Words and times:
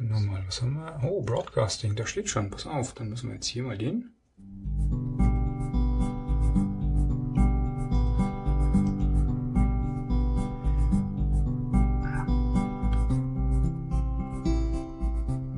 Nochmal, 0.00 0.44
was 0.46 0.62
haben 0.62 0.74
wir? 0.74 1.00
Oh, 1.02 1.22
Broadcasting, 1.22 1.94
da 1.96 2.06
steht 2.06 2.28
schon. 2.28 2.50
Pass 2.50 2.66
auf, 2.66 2.94
dann 2.94 3.08
müssen 3.08 3.28
wir 3.28 3.34
jetzt 3.34 3.46
hier 3.46 3.62
mal 3.62 3.78
den. 3.78 4.10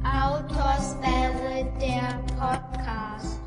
Autoswelle, 0.05 1.73
der 1.81 2.23
Podcast. 2.39 3.41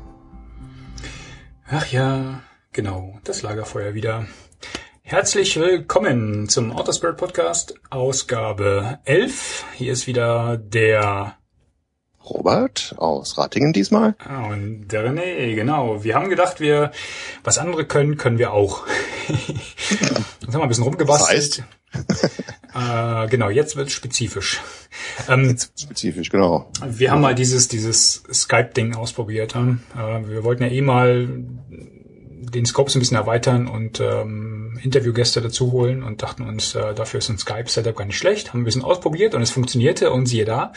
Ach 1.66 1.86
ja, 1.88 2.42
genau, 2.72 3.18
das 3.24 3.42
Lagerfeuer 3.42 3.94
wieder. 3.94 4.26
Herzlich 5.06 5.60
willkommen 5.60 6.48
zum 6.48 6.72
Autospirit 6.72 7.18
Podcast, 7.18 7.74
Ausgabe 7.90 9.00
11. 9.04 9.66
Hier 9.74 9.92
ist 9.92 10.06
wieder 10.06 10.56
der 10.56 11.36
Robert 12.24 12.94
aus 12.96 13.36
Ratingen 13.36 13.74
diesmal. 13.74 14.14
Ah, 14.18 14.46
und 14.46 14.88
der 14.88 15.06
René, 15.06 15.54
genau. 15.54 16.02
Wir 16.04 16.14
haben 16.14 16.30
gedacht, 16.30 16.58
wir, 16.58 16.90
was 17.44 17.58
andere 17.58 17.84
können, 17.84 18.16
können 18.16 18.38
wir 18.38 18.54
auch. 18.54 18.86
Jetzt 19.28 20.46
haben 20.46 20.54
wir 20.54 20.62
ein 20.62 20.68
bisschen 20.68 20.84
rumgebastelt. 20.84 21.64
Das 21.92 22.08
heißt? 22.08 23.24
äh, 23.26 23.28
genau, 23.28 23.50
jetzt 23.50 23.76
wird 23.76 23.90
spezifisch. 23.90 24.62
Ähm, 25.28 25.54
Spezifisch, 25.78 26.30
genau. 26.30 26.70
wir 26.82 27.10
haben 27.10 27.20
mal 27.20 27.34
dieses, 27.34 27.68
dieses 27.68 28.22
Skype-Ding 28.32 28.94
ausprobiert. 28.94 29.54
Ähm, 29.54 29.80
äh, 29.94 30.26
wir 30.28 30.44
wollten 30.44 30.62
ja 30.62 30.70
eh 30.70 30.80
mal 30.80 31.28
den 32.50 32.66
Scope 32.66 32.90
so 32.90 32.98
ein 32.98 33.00
bisschen 33.00 33.16
erweitern 33.16 33.66
und 33.68 34.00
ähm, 34.00 34.78
Interviewgäste 34.82 35.40
dazu 35.40 35.72
holen 35.72 36.02
und 36.02 36.22
dachten 36.22 36.42
uns, 36.42 36.74
äh, 36.74 36.94
dafür 36.94 37.18
ist 37.18 37.28
ein 37.28 37.38
Skype-Setup 37.38 37.96
gar 37.96 38.04
nicht 38.04 38.18
schlecht. 38.18 38.50
Haben 38.52 38.60
ein 38.60 38.64
bisschen 38.64 38.84
ausprobiert 38.84 39.34
und 39.34 39.42
es 39.42 39.50
funktionierte 39.50 40.10
und 40.10 40.26
siehe 40.26 40.44
da, 40.44 40.72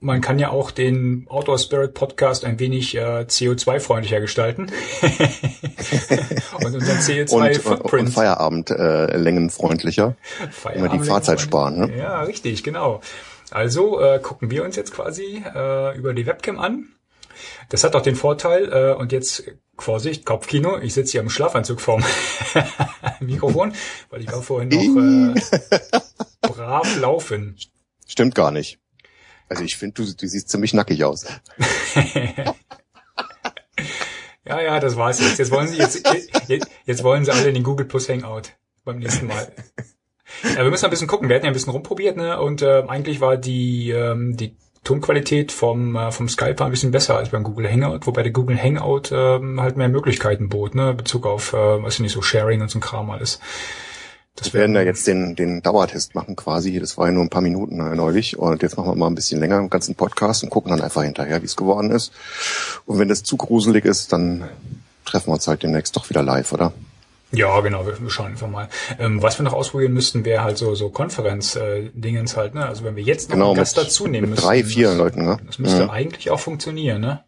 man 0.00 0.20
kann 0.20 0.38
ja 0.38 0.50
auch 0.50 0.70
den 0.70 1.26
Outdoor 1.28 1.58
Spirit 1.58 1.94
Podcast 1.94 2.44
ein 2.44 2.60
wenig 2.60 2.96
äh, 2.96 3.24
CO2-freundlicher 3.28 4.20
gestalten. 4.20 4.70
und 6.60 6.74
unseren 6.74 6.98
CO2 6.98 7.32
Und, 7.32 7.42
und 7.42 7.56
Footprint. 7.56 8.10
Feierabend 8.10 8.70
äh, 8.70 9.16
längenfreundlicher. 9.16 10.16
Immer 10.74 10.88
die 10.88 11.00
Fahrzeit 11.00 11.40
sparen, 11.40 11.78
ne? 11.78 11.98
Ja, 11.98 12.22
richtig, 12.22 12.62
genau. 12.62 13.00
Also 13.50 14.00
äh, 14.00 14.20
gucken 14.20 14.50
wir 14.50 14.64
uns 14.64 14.76
jetzt 14.76 14.92
quasi 14.94 15.42
äh, 15.54 15.96
über 15.96 16.14
die 16.14 16.26
Webcam 16.26 16.58
an. 16.58 16.88
Das 17.68 17.82
hat 17.82 17.96
auch 17.96 18.02
den 18.02 18.16
Vorteil, 18.16 18.72
äh, 18.72 18.94
und 18.94 19.12
jetzt 19.12 19.44
Vorsicht, 19.82 20.24
Kopfkino, 20.24 20.78
ich 20.78 20.94
sitze 20.94 21.12
hier 21.12 21.20
im 21.20 21.30
Schlafanzug 21.30 21.80
vorm 21.80 22.04
Mikrofon, 23.20 23.72
weil 24.10 24.20
ich 24.20 24.32
war 24.32 24.42
vorhin 24.42 24.68
noch 24.68 25.34
äh, 25.36 26.00
brav 26.42 26.98
laufen. 26.98 27.56
Stimmt 28.06 28.34
gar 28.34 28.50
nicht. 28.50 28.78
Also 29.48 29.64
ich 29.64 29.76
finde, 29.76 29.94
du, 29.94 30.12
du 30.14 30.26
siehst 30.26 30.48
ziemlich 30.48 30.74
nackig 30.74 31.04
aus. 31.04 31.26
Ja, 34.48 34.62
ja, 34.62 34.80
das 34.80 34.96
war's 34.96 35.20
jetzt. 35.20 35.38
Jetzt 35.38 35.50
wollen 35.50 35.68
sie 35.68 35.76
jetzt, 35.76 36.08
jetzt, 36.48 36.70
jetzt 36.86 37.04
wollen 37.04 37.22
sie 37.22 37.32
alle 37.32 37.48
in 37.48 37.54
den 37.54 37.64
Google 37.64 37.86
Plus 37.86 38.08
Hangout 38.08 38.54
beim 38.82 38.98
nächsten 38.98 39.26
Mal. 39.26 39.52
Ja, 40.42 40.62
wir 40.62 40.70
müssen 40.70 40.86
ein 40.86 40.90
bisschen 40.90 41.06
gucken. 41.06 41.28
Wir 41.28 41.36
hatten 41.36 41.44
ja 41.44 41.50
ein 41.50 41.54
bisschen 41.54 41.72
rumprobiert, 41.72 42.16
ne? 42.16 42.40
Und 42.40 42.62
äh, 42.62 42.84
eigentlich 42.88 43.20
war 43.20 43.36
die 43.36 43.90
ähm, 43.90 44.36
die 44.38 44.56
Tonqualität 44.84 45.52
vom 45.52 45.96
äh, 45.96 46.10
vom 46.12 46.28
Skype 46.28 46.58
war 46.58 46.66
ein 46.66 46.70
bisschen 46.70 46.90
besser 46.90 47.16
als 47.16 47.30
beim 47.30 47.42
Google 47.42 47.70
Hangout, 47.70 48.06
wobei 48.06 48.22
der 48.22 48.32
Google 48.32 48.60
Hangout 48.60 49.10
ähm, 49.12 49.60
halt 49.60 49.76
mehr 49.76 49.88
Möglichkeiten 49.88 50.48
bot, 50.48 50.74
ne? 50.74 50.90
In 50.90 50.96
Bezug 50.96 51.26
auf, 51.26 51.52
äh, 51.52 51.82
weiß 51.82 51.94
ich 51.94 52.00
nicht, 52.00 52.12
so 52.12 52.22
Sharing 52.22 52.60
und 52.60 52.70
so 52.70 52.78
ein 52.78 52.82
Kram 52.82 53.10
alles. 53.10 53.40
Das 54.38 54.54
werden 54.54 54.76
ja 54.76 54.82
jetzt 54.82 55.06
den, 55.08 55.34
den 55.34 55.62
Dauertest 55.62 56.14
machen 56.14 56.36
quasi. 56.36 56.78
Das 56.78 56.96
war 56.96 57.06
ja 57.06 57.12
nur 57.12 57.24
ein 57.24 57.28
paar 57.28 57.42
Minuten 57.42 57.76
neulich. 57.96 58.38
Und 58.38 58.62
jetzt 58.62 58.76
machen 58.76 58.90
wir 58.90 58.94
mal 58.94 59.08
ein 59.08 59.16
bisschen 59.16 59.40
länger 59.40 59.58
im 59.58 59.68
ganzen 59.68 59.96
Podcast 59.96 60.44
und 60.44 60.50
gucken 60.50 60.70
dann 60.70 60.80
einfach 60.80 61.02
hinterher, 61.02 61.42
wie 61.42 61.46
es 61.46 61.56
geworden 61.56 61.90
ist. 61.90 62.12
Und 62.86 63.00
wenn 63.00 63.08
das 63.08 63.24
zu 63.24 63.36
gruselig 63.36 63.84
ist, 63.84 64.12
dann 64.12 64.48
treffen 65.04 65.28
wir 65.28 65.34
uns 65.34 65.48
halt 65.48 65.64
demnächst 65.64 65.96
doch 65.96 66.08
wieder 66.08 66.22
live, 66.22 66.52
oder? 66.52 66.72
Ja, 67.30 67.60
genau, 67.60 67.84
wir, 67.86 67.94
schauen 68.10 68.28
einfach 68.28 68.48
mal. 68.48 68.68
Ähm, 68.98 69.22
was 69.22 69.38
wir 69.38 69.44
noch 69.44 69.52
ausprobieren 69.52 69.92
müssten, 69.92 70.24
wäre 70.24 70.42
halt 70.44 70.56
so, 70.56 70.74
so 70.74 70.88
Konferenz-Dingens 70.88 72.36
halt, 72.36 72.54
ne? 72.54 72.64
Also 72.66 72.84
wenn 72.84 72.96
wir 72.96 73.02
jetzt 73.02 73.28
noch 73.28 73.34
Genau, 73.36 73.48
einen 73.48 73.56
Gast 73.56 73.76
dazu 73.76 74.06
nehmen 74.06 74.22
mit 74.22 74.30
müssten. 74.30 74.46
drei, 74.46 74.64
vier 74.64 74.88
das, 74.88 74.96
Leuten, 74.98 75.24
ne? 75.24 75.36
Das 75.46 75.58
müsste 75.58 75.84
Mhm. 75.84 75.90
eigentlich 75.90 76.30
auch 76.30 76.40
funktionieren, 76.40 77.00
ne? 77.02 77.24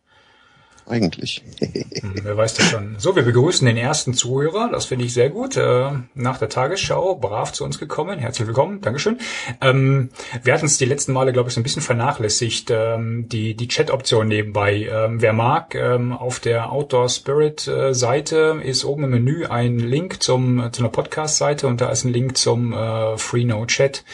Eigentlich. 0.90 1.44
Hm, 1.60 2.14
wer 2.24 2.36
weiß 2.36 2.54
das 2.54 2.68
schon. 2.68 2.96
So, 2.98 3.14
wir 3.14 3.22
begrüßen 3.22 3.64
den 3.64 3.76
ersten 3.76 4.12
Zuhörer. 4.12 4.70
Das 4.72 4.86
finde 4.86 5.04
ich 5.04 5.14
sehr 5.14 5.30
gut. 5.30 5.56
Äh, 5.56 5.90
nach 6.14 6.38
der 6.38 6.48
Tagesschau 6.48 7.14
brav 7.14 7.52
zu 7.52 7.64
uns 7.64 7.78
gekommen. 7.78 8.18
Herzlich 8.18 8.48
willkommen. 8.48 8.80
Dankeschön. 8.80 9.18
Ähm, 9.60 10.10
wir 10.42 10.52
hatten 10.52 10.66
es 10.66 10.78
die 10.78 10.86
letzten 10.86 11.12
Male, 11.12 11.32
glaube 11.32 11.48
ich, 11.48 11.54
so 11.54 11.60
ein 11.60 11.62
bisschen 11.62 11.82
vernachlässigt, 11.82 12.72
ähm, 12.72 13.28
die, 13.28 13.54
die 13.54 13.68
Chat-Option 13.68 14.26
nebenbei. 14.26 14.88
Ähm, 14.90 15.22
wer 15.22 15.32
mag, 15.32 15.76
auf 15.76 16.40
der 16.40 16.72
Outdoor 16.72 17.08
Spirit 17.08 17.68
äh, 17.68 17.90
ist 17.90 18.84
oben 18.84 19.04
im 19.04 19.10
Menü 19.10 19.46
ein 19.46 19.78
Link 19.78 20.20
zum, 20.22 20.72
zu 20.72 20.82
einer 20.82 20.90
Podcast-Seite 20.90 21.68
und 21.68 21.80
da 21.80 21.90
ist 21.90 22.04
ein 22.04 22.12
Link 22.12 22.36
zum 22.36 22.72
äh, 22.72 23.16
Free 23.16 23.44
No 23.44 23.64
Chat. 23.66 24.04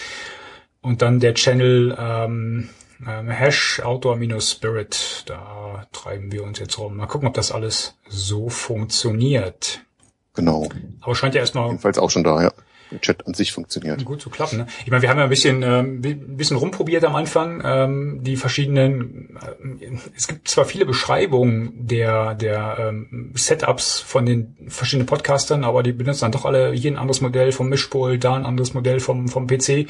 Und 0.82 1.00
dann 1.00 1.20
der 1.20 1.34
Channel 1.34 1.96
ähm, 3.06 3.28
Hash 3.28 3.80
Outdoor-Spirit. 3.80 5.24
Da 5.26 5.86
treiben 5.92 6.32
wir 6.32 6.44
uns 6.44 6.58
jetzt 6.58 6.78
rum. 6.78 6.96
Mal 6.96 7.06
gucken, 7.06 7.28
ob 7.28 7.34
das 7.34 7.52
alles 7.52 7.96
so 8.08 8.48
funktioniert. 8.48 9.80
Genau. 10.34 10.68
Aber 11.00 11.14
scheint 11.14 11.34
ja 11.34 11.40
erstmal 11.40 11.66
Jedenfalls 11.68 11.98
auch 11.98 12.10
schon 12.10 12.24
da, 12.24 12.42
ja. 12.42 12.52
Der 12.92 13.00
Chat 13.00 13.26
an 13.26 13.34
sich 13.34 13.50
funktioniert. 13.50 14.04
gut 14.04 14.22
zu 14.22 14.30
klappen. 14.30 14.58
Ne? 14.58 14.66
Ich 14.84 14.90
meine, 14.92 15.02
wir 15.02 15.08
haben 15.08 15.18
ja 15.18 15.24
ein 15.24 15.30
bisschen, 15.30 15.64
ähm, 15.64 16.00
ein 16.04 16.36
bisschen 16.36 16.56
rumprobiert 16.56 17.04
am 17.04 17.16
Anfang, 17.16 17.60
ähm, 17.64 18.20
die 18.22 18.36
verschiedenen. 18.36 19.36
Äh, 19.80 19.98
es 20.16 20.28
gibt 20.28 20.46
zwar 20.46 20.66
viele 20.66 20.86
Beschreibungen 20.86 21.72
der 21.88 22.36
der 22.36 22.76
ähm, 22.78 23.32
Setups 23.34 23.98
von 23.98 24.24
den 24.24 24.56
verschiedenen 24.68 25.06
Podcastern, 25.06 25.64
aber 25.64 25.82
die 25.82 25.90
benutzen 25.90 26.20
dann 26.20 26.32
doch 26.32 26.44
alle 26.44 26.72
hier 26.74 26.92
ein 26.92 26.96
anderes 26.96 27.20
Modell 27.20 27.50
vom 27.50 27.68
Mischpult, 27.68 28.22
da 28.22 28.34
ein 28.34 28.46
anderes 28.46 28.72
Modell 28.72 29.00
vom 29.00 29.26
vom 29.26 29.48
PC, 29.48 29.88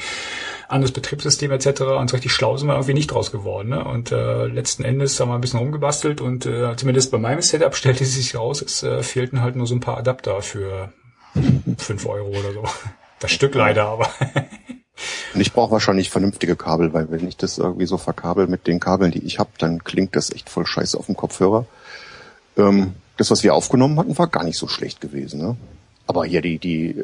anderes 0.69 0.91
Betriebssystem 0.91 1.51
etc. 1.51 1.81
Und 1.81 2.09
so 2.09 2.15
richtig 2.15 2.31
schlau 2.31 2.57
sind 2.57 2.67
wir 2.67 2.75
irgendwie 2.75 2.93
nicht 2.93 3.07
draus 3.07 3.31
geworden. 3.31 3.69
Ne? 3.69 3.83
Und 3.83 4.11
äh, 4.11 4.47
letzten 4.47 4.83
Endes 4.83 5.19
haben 5.19 5.29
wir 5.29 5.35
ein 5.35 5.41
bisschen 5.41 5.59
rumgebastelt 5.59 6.21
und 6.21 6.45
äh, 6.45 6.75
zumindest 6.75 7.11
bei 7.11 7.17
meinem 7.17 7.41
Setup 7.41 7.75
stellte 7.75 8.05
sich 8.05 8.35
raus, 8.35 8.61
es 8.61 8.83
äh, 8.83 9.03
fehlten 9.03 9.41
halt 9.41 9.55
nur 9.55 9.67
so 9.67 9.75
ein 9.75 9.79
paar 9.79 9.97
Adapter 9.97 10.41
für 10.41 10.91
fünf 11.77 12.05
Euro 12.05 12.29
oder 12.29 12.53
so. 12.53 12.63
Das 13.19 13.31
Stück 13.31 13.55
leider, 13.55 13.85
aber 13.85 14.09
Und 15.33 15.41
ich 15.41 15.53
brauche 15.53 15.71
wahrscheinlich 15.71 16.09
vernünftige 16.09 16.55
Kabel, 16.55 16.93
weil 16.93 17.11
wenn 17.11 17.27
ich 17.27 17.37
das 17.37 17.57
irgendwie 17.57 17.85
so 17.85 17.97
verkabel 17.97 18.47
mit 18.47 18.65
den 18.65 18.79
Kabeln, 18.79 19.11
die 19.11 19.23
ich 19.23 19.37
habe, 19.39 19.51
dann 19.59 19.83
klingt 19.83 20.15
das 20.15 20.31
echt 20.31 20.49
voll 20.49 20.65
scheiße 20.65 20.97
auf 20.97 21.05
dem 21.05 21.15
Kopfhörer. 21.15 21.65
Ähm, 22.57 22.93
das, 23.17 23.29
was 23.29 23.43
wir 23.43 23.53
aufgenommen 23.53 23.99
hatten, 23.99 24.17
war 24.17 24.27
gar 24.27 24.43
nicht 24.43 24.57
so 24.57 24.67
schlecht 24.67 25.01
gewesen. 25.01 25.39
Ne? 25.39 25.55
Aber 26.07 26.25
hier 26.25 26.41
die, 26.41 26.57
die, 26.57 26.95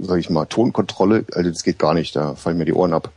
sag 0.00 0.18
ich 0.18 0.30
mal, 0.30 0.46
Tonkontrolle, 0.46 1.24
also 1.32 1.50
das 1.50 1.64
geht 1.64 1.78
gar 1.78 1.94
nicht, 1.94 2.14
da 2.16 2.34
fallen 2.34 2.56
mir 2.56 2.64
die 2.64 2.72
Ohren 2.72 2.92
ab. 2.92 3.10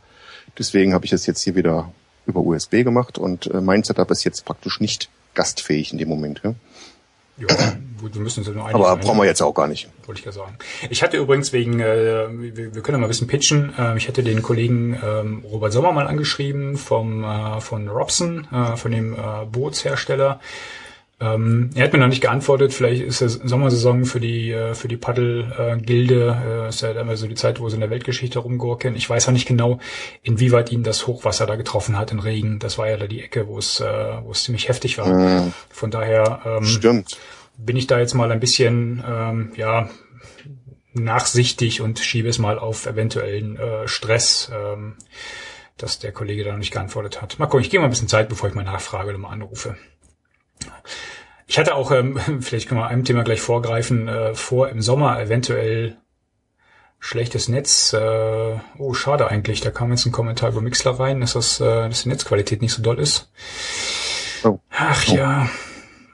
Deswegen 0.58 0.92
habe 0.92 1.04
ich 1.04 1.10
das 1.12 1.26
jetzt 1.26 1.42
hier 1.42 1.54
wieder 1.54 1.92
über 2.26 2.40
USB 2.40 2.82
gemacht 2.84 3.16
und 3.18 3.46
äh, 3.46 3.60
mein 3.60 3.84
Setup 3.84 4.10
ist 4.10 4.24
jetzt 4.24 4.44
praktisch 4.44 4.80
nicht 4.80 5.08
gastfähig 5.34 5.92
in 5.92 5.98
dem 5.98 6.08
Moment. 6.08 6.42
Ja? 6.44 6.54
ja, 7.38 7.76
gut, 8.00 8.14
wir 8.14 8.20
müssen 8.20 8.40
uns 8.40 8.48
ja 8.48 8.54
nur 8.54 8.68
Aber 8.68 8.90
sein, 8.90 9.00
brauchen 9.00 9.18
wir 9.18 9.24
jetzt 9.24 9.40
auch 9.40 9.54
gar 9.54 9.68
nicht. 9.68 9.88
wollte 10.06 10.18
ich 10.18 10.26
ja 10.26 10.32
sagen. 10.32 10.56
Ich 10.90 11.02
hatte 11.02 11.16
übrigens 11.16 11.52
wegen, 11.52 11.80
äh, 11.80 12.26
wir, 12.30 12.74
wir 12.74 12.82
können 12.82 12.96
ja 12.96 12.98
mal 12.98 13.06
ein 13.06 13.08
bisschen 13.08 13.28
pitchen. 13.28 13.72
Äh, 13.78 13.96
ich 13.96 14.08
hatte 14.08 14.22
den 14.22 14.42
Kollegen 14.42 14.98
ähm, 15.02 15.44
Robert 15.50 15.72
Sommer 15.72 15.92
mal 15.92 16.06
angeschrieben 16.06 16.76
vom 16.76 17.22
äh, 17.22 17.60
von 17.60 17.88
Robson, 17.88 18.48
äh, 18.52 18.76
von 18.76 18.90
dem 18.90 19.14
äh, 19.14 19.46
Bootshersteller. 19.50 20.40
Ähm, 21.20 21.70
er 21.74 21.84
hat 21.84 21.92
mir 21.92 21.98
noch 21.98 22.08
nicht 22.08 22.20
geantwortet. 22.20 22.72
Vielleicht 22.72 23.02
ist 23.02 23.22
es 23.22 23.34
Sommersaison 23.34 24.04
für 24.04 24.20
die 24.20 24.52
äh, 24.52 24.74
für 24.74 24.86
die 24.86 24.96
Paddel-Gilde. 24.96 26.64
Äh, 26.64 26.68
ist 26.68 26.82
ja 26.82 26.92
immer 26.92 27.16
so 27.16 27.26
die 27.26 27.34
Zeit, 27.34 27.58
wo 27.58 27.68
sie 27.68 27.74
in 27.74 27.80
der 27.80 27.90
Weltgeschichte 27.90 28.38
rumgurken. 28.38 28.94
Ich 28.94 29.10
weiß 29.10 29.28
auch 29.28 29.32
nicht 29.32 29.48
genau, 29.48 29.80
inwieweit 30.22 30.70
ihn 30.70 30.84
das 30.84 31.08
Hochwasser 31.08 31.46
da 31.46 31.56
getroffen 31.56 31.98
hat 31.98 32.12
in 32.12 32.20
Regen. 32.20 32.60
Das 32.60 32.78
war 32.78 32.88
ja 32.88 32.96
da 32.96 33.08
die 33.08 33.20
Ecke, 33.20 33.48
wo 33.48 33.58
es 33.58 33.80
äh, 33.80 34.18
wo 34.22 34.30
es 34.30 34.44
ziemlich 34.44 34.68
heftig 34.68 34.96
war. 34.98 35.08
Mhm. 35.08 35.52
Von 35.70 35.90
daher 35.90 36.40
ähm, 36.44 36.64
Stimmt. 36.64 37.18
bin 37.56 37.76
ich 37.76 37.88
da 37.88 37.98
jetzt 37.98 38.14
mal 38.14 38.30
ein 38.30 38.40
bisschen 38.40 39.02
ähm, 39.04 39.52
ja 39.56 39.88
nachsichtig 40.94 41.80
und 41.80 41.98
schiebe 41.98 42.28
es 42.28 42.38
mal 42.38 42.60
auf 42.60 42.86
eventuellen 42.86 43.56
äh, 43.56 43.88
Stress, 43.88 44.52
ähm, 44.54 44.94
dass 45.76 45.98
der 45.98 46.12
Kollege 46.12 46.44
da 46.44 46.52
noch 46.52 46.58
nicht 46.58 46.72
geantwortet 46.72 47.20
hat. 47.22 47.40
Mal 47.40 47.46
gucken, 47.46 47.62
ich 47.62 47.70
gehe 47.70 47.80
mal 47.80 47.86
ein 47.86 47.90
bisschen 47.90 48.08
Zeit, 48.08 48.28
bevor 48.28 48.48
ich 48.48 48.54
mal 48.54 48.64
nachfrage 48.64 49.08
oder 49.08 49.18
mal 49.18 49.30
anrufe. 49.30 49.76
Ich 51.48 51.58
hatte 51.58 51.74
auch, 51.74 51.90
ähm, 51.90 52.18
vielleicht 52.40 52.68
können 52.68 52.80
wir 52.80 52.86
einem 52.86 53.04
Thema 53.04 53.24
gleich 53.24 53.40
vorgreifen, 53.40 54.06
äh, 54.06 54.34
vor 54.34 54.68
im 54.68 54.80
Sommer 54.82 55.20
eventuell 55.20 55.96
schlechtes 57.00 57.48
Netz. 57.48 57.92
Äh, 57.94 58.58
oh, 58.78 58.92
schade 58.92 59.28
eigentlich. 59.28 59.60
Da 59.60 59.70
kam 59.70 59.90
jetzt 59.90 60.04
ein 60.06 60.12
Kommentar 60.12 60.50
über 60.50 60.60
Mixler 60.60 60.92
rein, 61.00 61.20
dass 61.20 61.32
das, 61.32 61.60
äh, 61.60 61.88
dass 61.88 62.02
die 62.02 62.10
Netzqualität 62.10 62.60
nicht 62.60 62.74
so 62.74 62.82
doll 62.82 62.98
ist. 62.98 63.30
Oh. 64.44 64.58
Ach 64.70 65.04
ja. 65.04 65.48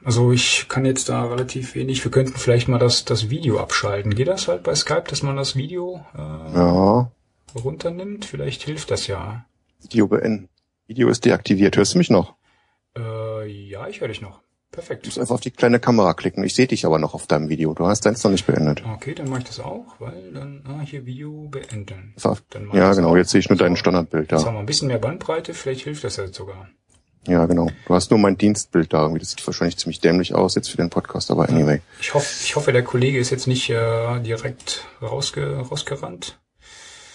Also 0.05 0.31
ich 0.31 0.67
kann 0.69 0.85
jetzt 0.85 1.09
da 1.09 1.25
relativ 1.25 1.73
wenig. 1.75 2.03
Wir 2.03 2.11
könnten 2.11 2.37
vielleicht 2.37 2.67
mal 2.67 2.77
das, 2.77 3.05
das 3.05 3.29
Video 3.29 3.59
abschalten. 3.59 4.13
Geht 4.13 4.27
das 4.27 4.47
halt 4.47 4.63
bei 4.63 4.75
Skype, 4.75 5.05
dass 5.09 5.23
man 5.23 5.35
das 5.35 5.55
Video? 5.55 6.05
Äh, 6.15 6.55
Ja. 6.55 7.11
runternimmt. 7.55 8.23
Vielleicht 8.23 8.63
hilft 8.63 8.91
das 8.91 9.07
ja. 9.07 9.45
Video 9.81 10.07
beenden. 10.07 10.47
Video 10.87 11.09
ist 11.09 11.25
deaktiviert. 11.25 11.75
Hörst 11.75 11.95
du 11.95 11.97
mich 11.97 12.11
noch? 12.11 12.35
Äh, 12.95 13.47
ja, 13.47 13.87
ich 13.87 13.99
höre 13.99 14.07
dich 14.09 14.21
noch. 14.21 14.44
Perfekt. 14.75 15.03
Du 15.03 15.07
musst 15.07 15.19
einfach 15.19 15.35
auf 15.35 15.41
die 15.41 15.51
kleine 15.51 15.79
Kamera 15.79 16.13
klicken. 16.13 16.43
Ich 16.43 16.53
sehe 16.53 16.67
dich 16.67 16.85
aber 16.85 16.99
noch 16.99 17.13
auf 17.13 17.27
deinem 17.27 17.47
Video. 17.49 17.73
Du 17.73 17.87
hast 17.87 18.05
deins 18.05 18.23
noch 18.23 18.31
nicht 18.31 18.45
beendet. 18.45 18.83
Okay, 18.85 19.15
dann 19.15 19.29
mache 19.29 19.39
ich 19.39 19.45
das 19.45 19.61
auch, 19.61 19.85
weil 19.99 20.31
dann, 20.33 20.63
ah, 20.67 20.81
hier 20.83 21.05
Video 21.05 21.47
beenden. 21.49 22.13
Dann 22.49 22.69
ja, 22.73 22.93
genau. 22.93 23.11
Auch. 23.11 23.17
Jetzt 23.17 23.31
sehe 23.31 23.39
ich 23.39 23.49
nur 23.49 23.57
dein 23.57 23.77
Standardbild 23.77 24.31
da. 24.31 24.35
Jetzt 24.35 24.45
haben 24.45 24.55
wir 24.55 24.59
ein 24.59 24.65
bisschen 24.65 24.89
mehr 24.89 24.99
Bandbreite. 24.99 25.53
Vielleicht 25.53 25.81
hilft 25.81 26.03
das 26.03 26.17
jetzt 26.17 26.35
sogar. 26.35 26.67
Ja, 27.27 27.45
genau. 27.45 27.69
Du 27.87 27.93
hast 27.95 28.11
nur 28.11 28.19
mein 28.19 28.37
Dienstbild 28.37 28.93
da. 28.93 29.07
Das 29.07 29.31
sieht 29.31 29.47
wahrscheinlich 29.47 29.77
ziemlich 29.77 29.99
dämlich 29.99 30.35
aus 30.35 30.55
jetzt 30.55 30.69
für 30.69 30.77
den 30.77 30.89
Podcast, 30.89 31.31
aber 31.31 31.49
anyway. 31.49 31.81
Ich 31.99 32.13
hoffe, 32.13 32.27
ich 32.43 32.55
hoffe, 32.55 32.71
der 32.71 32.83
Kollege 32.83 33.17
ist 33.17 33.29
jetzt 33.31 33.47
nicht 33.47 33.69
äh, 33.69 34.19
direkt 34.19 34.85
rausge 35.01 35.57
rausgerannt. 35.57 36.39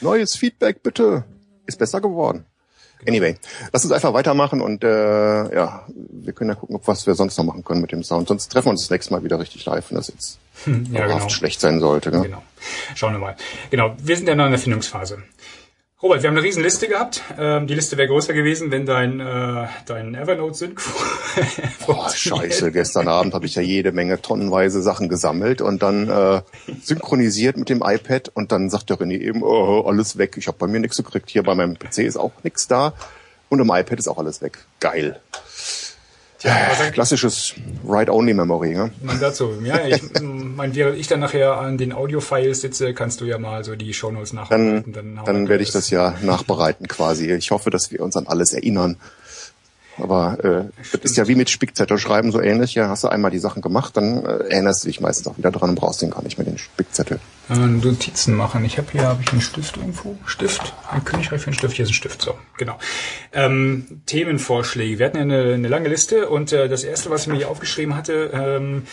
Neues 0.01 0.35
Feedback 0.35 0.83
bitte. 0.83 1.25
Ist 1.67 1.79
besser 1.79 2.01
geworden. 2.01 2.47
Anyway, 3.07 3.37
lass 3.73 3.85
uns 3.85 3.93
einfach 3.93 4.13
weitermachen 4.13 4.61
und 4.61 4.85
äh, 4.85 5.55
ja, 5.55 5.87
wir 5.89 6.33
können 6.33 6.51
ja 6.51 6.57
gucken, 6.57 6.77
ob 6.77 6.87
was 6.87 7.07
wir 7.07 7.15
sonst 7.15 7.39
noch 7.39 7.45
machen 7.45 7.65
können 7.65 7.81
mit 7.81 7.93
dem 7.93 8.03
Sound. 8.03 8.29
Sonst 8.29 8.49
treffen 8.49 8.67
wir 8.67 8.71
uns 8.73 8.83
das 8.83 8.91
nächste 8.91 9.13
Mal 9.13 9.25
wieder 9.25 9.39
richtig 9.39 9.65
live, 9.65 9.91
wenn 9.91 9.97
das 9.97 10.09
jetzt 10.09 10.39
ja, 10.67 11.07
genau. 11.07 11.29
schlecht 11.29 11.61
sein 11.61 11.81
sollte. 11.81 12.11
Ne? 12.11 12.23
Genau. 12.23 12.43
Schauen 12.95 13.13
wir 13.15 13.19
mal. 13.19 13.37
Genau, 13.71 13.95
wir 13.99 14.17
sind 14.17 14.29
ja 14.29 14.35
noch 14.35 14.47
in 14.47 14.51
der 14.51 14.61
Findungsphase. 14.61 15.23
Robert, 16.03 16.23
wir 16.23 16.31
haben 16.31 16.37
eine 16.39 16.47
riesen 16.47 16.63
Liste 16.63 16.89
gehabt. 16.89 17.23
Ähm, 17.39 17.67
die 17.67 17.75
Liste 17.75 17.99
wäre 17.99 18.09
größer 18.09 18.33
gewesen, 18.33 18.71
wenn 18.71 18.87
dein, 18.87 19.21
äh, 19.21 19.67
dein 19.85 20.15
Evernote-Sync 20.15 20.81
Boah, 21.87 22.09
scheiße, 22.09 22.73
gestern 22.73 23.07
Abend 23.07 23.35
habe 23.35 23.45
ich 23.45 23.55
ja 23.55 23.61
jede 23.61 23.93
Menge 23.93 24.23
tonnenweise 24.23 24.81
Sachen 24.81 25.11
gesammelt 25.11 25.61
und 25.61 25.83
dann 25.83 26.09
äh, 26.09 26.41
synchronisiert 26.83 27.59
mit 27.59 27.69
dem 27.69 27.83
iPad 27.85 28.31
und 28.33 28.51
dann 28.51 28.71
sagt 28.71 28.89
der 28.89 28.97
René 28.97 29.19
eben, 29.19 29.43
oh, 29.43 29.83
alles 29.83 30.17
weg. 30.17 30.37
Ich 30.39 30.47
habe 30.47 30.57
bei 30.57 30.69
mir 30.69 30.81
nichts 30.81 30.97
gekriegt. 30.97 31.29
Hier 31.29 31.43
bei 31.43 31.55
meinem 31.55 31.79
PC 31.79 31.99
ist 31.99 32.17
auch 32.17 32.33
nichts 32.45 32.67
da 32.67 32.95
und 33.51 33.61
im 33.61 33.69
iPad 33.69 33.99
ist 33.99 34.09
auch 34.09 34.17
alles 34.17 34.41
weg. 34.41 34.57
Geil. 34.81 35.21
Ja, 36.43 36.91
klassisches 36.93 37.55
Write-Only-Memory, 37.85 38.75
ne? 38.75 38.91
Man 39.03 39.21
dazu. 39.21 39.53
Ja, 39.63 39.87
ich 39.87 40.03
mein, 40.23 40.75
während 40.75 40.99
ich 40.99 41.07
dann 41.07 41.21
nachher 41.21 41.59
an 41.59 41.77
den 41.77 41.93
Audio-Files 41.93 42.61
sitze, 42.61 42.95
kannst 42.95 43.21
du 43.21 43.27
ja 43.27 43.39
mal 43.39 43.63
so 43.65 43.77
die 43.77 43.93
Shownotes 43.93 44.33
nachbereiten. 44.33 44.93
Dann, 44.93 45.17
dann, 45.17 45.25
dann 45.25 45.49
werde 45.49 45.63
ich 45.63 45.71
das 45.71 45.91
ja 45.91 46.15
nachbereiten 46.23 46.89
quasi. 46.89 47.31
Ich 47.33 47.51
hoffe, 47.51 47.71
dass 47.71 47.91
wir 47.91 48.01
uns 48.01 48.17
an 48.17 48.27
alles 48.27 48.53
erinnern. 48.53 48.97
Aber 49.99 50.39
äh, 50.45 50.65
das 50.93 51.11
ist 51.11 51.17
ja 51.17 51.29
wie 51.29 51.35
mit 51.35 51.51
Spickzettel 51.51 51.99
schreiben 51.99 52.33
so 52.33 52.41
ähnlich. 52.41 52.75
Ja, 52.75 52.89
hast 52.89 53.05
du 53.05 53.09
einmal 53.09 53.31
die 53.31 53.39
Sachen 53.39 53.63
gemacht, 53.63 53.97
dann 53.97 54.25
äh, 54.25 54.29
erinnerst 54.51 54.85
du 54.85 54.89
dich 54.89 55.01
meistens 55.01 55.27
auch 55.27 55.39
wieder 55.39 55.51
dran 55.51 55.71
und 55.71 55.77
brauchst 55.77 56.03
den 56.03 56.11
gar 56.11 56.23
nicht 56.23 56.39
mehr, 56.39 56.45
den 56.45 56.59
Spickzettel. 56.59 57.21
Äh, 57.49 57.55
Notizen 57.55 58.35
machen. 58.35 58.65
Ich 58.65 58.79
habe 58.79 58.89
hier 58.93 59.03
hab 59.03 59.21
ich 59.21 59.31
einen 59.33 59.41
Stift 59.41 59.77
irgendwo. 59.77 60.17
Stift. 60.25 60.73
Ein 60.91 61.05
Königreich 61.05 61.41
für 61.41 61.49
einen 61.49 61.55
Stift. 61.55 61.77
Hier 61.77 61.85
ist 61.85 61.91
ein 61.91 61.95
Stift. 61.95 62.23
So, 62.23 62.35
genau. 62.57 62.79
Ähm, 63.33 64.03
Themenvorschläge. 64.07 64.99
Wir 64.99 65.07
hatten 65.07 65.17
ja 65.17 65.23
eine, 65.23 65.55
eine 65.55 65.69
lange 65.69 65.89
Liste 65.89 66.29
und 66.29 66.53
äh, 66.53 66.69
das 66.69 66.85
erste, 66.85 67.11
was 67.11 67.23
ich 67.23 67.29
mir 67.29 67.37
hier 67.37 67.49
aufgeschrieben 67.49 67.97
hatte, 67.97 68.31
ähm, 68.33 68.85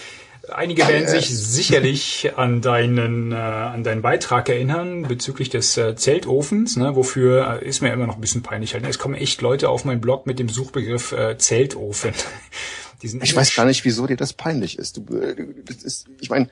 Einige 0.53 0.87
werden 0.87 1.07
sich 1.07 1.29
sicherlich 1.29 2.31
an 2.35 2.61
deinen, 2.61 3.31
äh, 3.31 3.35
an 3.35 3.83
deinen 3.83 4.01
Beitrag 4.01 4.49
erinnern 4.49 5.03
bezüglich 5.03 5.49
des 5.49 5.77
äh, 5.77 5.95
Zeltofens, 5.95 6.77
ne, 6.77 6.95
wofür 6.95 7.61
äh, 7.61 7.67
ist 7.67 7.81
mir 7.81 7.91
immer 7.91 8.07
noch 8.07 8.15
ein 8.15 8.21
bisschen 8.21 8.43
peinlich. 8.43 8.73
Halt. 8.73 8.85
Es 8.87 8.99
kommen 8.99 9.15
echt 9.15 9.41
Leute 9.41 9.69
auf 9.69 9.85
meinen 9.85 10.01
Blog 10.01 10.25
mit 10.25 10.39
dem 10.39 10.49
Suchbegriff 10.49 11.11
äh, 11.11 11.37
Zeltofen. 11.37 12.13
ich 13.01 13.35
weiß 13.35 13.55
gar 13.55 13.65
nicht, 13.65 13.83
wieso 13.85 14.07
dir 14.07 14.17
das 14.17 14.33
peinlich 14.33 14.79
ist. 14.79 14.97
Du, 14.97 15.17
äh, 15.17 15.35
das 15.65 15.83
ist 15.83 16.07
ich 16.19 16.29
meine, 16.29 16.49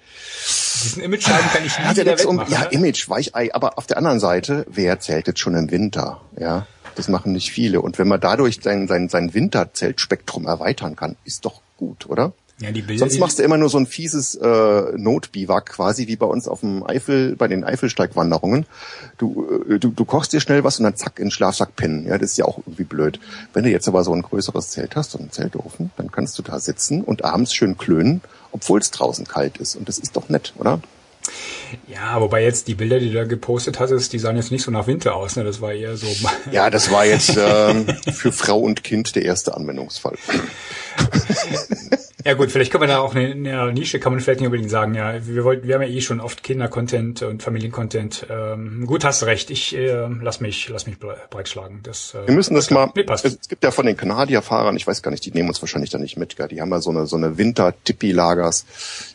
diesen 0.84 1.02
Image-Schaden 1.02 1.50
kann 1.52 1.66
ich 1.66 1.80
nicht 1.80 1.98
wieder 1.98 2.30
um, 2.30 2.44
Ja, 2.50 2.62
ne? 2.62 2.68
Image, 2.72 3.10
Weichei. 3.10 3.54
Aber 3.54 3.78
auf 3.78 3.88
der 3.88 3.98
anderen 3.98 4.20
Seite, 4.20 4.66
wer 4.70 5.00
zeltet 5.00 5.40
schon 5.40 5.56
im 5.56 5.72
Winter? 5.72 6.22
Ja, 6.38 6.68
das 6.96 7.08
machen 7.08 7.32
nicht 7.32 7.52
viele. 7.52 7.82
Und 7.82 7.98
wenn 7.98 8.08
man 8.08 8.20
dadurch 8.20 8.60
sein, 8.62 8.88
sein, 8.88 9.10
sein 9.10 9.34
Winterzeltspektrum 9.34 10.48
erweitern 10.48 10.96
kann, 10.96 11.16
ist 11.24 11.46
doch 11.46 11.62
gut, 11.78 12.08
oder? 12.08 12.34
Ja, 12.60 12.72
die 12.72 12.82
Bilder, 12.82 13.00
Sonst 13.00 13.20
machst 13.20 13.38
du 13.38 13.44
immer 13.44 13.58
nur 13.58 13.68
so 13.68 13.78
ein 13.78 13.86
fieses 13.86 14.36
äh, 14.36 14.84
Notbiwak, 14.96 15.66
quasi 15.66 16.08
wie 16.08 16.16
bei 16.16 16.26
uns 16.26 16.48
auf 16.48 16.62
dem 16.62 16.88
Eifel, 16.88 17.36
bei 17.36 17.50
den 17.50 17.66
Eifelsteigwanderungen. 17.66 18.66
Du, 19.18 19.46
äh, 19.70 19.78
du, 19.78 19.90
du 19.90 20.06
kochst 20.06 20.32
dir 20.32 20.40
schnell 20.40 20.64
was 20.64 20.80
und 20.80 20.86
dann 20.86 20.96
zack 20.96 21.20
in 21.20 21.26
den 21.26 21.32
Schlafsack 21.32 21.76
pennen. 21.76 22.08
Ja, 22.08 22.18
das 22.18 22.32
ist 22.32 22.38
ja 22.38 22.46
auch 22.46 22.60
irgendwie 22.60 22.86
blöd. 22.86 23.20
Wenn 23.54 23.66
du 23.66 23.70
jetzt 23.70 23.90
aber 23.90 24.06
so 24.06 24.14
ein 24.14 24.22
größeres 24.22 24.70
Zelt 24.70 24.96
hast, 24.96 25.12
so 25.12 25.20
einen 25.20 25.32
Zeltofen, 25.32 25.92
dann 25.98 26.12
kannst 26.12 26.40
du 26.40 26.44
da 26.44 26.60
sitzen 26.60 27.02
und 27.02 27.26
abends 27.26 27.54
schön 27.54 27.78
klönen, 27.78 28.22
obwohl 28.54 28.80
es 28.80 28.90
draußen 28.90 29.28
kalt 29.28 29.58
ist. 29.58 29.76
Und 29.76 29.90
das 29.90 29.98
ist 29.98 30.16
doch 30.16 30.30
nett, 30.30 30.54
oder? 30.58 30.80
Ja, 31.88 32.22
wobei 32.22 32.44
jetzt 32.44 32.68
die 32.68 32.76
Bilder, 32.76 33.00
die 33.00 33.10
du 33.10 33.16
da 33.16 33.24
gepostet 33.26 33.80
hattest, 33.80 34.14
die 34.14 34.20
sahen 34.20 34.36
jetzt 34.38 34.52
nicht 34.52 34.64
so 34.64 34.72
nach 34.72 34.88
Winter 34.88 35.16
aus, 35.16 35.36
ne? 35.36 35.44
Das 35.44 35.60
war 35.62 35.74
eher 35.74 35.98
so. 35.98 36.08
Ja, 36.52 36.70
das 36.70 36.92
war 36.92 37.06
jetzt 37.06 37.36
ähm, 37.38 37.88
für 38.14 38.32
Frau 38.32 38.60
und 38.60 38.84
Kind 38.84 39.16
der 39.16 39.24
erste 39.26 39.56
Anwendungsfall. 39.56 40.18
Ja 42.26 42.34
gut, 42.34 42.52
vielleicht 42.52 42.72
kann 42.72 42.82
man 42.82 42.90
da 42.90 42.98
auch 42.98 43.14
eine, 43.14 43.34
eine 43.34 43.72
Nische, 43.72 44.00
kann 44.00 44.12
man 44.12 44.20
vielleicht 44.20 44.40
nicht 44.40 44.48
unbedingt 44.48 44.72
sagen. 44.72 44.96
Ja, 44.96 45.14
wir 45.28 45.44
wollten, 45.44 45.68
wir 45.68 45.76
haben 45.76 45.84
ja 45.84 45.88
eh 45.88 46.02
schon 46.02 46.20
oft 46.20 46.42
Kinder-Content 46.42 47.22
und 47.22 47.44
Familien-Content. 47.44 48.26
Ähm, 48.32 48.88
gut, 48.88 49.06
hast 49.06 49.22
recht. 49.28 49.52
Ich 49.52 49.76
äh, 49.76 50.08
lass 50.22 50.42
mich, 50.42 50.68
lass 50.70 50.88
mich 50.88 50.98
breitschlagen. 50.98 51.82
Das, 51.84 52.16
äh, 52.16 52.26
wir 52.28 52.34
müssen 52.34 52.56
das 52.56 52.72
mal. 52.72 52.92
Nee, 52.96 53.04
passt. 53.04 53.26
Es 53.26 53.48
gibt 53.48 53.64
ja 53.64 53.70
von 53.70 53.86
den 53.86 53.96
Kanadier-Fahrern, 53.96 54.76
ich 54.76 54.88
weiß 54.88 55.04
gar 55.04 55.12
nicht, 55.12 55.24
die 55.24 55.34
nehmen 55.34 55.50
uns 55.50 55.62
wahrscheinlich 55.62 55.92
da 55.92 56.00
nicht 56.00 56.18
mit. 56.18 56.36
Gell? 56.36 56.48
Die 56.48 56.62
haben 56.62 56.72
ja 56.72 56.82
so 56.82 56.90
eine 56.90 57.06
so 57.06 57.16
eine 57.16 57.38
Winter-Tippi-Lagers. 57.38 58.66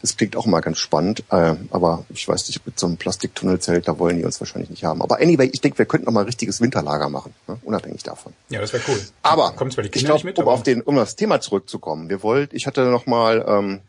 Das 0.02 0.16
klingt 0.16 0.36
auch 0.36 0.46
mal 0.46 0.60
ganz 0.60 0.78
spannend. 0.78 1.24
Äh, 1.32 1.56
aber 1.72 2.04
ich 2.10 2.28
weiß 2.28 2.46
nicht, 2.46 2.64
mit 2.64 2.78
so 2.78 2.86
einem 2.86 2.96
Plastiktunnelzelt, 2.96 3.88
da 3.88 3.98
wollen 3.98 4.18
die 4.18 4.24
uns 4.24 4.38
wahrscheinlich 4.40 4.70
nicht 4.70 4.84
haben. 4.84 5.02
Aber 5.02 5.16
anyway, 5.20 5.50
ich 5.52 5.60
denke, 5.60 5.78
wir 5.78 5.86
könnten 5.86 6.06
noch 6.06 6.12
mal 6.12 6.20
ein 6.20 6.26
richtiges 6.26 6.60
Winterlager 6.60 7.08
machen, 7.08 7.34
ne? 7.48 7.58
unabhängig 7.64 8.04
davon. 8.04 8.34
Ja, 8.50 8.60
das 8.60 8.72
wäre 8.72 8.84
cool. 8.86 9.00
Aber 9.22 9.50
Kommt 9.56 9.72
zwar 9.72 9.82
die 9.82 9.90
Kinder 9.90 10.14
ich 10.14 10.22
glaube, 10.22 10.42
um 10.42 10.48
auf 10.48 10.62
den, 10.62 10.82
um 10.82 10.94
das 10.94 11.16
Thema 11.16 11.40
zurückzukommen, 11.40 12.08
wir 12.08 12.22
wollten, 12.22 12.54
ich 12.54 12.68
hatte 12.68 12.84
noch 12.84 12.99
nochmal 13.00 13.44
ähm, 13.46 13.80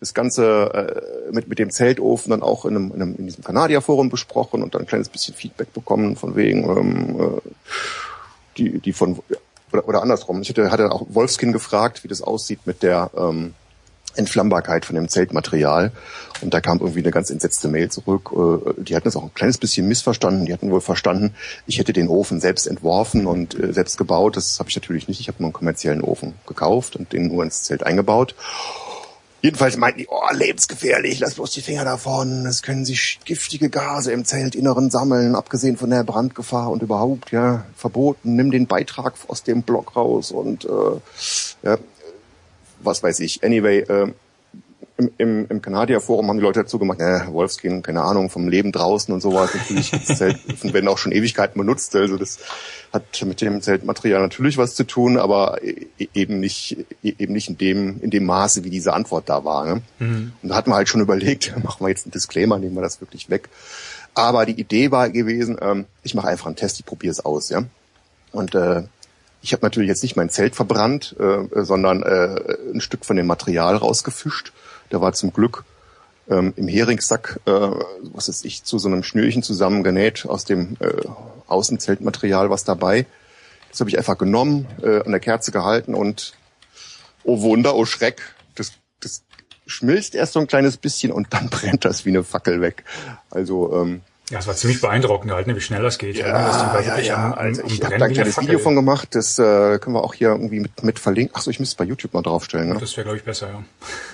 das 0.00 0.14
Ganze 0.14 0.70
äh, 1.28 1.32
mit, 1.32 1.48
mit 1.48 1.58
dem 1.58 1.70
Zeltofen 1.70 2.30
dann 2.30 2.42
auch 2.42 2.64
in, 2.64 2.76
einem, 2.76 2.92
in, 2.94 3.02
einem, 3.02 3.16
in 3.16 3.26
diesem 3.26 3.42
Kanadier-Forum 3.42 4.10
besprochen 4.10 4.62
und 4.62 4.74
dann 4.74 4.82
ein 4.82 4.86
kleines 4.86 5.08
bisschen 5.08 5.34
Feedback 5.34 5.72
bekommen 5.72 6.16
von 6.16 6.36
wegen 6.36 6.64
ähm, 6.68 7.20
äh, 7.20 7.40
die, 8.58 8.78
die 8.80 8.92
von 8.92 9.20
oder, 9.72 9.88
oder 9.88 10.02
andersrum. 10.02 10.42
Ich 10.42 10.48
hatte, 10.50 10.70
hatte 10.70 10.92
auch 10.92 11.06
Wolfskin 11.08 11.52
gefragt, 11.52 12.04
wie 12.04 12.08
das 12.08 12.22
aussieht 12.22 12.60
mit 12.66 12.82
der 12.82 13.10
ähm, 13.16 13.54
Entflammbarkeit 14.16 14.84
von 14.84 14.96
dem 14.96 15.08
Zeltmaterial. 15.08 15.92
Und 16.40 16.52
da 16.54 16.60
kam 16.60 16.78
irgendwie 16.80 17.00
eine 17.00 17.10
ganz 17.10 17.30
entsetzte 17.30 17.68
Mail 17.68 17.90
zurück. 17.90 18.30
Äh, 18.32 18.82
die 18.82 18.96
hatten 18.96 19.08
es 19.08 19.16
auch 19.16 19.22
ein 19.22 19.34
kleines 19.34 19.58
bisschen 19.58 19.88
missverstanden. 19.88 20.46
Die 20.46 20.52
hatten 20.52 20.70
wohl 20.70 20.80
verstanden, 20.80 21.34
ich 21.66 21.78
hätte 21.78 21.92
den 21.92 22.08
Ofen 22.08 22.40
selbst 22.40 22.66
entworfen 22.66 23.26
und 23.26 23.58
äh, 23.58 23.72
selbst 23.72 23.98
gebaut. 23.98 24.36
Das 24.36 24.58
habe 24.58 24.68
ich 24.68 24.76
natürlich 24.76 25.08
nicht. 25.08 25.20
Ich 25.20 25.28
habe 25.28 25.38
nur 25.40 25.48
einen 25.48 25.54
kommerziellen 25.54 26.02
Ofen 26.02 26.34
gekauft 26.46 26.96
und 26.96 27.12
den 27.12 27.28
nur 27.28 27.44
ins 27.44 27.62
Zelt 27.62 27.84
eingebaut. 27.84 28.34
Jedenfalls 29.44 29.76
meinten 29.76 29.98
die, 29.98 30.06
oh, 30.08 30.32
lebensgefährlich, 30.32 31.20
lass 31.20 31.34
bloß 31.34 31.50
die 31.50 31.60
Finger 31.60 31.84
davon. 31.84 32.46
Es 32.46 32.62
können 32.62 32.86
sich 32.86 33.20
giftige 33.26 33.68
Gase 33.68 34.10
im 34.10 34.24
Zeltinneren 34.24 34.88
sammeln, 34.88 35.34
abgesehen 35.34 35.76
von 35.76 35.90
der 35.90 36.02
Brandgefahr 36.02 36.70
und 36.70 36.82
überhaupt, 36.82 37.30
ja, 37.30 37.66
verboten. 37.76 38.36
Nimm 38.36 38.50
den 38.50 38.66
Beitrag 38.66 39.12
aus 39.28 39.42
dem 39.42 39.62
Blog 39.62 39.96
raus 39.96 40.32
und 40.32 40.64
äh, 40.64 40.68
ja, 41.62 41.76
was 42.84 43.02
weiß 43.02 43.20
ich. 43.20 43.42
Anyway, 43.44 43.80
äh, 43.80 44.12
im, 44.96 45.10
im, 45.18 45.46
im 45.48 45.62
Kanadier-Forum 45.62 46.28
haben 46.28 46.36
die 46.36 46.42
Leute 46.42 46.60
dazu 46.60 46.78
gemacht, 46.78 47.00
äh, 47.00 47.26
Wolfskin, 47.32 47.82
keine 47.82 48.02
Ahnung, 48.02 48.30
vom 48.30 48.48
Leben 48.48 48.70
draußen 48.70 49.12
und 49.12 49.20
sowas. 49.20 49.52
Natürlich, 49.54 49.90
das 50.06 50.18
Zelt 50.18 50.38
werden 50.72 50.88
auch 50.88 50.98
schon 50.98 51.12
Ewigkeiten 51.12 51.58
benutzt. 51.58 51.96
Also 51.96 52.16
das 52.16 52.38
hat 52.92 53.04
mit 53.26 53.40
dem 53.40 53.60
Zeltmaterial 53.60 54.20
natürlich 54.20 54.56
was 54.56 54.76
zu 54.76 54.84
tun, 54.84 55.18
aber 55.18 55.58
e, 55.62 55.88
eben 56.14 56.38
nicht, 56.38 56.76
e, 57.02 57.14
eben 57.18 57.32
nicht 57.32 57.48
in 57.48 57.58
dem, 57.58 58.00
in 58.02 58.10
dem 58.10 58.24
Maße, 58.24 58.62
wie 58.62 58.70
diese 58.70 58.92
Antwort 58.92 59.28
da 59.28 59.44
war. 59.44 59.66
Ne? 59.66 59.82
Mhm. 59.98 60.32
Und 60.42 60.48
da 60.48 60.54
hatten 60.54 60.70
wir 60.70 60.76
halt 60.76 60.88
schon 60.88 61.00
überlegt, 61.00 61.54
machen 61.64 61.84
wir 61.84 61.88
jetzt 61.88 62.06
einen 62.06 62.12
Disclaimer, 62.12 62.58
nehmen 62.58 62.76
wir 62.76 62.82
das 62.82 63.00
wirklich 63.00 63.30
weg. 63.30 63.48
Aber 64.14 64.46
die 64.46 64.60
Idee 64.60 64.92
war 64.92 65.10
gewesen, 65.10 65.58
ähm, 65.60 65.86
ich 66.04 66.14
mache 66.14 66.28
einfach 66.28 66.46
einen 66.46 66.56
Test, 66.56 66.78
ich 66.78 66.86
probiere 66.86 67.10
es 67.10 67.24
aus, 67.24 67.48
ja. 67.48 67.64
Und 68.30 68.54
äh, 68.54 68.84
ich 69.44 69.52
habe 69.52 69.62
natürlich 69.62 69.88
jetzt 69.88 70.02
nicht 70.02 70.16
mein 70.16 70.30
Zelt 70.30 70.56
verbrannt, 70.56 71.14
äh, 71.20 71.62
sondern 71.64 72.02
äh, 72.02 72.56
ein 72.72 72.80
Stück 72.80 73.04
von 73.04 73.14
dem 73.16 73.26
Material 73.26 73.76
rausgefischt. 73.76 74.54
Da 74.88 75.02
war 75.02 75.12
zum 75.12 75.34
Glück 75.34 75.64
ähm, 76.30 76.54
im 76.56 76.66
Heringssack, 76.66 77.40
äh, 77.44 77.50
was 77.50 78.30
ist 78.30 78.46
ich, 78.46 78.64
zu 78.64 78.78
so 78.78 78.88
einem 78.88 79.02
Schnürchen 79.02 79.42
zusammengenäht 79.42 80.24
aus 80.26 80.46
dem 80.46 80.78
äh, 80.80 80.94
Außenzeltmaterial 81.46 82.48
was 82.48 82.64
dabei. 82.64 83.04
Das 83.70 83.80
habe 83.80 83.90
ich 83.90 83.98
einfach 83.98 84.16
genommen, 84.16 84.66
äh, 84.82 85.00
an 85.02 85.10
der 85.10 85.20
Kerze 85.20 85.52
gehalten 85.52 85.94
und 85.94 86.32
oh 87.22 87.42
Wunder, 87.42 87.74
oh 87.74 87.84
Schreck, 87.84 88.22
das, 88.54 88.72
das 89.00 89.24
schmilzt 89.66 90.14
erst 90.14 90.32
so 90.32 90.40
ein 90.40 90.46
kleines 90.46 90.78
bisschen 90.78 91.12
und 91.12 91.34
dann 91.34 91.48
brennt 91.50 91.84
das 91.84 92.06
wie 92.06 92.10
eine 92.10 92.24
Fackel 92.24 92.62
weg. 92.62 92.84
Also 93.28 93.74
ähm, 93.74 94.00
Ja, 94.30 94.38
es 94.38 94.46
war 94.46 94.54
ziemlich 94.54 94.80
beeindruckend 94.80 95.30
halt, 95.32 95.46
ne, 95.46 95.54
wie 95.54 95.60
schnell 95.60 95.82
das 95.82 95.98
geht. 95.98 96.16
Ja, 96.16 96.80
ja, 96.80 96.98
ja. 96.98 97.14
am- 97.16 97.32
am- 97.34 97.38
Also 97.38 97.62
ich 97.66 97.82
habe 97.84 97.98
da 97.98 98.06
ein 98.06 98.12
kleines. 98.14 98.40
Video 98.40 98.58
von 98.58 98.74
gemacht, 98.74 99.08
das 99.14 99.38
äh, 99.38 99.78
können 99.78 99.94
wir 99.94 100.02
auch 100.02 100.14
hier 100.14 100.28
irgendwie 100.30 100.60
mit, 100.60 100.82
mit 100.82 100.98
verlinken. 100.98 101.34
Ach 101.36 101.42
so, 101.42 101.50
ich 101.50 101.60
müsste 101.60 101.74
es 101.74 101.76
bei 101.76 101.84
YouTube 101.84 102.14
mal 102.14 102.22
draufstellen. 102.22 102.70
Ne? 102.70 102.76
Das 102.80 102.96
wäre, 102.96 103.04
glaube 103.04 103.18
ich, 103.18 103.24
besser, 103.24 103.48
ja. 103.48 103.62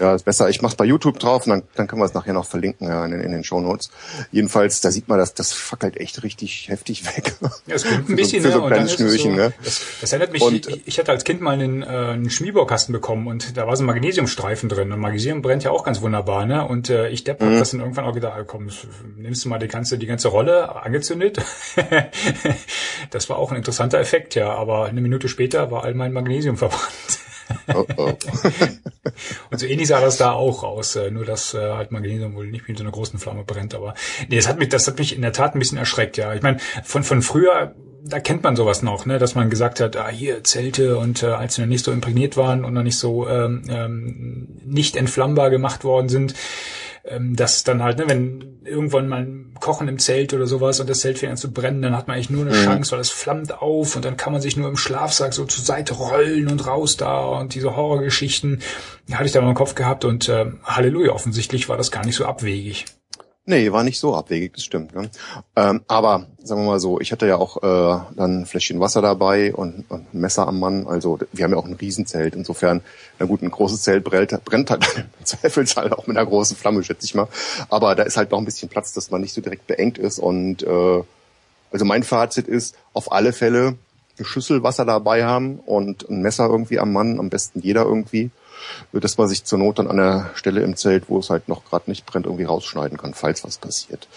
Ja, 0.01 0.15
ist 0.17 0.25
besser. 0.25 0.49
Ich 0.51 0.63
mach's 0.63 0.75
bei 0.75 0.85
YouTube 0.85 1.21
drauf 1.21 1.47
und 1.47 1.51
dann, 1.51 1.63
dann 1.77 1.87
können 1.87 2.03
wir 2.03 2.07
es 2.07 2.15
nachher 2.15 2.33
noch 2.33 2.45
verlinken 2.45 2.89
ja, 2.89 3.05
in, 3.05 3.13
den- 3.13 3.21
in 3.21 3.31
den 3.31 3.45
Show 3.45 3.61
Notes. 3.61 3.91
Jedenfalls, 4.33 4.81
da 4.81 4.91
sieht 4.91 5.07
man, 5.09 5.17
dass 5.19 5.35
das 5.35 5.53
fackelt 5.53 5.97
echt 5.97 6.25
richtig 6.25 6.69
heftig 6.69 7.05
weg. 7.17 7.35
Ja, 7.69 7.77
es 7.77 7.85
klingt 7.85 8.07
Für 8.07 8.13
ein 8.13 8.17
so- 8.17 8.17
bisschen, 8.17 8.43
für 8.43 8.49
ne? 8.49 8.55
so 8.55 8.59
ein 8.59 8.65
und 8.65 8.71
dann 8.71 8.79
kleines 8.87 8.93
es 8.93 8.97
Schnürchen, 8.99 9.31
so, 9.37 9.37
ne? 9.43 9.53
das, 9.63 9.81
das 10.01 10.13
erinnert 10.13 10.33
mich, 10.33 10.43
Und- 10.43 10.67
ich, 10.67 10.89
ich 10.89 10.99
hatte 10.99 11.13
als 11.13 11.23
Kind 11.23 11.41
mal 11.41 11.53
einen, 11.53 11.83
äh, 11.85 11.87
einen 11.87 12.31
Schmierbaukasten 12.31 12.93
bekommen 12.93 13.29
und 13.29 13.57
da 13.57 13.69
war 13.69 13.77
so 13.77 13.85
ein 13.85 13.87
Magnesiumstreifen 13.87 14.69
drin 14.69 14.91
und 14.91 14.99
Magnesium 14.99 15.41
brennt 15.41 15.63
ja 15.63 15.71
auch 15.71 15.85
ganz 15.85 16.01
wunderbar, 16.01 16.47
ne? 16.47 16.67
Und 16.67 16.91
äh, 16.91 17.09
ich 17.11 17.23
Depp 17.23 17.41
hab 17.41 17.49
Mhm. 17.49 17.59
das 17.61 17.71
dann 17.71 17.81
irgendwann 17.81 18.05
auch 18.07 18.13
gedacht, 18.15 18.33
ah, 18.37 18.43
komm, 18.45 18.69
nimmst 19.17 19.45
du 19.45 19.49
mal 19.49 19.59
die 19.59 19.69
ganze, 19.69 19.99
die 20.01 20.07
ganze 20.07 20.29
Rolle 20.29 20.83
angezündet. 20.83 21.39
das 23.11 23.29
war 23.29 23.39
auch 23.39 23.51
ein 23.51 23.57
interessanter 23.57 24.01
Effekt, 24.01 24.35
ja, 24.35 24.53
aber 24.53 24.87
eine 24.87 25.01
Minute 25.01 25.29
später 25.29 25.71
war 25.71 25.85
all 25.85 25.95
mein 25.95 26.13
Magnesium 26.13 26.57
verbrannt. 26.57 27.21
oh, 27.75 27.85
oh. 27.97 28.13
Und 29.51 29.59
so 29.59 29.67
ähnlich 29.67 29.89
sah 29.89 30.01
das 30.01 30.17
da 30.17 30.33
auch 30.33 30.63
aus, 30.63 30.97
äh, 30.97 31.11
nur 31.11 31.25
dass 31.25 31.55
äh, 31.55 31.59
halt 31.59 31.93
Magnesium 31.93 32.35
wohl 32.35 32.47
nicht 32.47 32.69
mit 32.69 32.79
so 32.79 32.85
einer 32.85 32.93
großen 32.93 33.19
Flamme 33.19 33.45
brennt. 33.45 33.75
Aber 33.75 33.95
nee, 34.29 34.37
das 34.37 34.49
hat 34.49 34.59
mich, 34.59 34.69
das 34.69 34.87
hat 34.87 34.99
mich 34.99 35.15
in 35.15 35.23
der 35.23 35.33
Tat 35.33 35.55
ein 35.55 35.59
bisschen 35.59 35.79
erschreckt, 35.79 36.17
ja. 36.17 36.35
Ich 36.35 36.43
meine, 36.43 36.59
von 36.85 37.03
von 37.03 37.23
früher, 37.23 37.75
da 38.05 38.21
kennt 38.21 38.43
man 38.43 38.57
sowas 38.57 38.83
noch, 38.83 39.07
ne, 39.07 39.19
dass 39.19 39.35
man 39.35 39.51
gesagt 39.51 39.81
hat, 39.81 39.97
ah, 39.97 40.09
hier 40.09 40.45
Zelte 40.45 40.99
und 40.99 41.23
äh, 41.23 41.27
als 41.27 41.55
sie 41.55 41.63
noch 41.63 41.69
nicht 41.69 41.85
so 41.85 41.93
imprägniert 41.93 42.37
waren 42.37 42.65
und 42.65 42.73
noch 42.73 42.83
nicht 42.83 42.99
so 42.99 43.29
ähm, 43.29 43.63
ähm, 43.69 44.49
nicht 44.65 44.97
entflammbar 44.97 45.51
gemacht 45.51 45.85
worden 45.85 46.09
sind, 46.09 46.35
ähm, 47.05 47.37
dass 47.37 47.65
dann 47.65 47.83
halt, 47.83 47.99
ne, 47.99 48.09
wenn 48.09 48.61
irgendwann 48.65 49.09
mal 49.09 49.23
ein 49.23 49.55
Kochen 49.59 49.89
im 49.89 49.99
Zelt 49.99 50.33
oder 50.35 50.47
sowas 50.47 50.81
und 50.81 50.89
das 50.89 51.01
Zelt 51.01 51.19
fängt 51.19 51.33
an 51.33 51.37
zu 51.37 51.53
brennen, 51.53 51.83
dann 51.83 51.97
hat 51.97 52.09
man 52.09 52.17
eigentlich 52.17 52.31
nur 52.31 52.47
eine 52.47 52.55
Chance, 52.55 52.93
weil 52.93 53.01
es 53.01 53.11
flammt 53.11 53.61
auf 53.61 53.97
und 53.97 54.05
dann 54.05 54.17
kann 54.17 54.33
man 54.33 54.43
sich 54.43 54.57
nur 54.57 54.69
im 54.69 54.77
Schlafsack 54.77 55.33
so 55.33 55.45
zur 55.45 55.65
Seite 55.65 55.95
rollen 55.95 56.49
und 56.49 56.67
raus 56.67 56.97
da 56.97 57.25
und 57.25 57.55
diese 57.55 57.77
Horrorgeschichten 57.77 58.61
hatte 59.13 59.25
ich 59.25 59.33
da 59.33 59.41
mal 59.41 59.49
im 59.49 59.55
Kopf 59.55 59.75
gehabt 59.75 60.05
und 60.05 60.29
ähm, 60.29 60.61
Halleluja, 60.65 61.13
offensichtlich 61.13 61.69
war 61.69 61.77
das 61.77 61.91
gar 61.91 62.05
nicht 62.05 62.17
so 62.17 62.27
abwegig. 62.27 62.87
Nee, 63.51 63.73
war 63.73 63.83
nicht 63.83 63.99
so 63.99 64.15
abwegig, 64.15 64.55
das 64.55 64.63
stimmt. 64.63 64.95
Ne? 64.95 65.11
Ähm, 65.57 65.81
aber 65.89 66.29
sagen 66.41 66.61
wir 66.61 66.71
mal 66.71 66.79
so, 66.79 67.01
ich 67.01 67.11
hatte 67.11 67.27
ja 67.27 67.37
auch 67.37 67.57
äh, 67.57 68.15
dann 68.15 68.43
ein 68.43 68.47
Fläschchen 68.47 68.79
Wasser 68.79 69.03
dabei 69.03 69.53
und, 69.53 69.87
und 69.89 70.15
ein 70.15 70.21
Messer 70.21 70.47
am 70.47 70.61
Mann. 70.61 70.87
Also 70.87 71.19
wir 71.33 71.43
haben 71.43 71.51
ja 71.51 71.59
auch 71.59 71.65
ein 71.65 71.73
Riesenzelt. 71.73 72.37
Insofern, 72.37 72.81
na 73.19 73.27
gut, 73.27 73.43
ein 73.43 73.51
großes 73.51 73.83
Zelt 73.83 74.05
brennt, 74.05 74.45
brennt 74.45 74.71
halt 74.71 74.87
im 75.19 75.25
Zweifelsfall 75.27 75.93
auch 75.93 76.07
mit 76.07 76.17
einer 76.17 76.27
großen 76.27 76.57
Flamme, 76.57 76.85
schätze 76.85 77.07
ich 77.07 77.17
mal. 77.17 77.27
Aber 77.71 77.97
da 77.97 78.05
ist 78.05 78.17
halt 78.17 78.31
noch 78.31 78.39
ein 78.39 78.45
bisschen 78.45 78.69
Platz, 78.69 78.93
dass 78.93 79.11
man 79.11 79.21
nicht 79.21 79.35
so 79.35 79.41
direkt 79.41 79.67
beengt 79.67 79.99
ist. 79.99 80.21
Und 80.21 80.63
äh, 80.63 81.03
also 81.73 81.85
mein 81.85 82.05
Fazit 82.05 82.47
ist, 82.47 82.77
auf 82.93 83.11
alle 83.11 83.33
Fälle 83.33 83.75
eine 84.17 84.27
Schüssel 84.27 84.63
Wasser 84.63 84.85
dabei 84.85 85.25
haben 85.25 85.59
und 85.59 86.09
ein 86.09 86.23
Messer 86.23 86.47
irgendwie 86.47 86.79
am 86.79 86.93
Mann, 86.93 87.19
am 87.19 87.31
besten 87.31 87.59
jeder 87.63 87.83
irgendwie 87.83 88.31
dass 88.93 89.19
man 89.19 89.29
sich 89.29 89.45
zur 89.45 89.59
Not 89.59 89.79
dann 89.79 89.89
an 89.89 89.97
der 89.97 90.31
Stelle 90.35 90.63
im 90.63 90.77
Zelt, 90.77 91.09
wo 91.09 91.19
es 91.19 91.31
halt 91.31 91.49
noch 91.49 91.65
gerade 91.65 91.91
nicht 91.91 92.07
brennt, 92.07 92.27
irgendwie 92.27 92.45
rausschneiden 92.45 92.99
kann, 92.99 93.15
falls 93.15 93.45
was 93.45 93.59
passiert. 93.59 94.09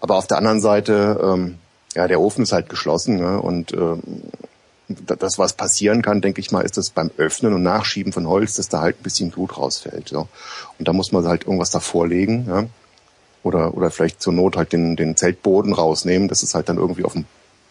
Aber 0.00 0.16
auf 0.16 0.26
der 0.26 0.38
anderen 0.38 0.60
Seite, 0.60 1.20
ähm, 1.22 1.58
ja, 1.94 2.08
der 2.08 2.20
Ofen 2.20 2.42
ist 2.42 2.52
halt 2.52 2.68
geschlossen 2.68 3.16
ne? 3.16 3.40
und 3.40 3.72
ähm, 3.72 4.02
das, 4.88 5.38
was 5.38 5.54
passieren 5.54 6.02
kann, 6.02 6.20
denke 6.20 6.40
ich 6.40 6.50
mal, 6.50 6.62
ist 6.62 6.76
das 6.76 6.90
beim 6.90 7.10
Öffnen 7.16 7.54
und 7.54 7.62
Nachschieben 7.62 8.12
von 8.12 8.28
Holz, 8.28 8.54
dass 8.56 8.68
da 8.68 8.80
halt 8.80 9.00
ein 9.00 9.02
bisschen 9.02 9.30
Blut 9.30 9.56
rausfällt. 9.56 10.10
Ja? 10.10 10.26
Und 10.78 10.88
da 10.88 10.92
muss 10.92 11.12
man 11.12 11.26
halt 11.26 11.44
irgendwas 11.44 11.70
davor 11.70 12.06
legen. 12.06 12.46
Ja? 12.48 12.64
Oder, 13.42 13.74
oder 13.74 13.90
vielleicht 13.90 14.22
zur 14.22 14.32
Not 14.32 14.56
halt 14.56 14.72
den, 14.72 14.96
den 14.96 15.16
Zeltboden 15.16 15.72
rausnehmen, 15.72 16.28
dass 16.28 16.42
es 16.42 16.54
halt 16.54 16.68
dann 16.68 16.76
irgendwie 16.76 17.04
auf 17.04 17.14
dem 17.14 17.24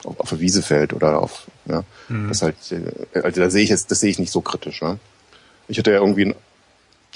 auf, 0.06 0.20
auf 0.20 0.30
der 0.30 0.40
Wiese 0.40 0.62
fällt 0.62 0.94
oder 0.94 1.22
auf, 1.22 1.48
ja, 1.66 1.84
das 2.28 2.42
halt, 2.42 2.56
äh, 2.72 3.20
also 3.20 3.42
da 3.42 3.50
sehe 3.50 3.64
ich 3.64 3.70
jetzt, 3.70 3.92
das 3.92 4.00
sehe 4.00 4.10
ich 4.10 4.20
nicht 4.20 4.32
so 4.32 4.42
kritisch, 4.42 4.82
ja. 4.82 4.98
Ich 5.68 5.78
hatte 5.78 5.92
ja 5.92 6.00
irgendwie 6.00 6.26
einen, 6.26 6.36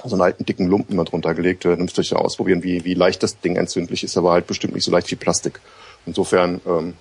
so 0.03 0.15
einen 0.15 0.21
alten 0.21 0.45
dicken 0.45 0.67
Lumpen 0.67 0.97
da 0.97 1.03
drunter 1.03 1.33
gelegt. 1.33 1.65
Da 1.65 1.75
müsst 1.75 1.97
ihr 1.97 2.01
euch 2.01 2.11
ja 2.11 2.17
ausprobieren, 2.17 2.63
wie, 2.63 2.83
wie 2.85 2.93
leicht 2.93 3.23
das 3.23 3.39
Ding 3.39 3.55
entzündlich 3.55 4.03
ist, 4.03 4.17
aber 4.17 4.31
halt 4.31 4.47
bestimmt 4.47 4.75
nicht 4.75 4.85
so 4.85 4.91
leicht 4.91 5.09
wie 5.11 5.15
Plastik. 5.15 5.59
Insofern 6.05 6.61
ähm, 6.65 6.93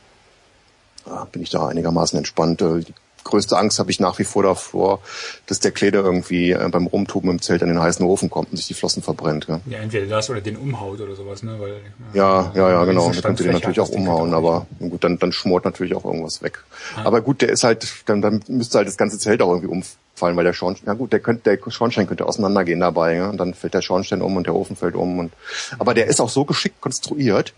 ja, 1.06 1.26
bin 1.30 1.42
ich 1.42 1.50
da 1.50 1.68
einigermaßen 1.68 2.16
entspannt. 2.16 2.62
Äh, 2.62 2.80
Die 2.80 2.94
größte 3.24 3.56
Angst 3.56 3.78
habe 3.78 3.90
ich 3.90 4.00
nach 4.00 4.18
wie 4.18 4.24
vor 4.24 4.42
davor, 4.42 5.00
dass 5.46 5.58
der 5.58 5.70
Kleider 5.72 6.00
irgendwie 6.04 6.52
äh, 6.52 6.68
beim 6.70 6.86
Rumtuben 6.86 7.30
im 7.30 7.40
Zelt 7.40 7.62
an 7.62 7.68
den 7.68 7.80
heißen 7.80 8.04
Ofen 8.04 8.28
kommt 8.30 8.50
und 8.50 8.56
sich 8.56 8.66
die 8.66 8.74
Flossen 8.74 9.02
verbrennt. 9.02 9.46
Ja, 9.48 9.60
Ja, 9.66 9.78
entweder 9.78 10.06
das 10.06 10.28
oder 10.30 10.40
den 10.42 10.56
umhaut 10.56 11.00
oder 11.00 11.14
sowas, 11.14 11.42
ne? 11.42 11.56
Weil, 11.58 11.76
ja, 12.12 12.52
ja, 12.54 12.70
ja 12.70 12.84
genau. 12.84 13.08
diese 13.08 13.22
Da 13.22 13.28
könnt 13.28 13.40
ihr 13.40 13.46
den 13.46 13.52
natürlich 13.54 13.80
auch 13.80 13.88
umhauen, 13.88 14.34
auch 14.34 14.38
aber 14.38 14.66
gut, 14.78 15.04
dann, 15.04 15.18
dann 15.18 15.32
schmort 15.32 15.64
natürlich 15.64 15.94
auch 15.94 16.04
irgendwas 16.04 16.42
weg. 16.42 16.64
Aber 17.02 17.20
gut, 17.22 17.40
der 17.40 17.48
ist 17.48 17.64
halt, 17.64 17.86
dann, 18.06 18.20
dann 18.20 18.42
müsste 18.48 18.78
halt 18.78 18.88
das 18.88 18.96
ganze 18.98 19.18
Zelt 19.18 19.40
auch 19.40 19.48
irgendwie 19.48 19.68
umfallen, 19.68 19.98
weil 20.20 20.44
der 20.44 20.52
Schornstein, 20.52 20.86
ja 20.86 20.94
gut, 20.94 21.12
der 21.12 21.20
könnte, 21.20 21.56
der 21.56 21.70
Schornstein 21.70 22.06
könnte 22.06 22.26
auseinandergehen 22.26 22.80
dabei, 22.80 23.16
ja? 23.16 23.30
und 23.30 23.36
dann 23.38 23.54
fällt 23.54 23.74
der 23.74 23.82
Schornstein 23.82 24.22
um 24.22 24.36
und 24.36 24.46
der 24.46 24.54
Ofen 24.54 24.76
fällt 24.76 24.94
um 24.94 25.18
und, 25.18 25.32
aber 25.78 25.94
der 25.94 26.06
ist 26.06 26.20
auch 26.20 26.28
so 26.30 26.44
geschickt 26.44 26.80
konstruiert, 26.80 27.52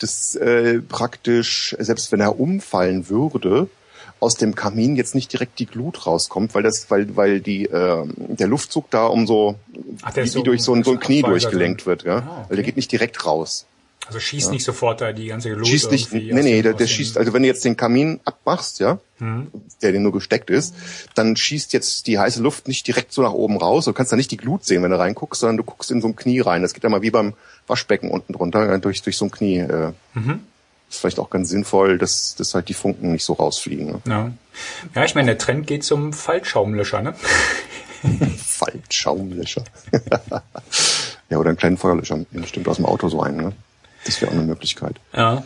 dass 0.00 0.34
äh, 0.36 0.80
praktisch, 0.80 1.74
selbst 1.78 2.12
wenn 2.12 2.20
er 2.20 2.38
umfallen 2.38 3.08
würde, 3.08 3.68
aus 4.20 4.36
dem 4.36 4.54
Kamin 4.54 4.96
jetzt 4.96 5.14
nicht 5.14 5.32
direkt 5.32 5.58
die 5.58 5.66
Glut 5.66 6.06
rauskommt, 6.06 6.54
weil 6.54 6.62
das, 6.62 6.90
weil, 6.90 7.14
weil 7.16 7.40
die, 7.40 7.64
äh, 7.66 8.04
der 8.16 8.46
Luftzug 8.48 8.90
da 8.90 9.06
um 9.06 9.26
so, 9.26 9.56
Ach, 10.02 10.14
wie, 10.16 10.26
so- 10.26 10.42
durch 10.42 10.62
so 10.62 10.74
ein, 10.74 10.82
so 10.84 10.92
ein 10.92 11.00
Knie 11.00 11.18
Abweiser 11.22 11.30
durchgelenkt 11.50 11.86
wird, 11.86 12.04
ja. 12.04 12.18
Ah, 12.18 12.20
okay. 12.40 12.44
Weil 12.48 12.56
der 12.56 12.64
geht 12.64 12.76
nicht 12.76 12.90
direkt 12.92 13.26
raus. 13.26 13.66
Also 14.06 14.20
schießt 14.20 14.50
nicht 14.50 14.64
sofort 14.64 15.00
da 15.00 15.12
die 15.12 15.28
ganze 15.28 15.50
Glut 15.50 15.66
Schießt 15.66 15.90
nicht, 15.90 16.12
nee, 16.12 16.30
nee, 16.32 16.60
der, 16.62 16.74
der 16.74 16.86
schießt, 16.86 17.16
also 17.16 17.32
wenn 17.32 17.42
du 17.42 17.48
jetzt 17.48 17.64
den 17.64 17.76
Kamin 17.76 18.20
abmachst, 18.24 18.80
ja, 18.80 18.98
Mhm. 19.20 19.46
der 19.80 19.92
den 19.92 20.02
nur 20.02 20.12
gesteckt 20.12 20.50
ist, 20.50 20.74
dann 21.14 21.36
schießt 21.36 21.72
jetzt 21.72 22.06
die 22.08 22.18
heiße 22.18 22.42
Luft 22.42 22.66
nicht 22.68 22.86
direkt 22.86 23.12
so 23.12 23.22
nach 23.22 23.32
oben 23.32 23.56
raus. 23.56 23.84
Du 23.84 23.92
kannst 23.92 24.10
da 24.12 24.16
nicht 24.16 24.30
die 24.32 24.36
Glut 24.36 24.64
sehen, 24.64 24.82
wenn 24.82 24.90
du 24.90 24.98
reinguckst, 24.98 25.40
sondern 25.40 25.56
du 25.56 25.62
guckst 25.62 25.90
in 25.92 26.00
so 26.02 26.08
ein 26.08 26.16
Knie 26.16 26.40
rein. 26.40 26.62
Das 26.62 26.74
geht 26.74 26.82
ja 26.82 26.88
mal 26.90 27.00
wie 27.02 27.10
beim 27.12 27.34
Waschbecken 27.68 28.10
unten 28.10 28.32
drunter, 28.32 28.68
äh, 28.74 28.80
durch, 28.80 29.02
durch 29.02 29.16
so 29.16 29.24
ein 29.26 29.30
Knie. 29.30 29.58
Äh, 29.60 29.92
Mhm. 30.14 30.40
Ist 30.90 30.98
vielleicht 31.00 31.18
auch 31.18 31.30
ganz 31.30 31.48
sinnvoll, 31.48 31.96
dass, 31.96 32.34
dass 32.34 32.54
halt 32.54 32.68
die 32.68 32.74
Funken 32.74 33.12
nicht 33.12 33.24
so 33.24 33.32
rausfliegen. 33.32 33.86
Ne? 33.86 34.00
Ja. 34.06 34.32
ja, 34.94 35.04
ich 35.04 35.14
meine, 35.14 35.26
der 35.28 35.38
Trend 35.38 35.66
geht 35.66 35.82
zum 35.84 36.12
Fallschaumlöscher, 36.12 37.00
ne? 37.02 37.14
Faltschaumlöscher. 38.36 39.64
ja, 41.30 41.38
oder 41.38 41.48
einen 41.48 41.56
kleinen 41.58 41.76
Feuerlöscher 41.78 42.24
bestimmt 42.32 42.68
aus 42.68 42.76
dem 42.76 42.86
Auto 42.86 43.08
so 43.08 43.22
einen. 43.22 43.36
Ne? 43.38 43.52
Das 44.04 44.20
wäre 44.20 44.30
auch 44.30 44.36
eine 44.36 44.44
Möglichkeit. 44.44 44.96
Ja. 45.14 45.44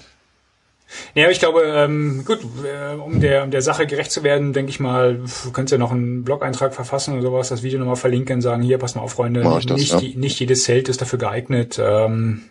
Ja, 1.15 1.29
ich 1.31 1.39
glaube, 1.39 1.63
ähm, 1.65 2.25
gut, 2.25 2.39
äh, 2.65 2.95
um 2.95 3.21
der, 3.21 3.45
um 3.45 3.51
der 3.51 3.61
Sache 3.61 3.87
gerecht 3.87 4.11
zu 4.11 4.23
werden, 4.23 4.55
denke 4.55 4.71
ich 4.71 4.81
mal, 4.81 5.17
du 5.17 5.51
könntest 5.53 5.73
ja 5.73 5.79
noch 5.79 5.93
einen 5.93 6.25
Blog-Eintrag 6.25 6.75
verfassen 6.75 7.13
oder 7.13 7.23
sowas, 7.23 7.49
das 7.51 7.63
Video 7.63 7.79
nochmal 7.79 7.97
verlinken, 7.97 8.41
sagen, 8.41 8.63
hier, 8.63 8.79
pass 8.79 8.95
mal 8.95 9.03
auf, 9.03 9.13
Freunde, 9.13 9.43
das, 9.43 9.67
nicht, 9.67 9.93
ja. 9.93 10.01
die, 10.01 10.17
nicht 10.17 10.41
jedes 10.41 10.65
Zelt 10.65 10.89
ist 10.89 11.01
dafür 11.03 11.19
geeignet, 11.19 11.79
ähm, 11.83 12.45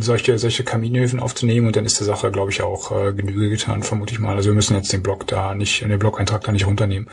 solche, 0.00 0.38
solche 0.38 0.64
Kaminhöfen 0.64 1.20
aufzunehmen 1.20 1.66
und 1.66 1.76
dann 1.76 1.84
ist 1.84 2.00
der 2.00 2.06
Sache, 2.06 2.30
glaube 2.30 2.50
ich, 2.50 2.62
auch 2.62 2.90
äh, 2.90 3.12
Genüge 3.12 3.50
getan, 3.50 3.82
vermute 3.82 4.14
ich 4.14 4.18
mal. 4.18 4.36
Also 4.36 4.48
wir 4.48 4.54
müssen 4.54 4.74
jetzt 4.74 4.92
den 4.92 5.02
Blog 5.02 5.26
da 5.26 5.54
nicht, 5.54 5.82
den 5.82 5.98
Blog-Eintrag 5.98 6.44
da 6.44 6.52
nicht 6.52 6.66
runternehmen. 6.66 7.10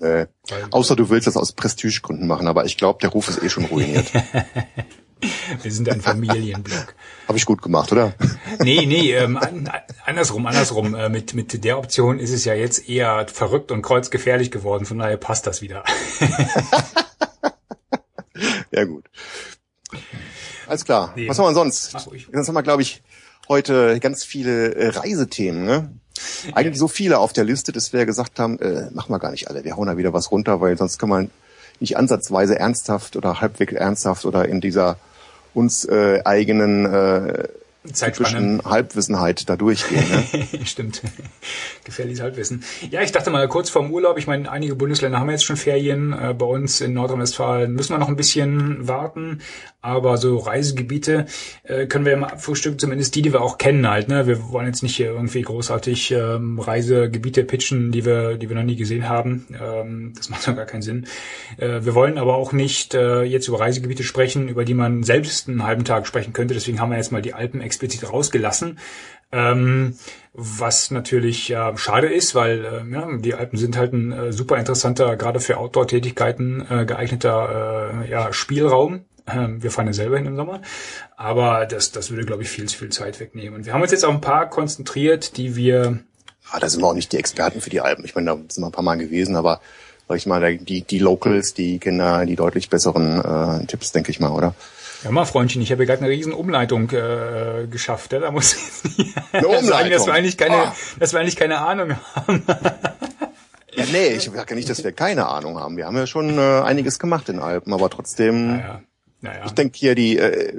Äh, 0.00 0.26
außer 0.70 0.96
du 0.96 1.08
willst 1.10 1.26
das 1.26 1.36
aus 1.36 1.52
Prestigegründen 1.52 2.26
machen, 2.26 2.48
aber 2.48 2.64
ich 2.64 2.76
glaube, 2.76 2.98
der 3.00 3.10
Ruf 3.10 3.28
ist 3.28 3.42
eh 3.42 3.48
schon 3.48 3.64
ruiniert. 3.64 4.06
Wir 5.62 5.72
sind 5.72 5.88
ein 5.88 6.00
Familienblog. 6.00 6.94
Habe 7.26 7.38
ich 7.38 7.46
gut 7.46 7.62
gemacht, 7.62 7.90
oder? 7.92 8.14
Nee, 8.60 8.86
nee, 8.86 9.12
ähm, 9.12 9.36
an, 9.36 9.70
andersrum, 10.06 10.46
andersrum. 10.46 10.94
Äh, 10.94 11.08
mit, 11.08 11.34
mit 11.34 11.64
der 11.64 11.78
Option 11.78 12.18
ist 12.18 12.32
es 12.32 12.44
ja 12.44 12.54
jetzt 12.54 12.88
eher 12.88 13.26
verrückt 13.28 13.72
und 13.72 13.82
kreuzgefährlich 13.82 14.50
geworden, 14.50 14.86
von 14.86 14.98
daher 14.98 15.16
passt 15.16 15.46
das 15.46 15.62
wieder. 15.62 15.84
Ja, 18.70 18.84
gut. 18.84 19.04
Alles 20.66 20.84
klar. 20.84 21.12
Nee. 21.16 21.28
Was 21.28 21.38
haben 21.38 21.46
wir 21.46 21.54
sonst? 21.54 22.06
Ruhig. 22.06 22.28
Sonst 22.32 22.48
haben 22.48 22.54
wir, 22.54 22.62
glaube 22.62 22.82
ich, 22.82 23.02
heute 23.48 23.98
ganz 24.00 24.24
viele 24.24 24.74
äh, 24.74 24.88
Reisethemen. 24.88 25.64
Ne? 25.64 25.90
Eigentlich 26.52 26.78
so 26.78 26.88
viele 26.88 27.18
auf 27.18 27.32
der 27.32 27.44
Liste, 27.44 27.72
dass 27.72 27.92
wir 27.92 28.06
gesagt 28.06 28.38
haben, 28.38 28.58
äh, 28.60 28.90
machen 28.92 29.10
wir 29.10 29.18
gar 29.18 29.30
nicht 29.30 29.48
alle. 29.48 29.64
Wir 29.64 29.76
hauen 29.76 29.86
da 29.86 29.96
wieder 29.96 30.12
was 30.12 30.30
runter, 30.30 30.60
weil 30.60 30.76
sonst 30.76 30.98
kann 30.98 31.08
man 31.08 31.30
nicht 31.80 31.96
ansatzweise 31.96 32.58
ernsthaft 32.58 33.16
oder 33.16 33.40
halbwegs 33.40 33.72
ernsthaft 33.72 34.24
oder 34.24 34.46
in 34.48 34.60
dieser 34.60 34.98
uns 35.58 35.84
äh, 35.84 36.20
eigenen 36.24 36.86
äh, 36.86 37.48
Halbwissenheit 38.64 39.48
da 39.48 39.56
durchgehen. 39.56 40.04
Ne? 40.10 40.46
Stimmt. 40.64 41.02
Gefährliches 41.84 42.20
Halbwissen. 42.22 42.64
Ja, 42.90 43.02
ich 43.02 43.12
dachte 43.12 43.30
mal 43.30 43.48
kurz 43.48 43.70
vorm 43.70 43.90
Urlaub, 43.90 44.18
ich 44.18 44.26
meine, 44.26 44.50
einige 44.50 44.74
Bundesländer 44.74 45.18
haben 45.18 45.30
jetzt 45.30 45.44
schon 45.44 45.56
Ferien. 45.56 46.12
Äh, 46.12 46.34
bei 46.34 46.46
uns 46.46 46.80
in 46.80 46.92
Nordrhein-Westfalen 46.94 47.72
müssen 47.72 47.94
wir 47.94 47.98
noch 47.98 48.08
ein 48.08 48.16
bisschen 48.16 48.86
warten. 48.86 49.40
Aber 49.80 50.16
so 50.16 50.38
Reisegebiete 50.38 51.26
äh, 51.62 51.86
können 51.86 52.04
wir 52.04 52.16
mal 52.16 52.30
abfrühstücken, 52.30 52.80
zumindest 52.80 53.14
die, 53.14 53.22
die 53.22 53.32
wir 53.32 53.42
auch 53.42 53.58
kennen 53.58 53.88
halt. 53.88 54.08
Ne? 54.08 54.26
Wir 54.26 54.50
wollen 54.50 54.66
jetzt 54.66 54.82
nicht 54.82 54.96
hier 54.96 55.06
irgendwie 55.12 55.42
großartig 55.42 56.10
ähm, 56.10 56.58
Reisegebiete 56.58 57.44
pitchen, 57.44 57.92
die 57.92 58.04
wir, 58.04 58.36
die 58.38 58.48
wir 58.48 58.56
noch 58.56 58.64
nie 58.64 58.74
gesehen 58.74 59.08
haben. 59.08 59.46
Ähm, 59.60 60.14
das 60.16 60.30
macht 60.30 60.48
doch 60.48 60.56
gar 60.56 60.66
keinen 60.66 60.82
Sinn. 60.82 61.06
Äh, 61.58 61.84
wir 61.84 61.94
wollen 61.94 62.18
aber 62.18 62.34
auch 62.34 62.52
nicht 62.52 62.94
äh, 62.94 63.22
jetzt 63.22 63.46
über 63.46 63.60
Reisegebiete 63.60 64.02
sprechen, 64.02 64.48
über 64.48 64.64
die 64.64 64.74
man 64.74 65.04
selbst 65.04 65.48
einen 65.48 65.62
halben 65.62 65.84
Tag 65.84 66.08
sprechen 66.08 66.32
könnte. 66.32 66.54
Deswegen 66.54 66.80
haben 66.80 66.90
wir 66.90 66.96
jetzt 66.96 67.12
mal 67.12 67.22
die 67.22 67.34
Alpen 67.34 67.60
explizit 67.60 68.12
rausgelassen. 68.12 68.80
Ähm, 69.30 69.94
was 70.32 70.90
natürlich 70.90 71.50
äh, 71.50 71.76
schade 71.76 72.08
ist, 72.08 72.34
weil 72.34 72.64
äh, 72.64 72.92
ja, 72.92 73.16
die 73.18 73.34
Alpen 73.34 73.58
sind 73.58 73.76
halt 73.76 73.92
ein 73.92 74.12
äh, 74.12 74.32
super 74.32 74.56
interessanter, 74.56 75.16
gerade 75.16 75.38
für 75.38 75.58
Outdoor-Tätigkeiten 75.58 76.66
äh, 76.68 76.86
geeigneter 76.86 78.02
äh, 78.04 78.10
ja, 78.10 78.32
Spielraum. 78.32 79.04
Ähm, 79.32 79.62
wir 79.62 79.70
fahren 79.70 79.86
ja 79.86 79.92
selber 79.92 80.16
hin 80.16 80.26
im 80.26 80.36
Sommer, 80.36 80.62
aber 81.16 81.66
das, 81.66 81.92
das 81.92 82.10
würde, 82.10 82.24
glaube 82.24 82.42
ich, 82.42 82.48
viel 82.48 82.66
zu 82.66 82.78
viel 82.78 82.90
Zeit 82.90 83.20
wegnehmen. 83.20 83.54
Und 83.54 83.66
wir 83.66 83.72
haben 83.72 83.82
uns 83.82 83.90
jetzt 83.90 84.04
auf 84.04 84.14
ein 84.14 84.20
paar 84.20 84.48
konzentriert, 84.48 85.36
die 85.36 85.56
wir... 85.56 86.00
Ah, 86.50 86.60
da 86.60 86.68
sind 86.68 86.80
wir 86.80 86.86
auch 86.86 86.94
nicht 86.94 87.12
die 87.12 87.18
Experten 87.18 87.60
für 87.60 87.70
die 87.70 87.80
Alpen. 87.80 88.04
Ich 88.04 88.14
meine, 88.14 88.30
da 88.30 88.36
sind 88.48 88.62
wir 88.62 88.68
ein 88.68 88.72
paar 88.72 88.84
Mal 88.84 88.96
gewesen, 88.96 89.36
aber 89.36 89.60
sag 90.08 90.16
ich 90.16 90.26
mal, 90.26 90.56
die, 90.56 90.82
die 90.82 90.98
Locals, 90.98 91.52
die 91.52 91.78
kennen 91.78 91.98
da 91.98 92.24
die 92.24 92.36
deutlich 92.36 92.70
besseren 92.70 93.60
äh, 93.62 93.66
Tipps, 93.66 93.92
denke 93.92 94.10
ich 94.10 94.20
mal, 94.20 94.30
oder? 94.30 94.54
Ja 95.04 95.12
mal, 95.12 95.24
Freundchen, 95.24 95.62
ich 95.62 95.70
habe 95.70 95.84
ja 95.84 95.86
gerade 95.86 96.04
eine 96.04 96.10
riesen 96.10 96.32
Umleitung 96.32 96.90
äh, 96.90 97.66
geschafft. 97.70 98.12
Ja? 98.12 98.18
Da 98.18 98.30
muss 98.30 98.54
ich 98.54 99.14
eine 99.32 99.46
Umleitung. 99.46 99.68
sagen, 99.68 99.90
dass 99.90 100.06
wir 100.06 100.12
eigentlich 100.12 100.36
keine, 100.36 100.56
oh. 100.56 100.72
dass 100.98 101.12
wir 101.12 101.20
eigentlich 101.20 101.36
keine 101.36 101.58
Ahnung 101.58 101.96
haben. 102.14 102.44
ja, 103.74 103.84
nee, 103.92 104.08
ich 104.08 104.24
sage 104.24 104.46
ja 104.50 104.56
nicht, 104.56 104.68
dass 104.68 104.82
wir 104.82 104.92
keine 104.92 105.28
Ahnung 105.28 105.60
haben. 105.60 105.76
Wir 105.76 105.86
haben 105.86 105.96
ja 105.96 106.06
schon 106.06 106.36
äh, 106.38 106.62
einiges 106.62 106.98
gemacht 106.98 107.28
in 107.28 107.38
Alpen, 107.38 107.72
aber 107.72 107.90
trotzdem. 107.90 108.56
Naja. 108.56 108.82
Naja. 109.20 109.44
Ich 109.46 109.52
denke 109.52 109.76
hier 109.76 109.94
die 109.94 110.18
äh, 110.18 110.52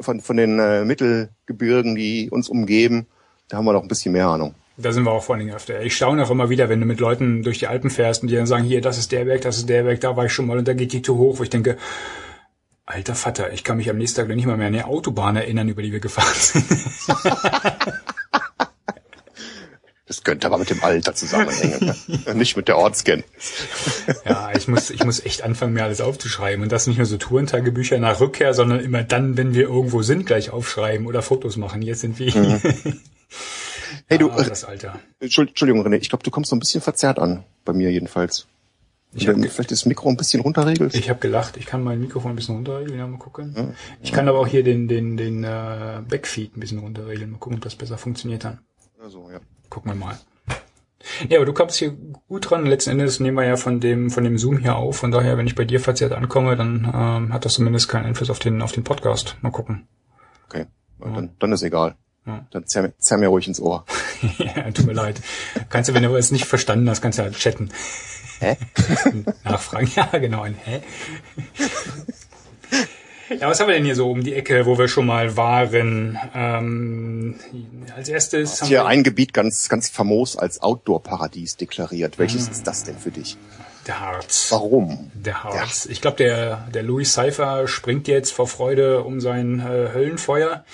von, 0.00 0.20
von 0.20 0.36
den 0.36 0.58
äh, 0.58 0.84
Mittelgebirgen, 0.84 1.94
die 1.94 2.30
uns 2.30 2.48
umgeben, 2.48 3.06
da 3.48 3.56
haben 3.56 3.64
wir 3.64 3.72
noch 3.72 3.82
ein 3.82 3.88
bisschen 3.88 4.12
mehr 4.12 4.28
Ahnung. 4.28 4.54
Da 4.76 4.92
sind 4.92 5.04
wir 5.04 5.12
auch 5.12 5.22
vor 5.22 5.34
allen 5.34 5.44
Dingen 5.44 5.54
öfter. 5.54 5.82
Ich 5.82 5.94
staune 5.94 6.24
auch 6.24 6.30
immer 6.30 6.50
wieder, 6.50 6.68
wenn 6.68 6.80
du 6.80 6.86
mit 6.86 6.98
Leuten 6.98 7.42
durch 7.42 7.58
die 7.60 7.68
Alpen 7.68 7.90
fährst 7.90 8.22
und 8.22 8.28
die 8.28 8.34
dann 8.34 8.46
sagen, 8.46 8.64
hier, 8.64 8.80
das 8.80 8.98
ist 8.98 9.12
der 9.12 9.24
Berg, 9.24 9.42
das 9.42 9.58
ist 9.58 9.68
der 9.68 9.84
Berg, 9.84 10.00
da 10.00 10.16
war 10.16 10.24
ich 10.24 10.32
schon 10.32 10.46
mal 10.46 10.58
und 10.58 10.66
da 10.66 10.74
geht 10.74 10.92
die 10.92 11.02
Tour 11.02 11.18
hoch, 11.18 11.38
wo 11.38 11.42
ich 11.44 11.50
denke, 11.50 11.76
alter 12.84 13.14
Vater, 13.14 13.52
ich 13.52 13.62
kann 13.62 13.76
mich 13.76 13.88
am 13.88 13.98
nächsten 13.98 14.20
Tag 14.20 14.34
nicht 14.34 14.46
mal 14.46 14.56
mehr 14.56 14.66
an 14.68 14.72
die 14.72 14.82
Autobahn 14.82 15.36
erinnern, 15.36 15.68
über 15.68 15.82
die 15.82 15.92
wir 15.92 16.00
gefahren 16.00 16.34
sind. 16.34 16.66
Das 20.06 20.22
könnte 20.22 20.46
aber 20.46 20.58
mit 20.58 20.68
dem 20.68 20.84
Alter 20.84 21.14
zusammenhängen, 21.14 21.94
ne? 22.06 22.34
nicht 22.34 22.56
mit 22.56 22.68
der 22.68 22.76
Ortsken. 22.76 23.24
Ja, 24.26 24.52
ich 24.54 24.68
muss, 24.68 24.90
ich 24.90 25.02
muss 25.02 25.24
echt 25.24 25.42
anfangen, 25.42 25.72
mir 25.72 25.82
alles 25.82 26.02
aufzuschreiben 26.02 26.62
und 26.62 26.70
das 26.70 26.86
nicht 26.86 26.98
nur 26.98 27.06
so 27.06 27.16
Tourentagebücher 27.16 27.98
nach 27.98 28.20
Rückkehr, 28.20 28.52
sondern 28.52 28.80
immer 28.80 29.02
dann, 29.02 29.38
wenn 29.38 29.54
wir 29.54 29.62
irgendwo 29.62 30.02
sind, 30.02 30.26
gleich 30.26 30.50
aufschreiben 30.50 31.06
oder 31.06 31.22
Fotos 31.22 31.56
machen. 31.56 31.80
Jetzt 31.80 32.00
sind 32.00 32.18
wir. 32.18 32.34
Mhm. 32.36 32.60
Hey 34.06 34.18
du, 34.18 34.30
ah, 34.30 34.42
das 34.42 34.64
Alter. 34.64 34.98
Entschuldigung 35.20 35.86
René, 35.86 35.96
ich 35.96 36.08
glaube, 36.08 36.24
du 36.24 36.30
kommst 36.30 36.50
so 36.50 36.56
ein 36.56 36.58
bisschen 36.58 36.80
verzerrt 36.80 37.18
an, 37.18 37.44
bei 37.64 37.72
mir 37.72 37.90
jedenfalls. 37.90 38.46
Ich 39.14 39.28
hab, 39.28 39.36
vielleicht 39.36 39.70
das 39.70 39.86
Mikro 39.86 40.08
ein 40.08 40.16
bisschen 40.16 40.40
runterregelst? 40.40 40.96
Ich 40.96 41.08
habe 41.08 41.20
gelacht. 41.20 41.56
Ich 41.56 41.66
kann 41.66 41.82
mein 41.84 42.00
Mikrofon 42.00 42.32
ein 42.32 42.36
bisschen 42.36 42.56
runterregeln. 42.56 42.98
Ja, 42.98 43.06
mal 43.06 43.18
gucken. 43.18 43.54
Ja, 43.56 43.68
ich 44.02 44.12
kann 44.12 44.28
aber 44.28 44.40
auch 44.40 44.46
hier 44.46 44.64
den 44.64 44.88
den 44.88 45.16
den 45.16 45.44
äh, 45.44 46.02
Backfeed 46.08 46.56
ein 46.56 46.60
bisschen 46.60 46.80
runterregeln. 46.80 47.30
Mal 47.30 47.38
gucken, 47.38 47.58
ob 47.58 47.64
das 47.64 47.76
besser 47.76 47.96
funktioniert 47.96 48.44
dann. 48.44 48.58
Also 49.00 49.30
ja. 49.30 49.40
Gucken 49.74 49.90
wir 49.90 49.96
mal. 49.96 50.16
Ja, 51.28 51.38
aber 51.38 51.46
du 51.46 51.52
kommst 51.52 51.76
hier 51.78 51.96
gut 52.28 52.48
dran. 52.48 52.64
Letzten 52.64 52.90
Endes 52.90 53.18
nehmen 53.18 53.36
wir 53.36 53.44
ja 53.44 53.56
von 53.56 53.80
dem 53.80 54.08
von 54.08 54.22
dem 54.22 54.38
Zoom 54.38 54.58
hier 54.58 54.76
auf. 54.76 54.98
Von 54.98 55.10
daher, 55.10 55.36
wenn 55.36 55.48
ich 55.48 55.56
bei 55.56 55.64
dir 55.64 55.80
verzerrt 55.80 56.12
ankomme, 56.12 56.54
dann 56.54 56.84
ähm, 56.94 57.32
hat 57.32 57.44
das 57.44 57.54
zumindest 57.54 57.88
keinen 57.88 58.06
Einfluss 58.06 58.30
auf 58.30 58.38
den 58.38 58.62
auf 58.62 58.70
den 58.70 58.84
Podcast. 58.84 59.36
Mal 59.40 59.50
gucken. 59.50 59.88
Okay, 60.46 60.66
ja. 61.00 61.10
dann, 61.10 61.30
dann 61.40 61.52
ist 61.52 61.62
egal. 61.62 61.96
Ja. 62.24 62.46
Dann 62.52 62.68
zerr, 62.68 62.96
zerr 62.98 63.18
mir 63.18 63.28
ruhig 63.28 63.48
ins 63.48 63.58
Ohr. 63.58 63.84
ja, 64.38 64.70
tut 64.70 64.86
mir 64.86 64.92
leid. 64.92 65.20
Kannst 65.70 65.90
du, 65.90 65.94
wenn 65.94 66.04
du 66.04 66.14
es 66.14 66.30
nicht 66.30 66.46
verstanden 66.46 66.88
hast, 66.88 67.02
kannst 67.02 67.18
du 67.18 67.24
halt 67.24 67.36
chatten. 67.36 67.70
Hä? 68.38 68.56
Nachfragen. 69.44 69.90
Ja, 69.96 70.06
genau, 70.18 70.42
ein 70.42 70.54
Hä? 70.54 70.82
Ja, 73.28 73.48
was 73.48 73.60
haben 73.60 73.68
wir 73.68 73.74
denn 73.74 73.84
hier 73.84 73.94
so 73.94 74.10
um 74.10 74.22
die 74.22 74.34
Ecke, 74.34 74.66
wo 74.66 74.78
wir 74.78 74.88
schon 74.88 75.06
mal 75.06 75.36
waren? 75.36 76.18
Ähm, 76.34 77.34
als 77.96 78.08
erstes 78.08 78.60
haben 78.60 78.68
hier 78.68 78.86
ein 78.86 79.02
Gebiet 79.02 79.32
ganz, 79.32 79.68
ganz 79.68 79.88
famos 79.88 80.36
als 80.36 80.60
Outdoor-Paradies 80.62 81.56
deklariert. 81.56 82.18
Welches 82.18 82.48
ah. 82.48 82.52
ist 82.52 82.66
das 82.66 82.84
denn 82.84 82.98
für 82.98 83.10
dich? 83.10 83.36
Der 83.86 84.00
Harz. 84.00 84.48
Warum? 84.50 85.10
Der 85.14 85.44
Harz. 85.44 85.84
Der. 85.84 85.92
Ich 85.92 86.00
glaube, 86.00 86.16
der, 86.16 86.68
der 86.72 86.82
Louis 86.82 87.12
Cypher 87.12 87.68
springt 87.68 88.08
jetzt 88.08 88.32
vor 88.32 88.46
Freude 88.46 89.02
um 89.02 89.20
sein 89.20 89.60
äh, 89.60 89.90
Höllenfeuer 89.92 90.64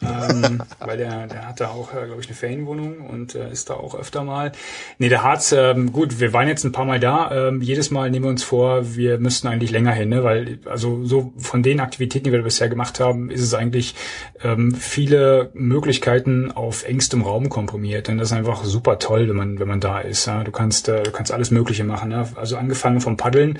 ähm, 0.00 0.62
weil 0.78 0.96
der, 0.96 1.26
der 1.26 1.48
hat 1.48 1.60
da 1.60 1.68
auch, 1.68 1.92
äh, 1.92 2.06
glaube 2.06 2.20
ich, 2.20 2.28
eine 2.28 2.36
Ferienwohnung 2.36 3.00
und 3.00 3.34
äh, 3.34 3.50
ist 3.50 3.68
da 3.68 3.74
auch 3.74 3.98
öfter 3.98 4.22
mal. 4.22 4.52
Nee, 4.98 5.08
der 5.08 5.24
Harz, 5.24 5.50
ähm, 5.50 5.92
gut, 5.92 6.20
wir 6.20 6.32
waren 6.32 6.46
jetzt 6.46 6.64
ein 6.64 6.70
paar 6.70 6.84
Mal 6.84 7.00
da. 7.00 7.48
Ähm, 7.48 7.62
jedes 7.62 7.90
Mal 7.90 8.10
nehmen 8.10 8.26
wir 8.26 8.30
uns 8.30 8.44
vor, 8.44 8.94
wir 8.94 9.18
müssten 9.18 9.48
eigentlich 9.48 9.72
länger 9.72 9.92
hin, 9.92 10.10
ne? 10.10 10.22
weil 10.22 10.60
also 10.66 11.04
so 11.04 11.32
von 11.36 11.64
den 11.64 11.80
Aktivitäten, 11.80 12.24
die 12.26 12.32
wir 12.32 12.42
bisher 12.42 12.68
gemacht 12.68 13.00
haben, 13.00 13.30
ist 13.30 13.42
es 13.42 13.54
eigentlich 13.54 13.96
ähm, 14.44 14.72
viele 14.74 15.50
Möglichkeiten 15.54 16.52
auf 16.52 16.84
engstem 16.84 17.22
Raum 17.22 17.48
komprimiert. 17.48 18.08
Und 18.08 18.18
das 18.18 18.28
ist 18.28 18.36
einfach 18.36 18.64
super 18.64 19.00
toll, 19.00 19.28
wenn 19.28 19.36
man 19.36 19.58
wenn 19.58 19.68
man 19.68 19.80
da 19.80 19.98
ist. 19.98 20.26
Ja? 20.26 20.44
Du 20.44 20.52
kannst 20.52 20.88
äh, 20.88 21.02
du 21.02 21.10
kannst 21.10 21.32
alles 21.32 21.50
Mögliche 21.50 21.82
machen. 21.82 22.10
Ne? 22.10 22.28
Also 22.36 22.56
angefangen 22.56 23.00
vom 23.00 23.16
Paddeln 23.16 23.58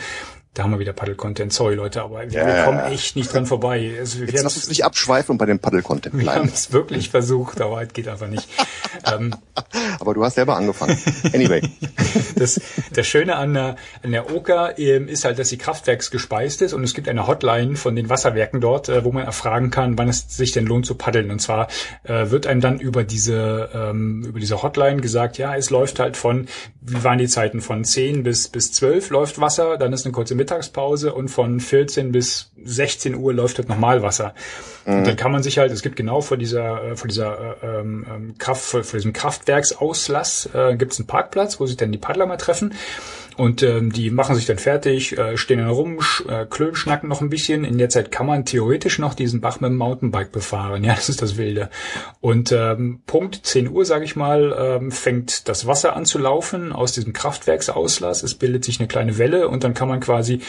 da 0.54 0.64
haben 0.64 0.72
wir 0.72 0.78
wieder 0.78 0.92
Paddle-Content. 0.92 1.52
Sorry, 1.52 1.74
Leute, 1.74 2.02
aber 2.02 2.20
wir, 2.30 2.30
ja, 2.30 2.64
kommen 2.64 2.80
echt 2.80 3.14
nicht 3.14 3.32
dran 3.32 3.46
vorbei. 3.46 3.94
Also, 3.98 4.24
Jetzt 4.24 4.42
lass 4.42 4.56
uns 4.56 4.68
nicht 4.68 4.84
abschweifen 4.84 5.32
und 5.32 5.38
bei 5.38 5.46
dem 5.46 5.60
Paddle-Content 5.60 6.16
bleiben. 6.16 6.26
Wir 6.26 6.34
haben 6.34 6.48
es 6.52 6.72
wirklich 6.72 7.10
versucht, 7.10 7.60
aber 7.60 7.82
es 7.82 7.92
geht 7.92 8.08
einfach 8.08 8.26
nicht. 8.26 8.48
ähm, 9.12 9.34
aber 10.00 10.14
du 10.14 10.24
hast 10.24 10.34
selber 10.34 10.56
angefangen. 10.56 10.98
Anyway. 11.32 11.62
das, 12.36 12.60
das 12.92 13.06
Schöne 13.06 13.36
an 13.36 13.54
der, 13.54 13.76
an 14.02 14.12
der 14.12 14.34
Oker 14.34 14.78
ähm, 14.78 15.06
ist 15.06 15.24
halt, 15.24 15.38
dass 15.38 15.48
sie 15.48 15.58
kraftwerksgespeist 15.58 16.62
ist 16.62 16.72
und 16.72 16.82
es 16.82 16.94
gibt 16.94 17.08
eine 17.08 17.26
Hotline 17.26 17.76
von 17.76 17.94
den 17.94 18.08
Wasserwerken 18.08 18.60
dort, 18.60 18.88
äh, 18.88 19.04
wo 19.04 19.12
man 19.12 19.24
erfragen 19.24 19.70
kann, 19.70 19.96
wann 19.98 20.08
es 20.08 20.24
sich 20.28 20.52
denn 20.52 20.66
lohnt 20.66 20.86
zu 20.86 20.94
paddeln. 20.94 21.30
Und 21.30 21.40
zwar 21.40 21.68
äh, 22.04 22.30
wird 22.30 22.46
einem 22.46 22.60
dann 22.60 22.80
über 22.80 23.04
diese, 23.04 23.70
ähm, 23.74 24.24
über 24.26 24.40
diese 24.40 24.62
Hotline 24.62 25.00
gesagt, 25.00 25.38
ja, 25.38 25.54
es 25.54 25.70
läuft 25.70 26.00
halt 26.00 26.16
von, 26.16 26.48
wie 26.80 27.04
waren 27.04 27.18
die 27.18 27.28
Zeiten, 27.28 27.60
von 27.60 27.84
10 27.84 28.22
bis, 28.22 28.48
bis 28.48 28.72
12 28.72 29.10
läuft 29.10 29.40
Wasser, 29.40 29.76
dann 29.76 29.92
ist 29.92 30.04
eine 30.04 30.12
kurze 30.12 30.34
Mittagspause 30.38 31.12
und 31.12 31.28
von 31.28 31.60
14 31.60 32.12
bis 32.12 32.50
16 32.64 33.14
Uhr 33.14 33.34
läuft 33.34 33.58
halt 33.58 33.68
nochmal 33.68 34.02
Wasser. 34.02 34.34
Mhm. 34.86 34.98
Und 34.98 35.06
dann 35.06 35.16
kann 35.16 35.32
man 35.32 35.42
sich 35.42 35.58
halt, 35.58 35.70
es 35.70 35.82
gibt 35.82 35.96
genau 35.96 36.22
vor 36.22 36.38
dieser, 36.38 36.82
äh, 36.82 36.96
vor 36.96 37.08
dieser 37.08 37.58
äh, 37.62 37.80
ähm, 37.80 38.06
ähm, 38.08 38.38
Kraft, 38.38 38.62
vor, 38.62 38.82
vor 38.84 38.98
diesem 38.98 39.12
Kraftwerksauslass 39.12 40.48
äh, 40.54 40.76
gibt 40.76 40.92
es 40.92 40.98
einen 40.98 41.06
Parkplatz, 41.06 41.60
wo 41.60 41.66
sich 41.66 41.76
dann 41.76 41.92
die 41.92 41.98
Paddler 41.98 42.26
mal 42.26 42.38
treffen. 42.38 42.74
Und 43.38 43.62
ähm, 43.62 43.92
die 43.92 44.10
machen 44.10 44.34
sich 44.34 44.46
dann 44.46 44.58
fertig, 44.58 45.16
äh, 45.16 45.36
stehen 45.36 45.58
dann 45.58 45.68
rum, 45.68 46.00
sch, 46.00 46.24
äh, 46.28 46.44
klönen, 46.44 46.74
schnacken 46.74 47.08
noch 47.08 47.20
ein 47.20 47.30
bisschen. 47.30 47.64
In 47.64 47.78
der 47.78 47.88
Zeit 47.88 48.10
kann 48.10 48.26
man 48.26 48.44
theoretisch 48.44 48.98
noch 48.98 49.14
diesen 49.14 49.40
Bach 49.40 49.60
mit 49.60 49.70
dem 49.70 49.76
Mountainbike 49.76 50.32
befahren. 50.32 50.82
Ja, 50.82 50.94
das 50.96 51.08
ist 51.08 51.22
das 51.22 51.36
Wilde. 51.36 51.70
Und 52.20 52.50
ähm, 52.50 53.00
Punkt 53.06 53.46
10 53.46 53.70
Uhr, 53.70 53.84
sage 53.84 54.04
ich 54.04 54.16
mal, 54.16 54.56
ähm, 54.58 54.90
fängt 54.90 55.48
das 55.48 55.68
Wasser 55.68 55.94
an 55.94 56.04
zu 56.04 56.18
laufen 56.18 56.72
aus 56.72 56.90
diesem 56.90 57.12
Kraftwerksauslass. 57.12 58.24
Es 58.24 58.34
bildet 58.34 58.64
sich 58.64 58.80
eine 58.80 58.88
kleine 58.88 59.18
Welle 59.18 59.46
und 59.46 59.62
dann 59.62 59.72
kann 59.72 59.86
man 59.86 60.00
quasi, 60.00 60.40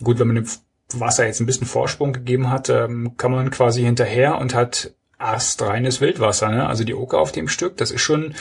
gut, 0.00 0.20
wenn 0.20 0.28
man 0.28 0.36
dem 0.36 0.46
Wasser 0.94 1.26
jetzt 1.26 1.40
ein 1.40 1.46
bisschen 1.46 1.66
Vorsprung 1.66 2.12
gegeben 2.12 2.48
hat, 2.48 2.70
ähm, 2.70 3.16
kann 3.16 3.32
man 3.32 3.50
quasi 3.50 3.82
hinterher 3.82 4.38
und 4.38 4.54
hat 4.54 4.94
astreines 5.18 6.00
Wildwasser. 6.00 6.48
Ne? 6.50 6.64
Also 6.64 6.84
die 6.84 6.94
Oker 6.94 7.18
auf 7.18 7.32
dem 7.32 7.48
Stück, 7.48 7.76
das 7.76 7.90
ist 7.90 8.02
schon 8.02 8.34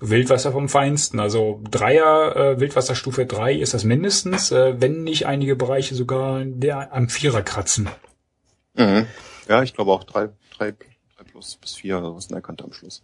Wildwasser 0.00 0.52
vom 0.52 0.68
Feinsten. 0.68 1.20
Also 1.20 1.60
Dreier, 1.70 2.36
äh, 2.36 2.60
Wildwasserstufe 2.60 3.26
3 3.26 3.54
ist 3.54 3.74
das 3.74 3.84
mindestens, 3.84 4.52
äh, 4.52 4.80
wenn 4.80 5.02
nicht 5.04 5.26
einige 5.26 5.56
Bereiche 5.56 5.94
sogar 5.94 6.44
der 6.44 6.92
am 6.92 7.08
Vierer 7.08 7.42
kratzen. 7.42 7.88
Mhm. 8.74 9.06
Ja, 9.48 9.62
ich 9.62 9.74
glaube 9.74 9.92
auch 9.92 10.04
drei, 10.04 10.28
drei, 10.56 10.72
drei 10.72 11.24
plus 11.30 11.56
bis 11.56 11.74
vier 11.74 11.98
oder 11.98 12.14
was 12.14 12.26
in 12.26 12.32
der 12.32 12.42
Kante 12.42 12.64
am 12.64 12.72
Schluss. 12.72 13.02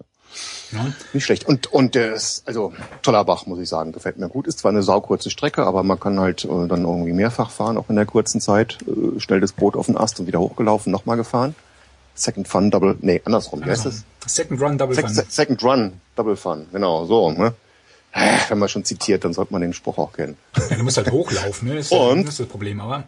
Ja. 0.73 0.87
Nicht 1.13 1.25
schlecht. 1.25 1.47
Und, 1.47 1.73
und 1.73 1.95
der 1.95 2.15
ist, 2.15 2.47
also 2.47 2.73
toller 3.03 3.25
Bach, 3.25 3.47
muss 3.47 3.59
ich 3.59 3.69
sagen, 3.69 3.93
gefällt 3.93 4.19
mir 4.19 4.29
gut. 4.29 4.47
Ist 4.47 4.61
zwar 4.61 4.71
eine 4.71 4.83
saukurze 4.83 5.31
Strecke, 5.31 5.65
aber 5.65 5.83
man 5.83 6.01
kann 6.01 6.19
halt 6.19 6.45
äh, 6.45 6.67
dann 6.69 6.85
irgendwie 6.85 7.13
mehrfach 7.13 7.51
fahren, 7.51 7.77
auch 7.77 7.89
in 7.89 7.97
der 7.97 8.07
kurzen 8.07 8.41
Zeit. 8.41 8.79
Äh, 8.87 9.21
schnell 9.21 9.41
das 9.41 9.53
Boot 9.53 9.77
auf 9.77 9.87
den 9.87 9.97
Ast 9.97 10.21
und 10.21 10.27
wieder 10.27 10.41
hochgelaufen, 10.41 10.91
nochmal 10.91 11.17
gefahren. 11.17 11.55
Second 12.14 12.48
Fun 12.48 12.70
Double, 12.70 12.96
nee, 13.00 13.20
andersrum, 13.24 13.64
wie 13.64 13.70
heißt 13.70 13.87
das? 13.87 14.05
Second 14.27 14.61
Run 14.61 14.79
Double 14.79 14.94
Sec 14.94 15.07
Fun. 15.07 15.24
Second 15.29 15.62
Run 15.64 16.00
Double 16.16 16.37
Fun, 16.37 16.66
genau, 16.72 17.05
so, 17.07 17.31
ne? 17.31 17.55
Wenn 18.48 18.59
man 18.59 18.68
schon 18.68 18.85
zitiert, 18.85 19.24
dann 19.24 19.33
sollte 19.33 19.53
man 19.53 19.61
den 19.61 19.72
Spruch 19.72 19.98
auch 19.98 20.12
kennen. 20.12 20.37
Ja, 20.70 20.77
du 20.77 20.85
musst 20.85 20.96
halt 20.96 21.11
hochlaufen, 21.11 21.68
ne? 21.68 21.77
Das 21.77 21.87
ist, 21.87 21.92
Und, 21.92 22.22
das, 22.22 22.35
ist 22.35 22.40
das 22.40 22.46
Problem, 22.46 22.81
aber. 22.81 23.05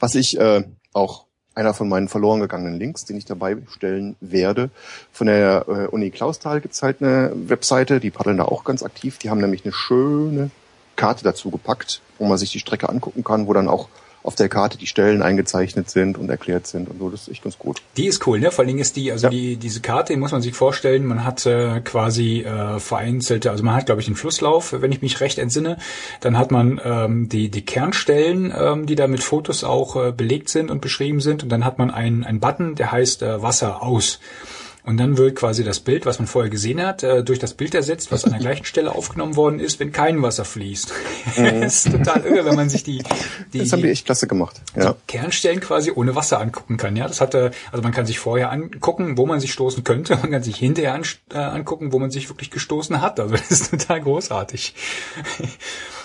Was 0.00 0.14
ich 0.14 0.38
äh, 0.40 0.64
auch 0.94 1.26
einer 1.54 1.74
von 1.74 1.88
meinen 1.88 2.08
verloren 2.08 2.40
gegangenen 2.40 2.78
Links, 2.78 3.04
den 3.04 3.16
ich 3.16 3.24
dabei 3.24 3.56
stellen 3.70 4.16
werde. 4.20 4.70
Von 5.12 5.26
der 5.26 5.66
äh, 5.68 5.86
Uni 5.88 6.10
Clausthal 6.10 6.60
gibt's 6.60 6.82
halt 6.82 7.02
eine 7.02 7.32
Webseite, 7.34 8.00
die 8.00 8.10
paddeln 8.10 8.38
da 8.38 8.44
auch 8.44 8.64
ganz 8.64 8.82
aktiv. 8.82 9.18
Die 9.18 9.30
haben 9.30 9.40
nämlich 9.40 9.64
eine 9.64 9.72
schöne 9.72 10.50
Karte 10.96 11.24
dazu 11.24 11.50
gepackt, 11.50 12.00
wo 12.18 12.26
man 12.26 12.38
sich 12.38 12.50
die 12.52 12.58
Strecke 12.58 12.88
angucken 12.88 13.24
kann, 13.24 13.46
wo 13.46 13.52
dann 13.52 13.68
auch 13.68 13.88
auf 14.22 14.34
der 14.36 14.48
Karte 14.48 14.78
die 14.78 14.86
Stellen 14.86 15.22
eingezeichnet 15.22 15.90
sind 15.90 16.16
und 16.16 16.30
erklärt 16.30 16.66
sind 16.66 16.88
und 16.88 16.98
so. 16.98 17.10
Das 17.10 17.22
ist 17.22 17.28
echt 17.28 17.42
ganz 17.42 17.58
gut. 17.58 17.82
Die 17.96 18.06
ist 18.06 18.26
cool, 18.26 18.38
ne? 18.38 18.50
Vor 18.50 18.60
allen 18.60 18.68
Dingen 18.68 18.78
ist 18.78 18.96
die, 18.96 19.10
also 19.10 19.26
ja. 19.26 19.30
die, 19.30 19.56
diese 19.56 19.80
Karte, 19.80 20.12
die 20.12 20.18
muss 20.18 20.32
man 20.32 20.42
sich 20.42 20.54
vorstellen, 20.54 21.04
man 21.04 21.24
hat 21.24 21.44
äh, 21.46 21.80
quasi 21.80 22.42
äh, 22.42 22.78
vereinzelte, 22.78 23.50
also 23.50 23.64
man 23.64 23.74
hat, 23.74 23.86
glaube 23.86 24.00
ich, 24.00 24.06
den 24.06 24.14
Flusslauf, 24.14 24.74
wenn 24.80 24.92
ich 24.92 25.02
mich 25.02 25.20
recht 25.20 25.38
entsinne. 25.38 25.78
Dann 26.20 26.38
hat 26.38 26.50
man 26.50 26.80
ähm, 26.84 27.28
die, 27.28 27.50
die 27.50 27.64
Kernstellen, 27.64 28.52
ähm, 28.56 28.86
die 28.86 28.94
da 28.94 29.08
mit 29.08 29.22
Fotos 29.22 29.64
auch 29.64 29.96
äh, 29.96 30.12
belegt 30.12 30.48
sind 30.48 30.70
und 30.70 30.80
beschrieben 30.80 31.20
sind. 31.20 31.42
Und 31.42 31.48
dann 31.48 31.64
hat 31.64 31.78
man 31.78 31.90
einen, 31.90 32.24
einen 32.24 32.40
Button, 32.40 32.74
der 32.76 32.92
heißt 32.92 33.22
äh, 33.22 33.42
Wasser 33.42 33.82
aus. 33.82 34.20
Und 34.84 34.96
dann 34.96 35.16
wird 35.16 35.36
quasi 35.36 35.62
das 35.62 35.80
Bild, 35.80 36.06
was 36.06 36.18
man 36.18 36.26
vorher 36.26 36.50
gesehen 36.50 36.84
hat, 36.84 37.02
äh, 37.02 37.22
durch 37.22 37.38
das 37.38 37.54
Bild 37.54 37.74
ersetzt, 37.74 38.10
was 38.10 38.24
an 38.24 38.32
der 38.32 38.40
gleichen 38.40 38.64
Stelle 38.64 38.92
aufgenommen 38.92 39.36
worden 39.36 39.60
ist, 39.60 39.78
wenn 39.80 39.92
kein 39.92 40.22
Wasser 40.22 40.44
fließt. 40.44 40.92
Mhm. 41.36 41.44
das 41.60 41.86
ist 41.86 41.92
total 41.92 42.24
irre, 42.24 42.44
wenn 42.44 42.56
man 42.56 42.68
sich 42.68 42.82
die, 42.82 43.02
die, 43.52 43.58
Das 43.58 43.72
haben 43.72 43.82
die 43.82 43.90
echt 43.90 44.06
klasse 44.06 44.26
gemacht. 44.26 44.60
Ja. 44.76 44.96
Kernstellen 45.06 45.60
quasi 45.60 45.92
ohne 45.94 46.14
Wasser 46.14 46.40
angucken 46.40 46.76
kann. 46.76 46.96
Ja, 46.96 47.06
das 47.06 47.20
hatte, 47.20 47.52
also 47.70 47.82
man 47.82 47.92
kann 47.92 48.06
sich 48.06 48.18
vorher 48.18 48.50
angucken, 48.50 49.16
wo 49.18 49.26
man 49.26 49.40
sich 49.40 49.52
stoßen 49.52 49.84
könnte, 49.84 50.16
man 50.16 50.30
kann 50.30 50.42
sich 50.42 50.56
hinterher 50.56 50.94
an, 50.94 51.02
äh, 51.32 51.38
angucken, 51.38 51.92
wo 51.92 51.98
man 51.98 52.10
sich 52.10 52.28
wirklich 52.28 52.50
gestoßen 52.50 53.00
hat. 53.00 53.20
Also 53.20 53.34
das 53.36 53.50
ist 53.50 53.70
total 53.70 54.00
großartig. 54.00 54.74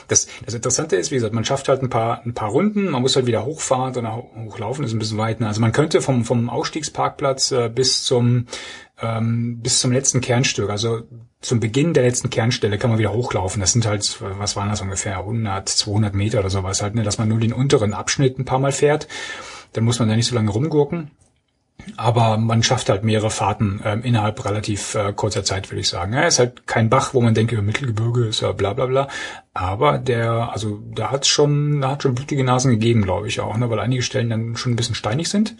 Das, 0.08 0.28
das 0.46 0.54
Interessante 0.54 0.96
ist, 0.96 1.12
wie 1.12 1.16
gesagt, 1.16 1.34
man 1.34 1.46
schafft 1.46 1.68
halt 1.70 1.82
ein 1.82 1.90
paar, 1.90 2.24
ein 2.26 2.34
paar 2.34 2.50
Runden, 2.50 2.90
man 2.90 3.02
muss 3.02 3.16
halt 3.16 3.26
wieder 3.26 3.46
hochfahren 3.46 3.96
oder 3.96 4.16
hochlaufen, 4.16 4.86
ist 4.86 4.94
ein 4.94 5.00
bisschen 5.00 5.18
weit. 5.18 5.40
Ne? 5.40 5.48
Also 5.48 5.62
man 5.62 5.72
könnte 5.72 6.02
vom, 6.02 6.24
vom 6.24 6.50
Ausstiegsparkplatz 6.50 7.52
äh, 7.52 7.70
bis 7.70 8.04
zum 8.04 8.46
ähm, 9.02 9.60
bis 9.62 9.80
zum 9.80 9.92
letzten 9.92 10.22
Kernstück, 10.22 10.70
also 10.70 11.04
zum 11.40 11.60
Beginn 11.60 11.94
der 11.94 12.04
letzten 12.04 12.30
Kernstelle 12.30 12.78
kann 12.78 12.90
man 12.90 13.00
wieder 13.00 13.14
hochlaufen. 13.14 13.60
Das 13.60 13.72
sind 13.72 13.86
halt, 13.86 14.18
was 14.22 14.56
waren 14.56 14.70
das 14.70 14.82
ungefähr, 14.82 15.20
100, 15.20 15.70
200 15.70 16.16
Meter 16.16 16.40
oder 16.40 16.50
sowas 16.50 16.82
halt, 16.82 16.96
ne? 16.96 17.04
dass 17.04 17.20
man 17.20 17.28
nur 17.30 17.40
den 17.40 17.54
unteren 17.54 17.94
Abschnitt 17.94 18.40
ein 18.40 18.46
paar 18.46 18.60
Mal 18.60 18.72
fährt. 18.72 19.08
Dann 19.74 19.84
muss 19.84 20.00
man 20.00 20.10
da 20.10 20.16
nicht 20.16 20.28
so 20.28 20.36
lange 20.36 20.50
rumgurken. 20.50 21.12
Aber 21.96 22.38
man 22.38 22.64
schafft 22.64 22.90
halt 22.90 23.04
mehrere 23.04 23.30
Fahrten 23.30 23.82
ähm, 23.86 24.02
innerhalb 24.04 24.44
relativ 24.46 24.96
äh, 24.96 25.14
kurzer 25.14 25.44
Zeit, 25.44 25.70
würde 25.70 25.82
ich 25.82 25.90
sagen. 25.90 26.14
Ja, 26.14 26.24
ist 26.24 26.40
halt 26.40 26.68
kein 26.68 26.90
Bach, 26.90 27.14
wo 27.14 27.22
man 27.22 27.34
denkt, 27.34 27.52
über 27.52 27.62
Mittelgebirge 27.62 28.26
ist 28.26 28.42
ja 28.42 28.52
bla 28.52 28.74
bla 28.74 28.88
bla. 28.88 29.08
Aber 29.54 29.98
der, 29.98 30.52
also 30.52 30.80
da 30.94 31.12
hat 31.12 31.26
schon, 31.26 31.82
da 31.82 31.92
hat 31.92 32.04
schon 32.04 32.16
blutige 32.16 32.44
Nasen 32.44 32.72
gegeben, 32.72 33.04
glaube 33.04 33.28
ich 33.28 33.40
auch, 33.40 33.58
ne? 33.58 33.70
weil 33.70 33.80
einige 33.80 34.02
Stellen 34.02 34.30
dann 34.30 34.58
schon 34.58 34.74
ein 34.74 34.76
bisschen 34.76 34.96
steinig 34.96 35.30
sind. 35.30 35.56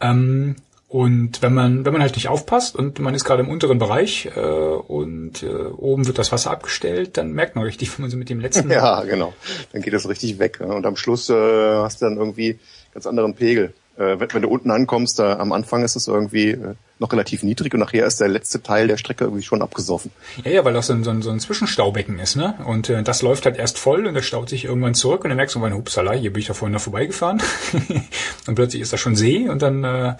Ähm, 0.00 0.56
und 0.90 1.40
wenn 1.40 1.54
man, 1.54 1.84
wenn 1.84 1.92
man 1.92 2.02
halt 2.02 2.16
nicht 2.16 2.26
aufpasst 2.26 2.74
und 2.74 2.98
man 2.98 3.14
ist 3.14 3.24
gerade 3.24 3.44
im 3.44 3.48
unteren 3.48 3.78
Bereich 3.78 4.28
äh, 4.34 4.40
und 4.40 5.44
äh, 5.44 5.46
oben 5.46 6.08
wird 6.08 6.18
das 6.18 6.32
Wasser 6.32 6.50
abgestellt, 6.50 7.16
dann 7.16 7.32
merkt 7.32 7.54
man 7.54 7.64
richtig, 7.64 7.92
wenn 7.96 8.02
man 8.02 8.10
so 8.10 8.16
mit 8.16 8.28
dem 8.28 8.40
letzten. 8.40 8.70
Ja, 8.80 9.02
genau. 9.04 9.32
Dann 9.72 9.82
geht 9.82 9.92
das 9.92 10.08
richtig 10.08 10.40
weg. 10.40 10.60
Ne? 10.60 10.66
Und 10.66 10.86
am 10.86 10.96
Schluss 10.96 11.30
äh, 11.30 11.34
hast 11.34 12.00
du 12.00 12.06
dann 12.06 12.16
irgendwie 12.16 12.58
ganz 12.92 13.06
anderen 13.06 13.34
Pegel. 13.34 13.72
Äh, 14.00 14.18
wenn, 14.18 14.42
du 14.42 14.48
unten 14.48 14.70
ankommst, 14.70 15.18
da 15.18 15.38
am 15.38 15.52
Anfang 15.52 15.84
ist 15.84 15.94
es 15.94 16.08
irgendwie 16.08 16.52
äh, 16.52 16.74
noch 16.98 17.12
relativ 17.12 17.42
niedrig 17.42 17.74
und 17.74 17.80
nachher 17.80 18.06
ist 18.06 18.18
der 18.18 18.28
letzte 18.28 18.62
Teil 18.62 18.88
der 18.88 18.96
Strecke 18.96 19.24
irgendwie 19.24 19.42
schon 19.42 19.60
abgesoffen. 19.60 20.10
Ja, 20.42 20.50
ja, 20.50 20.64
weil 20.64 20.72
das 20.72 20.86
so 20.86 20.94
ein, 20.94 21.04
so 21.04 21.10
ein, 21.10 21.20
so 21.20 21.30
ein 21.30 21.38
Zwischenstaubecken 21.38 22.18
ist, 22.18 22.34
ne? 22.34 22.54
Und 22.64 22.88
äh, 22.88 23.02
das 23.02 23.20
läuft 23.20 23.44
halt 23.44 23.58
erst 23.58 23.78
voll 23.78 24.06
und 24.06 24.14
das 24.14 24.24
staut 24.24 24.48
sich 24.48 24.64
irgendwann 24.64 24.94
zurück 24.94 25.24
und 25.24 25.28
dann 25.30 25.36
merkst 25.36 25.54
du 25.54 25.58
irgendwann, 25.58 25.78
hupsala, 25.78 26.12
hier 26.12 26.32
bin 26.32 26.40
ich 26.40 26.46
da 26.46 26.54
vorhin 26.54 26.72
noch 26.72 26.80
vorbeigefahren. 26.80 27.42
und 28.46 28.54
plötzlich 28.54 28.80
ist 28.80 28.92
da 28.92 28.96
schon 28.96 29.16
See 29.16 29.50
und 29.50 29.60
dann 29.60 29.84
äh, 29.84 30.14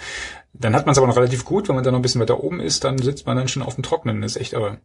dann 0.53 0.75
hat 0.75 0.85
man 0.85 0.93
es 0.93 0.99
aber 0.99 1.07
noch 1.07 1.17
relativ 1.17 1.45
gut, 1.45 1.69
wenn 1.69 1.75
man 1.75 1.85
dann 1.85 1.93
noch 1.93 2.01
ein 2.01 2.03
bisschen 2.03 2.21
weiter 2.21 2.43
oben 2.43 2.61
ist, 2.61 2.85
dann 2.85 2.99
sitzt 2.99 3.27
man 3.27 3.37
dann 3.37 3.49
schon 3.49 3.63
auf 3.63 3.77
dem 3.77 3.85
Trocknen. 3.85 4.21
Das 4.21 4.33
ist 4.33 4.41
echt 4.41 4.55
aber. 4.55 4.79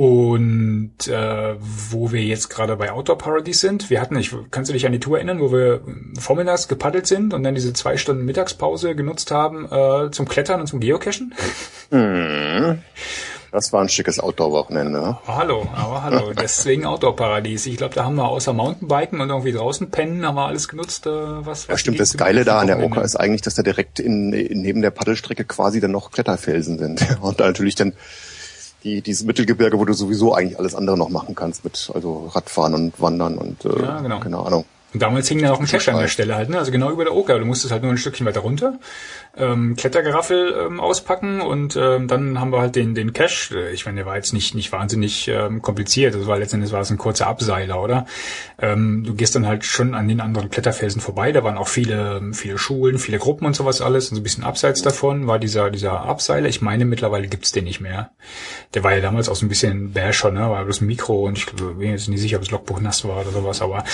Und 0.00 1.08
äh, 1.08 1.56
wo 1.60 2.10
wir 2.10 2.22
jetzt 2.22 2.48
gerade 2.48 2.74
bei 2.76 2.90
Outdoor 2.90 3.18
Paradies 3.18 3.60
sind, 3.60 3.90
wir 3.90 4.00
hatten, 4.00 4.16
ich 4.16 4.34
kannst 4.50 4.70
du 4.70 4.72
dich 4.72 4.86
an 4.86 4.92
die 4.92 4.98
Tour 4.98 5.18
erinnern, 5.18 5.40
wo 5.40 5.52
wir 5.52 5.82
vormittags 6.18 6.68
gepaddelt 6.68 7.06
sind 7.06 7.34
und 7.34 7.42
dann 7.42 7.54
diese 7.54 7.74
zwei 7.74 7.98
Stunden 7.98 8.24
Mittagspause 8.24 8.94
genutzt 8.94 9.30
haben 9.30 9.70
äh, 9.70 10.10
zum 10.10 10.26
Klettern 10.26 10.62
und 10.62 10.68
zum 10.68 10.80
Geocachen? 10.80 11.34
Mhm. 11.90 12.78
Das 13.52 13.74
war 13.74 13.82
ein 13.82 13.90
schickes 13.90 14.20
Outdoor-Wochenende. 14.20 15.02
Ne? 15.02 15.18
Oh, 15.26 15.36
hallo, 15.36 15.68
aber 15.74 16.02
hallo. 16.02 16.32
Deswegen 16.40 16.86
Outdoor-Paradies. 16.86 17.66
Ich 17.66 17.76
glaube, 17.76 17.94
da 17.94 18.06
haben 18.06 18.14
wir 18.14 18.26
außer 18.26 18.54
Mountainbiken 18.54 19.20
und 19.20 19.28
irgendwie 19.28 19.52
draußen 19.52 19.90
pennen, 19.90 20.24
haben 20.24 20.36
wir 20.36 20.46
alles 20.46 20.68
genutzt, 20.68 21.04
äh, 21.04 21.10
was, 21.10 21.44
was 21.44 21.66
Ja, 21.66 21.76
stimmt. 21.76 22.00
Das 22.00 22.16
Geile 22.16 22.44
da 22.44 22.58
an 22.60 22.68
der 22.68 22.82
Oka 22.82 23.02
ist 23.02 23.16
eigentlich, 23.16 23.42
dass 23.42 23.54
da 23.54 23.62
direkt 23.62 24.00
in, 24.00 24.32
in, 24.32 24.62
neben 24.62 24.80
der 24.80 24.92
Paddelstrecke 24.92 25.44
quasi 25.44 25.78
dann 25.78 25.90
noch 25.90 26.10
Kletterfelsen 26.10 26.78
sind. 26.78 27.06
Und 27.20 27.38
da 27.38 27.44
natürlich 27.44 27.74
dann 27.74 27.92
die, 28.84 29.02
dieses 29.02 29.24
Mittelgebirge, 29.24 29.78
wo 29.78 29.84
du 29.84 29.92
sowieso 29.92 30.34
eigentlich 30.34 30.58
alles 30.58 30.74
andere 30.74 30.96
noch 30.96 31.10
machen 31.10 31.34
kannst 31.34 31.64
mit, 31.64 31.90
also 31.94 32.26
Radfahren 32.32 32.74
und 32.74 33.00
Wandern 33.00 33.38
und, 33.38 33.64
äh, 33.64 33.82
Ja, 33.82 34.00
genau. 34.00 34.20
keine 34.20 34.38
Ahnung. 34.38 34.64
Und 34.92 35.00
damals 35.00 35.28
hing 35.28 35.40
da 35.40 35.48
noch 35.48 35.60
ein 35.60 35.66
Cache 35.66 35.92
an 35.92 35.98
der. 36.00 36.08
Stelle 36.08 36.34
halt, 36.34 36.48
ne? 36.48 36.58
Also 36.58 36.72
genau 36.72 36.90
über 36.90 37.04
der 37.04 37.14
Oka. 37.14 37.38
Du 37.38 37.44
musstest 37.44 37.72
halt 37.72 37.82
nur 37.82 37.92
ein 37.92 37.98
Stückchen 37.98 38.26
weiter 38.26 38.40
runter, 38.40 38.78
ähm, 39.36 39.76
Klettergeraffel 39.76 40.66
ähm, 40.66 40.80
auspacken 40.80 41.40
und 41.40 41.76
ähm, 41.76 42.08
dann 42.08 42.40
haben 42.40 42.50
wir 42.52 42.60
halt 42.60 42.74
den 42.74 42.94
den 42.94 43.12
Cache. 43.12 43.54
Äh, 43.54 43.72
Ich 43.72 43.86
meine, 43.86 43.98
der 43.98 44.06
war 44.06 44.16
jetzt 44.16 44.32
nicht 44.32 44.54
nicht 44.56 44.72
wahnsinnig 44.72 45.28
ähm, 45.28 45.62
kompliziert. 45.62 46.14
Das 46.16 46.26
war 46.26 46.38
letztendlich 46.38 46.72
war 46.72 46.80
es 46.80 46.90
ein 46.90 46.98
kurzer 46.98 47.28
Abseiler, 47.28 47.80
oder? 47.80 48.06
Ähm, 48.58 49.04
du 49.04 49.14
gehst 49.14 49.36
dann 49.36 49.46
halt 49.46 49.64
schon 49.64 49.94
an 49.94 50.08
den 50.08 50.20
anderen 50.20 50.50
Kletterfelsen 50.50 51.00
vorbei. 51.00 51.30
Da 51.30 51.44
waren 51.44 51.56
auch 51.56 51.68
viele 51.68 52.20
viele 52.32 52.58
Schulen, 52.58 52.98
viele 52.98 53.18
Gruppen 53.18 53.46
und 53.46 53.54
sowas 53.54 53.80
alles. 53.80 54.08
Und 54.10 54.16
so 54.16 54.20
ein 54.20 54.24
bisschen 54.24 54.42
abseits 54.42 54.82
davon 54.82 55.28
war 55.28 55.38
dieser 55.38 55.70
dieser 55.70 56.00
Abseiler. 56.00 56.48
Ich 56.48 56.62
meine, 56.62 56.84
mittlerweile 56.84 57.28
gibt's 57.28 57.52
den 57.52 57.64
nicht 57.64 57.80
mehr. 57.80 58.10
Der 58.74 58.82
war 58.82 58.92
ja 58.94 59.00
damals 59.00 59.28
auch 59.28 59.36
so 59.36 59.46
ein 59.46 59.48
bisschen 59.48 59.92
Basher, 59.92 60.32
ne? 60.32 60.40
War 60.40 60.64
bloß 60.64 60.80
ein 60.80 60.86
Mikro 60.86 61.26
und 61.26 61.38
ich 61.38 61.46
bin 61.46 61.90
jetzt 61.90 62.08
nicht 62.08 62.20
sicher, 62.20 62.36
ob 62.38 62.42
das 62.42 62.50
Logbuch 62.50 62.80
nass 62.80 63.04
war 63.04 63.20
oder 63.20 63.30
sowas, 63.30 63.62
aber 63.62 63.84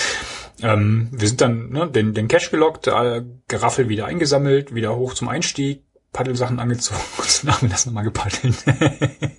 ähm, 0.63 0.86
wir 1.11 1.27
sind 1.27 1.41
dann 1.41 1.69
ne, 1.69 1.87
den, 1.87 2.13
den 2.13 2.27
Cache 2.27 2.51
gelockt, 2.51 2.87
äh, 2.87 3.23
Geraffel 3.47 3.89
wieder 3.89 4.05
eingesammelt, 4.05 4.73
wieder 4.73 4.95
hoch 4.95 5.13
zum 5.13 5.27
Einstieg, 5.27 5.83
Paddelsachen 6.13 6.59
angezogen 6.59 7.01
und 7.17 7.51
haben 7.51 7.61
wir 7.63 7.69
das 7.69 7.85
nochmal 7.85 8.03
gepaddelt. 8.03 8.55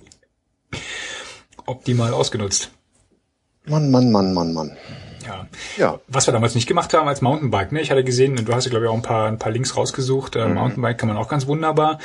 Optimal 1.65 2.13
ausgenutzt. 2.13 2.71
Mann, 3.65 3.91
Mann, 3.91 4.11
Mann, 4.11 4.33
Mann, 4.33 4.53
Mann. 4.53 4.77
Ja. 5.25 5.47
Ja. 5.77 5.99
Was 6.07 6.27
wir 6.27 6.31
damals 6.31 6.55
nicht 6.55 6.67
gemacht 6.67 6.93
haben 6.93 7.07
als 7.07 7.21
Mountainbike, 7.21 7.71
ne? 7.71 7.81
Ich 7.81 7.91
hatte 7.91 8.03
gesehen, 8.03 8.35
du 8.43 8.53
hast 8.53 8.65
ja 8.65 8.71
glaube 8.71 8.85
ich 8.85 8.91
auch 8.91 8.95
ein 8.95 9.03
paar, 9.03 9.27
ein 9.27 9.37
paar 9.37 9.51
Links 9.51 9.77
rausgesucht. 9.77 10.35
Äh, 10.35 10.47
Mountainbike 10.47 10.97
kann 10.97 11.09
man 11.09 11.17
auch 11.17 11.27
ganz 11.27 11.45
wunderbar. 11.45 11.99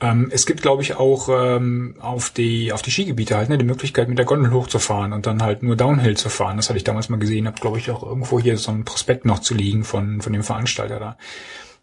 Ähm, 0.00 0.30
es 0.30 0.44
gibt 0.44 0.60
glaube 0.60 0.82
ich 0.82 0.96
auch 0.96 1.28
ähm, 1.30 1.96
auf 2.00 2.28
die 2.30 2.72
auf 2.72 2.82
die 2.82 2.90
Skigebiete 2.90 3.36
halt 3.36 3.48
ne, 3.48 3.56
die 3.56 3.64
Möglichkeit 3.64 4.08
mit 4.08 4.18
der 4.18 4.26
Gondel 4.26 4.52
hochzufahren 4.52 5.14
und 5.14 5.26
dann 5.26 5.42
halt 5.42 5.62
nur 5.62 5.74
Downhill 5.74 6.16
zu 6.16 6.28
fahren. 6.28 6.58
Das 6.58 6.68
hatte 6.68 6.76
ich 6.76 6.84
damals 6.84 7.08
mal 7.08 7.18
gesehen, 7.18 7.46
habe 7.46 7.60
glaube 7.60 7.78
ich 7.78 7.90
auch 7.90 8.02
irgendwo 8.02 8.38
hier 8.38 8.58
so 8.58 8.70
ein 8.72 8.84
Prospekt 8.84 9.24
noch 9.24 9.38
zu 9.38 9.54
liegen 9.54 9.84
von 9.84 10.20
von 10.20 10.32
dem 10.32 10.42
Veranstalter 10.42 10.98
da. 10.98 11.16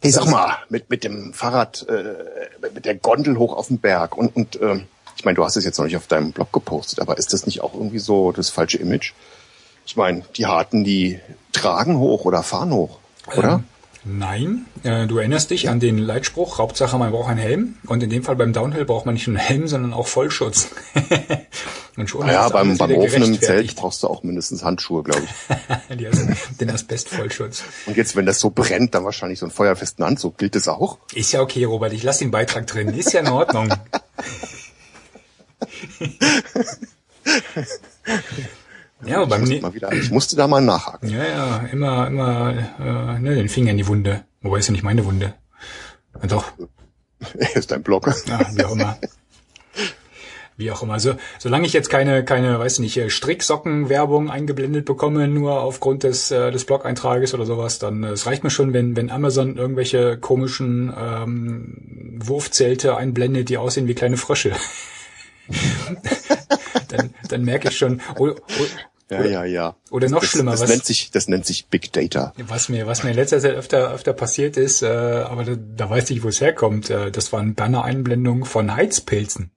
Hey, 0.04 0.12
sag 0.12 0.28
mal, 0.28 0.58
mit, 0.68 0.90
mit 0.90 1.06
dem 1.06 1.34
Fahrrad, 1.34 1.88
äh, 1.88 2.68
mit 2.74 2.84
der 2.84 2.96
Gondel 2.96 3.38
hoch 3.38 3.56
auf 3.56 3.70
den 3.70 3.80
Berg 3.80 4.18
und, 4.18 4.36
und 4.36 4.62
ähm, 4.62 4.88
ich 5.16 5.24
meine, 5.24 5.36
du 5.36 5.46
hast 5.46 5.56
es 5.56 5.64
jetzt 5.64 5.78
noch 5.78 5.86
nicht 5.86 5.96
auf 5.96 6.08
deinem 6.08 6.34
Blog 6.34 6.52
gepostet, 6.52 7.00
aber 7.00 7.18
ist 7.18 7.32
das 7.32 7.46
nicht 7.46 7.62
auch 7.62 7.74
irgendwie 7.74 8.00
so 8.00 8.34
das 8.34 8.50
falsche 8.50 8.80
Image? 8.80 9.14
Ich 9.86 9.96
meine, 9.96 10.24
die 10.36 10.46
Harten, 10.46 10.84
die 10.84 11.22
tragen 11.54 11.98
hoch 12.00 12.26
oder 12.26 12.44
fahren 12.44 12.74
hoch, 12.74 13.00
oder? 13.38 13.64
Nein, 14.06 14.66
äh, 14.84 15.08
du 15.08 15.18
erinnerst 15.18 15.50
dich 15.50 15.70
an 15.70 15.80
den 15.80 15.98
Leitspruch, 15.98 16.58
Hauptsache 16.58 16.98
man 16.98 17.12
braucht 17.12 17.30
einen 17.30 17.40
Helm. 17.40 17.76
Und 17.86 18.04
in 18.04 18.10
dem 18.10 18.24
Fall 18.24 18.36
beim 18.36 18.52
Downhill 18.52 18.84
braucht 18.86 19.06
man 19.06 19.14
nicht 19.14 19.28
nur 19.28 19.38
einen 19.38 19.46
Helm, 19.46 19.68
sondern 19.68 19.94
auch 19.94 20.08
Vollschutz. 20.08 20.70
Und 21.96 22.10
schon 22.10 22.26
naja, 22.26 22.50
beim, 22.50 22.76
beim 22.76 22.92
offenen 22.96 23.40
Zelt 23.40 23.76
brauchst 23.76 24.02
du 24.02 24.08
auch 24.08 24.24
mindestens 24.24 24.64
Handschuhe, 24.64 25.04
glaube 25.04 25.22
ich. 25.22 25.98
Die 25.98 26.08
haben 26.08 26.36
den 26.60 26.72
Asbestvollschutz. 26.72 27.64
Und 27.86 27.96
jetzt, 27.98 28.16
wenn 28.16 28.26
das 28.26 28.40
so 28.40 28.50
brennt, 28.50 28.96
dann 28.96 29.06
wahrscheinlich 29.06 29.40
so 29.40 29.46
einen 29.46 29.54
feuerfesten 29.54 30.04
Anzug. 30.04 30.40
Gilt 30.40 30.56
das 30.56 30.68
auch? 30.68 30.98
Ist 31.14 31.32
ja 31.34 31.42
okay, 31.42 31.66
Robert, 31.66 31.94
ich 31.94 32.02
lasse 32.02 32.20
den 32.20 32.32
Beitrag 32.32 32.66
drin. 32.66 32.90
Ist 32.90 33.14
ja 33.14 33.20
in 33.20 33.28
Ordnung. 33.28 33.70
ja, 39.14 39.22
aber 39.22 39.38
Ich 39.38 39.50
beim 39.50 39.62
mal 39.62 39.74
wieder, 39.74 39.92
ich 39.92 40.12
musste 40.12 40.36
da 40.36 40.48
mal 40.48 40.62
nachhaken. 40.62 41.10
Ja, 41.10 41.24
ja, 41.24 41.58
immer, 41.72 42.08
immer 42.08 42.54
äh, 42.80 43.20
ne, 43.20 43.36
den 43.36 43.50
Finger 43.50 43.72
in 43.72 43.78
die 43.78 43.88
Wunde. 43.88 44.26
Wobei 44.42 44.60
ist 44.60 44.68
ja 44.68 44.72
nicht 44.72 44.84
meine 44.84 45.06
Wunde. 45.06 45.34
Ja, 46.22 46.28
doch, 46.28 46.52
ist 47.56 47.72
dein 47.72 47.84
Blog. 47.84 48.08
ja, 48.28 48.40
wie 48.54 48.64
auch 48.64 48.72
immer. 48.72 48.98
Wie 50.56 50.70
auch 50.72 50.84
immer. 50.84 51.00
So, 51.00 51.16
solange 51.40 51.66
ich 51.66 51.74
jetzt 51.74 51.90
keine, 51.90 52.24
keine, 52.24 52.60
weiß 52.60 52.80
nicht, 52.80 52.96
äh, 52.98 53.10
Stricksockenwerbung 53.10 54.30
eingeblendet 54.30 54.86
bekomme, 54.86 55.28
nur 55.28 55.62
aufgrund 55.62 56.04
des, 56.04 56.30
äh, 56.30 56.52
des 56.52 56.66
Blog-Eintrages 56.66 57.34
oder 57.34 57.46
sowas, 57.46 57.80
dann 57.80 58.04
äh, 58.04 58.10
es 58.10 58.28
reicht 58.28 58.44
mir 58.44 58.52
schon, 58.52 58.72
wenn, 58.72 58.96
wenn 58.96 59.10
Amazon 59.10 59.58
irgendwelche 59.58 60.18
komischen 60.18 60.94
ähm, 60.96 62.20
Wurfzelte 62.24 62.96
einblendet, 62.98 63.50
die 63.50 63.58
aussehen 63.58 63.88
wie 63.88 63.96
kleine 63.96 64.18
Frösche. 64.18 64.52
dann, 66.90 67.14
dann 67.30 67.44
merke 67.44 67.70
ich 67.70 67.78
schon. 67.78 68.02
Oder, 68.18 68.36
Ja, 69.10 69.24
ja, 69.26 69.44
ja. 69.44 69.76
Oder 69.92 70.10
noch 70.10 70.22
das, 70.22 70.30
schlimmer, 70.30 70.52
Das 70.52 70.62
was- 70.62 70.70
nennt 70.70 70.86
sich, 70.86 71.12
das 71.12 71.28
nennt 71.28 71.46
sich 71.46 71.68
Big 71.68 71.92
Data. 71.94 72.34
Was 72.48 72.70
mir, 72.70 72.88
was 72.88 73.04
mir 73.04 73.12
in 73.12 73.16
letzter 73.16 73.40
Zeit 73.40 73.54
öfter, 73.54 73.92
öfter 73.92 74.14
passiert 74.14 74.58
ist, 74.58 74.82
äh, 74.82 74.88
aber 74.88 75.44
da, 75.44 75.56
da 75.56 75.90
weiß 75.90 76.10
ich, 76.12 76.24
wo 76.24 76.30
es 76.30 76.42
herkommt. 76.42 76.90
Äh, 76.90 77.12
das 77.12 77.32
waren 77.34 77.54
Banner-Einblendungen 77.56 78.46
von 78.46 78.76
Heizpilzen. 78.76 79.52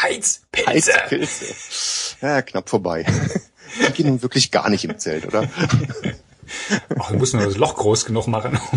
Heizpilze! 0.00 0.92
Heizpilze. 0.92 1.44
Ja, 2.20 2.42
knapp 2.42 2.68
vorbei. 2.68 3.04
Die 3.88 3.92
gehen 3.92 4.06
nun 4.08 4.22
wirklich 4.22 4.50
gar 4.50 4.70
nicht 4.70 4.84
im 4.84 4.98
Zelt, 4.98 5.26
oder? 5.26 5.48
Ach, 6.98 7.10
du 7.10 7.18
musst 7.18 7.34
nur 7.34 7.44
das 7.44 7.56
Loch 7.56 7.76
groß 7.76 8.04
genug 8.06 8.26
machen. 8.26 8.58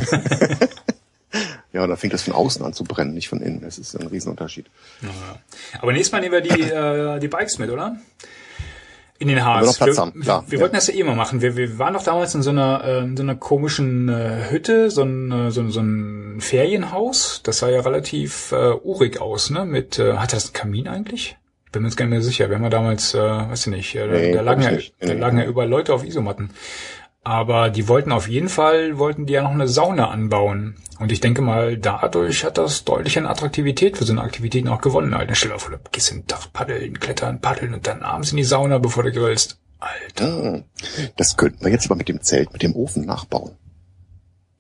Ja, 1.72 1.86
da 1.86 1.96
fängt 1.96 2.14
das 2.14 2.24
von 2.24 2.34
außen 2.34 2.66
an 2.66 2.74
zu 2.74 2.84
brennen, 2.84 3.14
nicht 3.14 3.30
von 3.30 3.42
innen. 3.42 3.62
Das 3.62 3.78
ist 3.78 3.96
ein 3.96 4.08
Riesenunterschied. 4.08 4.66
aber 5.80 5.94
nächstes 5.94 6.12
Mal 6.12 6.20
nehmen 6.22 6.32
wir 6.34 6.42
die, 6.42 6.62
äh, 6.64 7.20
die 7.20 7.28
Bikes 7.28 7.60
mit, 7.60 7.70
oder? 7.70 7.96
In 9.20 9.28
den 9.28 9.44
Harz. 9.44 9.80
wir 9.80 9.88
wir, 9.88 9.96
haben, 9.98 10.22
klar, 10.22 10.46
wir 10.48 10.58
ja. 10.58 10.62
wollten 10.62 10.76
das 10.76 10.88
ja 10.88 10.94
eh 10.96 11.04
mal 11.04 11.16
machen. 11.16 11.42
Wir, 11.42 11.56
wir 11.58 11.78
waren 11.78 11.94
doch 11.94 12.04
damals 12.04 12.34
in 12.36 12.42
so 12.42 12.50
einer, 12.52 12.82
äh, 12.86 13.00
in 13.00 13.18
so 13.18 13.24
einer 13.24 13.36
komischen 13.36 14.08
äh, 14.10 14.50
Hütte, 14.50 14.90
so 14.90 15.04
ein, 15.04 15.32
äh, 15.32 15.52
so, 15.52 15.60
ein- 15.62 15.72
so 15.72 15.82
ein 15.82 16.38
Ferienhaus. 16.40 17.42
Das 17.44 17.60
sah 17.60 17.70
ja 17.70 17.82
relativ 17.82 18.52
äh, 18.54 18.72
urig 18.82 19.20
aus, 19.20 19.50
ne? 19.50 19.66
Mit 19.66 20.00
äh, 20.00 20.14
hat 20.18 20.32
das 20.34 20.46
einen 20.46 20.54
Kamin 20.54 20.88
eigentlich? 20.88 21.36
Ich 21.66 21.72
bin 21.74 21.84
mir 21.84 21.90
jetzt 21.90 21.98
gar 21.98 22.06
nicht 22.06 22.12
mehr 22.12 22.22
sicher. 22.22 22.50
Wir 22.50 22.56
haben 22.56 22.64
ja 22.64 22.70
damals, 22.70 23.14
äh, 23.14 23.20
weiß 23.20 23.68
ich 23.68 23.74
nicht, 23.74 23.96
äh, 23.96 24.08
Nee, 24.08 24.32
da 24.34 24.42
lagen 24.42 24.62
glaub 24.62 24.72
ja, 24.72 24.78
ich 24.80 24.94
nicht. 25.00 25.10
da 25.12 25.14
lagen 25.14 25.38
ja 25.38 25.46
überall 25.46 25.68
Leute 25.70 25.94
auf 25.94 26.04
Isomatten. 26.06 26.50
Aber 27.30 27.70
die 27.70 27.88
wollten 27.88 28.12
auf 28.12 28.28
jeden 28.28 28.50
Fall, 28.50 28.98
wollten 28.98 29.28
die 29.28 29.34
ja 29.34 29.44
noch 29.44 29.52
eine 29.52 29.68
Sauna 29.68 30.10
anbauen. 30.10 30.78
Und 30.98 31.12
ich 31.12 31.20
denke 31.20 31.44
mal, 31.44 31.78
dadurch 31.78 32.44
hat 32.44 32.58
das 32.58 32.86
deutlich 32.86 33.20
an 33.20 33.28
Attraktivität 33.28 33.98
für 34.00 34.04
so 34.04 34.14
eine 34.14 34.24
Aktivität 34.24 34.68
auch 34.68 34.82
gewonnen. 34.82 35.14
Alter, 35.14 35.36
stell 35.36 35.52
dir 35.52 35.60
vor, 35.60 35.70
du 35.70 35.78
gehst 35.92 36.10
den 36.10 36.26
Tag 36.26 36.52
paddeln, 36.54 37.00
klettern, 37.00 37.40
paddeln 37.40 37.76
und 37.76 37.86
dann 37.86 38.02
abends 38.02 38.32
in 38.32 38.38
die 38.38 38.44
Sauna, 38.44 38.80
bevor 38.80 39.04
du 39.04 39.12
grillst. 39.12 39.60
Alter. 39.78 40.64
Das 41.18 41.38
könnten 41.38 41.64
wir 41.64 41.70
jetzt 41.72 41.86
aber 41.86 41.98
mit 41.98 42.10
dem 42.10 42.20
Zelt, 42.24 42.52
mit 42.52 42.64
dem 42.64 42.76
Ofen 42.76 43.06
nachbauen. 43.06 43.52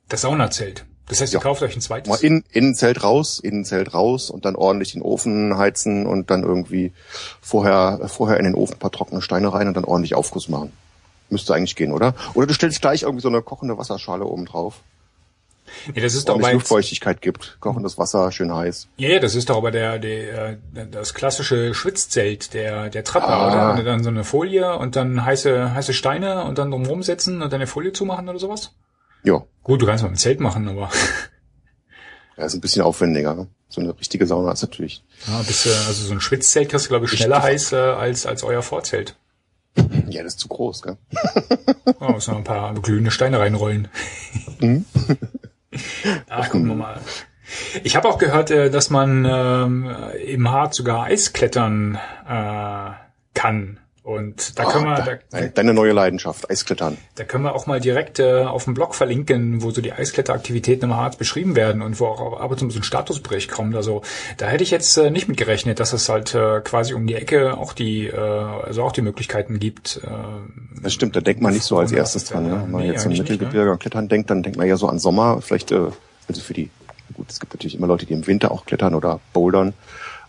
das 0.07 0.21
Saunazelt. 0.21 0.85
Das 1.07 1.21
heißt, 1.21 1.33
Ja. 1.33 1.39
ihr 1.39 1.41
kauft 1.41 1.63
euch 1.63 1.75
ein 1.75 1.81
zweites. 1.81 2.07
Mal 2.07 2.23
in, 2.23 2.43
Innenzelt 2.51 3.03
raus, 3.03 3.39
Innenzelt 3.39 3.95
raus 3.95 4.29
und 4.29 4.45
dann 4.45 4.55
ordentlich 4.55 4.91
den 4.93 5.01
Ofen 5.01 5.57
heizen 5.57 6.05
und 6.05 6.29
dann 6.29 6.43
irgendwie 6.43 6.93
vorher, 7.41 7.99
vorher 8.09 8.37
in 8.37 8.43
den 8.45 8.53
Ofen 8.53 8.75
ein 8.75 8.79
paar 8.79 8.91
trockene 8.91 9.23
Steine 9.23 9.51
rein 9.51 9.67
und 9.67 9.73
dann 9.73 9.85
ordentlich 9.85 10.13
Aufguss 10.13 10.49
machen. 10.49 10.71
Müsste 11.29 11.53
eigentlich 11.53 11.75
gehen, 11.75 11.91
oder? 11.91 12.15
Oder 12.33 12.47
du 12.47 12.53
stellst 12.53 12.81
gleich 12.81 13.03
irgendwie 13.03 13.21
so 13.21 13.27
eine 13.29 13.41
kochende 13.41 13.77
Wasserschale 13.77 14.25
oben 14.25 14.45
drauf. 14.45 14.81
nee, 15.93 16.01
das 16.01 16.15
ist 16.15 16.27
doch 16.27 16.39
bei, 16.39 16.53
Luftfeuchtigkeit 16.53 17.21
gibt. 17.21 17.57
Kochendes 17.59 17.97
Wasser, 17.99 18.31
schön 18.31 18.53
heiß. 18.53 18.87
Ja, 18.97 19.09
ja, 19.09 19.19
das 19.19 19.35
ist 19.35 19.49
doch 19.51 19.57
aber 19.57 19.69
der, 19.69 19.99
der, 19.99 20.49
äh, 20.49 20.57
das 20.89 21.13
klassische 21.13 21.75
Schwitzzelt 21.75 22.53
der, 22.55 22.89
der 22.89 23.03
Trapper, 23.03 23.27
Ah. 23.29 23.73
oder? 23.75 23.83
Dann 23.83 24.03
so 24.03 24.09
eine 24.09 24.23
Folie 24.23 24.75
und 24.77 24.95
dann 24.95 25.23
heiße, 25.23 25.73
heiße 25.75 25.93
Steine 25.93 26.45
und 26.45 26.57
dann 26.57 26.71
drumherum 26.71 27.03
setzen 27.03 27.41
und 27.43 27.53
dann 27.53 27.59
eine 27.61 27.67
Folie 27.67 27.93
zumachen 27.93 28.27
oder 28.27 28.39
sowas? 28.39 28.71
Ja, 29.23 29.43
Gut, 29.63 29.81
du 29.81 29.85
kannst 29.85 30.03
mal 30.03 30.09
ein 30.09 30.15
Zelt 30.17 30.39
machen, 30.39 30.67
aber 30.67 30.89
ja, 32.37 32.45
ist 32.45 32.55
ein 32.55 32.61
bisschen 32.61 32.81
aufwendiger. 32.81 33.35
Ne? 33.35 33.47
So 33.67 33.81
eine 33.81 33.97
richtige 33.99 34.25
Sauna 34.25 34.51
ist 34.53 34.61
natürlich. 34.63 35.03
ja, 35.27 35.39
bist, 35.43 35.65
du- 35.65 35.69
also 35.69 36.05
so 36.07 36.13
ein 36.13 36.21
Schwitzzelt 36.21 36.69
kriegst 36.69 36.85
du, 36.85 36.89
glaube 36.89 37.05
ich, 37.05 37.11
schneller 37.11 37.43
heiß 37.43 37.73
äh, 37.73 37.75
als, 37.75 38.25
als 38.25 38.41
euer 38.43 38.63
Vorzelt. 38.63 39.15
Ja, 40.09 40.23
das 40.23 40.33
ist 40.33 40.39
zu 40.39 40.47
groß, 40.47 40.81
gell? 40.81 40.97
Ja, 41.99 42.11
muss 42.11 42.27
noch 42.27 42.37
ein 42.37 42.43
paar 42.43 42.73
glühende 42.75 43.11
Steine 43.11 43.39
reinrollen. 43.39 43.87
Mhm. 44.59 44.85
Ach, 46.29 46.49
gucken 46.49 46.67
wir 46.67 46.75
mal. 46.75 46.99
Ich 47.83 47.95
habe 47.95 48.07
auch 48.07 48.17
gehört, 48.17 48.51
äh, 48.51 48.69
dass 48.69 48.89
man 48.89 49.25
ähm, 49.25 49.89
im 50.25 50.49
Harz 50.49 50.77
sogar 50.77 51.05
Eisklettern 51.05 51.97
äh, 52.27 52.91
kann. 53.33 53.78
Und 54.03 54.57
da 54.57 54.65
können 54.65 54.85
wir, 54.85 55.19
da, 55.29 55.41
deine, 55.47 55.73
neue 55.73 55.91
Leidenschaft, 55.91 56.49
Eisklettern. 56.49 56.97
Da 57.15 57.25
können 57.25 57.43
wir 57.43 57.53
auch 57.53 57.67
mal 57.67 57.79
direkt 57.79 58.19
äh, 58.19 58.43
auf 58.43 58.63
dem 58.63 58.73
Blog 58.73 58.95
verlinken, 58.95 59.61
wo 59.61 59.71
so 59.71 59.81
die 59.81 59.91
Eiskletteraktivitäten 59.91 60.89
im 60.89 60.95
Harz 60.95 61.17
beschrieben 61.17 61.55
werden 61.55 61.81
und 61.81 61.99
wo 61.99 62.07
auch 62.07 62.39
ab 62.39 62.49
und 62.49 62.57
zu 62.57 62.69
so 62.69 62.79
ein 62.79 62.83
Statusbericht 62.83 63.51
kommt. 63.51 63.75
Also 63.75 64.01
da 64.37 64.47
hätte 64.47 64.63
ich 64.63 64.71
jetzt 64.71 64.97
äh, 64.97 65.11
nicht 65.11 65.27
mit 65.27 65.37
gerechnet, 65.37 65.79
dass 65.79 65.93
es 65.93 66.07
halt 66.09 66.33
äh, 66.33 66.61
quasi 66.61 66.93
um 66.93 67.07
die 67.07 67.15
Ecke 67.15 67.57
auch 67.57 67.73
die, 67.73 68.07
äh, 68.07 68.17
also 68.17 68.83
auch 68.83 68.93
die 68.93 69.01
Möglichkeiten 69.01 69.59
gibt. 69.59 69.99
Äh, 70.03 70.81
Das 70.81 70.93
stimmt, 70.93 71.15
da 71.15 71.21
denkt 71.21 71.41
man 71.41 71.53
nicht 71.53 71.65
so 71.65 71.77
als 71.77 71.91
erstes 71.91 72.25
dran. 72.25 72.43
Ne? 72.47 72.61
Wenn 72.63 72.71
man 72.71 72.81
Nee, 72.81 72.91
jetzt 72.91 73.03
im 73.03 73.11
nicht, 73.11 73.19
Mittelgebirge 73.19 73.71
an 73.71 73.79
Klettern 73.79 74.07
denkt, 74.07 74.29
dann 74.29 74.43
denkt 74.43 74.57
man 74.57 74.67
ja 74.67 74.77
so 74.77 74.87
an 74.87 74.97
Sommer. 74.99 75.41
Vielleicht, 75.41 75.71
äh, 75.71 75.91
also 76.27 76.41
für 76.41 76.53
die, 76.53 76.69
gut, 77.13 77.29
es 77.29 77.39
gibt 77.39 77.53
natürlich 77.53 77.75
immer 77.75 77.87
Leute, 77.87 78.05
die 78.05 78.13
im 78.13 78.25
Winter 78.27 78.51
auch 78.51 78.65
klettern 78.65 78.95
oder 78.95 79.19
bouldern, 79.33 79.73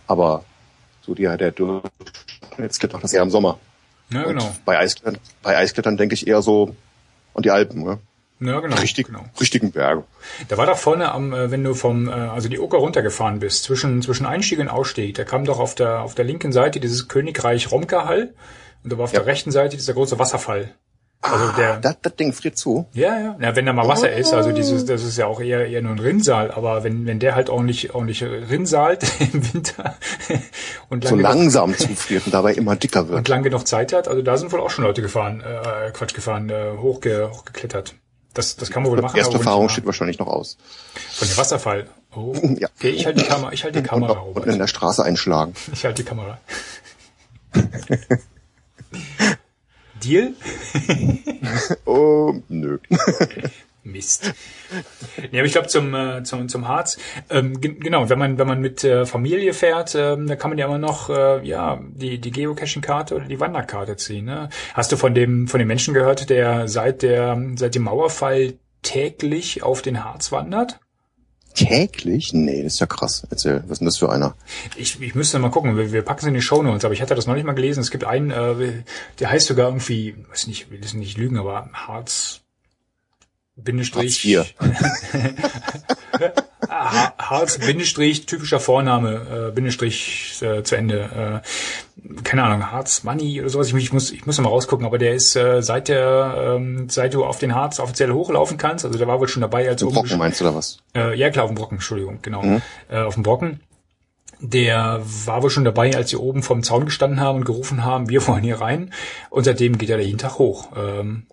aber 0.06 0.44
so 1.02 1.14
die, 1.14 1.22
der 1.22 1.52
Durchschnittskletter 2.50 2.94
macht 2.94 3.04
das 3.04 3.12
eher 3.12 3.22
im 3.22 3.30
Sommer. 3.30 3.58
ja, 4.10 4.22
Und 4.24 4.38
genau. 4.38 4.50
bei 4.64 4.78
Eisklettern, 4.78 5.18
bei 5.42 5.56
Eisklettern 5.56 5.96
denke 5.96 6.14
ich 6.14 6.26
eher 6.26 6.42
so 6.42 6.74
an 7.34 7.42
die 7.42 7.50
Alpen, 7.50 7.82
ne? 7.82 7.98
Ja, 8.42 8.58
genau. 8.60 8.76
Richtig, 8.76 9.08
genau. 9.08 9.24
richtigen 9.38 9.70
Berge. 9.70 10.04
Da 10.48 10.56
war 10.56 10.64
doch 10.64 10.78
vorne 10.78 11.12
am, 11.12 11.34
äh, 11.34 11.50
wenn 11.50 11.62
du 11.62 11.74
vom, 11.74 12.08
äh, 12.08 12.12
also 12.12 12.48
die 12.48 12.58
Oker 12.58 12.78
runtergefahren 12.78 13.38
bist, 13.38 13.64
zwischen, 13.64 14.00
zwischen 14.00 14.24
Einstieg 14.24 14.58
und 14.60 14.68
Ausstieg, 14.68 15.14
da 15.16 15.24
kam 15.24 15.44
doch 15.44 15.58
auf 15.60 15.74
der, 15.74 16.00
auf 16.00 16.14
der 16.14 16.24
linken 16.24 16.50
Seite 16.50 16.80
dieses 16.80 17.06
Königreich 17.06 17.70
Romkahall 17.70 18.32
und 18.82 18.92
da 18.92 18.96
war 18.96 19.04
auf 19.04 19.12
Ja. 19.12 19.18
der 19.20 19.26
rechten 19.26 19.50
Seite 19.50 19.76
dieser 19.76 19.92
große 19.92 20.18
Wasserfall. 20.18 20.72
Also 21.22 21.52
der, 21.52 21.76
Das, 21.80 21.96
das 22.00 22.16
Ding 22.16 22.32
friert 22.32 22.56
zu. 22.56 22.86
Ja, 22.92 23.18
ja. 23.20 23.36
Ja, 23.38 23.54
wenn 23.54 23.66
da 23.66 23.74
mal 23.74 23.86
Wasser 23.86 24.10
ist, 24.10 24.32
also 24.32 24.52
dieses, 24.52 24.86
das 24.86 25.02
ist 25.04 25.18
ja 25.18 25.26
auch 25.26 25.40
eher, 25.40 25.66
eher 25.66 25.82
nur 25.82 25.92
ein 25.92 25.98
Rinnsal, 25.98 26.50
aber 26.50 26.82
wenn, 26.82 27.04
wenn 27.04 27.18
der 27.18 27.34
halt 27.34 27.50
ordentlich, 27.50 27.94
ordentlich 27.94 28.22
rinnsalt 28.24 29.04
im 29.32 29.52
Winter 29.52 29.96
und 30.88 31.04
So 31.04 31.16
lange, 31.16 31.22
genug, 31.22 31.36
langsam 31.42 31.76
zufriert 31.76 32.24
und 32.24 32.32
dabei 32.32 32.54
immer 32.54 32.74
dicker 32.76 33.00
und 33.02 33.10
wird. 33.10 33.28
lang 33.28 33.42
genug 33.42 33.66
Zeit 33.66 33.92
hat, 33.92 34.08
also 34.08 34.22
da 34.22 34.38
sind 34.38 34.50
wohl 34.52 34.60
auch 34.60 34.70
schon 34.70 34.84
Leute 34.84 35.02
gefahren, 35.02 35.42
äh, 35.42 35.90
Quatsch 35.90 36.14
gefahren, 36.14 36.48
äh, 36.48 36.72
hochge, 36.78 37.30
hochgeklettert. 37.30 37.94
Das, 38.32 38.56
das 38.56 38.70
kann 38.70 38.82
man 38.84 38.92
wohl 38.92 39.02
machen. 39.02 39.16
Erste 39.18 39.34
aber 39.34 39.40
wohl 39.40 39.46
Erfahrung 39.46 39.68
steht 39.68 39.84
wahrscheinlich 39.86 40.18
noch 40.20 40.28
aus. 40.28 40.56
Von 41.10 41.28
dem 41.28 41.36
Wasserfall. 41.36 41.86
Oh. 42.16 42.32
Ja. 42.58 42.68
Okay, 42.78 42.90
ich 42.90 43.04
halte 43.04 43.22
die 43.22 43.28
Kamera, 43.28 43.52
ich 43.52 43.62
halte 43.64 43.82
die 43.82 43.86
Kamera, 43.88 44.12
Und, 44.12 44.18
und 44.20 44.36
in 44.36 44.42
Robert. 44.42 44.60
der 44.60 44.66
Straße 44.68 45.04
einschlagen. 45.04 45.52
Ich 45.72 45.84
halte 45.84 46.02
die 46.02 46.08
Kamera. 46.08 46.38
Deal? 50.02 50.32
Oh, 51.86 52.34
nö. 52.48 52.78
Mist. 53.82 54.34
Nee, 55.32 55.38
aber 55.38 55.46
ich 55.46 55.52
glaube 55.52 55.68
zum, 55.68 55.94
äh, 55.94 56.22
zum, 56.22 56.48
zum 56.50 56.68
Harz, 56.68 56.98
ähm, 57.30 57.58
ge- 57.60 57.76
genau, 57.78 58.10
wenn 58.10 58.18
man, 58.18 58.36
wenn 58.38 58.46
man 58.46 58.60
mit 58.60 58.84
äh, 58.84 59.06
Familie 59.06 59.54
fährt, 59.54 59.94
ähm, 59.94 60.26
da 60.26 60.36
kann 60.36 60.50
man 60.50 60.58
ja 60.58 60.66
immer 60.66 60.78
noch 60.78 61.08
äh, 61.08 61.44
ja, 61.46 61.80
die, 61.82 62.18
die 62.20 62.30
Geocaching-Karte 62.30 63.16
oder 63.16 63.24
die 63.24 63.40
Wanderkarte 63.40 63.96
ziehen. 63.96 64.26
Ne? 64.26 64.50
Hast 64.74 64.92
du 64.92 64.96
von 64.96 65.14
dem, 65.14 65.48
von 65.48 65.58
dem 65.58 65.68
Menschen 65.68 65.94
gehört, 65.94 66.28
der 66.28 66.68
seit 66.68 67.00
der 67.02 67.40
seit 67.56 67.74
dem 67.74 67.84
Mauerfall 67.84 68.52
täglich 68.82 69.62
auf 69.62 69.80
den 69.80 70.04
Harz 70.04 70.30
wandert? 70.30 70.78
Täglich? 71.54 72.32
Nee, 72.32 72.62
das 72.62 72.74
ist 72.74 72.80
ja 72.80 72.86
krass. 72.86 73.26
Erzähl, 73.30 73.62
was 73.64 73.72
ist 73.72 73.78
denn 73.80 73.86
das 73.86 73.98
für 73.98 74.10
einer? 74.10 74.34
Ich, 74.76 75.00
ich 75.00 75.14
müsste 75.14 75.38
mal 75.38 75.50
gucken, 75.50 75.76
wir, 75.76 75.92
wir 75.92 76.02
packen 76.02 76.20
es 76.20 76.26
in 76.26 76.34
die 76.34 76.40
Shownotes, 76.40 76.84
aber 76.84 76.94
ich 76.94 77.02
hatte 77.02 77.14
das 77.14 77.26
noch 77.26 77.34
nicht 77.34 77.44
mal 77.44 77.54
gelesen. 77.54 77.80
Es 77.80 77.90
gibt 77.90 78.04
einen, 78.04 78.30
äh, 78.30 78.82
der 79.18 79.30
heißt 79.30 79.46
sogar 79.46 79.68
irgendwie, 79.68 80.14
weiß 80.30 80.46
nicht, 80.46 80.70
will 80.70 80.80
das 80.80 80.94
nicht 80.94 81.18
lügen, 81.18 81.38
aber 81.38 81.68
Harz 81.72 82.39
Bindestrich. 83.64 84.36
Hartz 84.36 84.54
Ha- 86.68 87.14
Harz 87.18 87.58
Bindestrich 87.58 88.26
typischer 88.26 88.60
Vorname 88.60 89.48
äh, 89.48 89.52
Bindestrich 89.52 90.40
äh, 90.42 90.62
zu 90.62 90.76
Ende. 90.76 91.42
Äh, 91.44 92.22
keine 92.24 92.44
Ahnung 92.44 92.70
Harz 92.70 93.02
Money 93.04 93.40
oder 93.40 93.50
sowas. 93.50 93.68
Ich, 93.68 93.74
ich 93.74 93.92
muss 93.92 94.10
ich 94.10 94.26
muss 94.26 94.38
noch 94.38 94.44
mal 94.44 94.50
rausgucken 94.50 94.86
aber 94.86 94.98
der 94.98 95.14
ist 95.14 95.36
äh, 95.36 95.62
seit 95.62 95.88
der 95.88 96.54
ähm, 96.56 96.88
seit 96.88 97.14
du 97.14 97.24
auf 97.24 97.38
den 97.38 97.54
Harz 97.54 97.78
offiziell 97.80 98.10
hochlaufen 98.12 98.56
kannst 98.56 98.84
also 98.84 98.98
der 98.98 99.06
war 99.06 99.20
wohl 99.20 99.28
schon 99.28 99.42
dabei 99.42 99.68
als 99.68 99.82
Im 99.82 99.88
oben 99.88 99.96
Brocken 99.96 100.18
meinst 100.18 100.40
du 100.40 100.44
oder 100.46 100.54
was? 100.54 100.78
äh, 100.94 101.16
ja 101.18 101.30
klar 101.30 101.44
auf 101.44 101.50
dem 101.50 101.56
Brocken 101.56 101.76
Entschuldigung 101.76 102.18
genau. 102.22 102.42
Äh, 102.88 102.98
auf 103.00 103.14
dem 103.14 103.22
Brocken. 103.22 103.60
Der 104.42 105.02
war 105.26 105.42
wohl 105.42 105.50
schon 105.50 105.64
dabei, 105.66 105.94
als 105.94 106.08
sie 106.08 106.16
oben 106.16 106.42
vom 106.42 106.62
Zaun 106.62 106.86
gestanden 106.86 107.20
haben 107.20 107.36
und 107.40 107.44
gerufen 107.44 107.84
haben, 107.84 108.08
wir 108.08 108.26
wollen 108.26 108.42
hier 108.42 108.58
rein. 108.58 108.90
Und 109.28 109.44
seitdem 109.44 109.76
geht 109.76 109.90
er 109.90 109.98
da 109.98 110.02
jeden 110.02 110.16
Tag 110.16 110.38
hoch. 110.38 110.68
Ähm, 110.74 111.26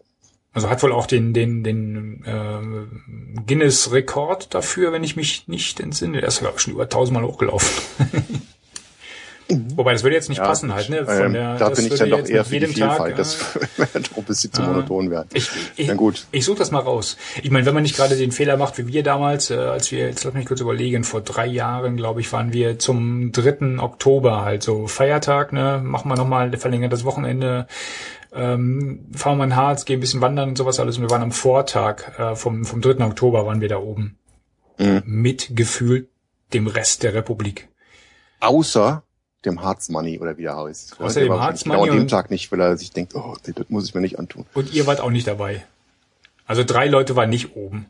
also 0.58 0.72
hat 0.72 0.82
wohl 0.82 0.92
auch 0.92 1.06
den, 1.06 1.34
den, 1.34 1.64
den 1.64 2.24
äh, 2.26 3.42
Guinness-Rekord 3.46 4.56
dafür, 4.56 4.92
wenn 4.92 5.04
ich 5.04 5.16
mich 5.16 5.48
nicht 5.48 5.80
entsinne. 5.80 6.20
Er 6.20 6.30
ist, 6.30 6.40
glaube 6.40 6.56
ich, 6.56 6.64
schon 6.64 6.74
über 6.74 6.90
tausendmal 6.90 7.24
hochgelaufen. 7.24 7.70
Wobei, 9.76 9.94
das 9.94 10.02
würde 10.02 10.16
jetzt 10.16 10.30
nicht 10.30 10.42
passen 10.42 10.74
halt, 10.74 10.90
ne? 10.90 11.06
ähm, 11.08 11.34
da 11.34 11.58
das 11.58 11.78
bin 11.78 11.94
ich 11.94 12.00
dann 12.00 12.10
doch 12.10 12.28
eher 12.28 12.44
für 12.44 12.60
die 12.60 12.66
jedem 12.66 12.74
Tag, 12.74 12.90
Vielfalt. 12.90 13.14
äh, 13.14 13.18
das 13.18 13.56
wird 13.78 14.12
doch 14.12 14.18
ein 14.18 14.24
bisschen 14.24 14.52
zu 14.52 14.64
monoton 14.64 15.12
werden. 15.12 15.30
ich, 15.32 15.48
ich, 15.76 15.96
gut. 15.96 16.26
ich 16.32 16.44
suche 16.44 16.58
das 16.58 16.72
mal 16.72 16.80
raus. 16.80 17.18
Ich 17.44 17.52
meine, 17.52 17.68
wenn 17.68 17.76
man 17.76 17.84
nicht 17.84 17.96
gerade 17.96 18.18
den 18.18 18.32
Fehler 18.32 18.58
macht, 18.58 18.80
wie 18.80 18.88
wir 18.88 19.04
damals, 19.04 19.52
äh, 19.52 19.58
als 19.58 19.92
wir, 19.92 20.08
jetzt 20.08 20.24
lass 20.24 20.34
mich 20.34 20.48
kurz 20.48 20.60
überlegen, 20.60 21.04
vor 21.04 21.22
drei 21.22 21.46
Jahren, 21.46 21.98
glaube 21.98 22.20
ich, 22.20 22.34
waren 22.34 22.52
wir 22.52 22.80
zum 22.80 23.32
3. 23.32 23.78
Oktober 23.80 24.44
halt 24.44 24.64
so 24.64 24.88
Feiertag, 24.88 25.54
ne, 25.54 25.80
machen 25.84 26.10
wir 26.10 26.16
nochmal 26.16 26.52
verlängertes 26.58 27.06
Wochenende, 27.06 27.68
ähm, 28.34 29.08
fahren 29.14 29.38
wir 29.38 29.46
in 29.46 29.56
Harz, 29.56 29.86
gehen 29.86 29.98
ein 29.98 30.02
bisschen 30.02 30.22
wandern 30.22 30.50
und 30.50 30.58
sowas 30.58 30.80
alles. 30.80 30.98
Und 30.98 31.04
wir 31.04 31.10
waren 31.10 31.22
am 31.22 31.32
Vortag 31.32 32.20
äh, 32.20 32.36
vom, 32.36 32.66
vom 32.66 32.82
3. 32.82 33.06
Oktober 33.06 33.46
waren 33.46 33.62
wir 33.62 33.70
da 33.70 33.78
oben. 33.78 34.18
Mhm. 34.78 35.04
Mit 35.06 35.56
gefühlt 35.56 36.10
dem 36.54 36.68
Rest 36.68 37.04
der 37.04 37.14
Republik. 37.14 37.70
Außer 38.40 39.04
dem 39.46 39.62
Harz 39.62 39.90
Money 39.90 40.20
oder 40.20 40.38
wie 40.38 40.44
der 40.44 40.58
heißt. 40.58 41.00
Außer 41.00 41.22
dem 41.22 41.30
war 41.30 41.40
Harz 41.40 41.66
wahrscheinlich 41.66 41.90
Genau 41.90 41.94
an 41.94 42.06
dem 42.06 42.08
Tag 42.08 42.30
nicht, 42.32 42.52
weil 42.52 42.60
er 42.60 42.78
sich 42.78 42.92
denkt, 42.92 43.16
oh, 43.16 43.36
das 43.44 43.70
muss 43.70 43.88
ich 43.88 43.96
mir 43.96 44.02
nicht 44.02 44.20
antun. 44.20 44.46
Und 44.54 44.74
ihr 44.74 44.88
wart 44.88 45.02
auch 45.02 45.10
nicht 45.10 45.28
dabei. 45.28 45.66
Also 46.46 46.64
drei 46.64 46.88
Leute 46.88 47.16
waren 47.16 47.30
nicht 47.30 47.56
oben. 47.56 47.88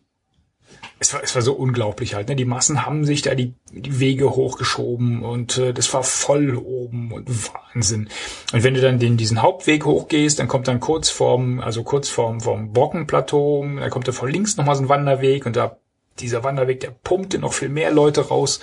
Es 0.99 1.13
war, 1.13 1.21
es 1.23 1.35
war 1.35 1.41
so 1.41 1.53
unglaublich 1.53 2.15
halt. 2.15 2.27
Ne? 2.27 2.35
Die 2.35 2.45
Massen 2.45 2.85
haben 2.85 3.05
sich 3.05 3.21
da 3.21 3.35
die, 3.35 3.53
die 3.71 3.99
Wege 3.99 4.31
hochgeschoben 4.31 5.23
und 5.23 5.57
äh, 5.57 5.73
das 5.73 5.93
war 5.93 6.03
voll 6.03 6.55
oben 6.55 7.11
und 7.11 7.29
Wahnsinn. 7.53 8.09
Und 8.51 8.63
wenn 8.63 8.73
du 8.73 8.81
dann 8.81 8.97
den, 8.97 9.17
diesen 9.17 9.41
Hauptweg 9.41 9.85
hochgehst, 9.85 10.39
dann 10.39 10.47
kommt 10.47 10.67
dann 10.67 10.79
kurz 10.79 11.09
vorm, 11.09 11.59
also 11.59 11.83
kurz 11.83 12.09
vorm, 12.09 12.41
vorm 12.41 12.73
Brockenplateau, 12.73 13.63
dann 13.79 13.89
kommt 13.89 14.07
da 14.07 14.11
von 14.11 14.29
links 14.29 14.57
nochmal 14.57 14.75
so 14.75 14.83
ein 14.83 14.89
Wanderweg 14.89 15.45
und 15.45 15.55
da 15.55 15.77
dieser 16.19 16.43
Wanderweg, 16.43 16.79
der 16.79 16.91
pumpte 16.91 17.39
noch 17.39 17.53
viel 17.53 17.69
mehr 17.69 17.91
Leute 17.91 18.27
raus. 18.27 18.59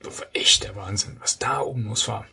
Das 0.00 0.20
war 0.20 0.26
echt 0.32 0.64
der 0.64 0.76
Wahnsinn, 0.76 1.18
was 1.20 1.38
da 1.38 1.60
oben 1.60 1.84
los 1.84 2.08
war. 2.08 2.26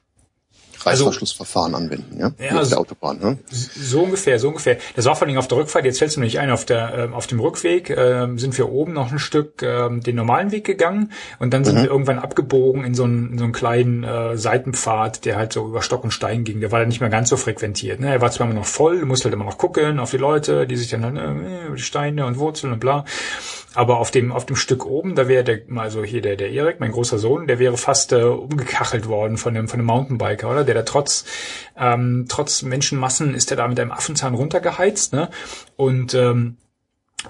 Reißverschlussverfahren 0.86 1.76
anwenden, 1.76 2.20
ja? 2.20 2.32
Ja, 2.44 2.58
auf 2.60 2.64
so- 2.66 2.70
der 2.72 2.80
Autobahn, 2.80 3.20
ne? 3.20 3.38
So 3.50 4.02
ungefähr, 4.04 4.40
so 4.40 4.50
ungefähr. 4.50 4.78
Das 4.96 5.06
war 5.06 5.16
vor 5.16 5.28
allem 5.28 5.38
auf 5.38 5.48
der 5.48 5.58
Rückfahrt, 5.60 5.86
jetzt 5.86 6.00
fällst 6.00 6.16
du 6.16 6.20
mir 6.20 6.26
nicht 6.26 6.40
ein, 6.40 6.52
auf 6.52 6.66
der 6.66 6.94
ähm, 6.96 7.14
auf 7.14 7.28
dem 7.28 7.40
Rückweg 7.40 7.90
ähm, 7.90 8.38
sind 8.40 8.58
wir 8.58 8.70
oben 8.70 8.94
noch 8.94 9.12
ein 9.12 9.20
Stück 9.20 9.62
ähm, 9.64 10.02
den 10.02 10.16
normalen 10.16 10.52
Weg 10.52 10.66
gegangen 10.66 11.12
und 11.40 11.54
dann 11.54 11.64
sind 11.64 11.78
wir 11.78 11.90
irgendwann 11.90 12.20
abgebogen 12.20 12.84
in 12.84 12.94
so 12.96 13.04
einen, 13.04 13.32
in 13.34 13.38
so 13.38 13.44
einen 13.44 13.54
kleinen 13.54 14.04
äh, 14.04 14.38
Seitenpfad, 14.38 15.26
der 15.26 15.36
halt 15.38 15.54
so 15.54 15.66
über 15.68 15.82
Stock 15.82 16.04
und 16.04 16.12
Stein 16.12 16.44
ging. 16.44 16.60
Der 16.60 16.72
war 16.72 16.80
dann 16.80 16.88
nicht 16.90 17.02
mehr 17.02 17.10
ganz 17.10 17.30
so 17.30 17.38
frequentiert. 17.38 18.00
Ne? 18.00 18.10
Er 18.12 18.22
war 18.22 18.32
zwar 18.32 18.48
immer 18.48 18.56
noch 18.60 18.66
voll, 18.66 19.00
du 19.00 19.06
musst 19.06 19.24
halt 19.26 19.34
immer 19.34 19.46
noch 19.46 19.58
gucken 19.58 20.00
auf 20.00 20.12
die 20.12 20.18
Leute, 20.18 20.68
die 20.68 20.76
sich 20.76 20.90
dann 20.90 21.04
halt, 21.04 21.18
äh, 21.18 21.68
über 21.68 21.76
die 21.76 21.82
Steine 21.82 22.26
und 22.26 22.38
Wurzeln 22.40 22.74
und 22.74 22.80
bla. 22.80 23.06
Aber 23.76 23.98
auf 23.98 24.12
dem, 24.12 24.32
auf 24.32 24.46
dem 24.46 24.56
Stück 24.56 24.86
oben, 24.86 25.16
da 25.16 25.28
wäre 25.28 25.44
der, 25.44 25.62
also 25.78 26.04
hier 26.04 26.22
der, 26.22 26.36
der 26.36 26.52
Erik, 26.52 26.80
mein 26.80 26.92
großer 26.92 27.18
Sohn, 27.18 27.48
der 27.48 27.58
wäre 27.58 27.76
fast 27.76 28.12
äh, 28.12 28.22
umgekachelt 28.24 29.08
worden 29.08 29.38
von 29.38 29.56
dem, 29.56 29.68
von 29.68 29.80
dem 29.80 29.88
Mountainbiker, 29.88 30.52
oder? 30.52 30.64
Der 30.64 30.73
da 30.74 30.84
trotz, 30.84 31.26
ähm, 31.78 32.26
trotz 32.30 32.62
Menschenmassen 32.62 33.34
ist 33.34 33.50
der 33.50 33.58
da 33.58 33.68
mit 33.68 33.80
einem 33.80 33.92
Affenzahn 33.92 34.36
runtergeheizt, 34.36 35.14
ne? 35.14 35.30
Und, 35.76 36.14
ähm, 36.14 36.58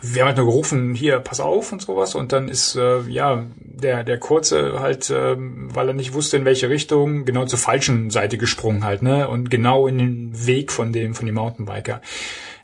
wir 0.02 0.22
haben 0.22 0.30
halt 0.30 0.38
nur 0.38 0.48
gerufen, 0.48 0.96
hier, 0.96 1.20
pass 1.20 1.40
auf 1.40 1.72
und 1.72 1.82
sowas. 1.82 2.16
Und 2.16 2.32
dann 2.32 2.50
ist, 2.50 2.76
äh, 2.76 3.02
ja, 3.02 3.46
der, 3.58 4.04
der 4.04 4.18
Kurze 4.18 4.80
halt, 4.80 5.12
ähm, 5.16 5.70
weil 5.74 5.90
er 5.90 5.94
nicht 5.94 6.14
wusste, 6.14 6.38
in 6.38 6.46
welche 6.46 6.70
Richtung, 6.70 7.26
genau 7.26 7.46
zur 7.46 7.60
falschen 7.60 8.10
Seite 8.10 8.38
gesprungen 8.38 8.84
halt, 8.84 9.04
ne? 9.04 9.28
Und 9.28 9.52
genau 9.52 9.88
in 9.88 9.98
den 10.00 10.48
Weg 10.48 10.72
von 10.72 10.94
dem, 10.94 11.14
von 11.14 11.26
dem 11.26 11.36
Mountainbiker. 11.36 12.02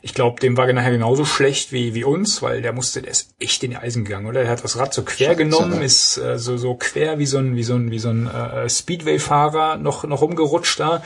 Ich 0.02 0.14
glaube, 0.14 0.40
dem 0.40 0.56
war 0.56 0.72
nachher 0.72 0.92
genauso 0.92 1.26
schlecht 1.26 1.72
wie, 1.72 1.94
wie 1.94 2.04
uns, 2.04 2.40
weil 2.40 2.62
der 2.62 2.72
musste, 2.72 3.02
der 3.02 3.10
ist 3.10 3.34
echt 3.38 3.62
in 3.62 3.72
die 3.72 3.76
Eisen 3.76 4.04
gegangen, 4.04 4.26
oder? 4.26 4.42
Der 4.42 4.50
hat 4.50 4.64
das 4.64 4.78
Rad 4.78 4.94
so 4.94 5.02
quer 5.02 5.28
Scheiße, 5.28 5.36
genommen, 5.36 5.78
ne? 5.78 5.84
ist 5.84 6.16
äh, 6.16 6.38
so, 6.38 6.56
so 6.56 6.74
quer 6.74 7.18
wie 7.18 7.26
so 7.26 7.38
ein, 7.38 7.54
wie 7.54 7.62
so 7.62 7.74
ein, 7.74 7.90
wie 7.90 7.98
so 7.98 8.08
ein 8.08 8.26
äh, 8.26 8.68
Speedway-Fahrer 8.68 9.76
noch, 9.76 10.04
noch 10.04 10.22
rumgerutscht 10.22 10.80
da 10.80 11.02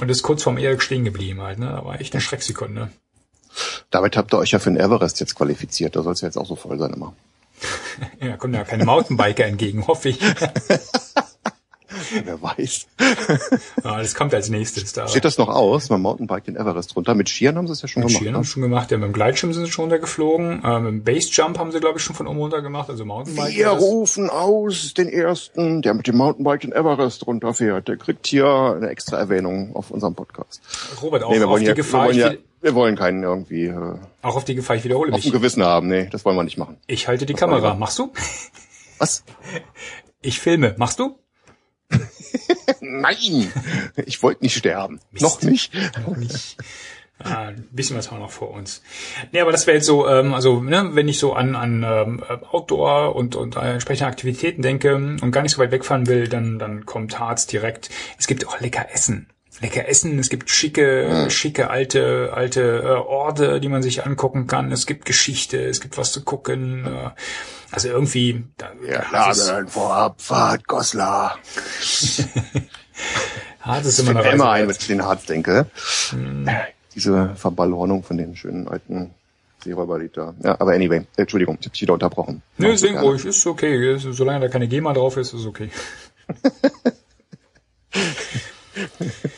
und 0.00 0.08
ist 0.08 0.22
kurz 0.22 0.44
vorm 0.44 0.58
Erik 0.58 0.82
stehen 0.82 1.04
geblieben 1.04 1.40
halt, 1.42 1.58
ne? 1.58 1.66
Da 1.66 1.84
war 1.84 2.00
echt 2.00 2.14
eine 2.14 2.20
Schrecksekunde. 2.20 2.90
Damit 3.90 4.16
habt 4.16 4.32
ihr 4.32 4.38
euch 4.38 4.52
ja 4.52 4.60
für 4.60 4.70
den 4.70 4.78
Everest 4.78 5.18
jetzt 5.18 5.34
qualifiziert. 5.34 5.96
Da 5.96 6.02
soll 6.02 6.12
es 6.12 6.20
ja 6.20 6.28
jetzt 6.28 6.36
auch 6.36 6.46
so 6.46 6.56
voll 6.56 6.78
sein 6.78 6.92
immer. 6.92 7.14
Ja, 8.20 8.36
kommen 8.36 8.54
ja 8.54 8.62
keine 8.62 8.84
Mountainbiker 8.84 9.44
entgegen, 9.44 9.88
hoffe 9.88 10.10
ich. 10.10 10.20
Wer 12.24 12.42
weiß. 12.42 12.86
Ja, 13.84 13.98
das 13.98 14.14
kommt 14.14 14.32
als 14.34 14.48
nächstes. 14.48 14.92
Da. 14.92 15.08
Steht 15.08 15.24
das 15.24 15.38
noch 15.38 15.48
aus? 15.48 15.88
Beim 15.88 16.02
Mountainbike 16.02 16.44
den 16.44 16.56
Everest 16.56 16.94
runter. 16.96 17.14
Mit 17.14 17.28
Skiern 17.28 17.56
haben 17.56 17.66
sie 17.66 17.72
es 17.72 17.82
ja 17.82 17.88
schon 17.88 18.02
Mit 18.02 18.08
gemacht. 18.08 18.20
Skiern 18.20 18.32
ne? 18.32 18.36
haben 18.38 18.44
sie 18.44 18.50
schon 18.50 18.62
gemacht, 18.62 18.90
ja, 18.90 18.98
mit 18.98 19.06
dem 19.06 19.12
Gleitschirm 19.12 19.52
sind 19.52 19.64
sie 19.66 19.70
schon 19.72 19.84
runtergeflogen, 19.84 20.62
ähm, 20.64 20.82
mit 20.84 20.92
dem 20.92 21.04
Basejump 21.04 21.58
haben 21.58 21.72
sie, 21.72 21.80
glaube 21.80 21.98
ich, 21.98 22.04
schon 22.04 22.16
von 22.16 22.26
oben 22.26 22.38
runter 22.38 22.62
gemacht, 22.62 22.88
also 22.90 23.04
Mountainbike. 23.04 23.56
Wir 23.56 23.66
das. 23.66 23.80
rufen 23.82 24.30
aus 24.30 24.94
den 24.94 25.08
ersten, 25.08 25.82
der 25.82 25.94
mit 25.94 26.06
dem 26.06 26.16
Mountainbike 26.16 26.60
den 26.62 26.72
Everest 26.72 27.26
runterfährt. 27.26 27.88
Der 27.88 27.96
kriegt 27.96 28.26
hier 28.26 28.46
eine 28.76 28.88
extra 28.88 29.18
Erwähnung 29.18 29.74
auf 29.76 29.90
unserem 29.90 30.14
Podcast. 30.14 30.60
Robert, 31.02 31.22
auch, 31.24 31.30
Nee, 31.30 31.38
wir 31.38 31.44
auf 31.46 31.50
wollen, 31.52 31.60
die 31.62 31.66
ja, 31.66 31.70
wir, 31.76 31.82
Gefahr, 31.82 32.06
wollen 32.06 32.16
ja, 32.18 32.30
will- 32.30 32.42
wir 32.60 32.74
wollen 32.74 32.96
keinen 32.96 33.22
irgendwie 33.22 33.66
äh, 33.66 33.94
auch 34.22 34.34
auf 34.34 34.44
die 34.44 34.56
Gefahr, 34.56 34.74
ich 34.76 34.82
wiederhole 34.84 35.12
auf 35.12 35.20
dem 35.20 35.26
mich. 35.26 35.32
Gewissen 35.32 35.62
haben. 35.62 35.86
Nee, 35.86 36.08
das 36.10 36.24
wollen 36.24 36.36
wir 36.36 36.42
nicht 36.42 36.58
machen. 36.58 36.76
Ich 36.88 37.06
halte 37.06 37.24
die 37.24 37.34
war 37.34 37.38
Kamera. 37.40 37.74
Machst 37.74 37.98
du? 38.00 38.12
Was? 38.98 39.22
Ich 40.22 40.40
filme. 40.40 40.74
Machst 40.76 40.98
du? 40.98 41.16
Nein! 42.80 43.52
Ich 44.06 44.22
wollte 44.22 44.42
nicht 44.42 44.56
sterben. 44.56 45.00
Noch 45.12 45.42
nicht. 45.42 45.72
Noch 46.06 46.16
nicht. 46.16 46.56
Ah, 47.20 47.48
ein 47.48 47.68
bisschen 47.72 47.96
was 47.96 48.10
haben 48.10 48.18
wir 48.18 48.24
noch 48.24 48.30
vor 48.30 48.50
uns. 48.50 48.80
Nee, 49.32 49.40
aber 49.40 49.50
das 49.50 49.66
wäre 49.66 49.76
jetzt 49.76 49.86
so, 49.86 50.08
ähm, 50.08 50.34
also 50.34 50.62
ne, 50.62 50.90
wenn 50.92 51.08
ich 51.08 51.18
so 51.18 51.32
an, 51.32 51.56
an 51.56 51.84
ähm, 51.84 52.22
Outdoor 52.52 53.16
und, 53.16 53.34
und 53.34 53.56
äh, 53.56 53.72
entsprechende 53.72 54.06
Aktivitäten 54.06 54.62
denke 54.62 54.94
und 54.94 55.32
gar 55.32 55.42
nicht 55.42 55.52
so 55.52 55.58
weit 55.60 55.72
wegfahren 55.72 56.06
will, 56.06 56.28
dann, 56.28 56.60
dann 56.60 56.86
kommt 56.86 57.18
Harz 57.18 57.48
direkt. 57.48 57.90
Es 58.18 58.28
gibt 58.28 58.46
auch 58.46 58.60
lecker 58.60 58.86
Essen. 58.92 59.26
Lecker 59.60 59.88
Essen, 59.88 60.18
es 60.18 60.28
gibt 60.28 60.50
schicke, 60.50 61.26
schicke 61.30 61.68
alte, 61.70 62.30
alte 62.32 62.60
äh, 62.60 62.86
Orte, 62.90 63.60
die 63.60 63.68
man 63.68 63.82
sich 63.82 64.06
angucken 64.06 64.46
kann. 64.46 64.70
Es 64.70 64.86
gibt 64.86 65.04
Geschichte, 65.04 65.58
es 65.58 65.80
gibt 65.80 65.98
was 65.98 66.12
zu 66.12 66.22
gucken. 66.22 66.86
Äh, 66.86 67.10
also 67.72 67.88
irgendwie, 67.88 68.44
da, 68.56 68.68
ist, 69.30 69.48
laden 69.48 69.68
vor 69.68 69.94
Abfahrt, 69.94 70.68
Goslar. 70.68 71.38
Harz 73.60 73.86
ist 73.86 73.98
immer 73.98 74.14
mir 74.14 74.30
immer 74.30 74.44
Reise. 74.44 74.62
ein, 74.62 74.68
wenn 74.68 74.76
ich 74.78 74.86
den 74.86 75.04
Harz 75.04 75.26
denke. 75.26 75.66
Hm. 76.10 76.48
Diese 76.94 77.34
Verballhornung 77.34 78.04
von 78.04 78.16
den 78.16 78.36
schönen 78.36 78.68
alten 78.68 79.12
Seeräuberlied 79.64 80.16
da. 80.16 80.34
Ja, 80.42 80.60
aber 80.60 80.72
anyway, 80.72 81.04
Entschuldigung, 81.16 81.58
ich 81.60 81.66
habe 81.66 81.72
dich 81.72 81.82
wieder 81.82 81.94
unterbrochen. 81.94 82.42
Nö, 82.58 82.68
Mach's 82.68 82.80
sing 82.80 82.96
ruhig, 82.96 83.24
ist 83.24 83.44
okay. 83.44 83.96
Solange 83.98 84.40
da 84.40 84.48
keine 84.48 84.68
GEMA 84.68 84.92
drauf 84.92 85.16
ist, 85.16 85.32
ist 85.34 85.46
okay. 85.46 85.70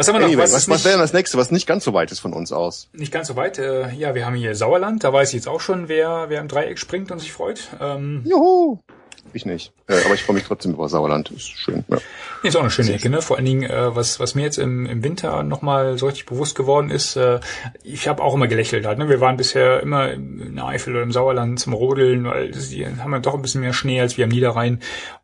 was 0.00 0.08
haben 0.08 0.14
wir 0.16 0.20
noch? 0.20 0.26
Anyway, 0.26 0.42
was 0.42 0.52
was, 0.52 0.68
was 0.68 0.78
nicht, 0.78 0.84
wäre 0.84 0.94
denn 0.94 1.02
das 1.02 1.12
nächste, 1.12 1.38
was 1.38 1.50
nicht 1.50 1.66
ganz 1.66 1.84
so 1.84 1.92
weit 1.92 2.10
ist 2.10 2.20
von 2.20 2.32
uns 2.32 2.52
aus? 2.52 2.88
nicht 2.92 3.12
ganz 3.12 3.28
so 3.28 3.36
weit? 3.36 3.58
Äh, 3.58 3.92
ja, 3.92 4.14
wir 4.14 4.26
haben 4.26 4.34
hier 4.34 4.54
Sauerland. 4.54 5.04
Da 5.04 5.12
weiß 5.12 5.28
ich 5.28 5.34
jetzt 5.34 5.48
auch 5.48 5.60
schon, 5.60 5.88
wer, 5.88 6.26
wer 6.28 6.40
im 6.40 6.48
Dreieck 6.48 6.78
springt 6.78 7.10
und 7.10 7.18
sich 7.18 7.32
freut. 7.32 7.68
Ähm, 7.80 8.22
Juhu! 8.24 8.78
Ich 9.32 9.46
nicht. 9.46 9.72
Äh, 9.86 10.02
aber 10.04 10.14
ich 10.14 10.24
freue 10.24 10.34
mich 10.34 10.44
trotzdem 10.44 10.72
über 10.72 10.88
Sauerland. 10.88 11.30
Ist 11.30 11.48
schön. 11.48 11.84
Ja. 11.88 11.98
ist 12.42 12.56
auch 12.56 12.62
eine 12.62 12.70
schöne 12.70 12.92
Ecke, 12.92 13.10
ne? 13.10 13.22
Vor 13.22 13.36
allen 13.36 13.44
Dingen, 13.44 13.62
äh, 13.62 13.94
was, 13.94 14.18
was 14.18 14.34
mir 14.34 14.42
jetzt 14.42 14.58
im, 14.58 14.86
im 14.86 15.04
Winter 15.04 15.42
nochmal 15.42 15.98
so 15.98 16.06
richtig 16.06 16.26
bewusst 16.26 16.56
geworden 16.56 16.90
ist, 16.90 17.16
äh, 17.16 17.40
ich 17.82 18.08
habe 18.08 18.22
auch 18.22 18.34
immer 18.34 18.48
gelächelt 18.48 18.86
halt, 18.86 18.98
ne? 18.98 19.08
Wir 19.08 19.20
waren 19.20 19.36
bisher 19.36 19.80
immer 19.80 20.10
in 20.10 20.56
der 20.56 20.66
Eifel 20.66 20.94
oder 20.94 21.02
im 21.02 21.12
Sauerland 21.12 21.60
zum 21.60 21.74
Rodeln, 21.74 22.24
weil 22.24 22.50
die 22.50 22.86
haben 22.86 23.12
ja 23.12 23.20
doch 23.20 23.34
ein 23.34 23.42
bisschen 23.42 23.60
mehr 23.60 23.72
Schnee 23.72 24.00
als 24.00 24.16
wir 24.16 24.24
am 24.24 24.30
Niederrhein. 24.30 24.80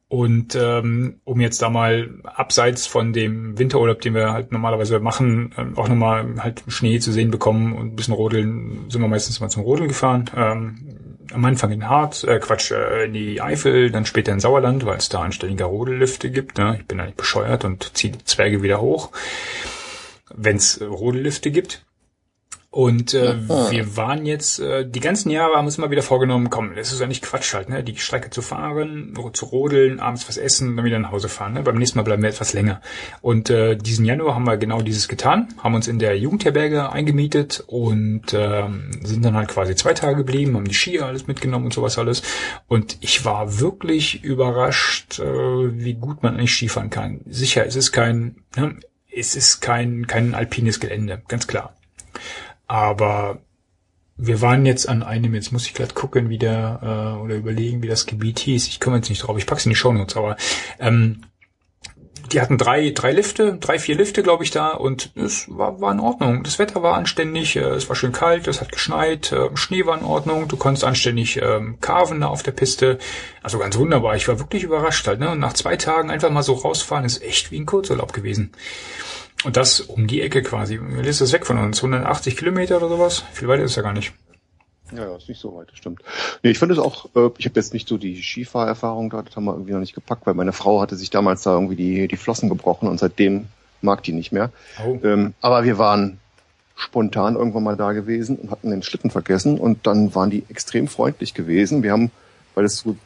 Und 0.09 0.55
ähm, 0.55 1.21
um 1.25 1.41
jetzt 1.41 1.61
da 1.63 1.69
mal 1.69 2.11
abseits 2.23 2.87
von 2.87 3.13
dem 3.13 3.59
Winterurlaub, 3.59 4.01
den 4.01 4.15
wir 4.15 4.33
halt 4.33 4.53
normalerweise 4.53 5.01
machen, 5.01 5.53
ähm, 5.59 5.77
auch 5.77 5.89
nochmal 5.89 6.37
halt 6.39 6.63
Schnee 6.69 7.01
zu 7.01 7.11
sehen 7.11 7.33
bekommen 7.33 7.73
und 7.73 7.93
ein 7.93 7.97
bisschen 7.97 8.15
rodeln, 8.15 8.89
sind 8.89 9.01
wir 9.01 9.09
meistens 9.09 9.41
mal 9.41 9.49
zum 9.49 9.65
Rodeln 9.65 9.89
gefahren. 9.89 10.31
Ähm, 10.37 11.17
am 11.33 11.45
Anfang 11.45 11.73
in 11.73 11.89
Harz, 11.89 12.23
äh, 12.23 12.39
Quatsch, 12.39 12.71
äh, 12.71 13.07
in 13.07 13.15
die 13.15 13.41
Eifel, 13.41 13.91
dann 13.91 14.07
später 14.07 14.33
in 14.33 14.39
Sauerland, 14.39 14.87
weil 14.87 14.99
es 14.99 15.09
da 15.09 15.23
anständige 15.23 15.65
Rodellifte 15.65 16.31
gibt. 16.31 16.59
Ne? 16.59 16.77
Ich 16.79 16.87
bin 16.87 16.99
nicht 16.99 17.17
bescheuert 17.17 17.65
und 17.65 17.97
ziehe 17.97 18.13
die 18.13 18.25
Zwerge 18.25 18.63
wieder 18.63 18.81
hoch, 18.81 19.11
wenn 20.33 20.57
es 20.57 20.81
Rodellifte 20.81 21.51
gibt. 21.51 21.85
Und 22.77 23.15
äh, 23.15 23.37
wir 23.71 23.97
waren 23.97 24.27
jetzt, 24.27 24.61
äh, 24.61 24.87
die 24.87 25.01
ganzen 25.01 25.31
Jahre 25.31 25.57
haben 25.57 25.65
uns 25.65 25.79
immer 25.79 25.91
wieder 25.91 26.03
vorgenommen, 26.03 26.51
komm, 26.51 26.75
das 26.77 26.93
ist 26.93 27.01
ja 27.01 27.07
nicht 27.07 27.23
Quatsch 27.23 27.55
halt, 27.55 27.71
ne? 27.71 27.83
die 27.83 27.97
Strecke 27.97 28.29
zu 28.29 28.43
fahren, 28.43 29.15
zu 29.33 29.47
rodeln, 29.47 29.99
abends 29.99 30.29
was 30.29 30.37
essen, 30.37 30.77
dann 30.77 30.85
wieder 30.85 30.99
nach 30.99 31.11
Hause 31.11 31.31
fahren. 31.31 31.55
Ne? 31.55 31.63
Beim 31.63 31.77
nächsten 31.77 31.99
Mal 31.99 32.03
bleiben 32.03 32.21
wir 32.23 32.29
etwas 32.29 32.53
länger. 32.53 32.83
Und 33.23 33.49
äh, 33.49 33.77
diesen 33.77 34.05
Januar 34.05 34.35
haben 34.35 34.45
wir 34.45 34.59
genau 34.59 34.83
dieses 34.83 35.09
getan, 35.09 35.49
haben 35.57 35.75
uns 35.75 35.89
in 35.89 35.99
der 35.99 36.19
Jugendherberge 36.19 36.93
eingemietet 36.93 37.65
und 37.67 38.35
ähm, 38.35 38.91
sind 39.03 39.25
dann 39.25 39.37
halt 39.37 39.49
quasi 39.49 39.75
zwei 39.75 39.95
Tage 39.95 40.17
geblieben, 40.17 40.55
haben 40.55 40.69
die 40.69 40.75
Skier 40.75 41.07
alles 41.07 41.27
mitgenommen 41.27 41.65
und 41.65 41.73
sowas 41.73 41.97
alles. 41.97 42.21
Und 42.69 42.99
ich 43.01 43.25
war 43.25 43.59
wirklich 43.59 44.23
überrascht, 44.23 45.19
äh, 45.19 45.25
wie 45.25 45.95
gut 45.95 46.23
man 46.23 46.35
eigentlich 46.35 46.55
Skifahren 46.55 46.91
kann. 46.91 47.23
Sicher, 47.27 47.65
es 47.65 47.75
ist 47.75 47.93
kein, 47.93 48.37
ne? 48.55 48.77
es 49.11 49.35
ist 49.35 49.63
kein, 49.63 50.07
kein 50.07 50.35
alpines 50.35 50.79
Gelände, 50.79 51.23
ganz 51.27 51.47
klar. 51.47 51.73
Aber 52.67 53.41
wir 54.17 54.41
waren 54.41 54.65
jetzt 54.65 54.89
an 54.89 55.03
einem, 55.03 55.35
jetzt 55.35 55.53
muss 55.53 55.67
ich 55.67 55.75
gerade 55.75 55.95
gucken, 55.95 56.29
wie 56.29 56.39
der, 56.39 56.81
äh, 56.83 57.23
oder 57.23 57.35
überlegen, 57.37 57.83
wie 57.83 57.89
das 57.89 58.07
Gebiet 58.07 58.39
hieß. 58.39 58.67
Ich 58.69 58.81
komme 58.81 58.97
jetzt 58.97 59.11
nicht 59.11 59.27
drauf, 59.27 59.37
ich 59.37 59.47
pack's 59.47 59.67
in 59.67 59.71
die 59.71 59.77
Shownotes, 59.77 60.17
aber 60.17 60.37
ähm, 60.79 61.23
die 62.33 62.41
hatten 62.41 62.59
drei, 62.59 62.91
drei 62.91 63.13
Lifte, 63.13 63.57
drei, 63.61 63.79
vier 63.79 63.95
Lifte, 63.95 64.23
glaube 64.23 64.43
ich, 64.43 64.51
da 64.51 64.71
und 64.71 65.13
es 65.15 65.47
war, 65.49 65.81
war 65.81 65.93
in 65.93 66.01
Ordnung. 66.01 66.43
Das 66.43 66.59
Wetter 66.59 66.83
war 66.83 66.95
anständig, 66.95 67.57
äh, 67.57 67.61
es 67.61 67.89
war 67.89 67.97
schön 67.97 68.13
kalt, 68.13 68.49
es 68.49 68.61
hat 68.61 68.73
geschneit, 68.73 69.33
äh, 69.33 69.55
Schnee 69.55 69.87
war 69.87 69.99
in 69.99 70.05
Ordnung, 70.05 70.49
du 70.49 70.57
konntest 70.57 70.85
anständig 70.85 71.41
ähm, 71.41 71.79
carven 71.81 72.21
da 72.21 72.29
auf 72.29 72.43
der 72.43 72.53
Piste. 72.53 72.99
Also 73.43 73.59
ganz 73.59 73.77
wunderbar. 73.77 74.17
Ich 74.17 74.29
war 74.29 74.39
wirklich 74.39 74.65
überrascht 74.65 75.07
halt, 75.07 75.21
ne? 75.21 75.31
Und 75.31 75.39
nach 75.39 75.53
zwei 75.53 75.77
Tagen 75.77 76.11
einfach 76.11 76.31
mal 76.31 76.43
so 76.43 76.55
rausfahren, 76.55 77.05
ist 77.05 77.23
echt 77.23 77.51
wie 77.53 77.61
ein 77.61 77.67
Kurzurlaub 77.67 78.13
gewesen. 78.13 78.53
Und 79.45 79.57
das 79.57 79.81
um 79.81 80.07
die 80.07 80.23
Ecke 80.23 80.43
quasi. 80.43 80.81
Wie 80.81 81.09
ist 81.09 81.21
das 81.21 81.33
weg 81.33 81.47
von 81.47 81.59
uns? 81.59 81.79
180 81.79 82.37
Kilometer 82.37 82.79
oder 82.79 82.89
sowas? 82.89 83.23
Viel 83.33 83.49
weiter 83.49 83.65
ist 83.65 83.77
ja 83.77 83.83
gar 83.83 83.93
nicht. 83.93 84.13
Ja, 84.93 85.03
ja, 85.03 85.17
ist 85.17 85.29
nicht 85.29 85.41
so 85.41 85.55
weit, 85.57 85.69
das 85.71 85.79
stimmt. 85.79 86.01
Nee, 86.43 86.51
ich 86.51 86.59
finde 86.59 86.75
es 86.75 86.81
auch, 86.81 87.07
äh, 87.17 87.31
ich 87.39 87.47
habe 87.47 87.57
jetzt 87.57 87.73
nicht 87.75 87.89
so 87.89 87.99
die 87.99 88.23
Skifahrerfahrung 88.23 89.11
da, 89.11 89.23
das 89.23 89.35
haben 89.35 89.45
wir 89.45 89.53
irgendwie 89.53 89.73
noch 89.73 89.81
nicht 89.81 89.95
gepackt, 89.95 90.27
weil 90.27 90.35
meine 90.35 90.53
Frau 90.53 90.81
hatte 90.81 90.95
sich 90.95 91.11
damals 91.11 91.43
da 91.43 91.55
irgendwie 91.55 91.75
die, 91.75 92.07
die 92.07 92.17
Flossen 92.17 92.49
gebrochen 92.49 92.89
und 92.89 92.99
seitdem 92.99 93.47
mag 93.83 94.05
die 94.05 94.13
nicht 94.13 94.31
mehr. 94.31 94.51
Oh. 94.85 94.99
Ähm, 95.03 95.35
aber 95.41 95.65
wir 95.65 95.79
waren 95.79 96.21
spontan 96.77 97.35
irgendwann 97.35 97.65
mal 97.65 97.77
da 97.77 97.93
gewesen 97.93 98.37
und 98.37 98.51
hatten 98.51 98.71
den 98.71 98.83
Schlitten 98.83 99.11
vergessen 99.11 99.59
und 99.59 99.87
dann 99.87 100.15
waren 100.15 100.31
die 100.31 100.45
extrem 100.49 100.87
freundlich 100.87 101.35
gewesen. 101.35 101.83
Wir 101.83 101.93
haben, 101.93 102.13
weil 102.55 102.65
es 102.65 102.79
so, 102.79 102.97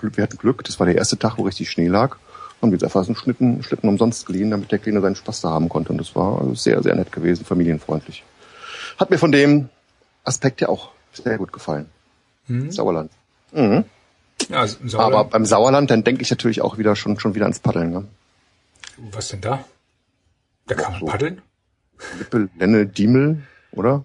wir 0.00 0.22
hatten 0.22 0.36
Glück, 0.36 0.62
das 0.64 0.78
war 0.78 0.86
der 0.86 0.96
erste 0.96 1.18
Tag, 1.18 1.38
wo 1.38 1.42
richtig 1.42 1.70
Schnee 1.70 1.88
lag, 1.88 2.16
haben 2.62 2.70
wir 2.70 2.76
jetzt 2.76 2.84
einfach 2.84 3.02
so 3.02 3.08
einen 3.08 3.16
Schlitten, 3.16 3.62
Schlitten 3.62 3.88
umsonst 3.88 4.26
geliehen, 4.26 4.50
damit 4.50 4.70
der 4.70 4.78
Kleine 4.78 5.00
seinen 5.00 5.16
Spaß 5.16 5.40
da 5.40 5.50
haben 5.50 5.68
konnte 5.68 5.90
und 5.92 5.98
das 5.98 6.14
war 6.14 6.54
sehr, 6.54 6.82
sehr 6.82 6.94
nett 6.94 7.10
gewesen, 7.12 7.44
familienfreundlich. 7.44 8.24
Hat 8.98 9.10
mir 9.10 9.18
von 9.18 9.32
dem 9.32 9.68
Aspekt 10.24 10.60
ja 10.60 10.68
auch 10.68 10.90
sehr 11.12 11.38
gut 11.38 11.52
gefallen. 11.52 11.86
Sauerland. 12.68 13.10
Mhm. 13.52 13.84
Ja, 14.48 14.60
also 14.60 14.76
im 14.78 14.86
Aber 14.86 14.90
Sauerland. 14.90 15.30
beim 15.30 15.44
Sauerland, 15.44 15.90
dann 15.90 16.04
denke 16.04 16.22
ich 16.22 16.30
natürlich 16.30 16.62
auch 16.62 16.78
wieder 16.78 16.96
schon, 16.96 17.18
schon 17.18 17.34
wieder 17.34 17.44
ans 17.44 17.60
Paddeln. 17.60 17.90
Ne? 17.90 18.04
was 19.10 19.28
denn 19.28 19.40
da? 19.40 19.64
Da 20.66 20.74
kann 20.74 20.92
man 20.92 21.00
so. 21.00 21.06
paddeln. 21.06 21.42
Lippe, 22.18 22.48
Lenne, 22.58 22.86
Diemel, 22.86 23.42
oder? 23.72 24.04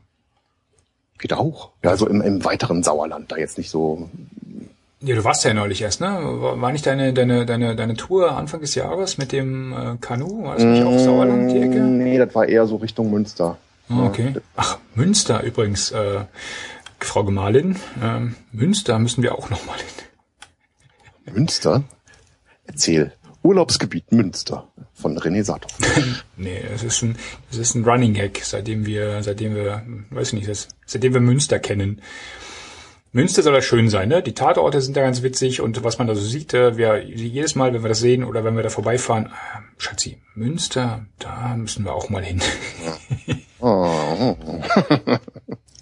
Geht 1.18 1.34
auch. 1.34 1.72
Ja, 1.84 1.92
also 1.92 2.08
im, 2.08 2.22
im 2.22 2.46
weiteren 2.46 2.84
Sauerland, 2.84 3.32
da 3.32 3.38
jetzt 3.38 3.58
nicht 3.58 3.70
so. 3.70 4.10
Ja, 5.00 5.16
du 5.16 5.24
warst 5.24 5.44
ja 5.44 5.54
neulich 5.54 5.82
erst, 5.82 6.02
ne? 6.02 6.08
War 6.22 6.72
nicht 6.72 6.86
deine, 6.86 7.14
deine, 7.14 7.46
deine, 7.46 7.76
deine 7.76 7.94
Tour 7.96 8.32
Anfang 8.32 8.62
des 8.62 8.74
Jahres 8.74 9.20
mit 9.20 9.32
dem 9.32 9.72
äh, 9.72 9.98
Kanu? 10.02 10.44
War 10.44 10.56
das 10.56 10.64
nicht 10.64 10.84
auch 10.84 10.98
Sauerland, 10.98 11.52
die 11.52 11.60
Ecke? 11.60 11.80
Nee, 11.80 12.18
das 12.18 12.34
war 12.34 12.48
eher 12.48 12.66
so 12.66 12.78
Richtung 12.78 13.12
Münster. 13.12 13.58
Ah, 13.90 14.06
okay. 14.06 14.34
Ach, 14.56 14.80
Münster 14.96 15.44
übrigens, 15.44 15.92
äh, 15.92 16.26
Frau 17.00 17.24
Gemahlin, 17.24 17.78
ähm, 18.02 18.36
Münster 18.52 18.98
müssen 18.98 19.22
wir 19.22 19.36
auch 19.36 19.50
nochmal 19.50 19.78
hin. 19.78 21.36
Münster? 21.36 21.84
Erzähl. 22.66 23.14
Urlaubsgebiet 23.44 24.12
Münster 24.12 24.68
von 24.94 25.18
René 25.18 25.44
Sato. 25.44 25.70
Nee, 26.38 26.60
es 26.74 26.84
ist 26.84 27.02
ein, 27.02 27.18
es 27.52 27.58
ist 27.58 27.76
ein 27.76 27.84
Running 27.84 28.14
Gag, 28.14 28.42
seitdem 28.44 28.86
wir, 28.86 29.24
seitdem 29.24 29.56
wir, 29.56 29.84
weiß 30.10 30.34
ich 30.34 30.48
nicht, 30.48 30.68
seitdem 30.86 31.14
wir 31.14 31.22
Münster 31.22 31.60
kennen. 31.60 32.02
Münster 33.18 33.42
soll 33.42 33.56
ja 33.56 33.64
schön 33.64 33.90
sein, 33.90 34.10
ne? 34.10 34.22
Die 34.22 34.36
Tatorte 34.36 34.80
sind 34.80 34.96
da 34.96 35.02
ganz 35.02 35.24
witzig 35.24 35.60
und 35.60 35.84
was 35.84 35.98
man 35.98 36.06
da 36.06 36.14
so 36.14 36.22
sieht, 36.22 36.54
äh, 36.54 36.78
wir 36.78 37.04
jedes 37.04 37.56
Mal, 37.56 37.74
wenn 37.74 37.84
wir 37.84 37.90
das 37.90 38.00
sehen 38.00 38.24
oder 38.24 38.44
wenn 38.44 38.56
wir 38.56 38.62
da 38.62 38.70
vorbeifahren, 38.70 39.26
äh, 39.26 39.30
Schatzi, 39.80 40.20
Münster, 40.36 41.04
da 41.18 41.56
müssen 41.58 41.84
wir 41.84 41.94
auch 41.94 42.10
mal 42.10 42.24
hin. 42.24 42.42
Oh. 43.60 44.38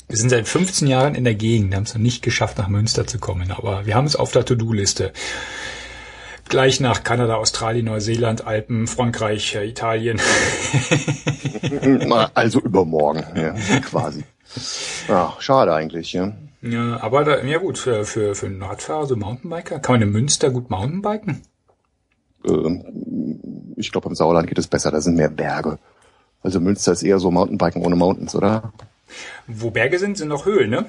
Wir 0.07 0.17
sind 0.17 0.29
seit 0.29 0.47
15 0.47 0.88
Jahren 0.88 1.13
in 1.13 1.25
der 1.25 1.36
Gegend, 1.36 1.75
haben 1.75 1.83
es 1.83 1.93
noch 1.93 1.99
nicht 1.99 2.23
geschafft, 2.23 2.57
nach 2.57 2.69
Münster 2.69 3.05
zu 3.05 3.19
kommen, 3.19 3.51
aber 3.51 3.86
wir 3.86 3.95
haben 3.95 4.05
es 4.05 4.15
auf 4.15 4.31
der 4.31 4.45
To-Do-Liste. 4.45 5.11
Gleich 6.47 6.79
nach 6.79 7.03
Kanada, 7.03 7.36
Australien, 7.36 7.88
Neuseeland, 7.88 8.47
Alpen, 8.47 8.88
Frankreich, 8.88 9.55
äh, 9.55 9.67
Italien. 9.67 10.21
Also 12.33 12.61
übermorgen, 12.61 13.25
ja, 13.36 13.53
quasi. 13.81 14.23
Ja, 15.09 15.36
schade 15.39 15.73
eigentlich, 15.73 16.13
ja. 16.13 16.31
Ja, 16.66 16.99
aber 17.01 17.24
da, 17.24 17.43
ja 17.43 17.59
gut, 17.59 17.78
für, 17.78 18.05
für, 18.05 18.34
für 18.34 18.47
einen 18.47 18.61
Radfahrer, 18.63 19.05
so 19.05 19.16
Mountainbiker, 19.16 19.80
kann 19.80 19.93
man 19.95 20.01
in 20.01 20.11
Münster 20.11 20.49
gut 20.49 20.70
Mountainbiken? 20.70 21.43
Ähm, 22.45 23.74
ich 23.76 23.91
glaube, 23.91 24.09
im 24.09 24.16
Sauerland 24.16 24.47
geht 24.47 24.57
es 24.57 24.68
besser, 24.68 24.89
da 24.91 24.99
sind 25.01 25.16
mehr 25.16 25.30
Berge. 25.30 25.78
Also 26.41 26.59
Münster 26.59 26.91
ist 26.91 27.03
eher 27.03 27.20
so 27.20 27.30
Mountainbiken 27.32 27.84
ohne 27.86 27.95
Mountains, 27.95 28.36
oder? 28.36 28.74
Wo 29.47 29.70
Berge 29.70 29.99
sind, 29.99 30.18
sind 30.18 30.30
noch 30.30 30.45
Höhlen, 30.45 30.70
ne? 30.72 30.86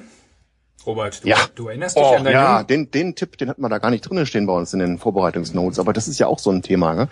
Robert, 0.85 1.23
du, 1.23 1.27
Ja. 1.27 1.37
du 1.55 1.67
erinnerst 1.67 1.97
dich 1.97 2.03
Oh, 2.03 2.15
an 2.15 2.23
deinen 2.23 2.33
ja, 2.33 2.63
den, 2.63 2.89
den 2.91 3.13
Tipp, 3.15 3.37
den 3.37 3.49
hatten 3.49 3.61
wir 3.61 3.69
da 3.69 3.77
gar 3.77 3.89
nicht 3.91 4.01
drinne 4.01 4.25
stehen 4.25 4.47
bei 4.47 4.53
uns 4.53 4.73
in 4.73 4.79
den 4.79 4.97
Vorbereitungsnotes, 4.97 5.79
aber 5.79 5.93
das 5.93 6.07
ist 6.07 6.17
ja 6.19 6.27
auch 6.27 6.39
so 6.39 6.49
ein 6.49 6.61
Thema, 6.61 6.93
ne? 6.93 7.09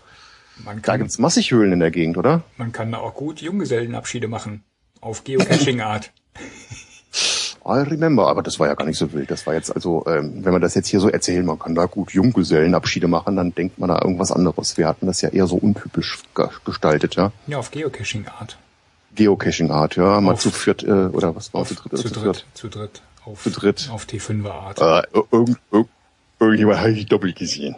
Man 0.63 0.77
Da 0.77 0.81
kann, 0.81 0.99
gibt's 0.99 1.19
massig 1.19 1.51
Höhlen 1.51 1.73
in 1.73 1.79
der 1.81 1.91
Gegend, 1.91 2.17
oder? 2.17 2.43
man 2.57 2.71
kann 2.71 2.91
da 2.91 2.99
auch 2.99 3.13
gut 3.13 3.41
Junggesellenabschiede 3.41 4.27
machen. 4.27 4.63
Auf 5.01 5.23
Geocaching-Art. 5.23 6.11
I 7.67 7.79
remember, 7.81 8.27
aber 8.27 8.43
das 8.43 8.59
war 8.59 8.67
ja 8.67 8.75
gar 8.75 8.85
nicht 8.85 8.97
so 8.99 9.11
wild. 9.13 9.31
Das 9.31 9.47
war 9.47 9.55
jetzt 9.55 9.73
also, 9.73 10.05
ähm, 10.07 10.45
wenn 10.45 10.51
man 10.53 10.61
das 10.61 10.75
jetzt 10.75 10.87
hier 10.87 10.99
so 10.99 11.09
erzählen, 11.09 11.43
man 11.45 11.57
kann 11.57 11.73
da 11.73 11.85
gut 11.85 12.11
Junggesellenabschiede 12.11 13.07
machen, 13.07 13.35
dann 13.35 13.55
denkt 13.55 13.79
man 13.79 13.89
da 13.89 13.99
irgendwas 14.01 14.31
anderes. 14.31 14.77
Wir 14.77 14.87
hatten 14.87 15.07
das 15.07 15.21
ja 15.21 15.29
eher 15.29 15.47
so 15.47 15.55
untypisch 15.55 16.19
ge 16.35 16.47
gestaltet, 16.63 17.15
ja. 17.15 17.31
ja, 17.47 17.57
auf 17.57 17.71
Geocaching-Art. 17.71 18.57
Geocaching-Art, 19.15 19.95
ja, 19.95 20.21
mal 20.21 20.33
Auf- 20.33 20.41
zu 20.41 20.51
viert, 20.51 20.83
äh, 20.83 20.87
oder 20.91 21.35
was 21.35 21.53
war 21.53 21.61
Auf, 21.61 21.69
zu 21.69 21.75
dritt 21.75 21.97
zu 21.97 22.03
zu, 22.07 22.13
dritt, 22.13 22.23
viert? 22.23 22.45
zu 22.53 22.67
dritt. 22.67 23.01
Auf, 23.25 23.41
Zu 23.41 23.49
dritt. 23.49 23.89
Auf 23.91 24.05
T5er-Art. 24.05 24.79
Äh, 24.79 25.07
irgend, 25.31 25.57
irgend, 25.71 25.89
irgendjemand 26.39 26.79
habe 26.79 26.91
ich 26.91 27.07
doppelt 27.07 27.35
gesehen. 27.35 27.75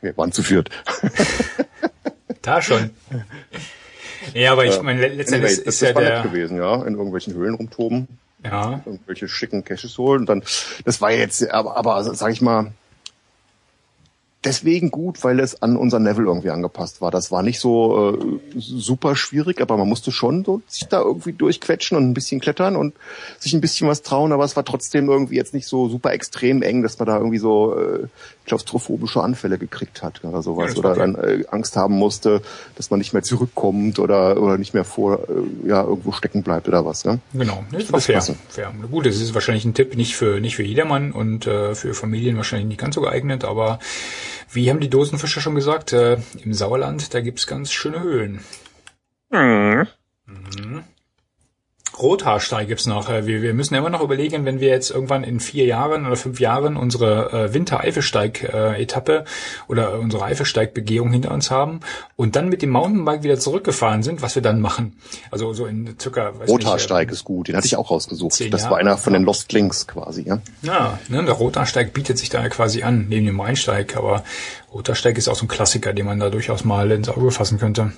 Wir 0.00 0.16
waren 0.16 0.30
zu 0.30 0.42
viert. 0.44 0.70
Da 2.42 2.62
schon. 2.62 2.90
Ja, 4.32 4.52
aber 4.52 4.64
ich 4.64 4.80
meine, 4.80 5.00
le- 5.00 5.08
letztendlich 5.14 5.52
Anyway, 5.58 5.68
ist 5.68 5.82
das 5.82 5.88
ja 5.88 5.92
der, 6.00 6.22
gewesen, 6.22 6.56
ja, 6.56 6.76
in 6.84 6.94
irgendwelchen 6.94 7.34
Höhlen 7.34 7.54
rumtoben. 7.54 8.08
Ja, 8.44 8.80
irgendwelche 8.84 9.28
schicken 9.28 9.64
Caches 9.64 9.96
holen. 9.98 10.20
Und 10.20 10.28
dann, 10.28 10.42
das 10.84 11.00
war 11.00 11.10
jetzt, 11.12 11.48
aber, 11.50 11.76
aber 11.76 12.14
sag 12.14 12.32
ich 12.32 12.40
mal, 12.40 12.72
deswegen 14.44 14.90
gut, 14.90 15.22
weil 15.22 15.38
es 15.40 15.62
an 15.62 15.76
unser 15.76 16.00
Level 16.00 16.24
irgendwie 16.24 16.50
angepasst 16.50 17.00
war. 17.00 17.10
Das 17.10 17.30
war 17.30 17.42
nicht 17.42 17.60
so 17.60 18.16
äh, 18.16 18.38
super 18.56 19.14
schwierig, 19.16 19.60
aber 19.60 19.76
man 19.76 19.88
musste 19.88 20.12
schon 20.12 20.44
so 20.44 20.62
sich 20.66 20.88
da 20.88 21.00
irgendwie 21.00 21.32
durchquetschen 21.32 21.96
und 21.96 22.08
ein 22.08 22.14
bisschen 22.14 22.40
klettern 22.40 22.76
und 22.76 22.94
sich 23.38 23.52
ein 23.52 23.60
bisschen 23.60 23.88
was 23.88 24.02
trauen, 24.02 24.32
aber 24.32 24.44
es 24.44 24.56
war 24.56 24.64
trotzdem 24.64 25.08
irgendwie 25.08 25.36
jetzt 25.36 25.54
nicht 25.54 25.66
so 25.66 25.88
super 25.88 26.12
extrem 26.12 26.62
eng, 26.62 26.82
dass 26.82 26.98
man 26.98 27.06
da 27.06 27.18
irgendwie 27.18 27.38
so 27.38 27.78
äh, 27.78 28.06
klaustrophobische 28.50 29.22
Anfälle 29.22 29.58
gekriegt 29.58 30.02
hat 30.02 30.24
oder 30.24 30.42
sowas. 30.42 30.72
Ja, 30.72 30.78
oder 30.80 30.94
dann 30.96 31.14
äh, 31.14 31.44
Angst 31.50 31.76
haben 31.76 31.94
musste, 31.94 32.42
dass 32.74 32.90
man 32.90 32.98
nicht 32.98 33.12
mehr 33.12 33.22
zurückkommt 33.22 34.00
oder, 34.00 34.42
oder 34.42 34.58
nicht 34.58 34.74
mehr 34.74 34.84
vor 34.84 35.20
äh, 35.28 35.68
ja, 35.68 35.82
irgendwo 35.84 36.10
stecken 36.10 36.42
bleibt 36.42 36.66
oder 36.66 36.84
was. 36.84 37.04
Ne? 37.04 37.20
Genau, 37.32 37.64
das 37.70 37.92
war 37.92 37.98
Das 37.98 38.06
fair. 38.06 38.16
passen. 38.16 38.38
fair. 38.48 38.72
Gut, 38.90 39.06
das 39.06 39.16
ist 39.20 39.34
wahrscheinlich 39.34 39.64
ein 39.64 39.74
Tipp 39.74 39.96
nicht 39.96 40.16
für 40.16 40.40
nicht 40.40 40.56
für 40.56 40.64
jedermann 40.64 41.12
und 41.12 41.46
äh, 41.46 41.74
für 41.76 41.94
Familien 41.94 42.36
wahrscheinlich 42.36 42.66
nicht 42.68 42.80
ganz 42.80 42.96
so 42.96 43.00
geeignet, 43.02 43.44
aber 43.44 43.78
wie 44.50 44.68
haben 44.68 44.80
die 44.80 44.90
Dosenfischer 44.90 45.40
schon 45.40 45.54
gesagt, 45.54 45.92
äh, 45.92 46.16
im 46.42 46.52
Sauerland, 46.52 47.14
da 47.14 47.20
gibt's 47.20 47.46
ganz 47.46 47.70
schöne 47.70 48.00
Höhlen. 48.00 48.40
Mhm. 49.30 49.86
Rothaarsteig 52.00 52.68
gibt's 52.68 52.86
noch. 52.86 53.08
Äh, 53.08 53.26
Wir, 53.26 53.42
wir 53.42 53.54
müssen 53.54 53.74
immer 53.74 53.90
noch 53.90 54.02
überlegen, 54.02 54.44
wenn 54.44 54.60
wir 54.60 54.68
jetzt 54.68 54.90
irgendwann 54.90 55.24
in 55.24 55.40
vier 55.40 55.66
Jahren 55.66 56.06
oder 56.06 56.16
fünf 56.16 56.40
Jahren 56.40 56.76
unsere 56.76 57.32
äh, 57.32 57.54
Winter-Eifelsteig-Etappe 57.54 59.24
oder 59.68 59.98
unsere 59.98 60.24
Eifelsteig-Begehung 60.24 61.12
hinter 61.12 61.32
uns 61.32 61.50
haben 61.50 61.80
und 62.16 62.36
dann 62.36 62.48
mit 62.48 62.62
dem 62.62 62.70
Mountainbike 62.70 63.22
wieder 63.22 63.38
zurückgefahren 63.38 64.02
sind, 64.02 64.22
was 64.22 64.34
wir 64.34 64.42
dann 64.42 64.60
machen. 64.60 64.96
Also 65.30 65.52
so 65.52 65.66
in 65.66 65.96
circa 66.00 66.38
weiß 66.38 66.48
Rothaarsteig 66.48 67.08
nicht, 67.08 67.12
äh, 67.12 67.14
ist 67.14 67.24
gut, 67.24 67.48
den 67.48 67.56
hatte 67.56 67.66
ich 67.66 67.76
auch 67.76 67.90
rausgesucht. 67.90 68.52
Das 68.52 68.70
war 68.70 68.78
einer 68.78 68.96
von 68.96 69.12
den 69.12 69.24
Lost 69.24 69.52
Links 69.52 69.86
quasi, 69.86 70.22
ja. 70.22 70.40
Ja, 70.62 70.98
ne, 71.08 71.24
der 71.24 71.34
Rothaarsteig 71.34 71.92
bietet 71.92 72.18
sich 72.18 72.28
da 72.28 72.42
ja 72.42 72.48
quasi 72.48 72.82
an, 72.82 73.06
neben 73.08 73.26
dem 73.26 73.40
Rheinsteig, 73.40 73.96
aber 73.96 74.24
Rothaarsteig 74.72 75.18
ist 75.18 75.28
auch 75.28 75.36
so 75.36 75.44
ein 75.44 75.48
Klassiker, 75.48 75.92
den 75.92 76.06
man 76.06 76.18
da 76.18 76.30
durchaus 76.30 76.64
mal 76.64 76.90
ins 76.90 77.08
Auge 77.08 77.30
fassen 77.30 77.58
könnte. 77.58 77.92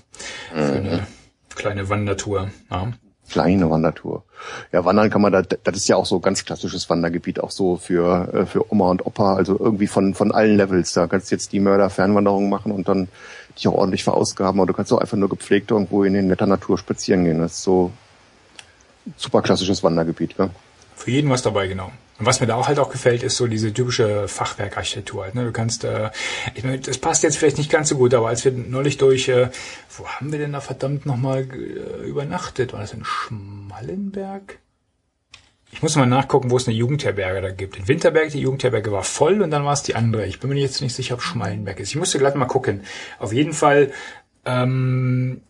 Für 0.53 0.63
eine 0.63 1.07
kleine 1.55 1.89
Wandertour. 1.89 2.51
Ja. 2.71 2.93
Kleine 3.33 3.71
Wandertour. 3.71 4.25
Ja, 4.73 4.85
wandern 4.85 5.09
kann 5.09 5.23
man 5.23 5.33
da, 5.33 5.41
das 5.41 5.77
ist 5.77 5.89
ja 5.89 5.97
auch 5.97 6.05
so 6.05 6.21
ganz 6.21 6.45
klassisches 6.45 6.91
Wandergebiet, 6.91 7.41
auch 7.41 7.51
so 7.51 7.77
für, 7.77 8.29
äh, 8.35 8.45
für 8.45 8.71
Oma 8.71 8.91
und 8.91 9.07
Opa, 9.07 9.37
also 9.37 9.59
irgendwie 9.59 9.87
von, 9.87 10.13
von 10.13 10.33
allen 10.33 10.59
Levels. 10.59 10.93
Da 10.93 11.07
kannst 11.07 11.31
du 11.31 11.35
jetzt 11.35 11.55
die 11.55 11.61
Mörder-Fernwanderung 11.61 12.51
machen 12.51 12.73
und 12.73 12.89
dann 12.89 13.09
dich 13.57 13.67
auch 13.69 13.73
ordentlich 13.73 14.05
verausgaben, 14.05 14.61
oder 14.61 14.69
du 14.69 14.77
kannst 14.77 14.93
auch 14.93 14.99
einfach 14.99 15.17
nur 15.17 15.31
gepflegt 15.31 15.71
irgendwo 15.71 16.05
in 16.05 16.13
den 16.13 16.27
netter 16.27 16.47
Natur 16.47 16.77
spazieren 16.77 17.25
gehen. 17.25 17.39
Das 17.39 17.53
ist 17.53 17.63
so 17.63 17.91
super 19.17 19.41
klassisches 19.41 19.83
Wandergebiet, 19.83 20.35
ja. 20.39 20.51
Für 20.95 21.11
jeden 21.11 21.31
was 21.31 21.41
dabei, 21.41 21.69
genau. 21.69 21.91
Und 22.19 22.27
was 22.27 22.41
mir 22.41 22.47
da 22.47 22.57
auch 22.57 22.69
halt 22.69 22.79
auch 22.79 22.91
gefällt, 22.91 23.23
ist 23.23 23.37
so 23.37 23.47
diese 23.47 23.73
typische 23.73 24.29
Fachwerkarchitektur 24.29 25.25
halt. 25.25 25.35
Ne? 25.35 25.45
Du 25.45 25.53
kannst, 25.53 25.85
äh, 25.85 26.11
ich 26.55 26.63
meine, 26.63 26.79
das 26.79 26.99
passt 26.99 27.23
jetzt 27.23 27.39
vielleicht 27.39 27.59
nicht 27.59 27.71
ganz 27.71 27.89
so 27.89 27.97
gut, 27.97 28.15
aber 28.15 28.29
als 28.29 28.45
wir 28.45 28.53
neulich 28.53 28.99
durch, 28.99 29.29
äh, 29.29 29.49
wo 29.97 30.07
haben 30.07 30.31
wir 30.31 30.39
denn 30.39 30.53
da 30.53 30.61
verdammt 30.61 31.07
nochmal 31.07 31.49
äh, 31.51 32.07
übernachtet? 32.07 32.73
War 32.73 32.81
das 32.81 32.93
in 32.93 33.05
Schmallenberg? 33.05 34.59
Ich 35.73 35.83
muss 35.83 35.97
mal 35.97 36.07
nachgucken, 36.07 36.51
wo 36.51 36.59
es 36.59 36.69
eine 36.69 36.77
Jugendherberge 36.77 37.41
da 37.41 37.51
gibt. 37.51 37.79
In 37.79 37.89
Winterberg, 37.89 38.31
die 38.31 38.41
Jugendherberge 38.41 38.93
war 38.93 39.05
voll 39.05 39.41
und 39.41 39.51
dann 39.51 39.65
war 39.65 39.73
es 39.73 39.83
die 39.83 39.95
andere. 39.95 40.27
Ich 40.27 40.39
bin 40.39 40.51
mir 40.51 40.61
jetzt 40.61 40.83
nicht 40.83 40.95
sicher, 40.95 41.15
ob 41.15 41.23
Schmallenberg 41.23 41.81
ist. 41.81 41.89
Ich 41.89 41.97
musste 41.97 42.19
gleich 42.19 42.35
mal 42.35 42.45
gucken. 42.45 42.83
Auf 43.19 43.33
jeden 43.33 43.55
Fall 43.55 43.91
ähm, 44.45 45.41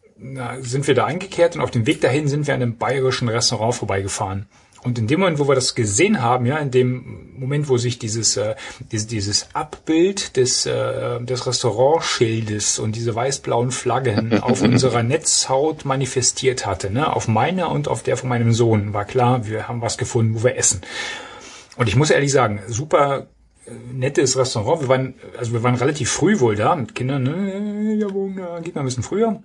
sind 0.61 0.87
wir 0.87 0.95
da 0.95 1.07
eingekehrt 1.07 1.57
und 1.57 1.61
auf 1.61 1.73
dem 1.73 1.87
Weg 1.87 2.01
dahin 2.01 2.29
sind 2.29 2.47
wir 2.47 2.55
an 2.55 2.63
einem 2.63 2.79
bayerischen 2.79 3.29
Restaurant 3.29 3.75
vorbeigefahren. 3.75 4.47
Und 4.85 4.99
in 4.99 5.07
dem 5.07 5.21
Moment, 5.21 5.39
wo 5.39 5.47
wir 5.47 5.55
das 5.55 5.77
gesehen 5.77 6.23
haben, 6.23 6.45
ja, 6.45 6.59
in 6.59 6.73
dem 6.73 7.39
Moment, 7.39 7.69
wo 7.69 7.79
sich 7.79 7.99
dieses, 8.01 8.37
äh, 8.37 8.57
dieses, 8.91 9.07
dieses 9.07 9.55
Abbild 9.55 10.37
des, 10.37 10.67
äh, 10.67 11.21
des 11.21 11.47
Restaurantschildes 11.47 12.81
und 12.81 12.97
diese 12.97 13.15
weiß-blauen 13.15 13.71
Flaggen 13.71 14.41
auf 14.43 14.61
unserer 14.63 15.05
Netzhaut 15.05 15.85
manifestiert 15.85 16.67
hatte, 16.67 16.91
ne, 16.91 17.15
auf 17.15 17.29
meiner 17.29 17.71
und 17.71 17.87
auf 17.87 18.03
der 18.03 18.17
von 18.17 18.29
meinem 18.29 18.53
Sohn, 18.53 18.93
war 18.93 19.05
klar, 19.05 19.47
wir 19.47 19.69
haben 19.69 19.83
was 19.83 19.99
gefunden, 19.99 20.35
wo 20.35 20.43
wir 20.43 20.57
essen. 20.57 20.81
Und 21.77 21.89
ich 21.89 21.95
muss 21.95 22.11
ehrlich 22.11 22.33
sagen, 22.33 22.61
super 22.67 23.29
äh, 23.67 23.71
nettes 23.93 24.37
Restaurant. 24.37 24.83
Wir 24.83 24.89
waren, 24.89 25.15
also 25.39 25.53
wir 25.53 25.63
waren 25.63 25.77
relativ 25.77 26.11
früh 26.11 26.41
wohl 26.41 26.57
da 26.57 26.75
mit 26.75 26.97
Kindern, 26.97 27.23
ne, 27.23 27.95
ja, 27.95 28.59
geht 28.61 28.75
mal 28.75 28.81
ein 28.83 28.87
bisschen 28.87 29.05
früher 29.05 29.41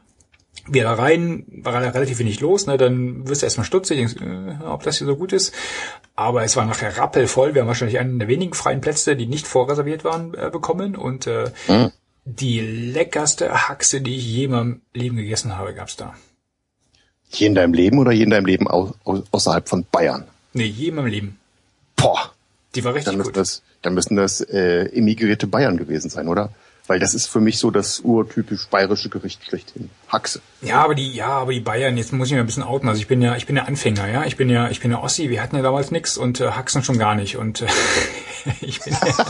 wir 0.65 0.83
da 0.83 0.93
rein, 0.93 1.45
war 1.63 1.81
relativ 1.81 2.19
wenig 2.19 2.39
los, 2.41 2.65
ne, 2.67 2.77
dann 2.77 3.27
wirst 3.27 3.41
du 3.41 3.45
erstmal 3.45 3.65
stutzig, 3.65 3.97
denkst, 3.97 4.15
äh, 4.21 4.63
ob 4.65 4.83
das 4.83 4.97
hier 4.97 5.07
so 5.07 5.15
gut 5.15 5.31
ist. 5.33 5.53
Aber 6.15 6.43
es 6.43 6.55
war 6.55 6.65
nachher 6.65 6.97
rappelvoll. 6.97 7.53
Wir 7.53 7.61
haben 7.61 7.67
wahrscheinlich 7.67 7.99
einen 7.99 8.19
der 8.19 8.27
wenigen 8.27 8.53
freien 8.53 8.81
Plätze, 8.81 9.15
die 9.15 9.27
nicht 9.27 9.47
vorreserviert 9.47 10.03
waren, 10.03 10.33
äh, 10.33 10.49
bekommen. 10.51 10.95
Und 10.95 11.27
äh, 11.27 11.51
Mhm. 11.67 11.91
die 12.25 12.59
leckerste 12.59 13.67
Haxe, 13.69 14.01
die 14.01 14.17
ich 14.17 14.25
je 14.25 14.45
in 14.45 14.51
meinem 14.51 14.81
Leben 14.93 15.15
gegessen 15.15 15.57
habe, 15.57 15.73
gab's 15.73 15.95
da. 15.95 16.15
Hier 17.29 17.47
in 17.47 17.55
deinem 17.55 17.73
Leben 17.73 17.99
oder 17.99 18.11
hier 18.11 18.23
in 18.23 18.29
deinem 18.31 18.45
Leben 18.45 18.67
au, 18.67 18.93
au, 19.05 19.21
außerhalb 19.31 19.67
von 19.69 19.85
Bayern? 19.91 20.25
Nee, 20.53 20.65
je 20.65 20.89
in 20.89 20.95
meinem 20.95 21.07
Leben. 21.07 21.39
Boah, 21.95 22.31
Die 22.75 22.83
war 22.83 22.93
richtig 22.93 23.05
dann 23.11 23.17
müssen 23.17 23.29
gut. 23.29 23.37
das, 23.37 23.61
dann 23.81 23.93
müssen 23.93 24.15
das 24.15 24.41
äh, 24.41 24.85
emigrierte 24.93 25.45
Bayern 25.47 25.77
gewesen 25.77 26.09
sein, 26.09 26.27
oder? 26.27 26.51
Weil 26.87 26.99
das 26.99 27.13
ist 27.13 27.27
für 27.27 27.41
mich 27.41 27.59
so 27.59 27.69
das 27.69 27.99
urtypisch 27.99 28.67
bayerische 28.67 29.09
Gericht 29.09 29.43
schlechthin. 29.45 29.89
Haxe. 30.07 30.41
Ja, 30.61 30.81
aber 30.83 30.95
die, 30.95 31.11
ja, 31.11 31.27
aber 31.27 31.53
die 31.53 31.59
Bayern, 31.59 31.97
jetzt 31.97 32.11
muss 32.13 32.29
ich 32.29 32.33
mir 32.33 32.39
ein 32.39 32.45
bisschen 32.47 32.63
outen. 32.63 32.89
Also 32.89 32.99
ich 32.99 33.07
bin 33.07 33.21
ja, 33.21 33.35
ich 33.35 33.45
bin 33.45 33.55
ja 33.55 33.63
Anfänger, 33.63 34.09
ja. 34.09 34.25
Ich 34.25 34.37
bin 34.37 34.49
ja, 34.49 34.69
ich 34.69 34.79
bin 34.79 34.89
ja 34.89 35.03
Ossi, 35.03 35.29
wir 35.29 35.41
hatten 35.41 35.55
ja 35.55 35.61
damals 35.61 35.91
nix 35.91 36.17
und 36.17 36.41
äh, 36.41 36.49
Haxen 36.49 36.83
schon 36.83 36.97
gar 36.97 37.13
nicht. 37.13 37.37
Und 37.37 37.61
äh, 37.61 37.67
ich 38.61 38.79
bin 38.79 38.93
ja, 38.93 39.25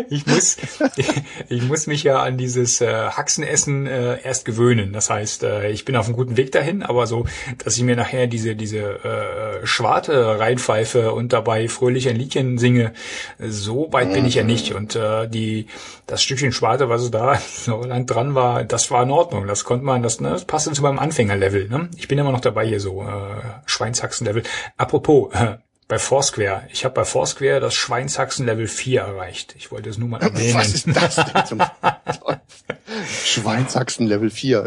ich 0.08 0.26
muss, 0.26 0.56
ich, 0.96 1.08
ich 1.50 1.62
muss 1.62 1.86
mich 1.86 2.04
ja 2.04 2.22
an 2.22 2.38
dieses 2.38 2.80
äh, 2.80 3.10
Haxenessen 3.10 3.86
äh, 3.86 4.22
erst 4.22 4.46
gewöhnen. 4.46 4.94
Das 4.94 5.10
heißt, 5.10 5.42
äh, 5.42 5.70
ich 5.70 5.84
bin 5.84 5.94
auf 5.94 6.06
einem 6.06 6.16
guten 6.16 6.38
Weg 6.38 6.52
dahin, 6.52 6.82
aber 6.82 7.06
so, 7.06 7.26
dass 7.62 7.76
ich 7.76 7.82
mir 7.82 7.96
nachher 7.96 8.26
diese, 8.26 8.56
diese 8.56 8.78
äh, 9.04 9.66
Schwarte 9.66 10.38
reinpfeife 10.38 11.12
und 11.12 11.34
dabei 11.34 11.68
fröhlich 11.68 12.08
ein 12.08 12.16
Liedchen 12.16 12.56
singe, 12.56 12.92
so 13.38 13.92
weit 13.92 14.12
bin 14.12 14.24
ich 14.24 14.36
ja 14.36 14.42
nicht. 14.42 14.74
Und 14.74 14.96
äh, 14.96 15.28
die, 15.28 15.66
das 16.06 16.22
Stückchen 16.22 16.52
Schwarte, 16.52 16.88
was 16.88 17.10
da 17.10 17.36
so 17.36 17.82
Land 17.82 18.10
dran 18.10 18.34
war, 18.34 18.64
das 18.64 18.90
war 18.90 19.02
in 19.02 19.10
Ordnung. 19.10 19.46
Das 19.46 19.64
konnte 19.64 19.84
man, 19.84 19.97
das, 20.02 20.20
ne, 20.20 20.30
das 20.30 20.44
passte 20.44 20.72
zu 20.72 20.82
meinem 20.82 20.98
Anfängerlevel. 20.98 21.68
Ne? 21.68 21.88
Ich 21.96 22.08
bin 22.08 22.18
immer 22.18 22.32
noch 22.32 22.40
dabei 22.40 22.66
hier 22.66 22.80
so, 22.80 23.02
äh, 23.02 23.40
Schweinshaxen-Level. 23.66 24.42
Apropos, 24.76 25.32
äh, 25.34 25.56
bei 25.88 25.98
Foursquare. 25.98 26.64
Ich 26.70 26.84
habe 26.84 26.94
bei 26.94 27.04
Foursquare 27.04 27.60
das 27.60 27.74
Schweinshaxen 27.74 28.44
Level 28.44 28.68
4 28.68 29.00
erreicht. 29.00 29.54
Ich 29.56 29.72
wollte 29.72 29.88
es 29.88 29.96
nur 29.96 30.08
mal 30.08 30.20
erwähnen. 30.20 30.54
Was 30.58 30.74
ist 30.74 30.86
das 30.86 31.16
denn 31.16 31.46
zum 31.46 31.62
Schweinshaxen 33.24 34.06
Level 34.06 34.28
4? 34.28 34.64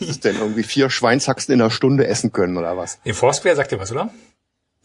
Ist 0.00 0.24
denn 0.24 0.36
irgendwie 0.36 0.62
vier 0.62 0.90
Schweinshaxen 0.90 1.52
in 1.52 1.60
einer 1.60 1.70
Stunde 1.70 2.06
essen 2.06 2.32
können 2.32 2.56
oder 2.56 2.76
was? 2.76 2.98
In 3.04 3.14
Foursquare 3.14 3.56
sagt 3.56 3.72
ihr 3.72 3.80
was, 3.80 3.90
oder? 3.90 4.10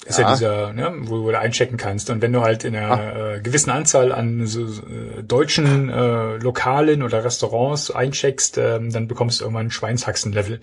Ist 0.08 0.20
ja, 0.20 0.24
Ja. 0.26 0.34
dieser, 0.34 0.74
ne, 0.74 0.94
wo, 1.02 1.24
wo 1.24 1.32
du 1.32 1.38
einchecken 1.40 1.78
kannst. 1.78 2.10
Und 2.10 2.22
wenn 2.22 2.32
du 2.32 2.42
halt 2.42 2.64
in 2.64 2.76
einer 2.76 3.36
äh, 3.36 3.40
gewissen 3.42 3.72
Anzahl 3.72 4.12
an 4.12 4.48
so, 4.48 4.64
äh, 4.64 5.24
deutschen 5.24 5.90
äh, 5.90 6.38
Lokalen 6.38 7.04
oder 7.04 7.24
Restaurants 7.24 7.92
eincheckst, 7.92 8.58
ähm, 8.58 8.92
dann 8.92 9.08
bekommst 9.08 9.40
du 9.42 9.46
irgendwann 9.46 9.68
ein 9.68 9.72
Schweinshaxen-Level. 9.72 10.60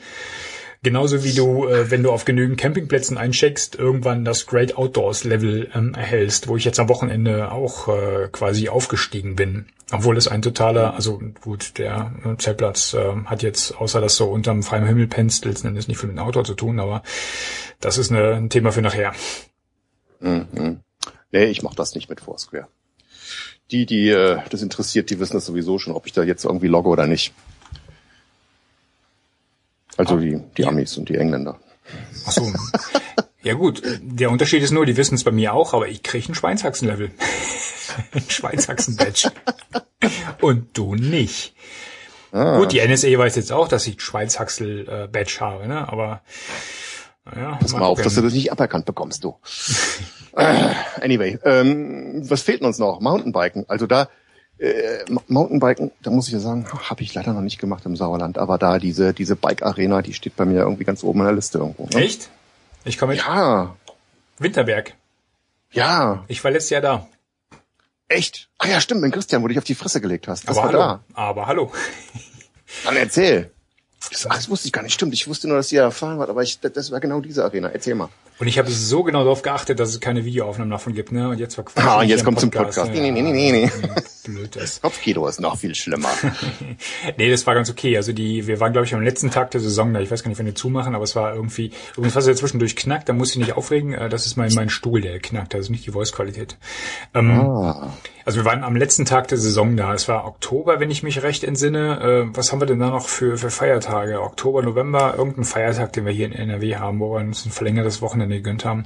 Genauso 0.85 1.25
wie 1.25 1.33
du, 1.33 1.67
äh, 1.67 1.91
wenn 1.91 2.03
du 2.03 2.13
auf 2.13 2.27
genügend 2.27 2.61
Campingplätzen 2.61 3.17
eincheckst, 3.17 3.75
irgendwann 3.75 4.27
das 4.27 4.45
Great 4.45 4.77
Outdoors 4.77 5.25
Level 5.25 5.71
ähm, 5.75 5.95
erhältst, 5.95 6.47
wo 6.47 6.59
ich 6.59 6.65
jetzt 6.67 6.79
am 6.79 6.91
Wochenende 6.91 7.51
auch 7.51 7.89
äh, 7.89 8.29
quasi 8.31 8.69
aufgestiegen 8.69 9.35
bin. 9.35 9.65
Obwohl 9.91 10.19
es 10.19 10.29
ein 10.29 10.43
totaler, 10.43 10.93
also 10.93 11.23
gut, 11.41 11.79
der 11.79 12.13
äh, 12.23 12.37
Zeltplatz 12.37 12.93
äh, 12.93 13.15
hat 13.25 13.43
jetzt, 13.43 13.81
außer 13.81 14.03
dass 14.03 14.19
du 14.19 14.25
unterm 14.25 14.63
freien 14.63 14.87
Himmel 14.87 15.07
pennst, 15.07 15.47
letzten 15.47 15.69
Endes 15.69 15.89
nicht 15.89 15.97
viel 15.97 16.11
mit 16.11 16.19
dem 16.19 16.25
Outdoor 16.25 16.45
zu 16.45 16.55
tun, 16.55 16.79
aber 16.79 17.03
das 17.81 17.97
ist 17.97 18.13
eine, 18.13 18.35
ein 18.35 18.51
Thema 18.51 18.71
für 18.71 18.83
nachher. 18.83 19.15
Mhm. 20.21 20.81
Nee, 21.33 21.47
ich 21.47 21.63
mach 21.63 21.75
das 21.75 21.95
nicht 21.95 22.11
mit 22.11 22.21
Foursquare. 22.21 22.69
Die, 23.71 23.87
die 23.87 24.11
äh, 24.11 24.39
das 24.51 24.61
interessiert, 24.61 25.09
die 25.09 25.19
wissen 25.19 25.33
das 25.33 25.47
sowieso 25.47 25.79
schon, 25.79 25.95
ob 25.95 26.07
ich 26.07 26.13
da 26.13 26.23
jetzt 26.23 26.45
irgendwie 26.45 26.69
logge 26.69 26.91
oder 26.91 27.07
nicht. 27.07 27.33
Also 29.97 30.19
die, 30.19 30.41
die 30.57 30.67
Amis 30.67 30.97
und 30.97 31.09
die 31.09 31.17
Engländer. 31.17 31.59
Ach 32.27 32.33
so. 32.33 32.53
Ja 33.43 33.55
gut, 33.55 33.83
der 34.01 34.31
Unterschied 34.31 34.63
ist 34.63 34.71
nur, 34.71 34.87
die 34.87 34.97
wissen 34.97 35.15
es 35.17 35.25
bei 35.25 35.31
mir 35.31 35.53
auch, 35.53 35.75
aber 35.75 35.89
ich 35.89 36.03
kriege 36.03 36.33
ein 36.33 36.35
Schweinshaxen-Level. 36.35 37.11
ein 38.15 38.25
Schweinshaxen-Badge. 38.27 39.31
Und 40.41 40.77
du 40.77 40.95
nicht. 40.95 41.55
Ah, 42.33 42.59
Gut, 42.59 42.73
die 42.73 42.81
NSA 42.87 43.17
weiß 43.19 43.37
jetzt 43.37 43.53
auch, 43.53 43.69
dass 43.69 43.87
ich 43.87 44.01
Schweinshaxel-Badge 44.01 45.37
habe, 45.41 45.69
ne? 45.69 45.87
Aber 45.89 46.23
naja, 47.27 47.57
Pass 47.61 47.73
mal 47.73 47.83
auf, 47.83 48.03
dass 48.03 48.15
du 48.15 48.23
das 48.23 48.33
nicht 48.33 48.51
aberkannt 48.51 48.87
bekommst, 48.87 49.25
du. 49.25 49.37
Äh, 50.37 50.75
anyway, 51.01 51.39
ähm, 51.45 52.29
was 52.29 52.43
fehlt 52.43 52.63
uns 52.63 52.79
noch? 52.79 53.01
Mountainbiken. 53.01 53.67
Also 53.69 53.87
da, 53.87 54.09
äh, 54.59 55.05
Mountainbiken, 55.29 55.91
da 56.03 56.11
muss 56.11 56.29
ich 56.29 56.33
ja 56.35 56.39
sagen, 56.41 56.67
habe 56.73 57.03
ich 57.03 57.13
leider 57.15 57.33
noch 57.33 57.41
nicht 57.41 57.59
gemacht 57.59 57.85
im 57.87 57.97
Sauerland, 57.97 58.39
aber 58.39 58.57
da 58.59 58.79
diese, 58.79 59.13
diese 59.13 59.37
Bike-Arena, 59.37 60.03
die 60.03 60.15
steht 60.15 60.37
bei 60.37 60.45
mir 60.45 60.61
irgendwie 60.61 60.85
ganz 60.85 61.03
oben 61.03 61.21
in 61.21 61.27
der 61.27 61.35
Liste 61.35 61.59
irgendwo. 61.59 61.87
Ne? 61.87 62.05
Echt? 62.05 62.31
Ich 62.85 62.99
komme 62.99 63.15
Ja, 63.15 63.75
Winterberg. 64.39 64.95
ja, 65.73 66.25
Ich 66.29 66.43
war 66.45 66.51
letztes 66.51 66.71
Jahr 66.71 66.83
da. 66.83 67.09
echt. 68.09 68.49
Ah 68.59 68.69
ja, 68.69 68.81
stimmt, 68.81 69.01
mit 69.01 69.13
Christian, 69.13 69.43
wo 69.43 69.47
du 69.49 69.53
dich 69.53 69.59
auf 69.59 69.65
die 69.65 69.75
Fresse 69.75 70.01
gelegt 70.01 70.29
hast. 70.29 70.49
Das 70.49 70.57
aber 70.57 70.73
war 70.75 70.81
hallo. 70.81 71.01
da. 71.15 71.21
Aber 71.21 71.47
hallo. 71.47 71.73
Dann 72.85 72.97
erzähl. 72.97 73.51
Das, 74.11 74.27
ach, 74.31 74.37
das 74.37 74.49
wusste 74.51 74.67
ich 74.69 74.73
gar 74.73 74.83
nicht. 74.83 74.93
Stimmt, 74.95 75.15
ich 75.15 75.27
wusste 75.29 75.49
nur, 75.49 75.57
dass 75.57 75.73
ihr 75.73 75.83
erfahren 75.83 76.19
wart, 76.19 76.31
aber 76.31 76.43
ich, 76.43 76.61
das 76.61 76.91
war 76.91 77.01
genau 77.01 77.21
diese 77.21 77.45
Arena. 77.45 77.69
Erzähl 77.71 77.95
mal. 77.95 78.09
Und 78.39 78.49
ich 78.49 78.59
habe 78.59 78.69
so 78.71 79.03
genau 79.05 79.21
darauf 79.23 79.43
geachtet, 79.43 79.79
dass 79.79 79.91
es 79.91 80.01
keine 80.01 80.25
Videoaufnahmen 80.25 80.71
davon 80.71 80.93
gibt, 80.93 81.13
ne? 81.13 81.29
Und 81.29 81.39
jetzt 81.39 81.57
war 81.57 81.65
Ah, 81.77 82.03
jetzt 82.03 82.25
kommt 82.25 82.41
zum 82.41 82.51
Podcast. 82.51 82.91
Nee, 82.93 83.11
nee, 83.11 83.23
nee, 83.23 83.23
nee, 83.23 83.53
nee. 83.53 83.71
Blöd 84.25 84.57
ist. 84.57 84.83
Kopfkino 84.83 85.27
ist 85.29 85.41
noch 85.41 85.57
viel 85.59 85.75
schlimmer. 85.75 86.09
Nee, 87.17 87.31
das 87.31 87.47
war 87.47 87.55
ganz 87.55 87.71
okay. 87.71 87.97
Also 87.97 88.13
die, 88.13 88.47
wir 88.47 88.59
waren, 88.61 88.73
glaube 88.73 88.87
ich, 88.87 88.95
am 88.95 89.03
letzten 89.03 89.31
Tag 89.31 89.51
der 89.53 89.61
Saison 89.61 89.93
da. 89.93 90.01
Ich 90.01 90.11
weiß 90.11 90.23
gar 90.23 90.29
nicht, 90.31 90.39
wann 90.39 90.47
die 90.47 90.55
zumachen, 90.55 90.95
aber 90.95 91.05
es 91.05 91.15
war 91.15 91.35
irgendwie, 91.35 91.71
übrigens, 91.93 92.17
was 92.17 92.27
er 92.27 92.35
zwischendurch 92.35 92.75
knackt, 92.77 93.09
da 93.09 93.13
muss 93.13 93.31
ich 93.31 93.37
nicht 93.37 93.53
aufregen. 93.57 93.93
Äh, 93.93 94.09
Das 94.09 94.27
ist 94.27 94.37
mein, 94.37 94.53
mein 94.55 94.71
Stuhl, 94.71 95.01
der 95.01 95.21
knackt. 95.21 95.55
Das 95.55 95.61
ist 95.61 95.71
nicht 95.71 95.87
die 95.87 95.91
Voice-Qualität. 95.93 96.57
Ähm, 97.15 97.31
Ah. 97.41 97.91
Also 98.27 98.39
wir 98.41 98.47
waren 98.47 98.65
am 98.65 98.75
letzten 98.75 99.05
Tag 99.05 99.29
der 99.29 99.37
Saison 99.37 99.77
da. 99.77 99.93
Es 99.93 100.09
war 100.09 100.25
Oktober, 100.27 100.81
wenn 100.81 100.91
ich 100.91 101.03
mich 101.03 101.23
recht 101.23 101.45
entsinne. 101.45 102.01
Äh, 102.33 102.37
was 102.37 102.51
haben 102.53 102.61
wir 102.61 102.67
denn 102.67 102.79
da 102.81 102.89
noch 102.89 103.07
für, 103.07 103.37
für 103.37 103.51
Feiertage? 103.51 104.23
Oktober, 104.23 104.63
November, 104.63 105.15
irgendein 105.19 105.45
Feiertag, 105.45 105.93
den 105.93 106.07
wir 106.07 106.13
hier 106.13 106.27
in 106.27 106.33
NRW 106.33 106.77
haben, 106.77 107.01
wo 107.01 107.13
wir 107.15 107.21
uns 107.21 107.45
ein 107.45 107.51
verlängertes 107.53 108.01
Wochenende 108.01 108.24
gegönnt 108.29 108.65
haben. 108.65 108.85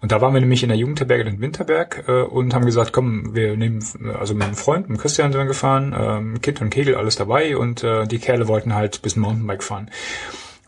Und 0.00 0.12
da 0.12 0.20
waren 0.20 0.34
wir 0.34 0.40
nämlich 0.40 0.62
in 0.62 0.68
der 0.68 0.78
Jugendherberge 0.78 1.28
in 1.28 1.40
Winterberg 1.40 2.04
äh, 2.08 2.22
und 2.22 2.54
haben 2.54 2.66
gesagt, 2.66 2.92
komm, 2.92 3.34
wir 3.34 3.56
nehmen, 3.56 3.84
also 4.18 4.34
mit 4.34 4.44
einem 4.44 4.54
Freund, 4.54 4.88
mit 4.88 5.00
Christian 5.00 5.32
sind 5.32 5.40
wir 5.40 5.46
gefahren, 5.46 5.94
ähm, 5.98 6.40
Kit 6.40 6.60
und 6.60 6.70
Kegel, 6.70 6.94
alles 6.94 7.16
dabei 7.16 7.56
und 7.56 7.84
äh, 7.84 8.06
die 8.06 8.18
Kerle 8.18 8.48
wollten 8.48 8.74
halt 8.74 9.02
bisschen 9.02 9.22
Mountainbike 9.22 9.62
fahren. 9.62 9.90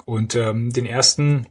Und 0.04 0.34
ähm, 0.34 0.72
den 0.72 0.86
ersten 0.86 1.46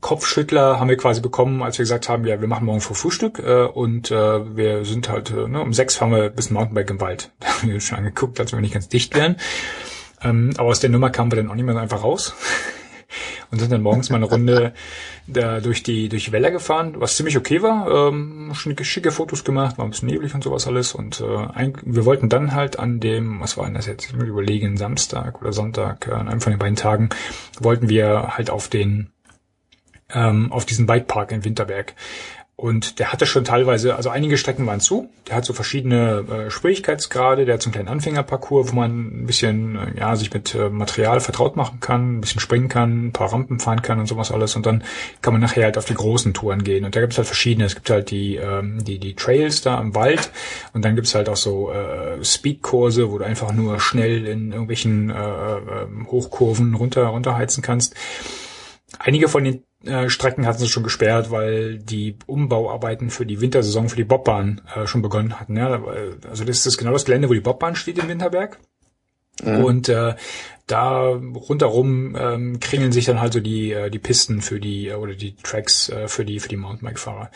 Kopfschüttler 0.00 0.78
haben 0.78 0.88
wir 0.88 0.96
quasi 0.96 1.20
bekommen, 1.20 1.62
als 1.62 1.78
wir 1.78 1.82
gesagt 1.82 2.08
haben, 2.08 2.24
ja, 2.24 2.40
wir 2.40 2.46
machen 2.48 2.66
morgen 2.66 2.80
vor 2.80 2.94
Frühstück 2.94 3.40
äh, 3.40 3.64
und 3.64 4.10
äh, 4.10 4.56
wir 4.56 4.84
sind 4.84 5.08
halt, 5.08 5.30
äh, 5.30 5.48
ne, 5.48 5.60
um 5.60 5.72
sechs 5.72 5.96
fahren 5.96 6.12
wir 6.12 6.30
bis 6.30 6.50
Mountainbike 6.50 6.90
im 6.90 7.00
Wald. 7.00 7.32
Da 7.40 7.48
haben 7.48 7.68
wir 7.68 7.80
schon 7.80 7.98
angeguckt, 7.98 8.38
als 8.38 8.52
wir 8.52 8.60
nicht 8.60 8.74
ganz 8.74 8.88
dicht 8.88 9.14
wären. 9.16 9.36
Ähm, 10.22 10.50
aber 10.56 10.68
aus 10.68 10.80
der 10.80 10.90
Nummer 10.90 11.10
kamen 11.10 11.32
wir 11.32 11.36
dann 11.36 11.50
auch 11.50 11.54
nicht 11.54 11.64
mehr 11.64 11.74
so 11.74 11.80
einfach 11.80 12.04
raus. 12.04 12.34
Und 13.50 13.58
sind 13.58 13.72
dann 13.72 13.82
morgens 13.82 14.10
mal 14.10 14.16
eine 14.16 14.26
Runde 14.26 14.72
da 15.26 15.60
durch 15.60 15.82
die 15.82 16.08
durch 16.08 16.24
die 16.24 16.32
Wälder 16.32 16.50
gefahren, 16.50 16.94
was 16.96 17.16
ziemlich 17.16 17.36
okay 17.36 17.62
war. 17.62 18.08
Ähm, 18.08 18.52
schicke, 18.54 18.84
schicke 18.84 19.12
Fotos 19.12 19.44
gemacht, 19.44 19.78
war 19.78 19.84
ein 19.84 19.90
bisschen 19.90 20.08
neblig 20.08 20.34
und 20.34 20.44
sowas 20.44 20.66
alles. 20.66 20.94
Und 20.94 21.20
äh, 21.20 21.46
ein, 21.54 21.74
wir 21.84 22.04
wollten 22.04 22.28
dann 22.28 22.54
halt 22.54 22.78
an 22.78 23.00
dem, 23.00 23.40
was 23.40 23.56
war 23.56 23.64
denn 23.64 23.74
das 23.74 23.86
jetzt? 23.86 24.06
Ich 24.06 24.14
muss 24.14 24.24
überlegen, 24.24 24.76
Samstag 24.76 25.40
oder 25.40 25.52
Sonntag, 25.52 26.08
äh, 26.08 26.12
an 26.12 26.28
einem 26.28 26.40
von 26.40 26.52
den 26.52 26.58
beiden 26.58 26.76
Tagen, 26.76 27.10
wollten 27.60 27.88
wir 27.88 28.36
halt 28.36 28.50
auf 28.50 28.68
den 28.68 29.10
ähm, 30.14 30.52
auf 30.52 30.64
diesen 30.64 30.86
Bikepark 30.86 31.32
in 31.32 31.44
Winterberg. 31.44 31.94
Und 32.54 32.98
der 32.98 33.12
hatte 33.12 33.26
schon 33.26 33.44
teilweise, 33.44 33.96
also 33.96 34.10
einige 34.10 34.36
Strecken 34.36 34.66
waren 34.66 34.78
zu. 34.78 35.08
Der 35.26 35.36
hat 35.36 35.44
so 35.44 35.52
verschiedene 35.52 36.24
äh, 36.30 36.50
Schwierigkeitsgrade. 36.50 37.44
Der 37.44 37.54
hat 37.54 37.62
so 37.62 37.68
einen 37.68 37.72
kleinen 37.72 37.88
Anfängerparcours, 37.88 38.70
wo 38.70 38.76
man 38.76 39.22
ein 39.22 39.26
bisschen, 39.26 39.76
äh, 39.76 39.98
ja, 39.98 40.14
sich 40.16 40.32
mit 40.32 40.54
äh, 40.54 40.68
Material 40.68 41.20
vertraut 41.20 41.56
machen 41.56 41.80
kann, 41.80 42.18
ein 42.18 42.20
bisschen 42.20 42.40
springen 42.40 42.68
kann, 42.68 43.06
ein 43.06 43.12
paar 43.12 43.32
Rampen 43.32 43.58
fahren 43.58 43.82
kann 43.82 43.98
und 43.98 44.06
sowas 44.06 44.30
alles. 44.30 44.54
Und 44.54 44.66
dann 44.66 44.84
kann 45.22 45.32
man 45.32 45.40
nachher 45.40 45.64
halt 45.64 45.78
auf 45.78 45.86
die 45.86 45.94
großen 45.94 46.34
Touren 46.34 46.62
gehen. 46.62 46.84
Und 46.84 46.94
da 46.94 47.00
gibt 47.00 47.14
es 47.14 47.18
halt 47.18 47.26
verschiedene. 47.26 47.64
Es 47.64 47.74
gibt 47.74 47.88
halt 47.88 48.10
die, 48.10 48.36
ähm, 48.36 48.84
die, 48.84 48.98
die 48.98 49.14
Trails 49.14 49.62
da 49.62 49.80
im 49.80 49.94
Wald. 49.94 50.30
Und 50.74 50.84
dann 50.84 50.94
gibt 50.94 51.06
es 51.06 51.14
halt 51.14 51.30
auch 51.30 51.36
so 51.36 51.72
äh, 51.72 52.22
Speedkurse, 52.22 53.10
wo 53.10 53.18
du 53.18 53.24
einfach 53.24 53.52
nur 53.52 53.80
schnell 53.80 54.26
in 54.26 54.52
irgendwelchen 54.52 55.10
äh, 55.10 55.14
äh, 55.14 55.86
Hochkurven 56.06 56.74
runter, 56.74 57.06
runterheizen 57.06 57.62
kannst. 57.62 57.96
Einige 58.98 59.28
von 59.28 59.44
den 59.44 59.64
äh, 59.84 60.08
Strecken 60.08 60.46
hatten 60.46 60.58
sie 60.58 60.68
schon 60.68 60.82
gesperrt, 60.82 61.30
weil 61.30 61.78
die 61.78 62.16
Umbauarbeiten 62.26 63.10
für 63.10 63.26
die 63.26 63.40
Wintersaison 63.40 63.88
für 63.88 63.96
die 63.96 64.04
Bobbahn 64.04 64.60
äh, 64.74 64.86
schon 64.86 65.02
begonnen 65.02 65.40
hatten. 65.40 65.56
Ja? 65.56 65.82
Also 66.28 66.44
das 66.44 66.66
ist 66.66 66.78
genau 66.78 66.92
das 66.92 67.04
Gelände, 67.04 67.28
wo 67.28 67.34
die 67.34 67.40
Bobbahn 67.40 67.74
steht 67.74 67.98
in 67.98 68.08
Winterberg. 68.08 68.58
Und 69.40 69.88
äh, 69.88 70.14
da 70.66 71.08
rundherum 71.08 72.14
ähm, 72.18 72.60
kringeln 72.60 72.92
sich 72.92 73.06
dann 73.06 73.20
halt 73.20 73.32
so 73.32 73.40
die 73.40 73.72
äh, 73.72 73.90
die 73.90 73.98
Pisten 73.98 74.40
für 74.40 74.60
die 74.60 74.88
äh, 74.88 74.94
oder 74.94 75.14
die 75.14 75.34
Tracks 75.36 75.88
äh, 75.88 76.06
für 76.06 76.24
die 76.24 76.38
für 76.38 76.48
die 76.48 76.56
Mountainbike-Fahrer. 76.56 77.30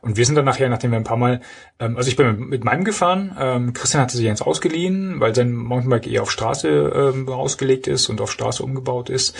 Und 0.00 0.16
wir 0.16 0.24
sind 0.24 0.36
dann 0.36 0.44
nachher, 0.44 0.68
nachdem 0.68 0.92
wir 0.92 0.96
ein 0.96 1.04
paar 1.04 1.16
Mal, 1.16 1.40
ähm, 1.78 1.96
also 1.96 2.08
ich 2.08 2.16
bin 2.16 2.38
mit, 2.38 2.48
mit 2.48 2.64
meinem 2.64 2.84
gefahren, 2.84 3.36
ähm, 3.38 3.72
Christian 3.72 4.02
hatte 4.02 4.16
sich 4.16 4.28
eins 4.28 4.42
ausgeliehen, 4.42 5.20
weil 5.20 5.34
sein 5.34 5.52
Mountainbike 5.52 6.06
eher 6.06 6.22
auf 6.22 6.30
Straße 6.30 6.68
ähm, 6.68 7.28
ausgelegt 7.28 7.88
ist 7.88 8.08
und 8.08 8.20
auf 8.20 8.32
Straße 8.32 8.62
umgebaut 8.62 9.10
ist. 9.10 9.36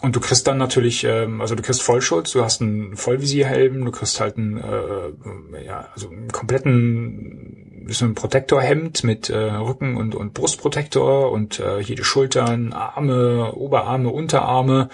Und 0.00 0.14
du 0.14 0.20
kriegst 0.20 0.46
dann 0.46 0.58
natürlich, 0.58 1.04
ähm, 1.04 1.40
also 1.40 1.54
du 1.54 1.62
kriegst 1.62 1.82
Vollschutz, 1.82 2.32
du 2.32 2.44
hast 2.44 2.62
einen 2.62 2.96
Vollvisierhelm, 2.96 3.84
du 3.84 3.90
kriegst 3.90 4.20
halt 4.20 4.36
einen, 4.36 4.58
äh, 4.58 5.64
ja, 5.64 5.88
also 5.92 6.08
einen 6.08 6.28
kompletten, 6.28 7.86
so 7.88 8.04
ein 8.04 8.14
Protektorhemd 8.14 9.02
mit 9.02 9.28
äh, 9.28 9.36
Rücken- 9.36 9.96
und, 9.96 10.14
und 10.14 10.34
Brustprotektor 10.34 11.32
und 11.32 11.58
äh, 11.58 11.80
jede 11.80 12.04
Schultern, 12.04 12.72
Arme, 12.72 13.54
Oberarme, 13.54 14.10
Unterarme. 14.10 14.88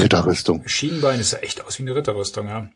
Ritterrüstung. 0.00 0.62
Schienbein, 0.66 1.18
das 1.18 1.30
sah 1.30 1.38
echt 1.38 1.64
aus 1.66 1.78
wie 1.78 1.82
eine 1.82 1.94
Ritterrüstung, 1.94 2.48
ja. 2.48 2.68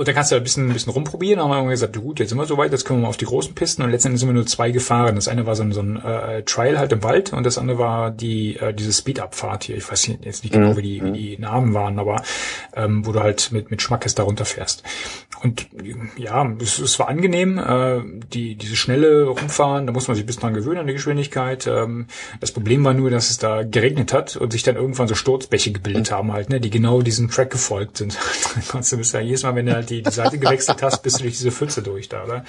Und 0.00 0.08
dann 0.08 0.14
kannst 0.14 0.32
du 0.32 0.36
ein 0.36 0.42
bisschen, 0.42 0.70
ein 0.70 0.72
bisschen 0.72 0.94
rumprobieren. 0.94 1.40
Dann 1.40 1.50
haben 1.50 1.66
wir 1.66 1.72
gesagt, 1.72 1.94
gut, 1.94 2.20
jetzt 2.20 2.30
sind 2.30 2.38
wir 2.38 2.46
soweit, 2.46 2.72
jetzt 2.72 2.86
können 2.86 3.00
wir 3.00 3.02
mal 3.02 3.08
auf 3.10 3.18
die 3.18 3.26
großen 3.26 3.54
Pisten. 3.54 3.82
Und 3.82 3.90
letztendlich 3.90 4.20
sind 4.20 4.30
wir 4.30 4.32
nur 4.32 4.46
zwei 4.46 4.70
gefahren. 4.70 5.14
Das 5.14 5.28
eine 5.28 5.44
war 5.44 5.54
so 5.56 5.62
ein, 5.62 5.72
so 5.72 5.82
ein 5.82 6.02
äh, 6.02 6.42
Trial 6.44 6.78
halt 6.78 6.92
im 6.92 7.02
Wald 7.02 7.34
und 7.34 7.44
das 7.44 7.58
andere 7.58 7.78
war 7.78 8.10
die 8.10 8.56
äh, 8.56 8.72
diese 8.72 8.94
Speed-Up-Fahrt 8.94 9.64
hier. 9.64 9.76
Ich 9.76 9.92
weiß 9.92 10.06
jetzt 10.06 10.42
nicht 10.42 10.54
genau, 10.54 10.74
wie 10.78 10.82
die, 10.82 11.04
wie 11.04 11.12
die 11.12 11.38
Namen 11.38 11.74
waren, 11.74 11.98
aber 11.98 12.22
ähm, 12.74 13.04
wo 13.04 13.12
du 13.12 13.20
halt 13.20 13.52
mit, 13.52 13.70
mit 13.70 13.82
Schmackes 13.82 14.14
da 14.14 14.22
runterfährst. 14.22 14.84
Und 15.42 15.68
ja, 16.16 16.50
es, 16.60 16.78
es 16.78 16.98
war 16.98 17.08
angenehm, 17.08 17.58
äh, 17.58 18.00
die, 18.32 18.54
diese 18.54 18.76
schnelle 18.76 19.24
Rumfahren, 19.24 19.86
da 19.86 19.92
muss 19.92 20.08
man 20.08 20.14
sich 20.14 20.24
ein 20.24 20.26
bisschen 20.26 20.42
dran 20.42 20.54
gewöhnen 20.54 20.78
an 20.78 20.86
die 20.86 20.94
Geschwindigkeit. 20.94 21.66
Ähm, 21.66 22.06
das 22.40 22.52
Problem 22.52 22.84
war 22.84 22.94
nur, 22.94 23.10
dass 23.10 23.28
es 23.28 23.36
da 23.36 23.64
geregnet 23.64 24.14
hat 24.14 24.36
und 24.36 24.50
sich 24.52 24.62
dann 24.62 24.76
irgendwann 24.76 25.08
so 25.08 25.14
Sturzbäche 25.14 25.72
gebildet 25.72 26.10
haben 26.10 26.32
halt, 26.32 26.48
ne, 26.48 26.58
die 26.58 26.70
genau 26.70 27.02
diesem 27.02 27.30
Track 27.30 27.50
gefolgt 27.50 27.98
sind. 27.98 28.16
dann 28.54 28.66
konntest 28.66 28.92
du 28.92 28.96
bis 28.96 29.12
ja 29.12 29.20
jedes 29.20 29.42
Mal, 29.42 29.54
wenn 29.54 29.66
du 29.66 29.74
halt 29.74 29.89
die, 29.90 30.02
die 30.02 30.10
Seite 30.10 30.38
gewechselt 30.38 30.82
hast, 30.82 31.02
bist 31.02 31.18
du 31.18 31.24
durch 31.24 31.36
diese 31.36 31.50
Pfütze 31.50 31.82
durch 31.82 32.08
da, 32.08 32.24
oder? 32.24 32.44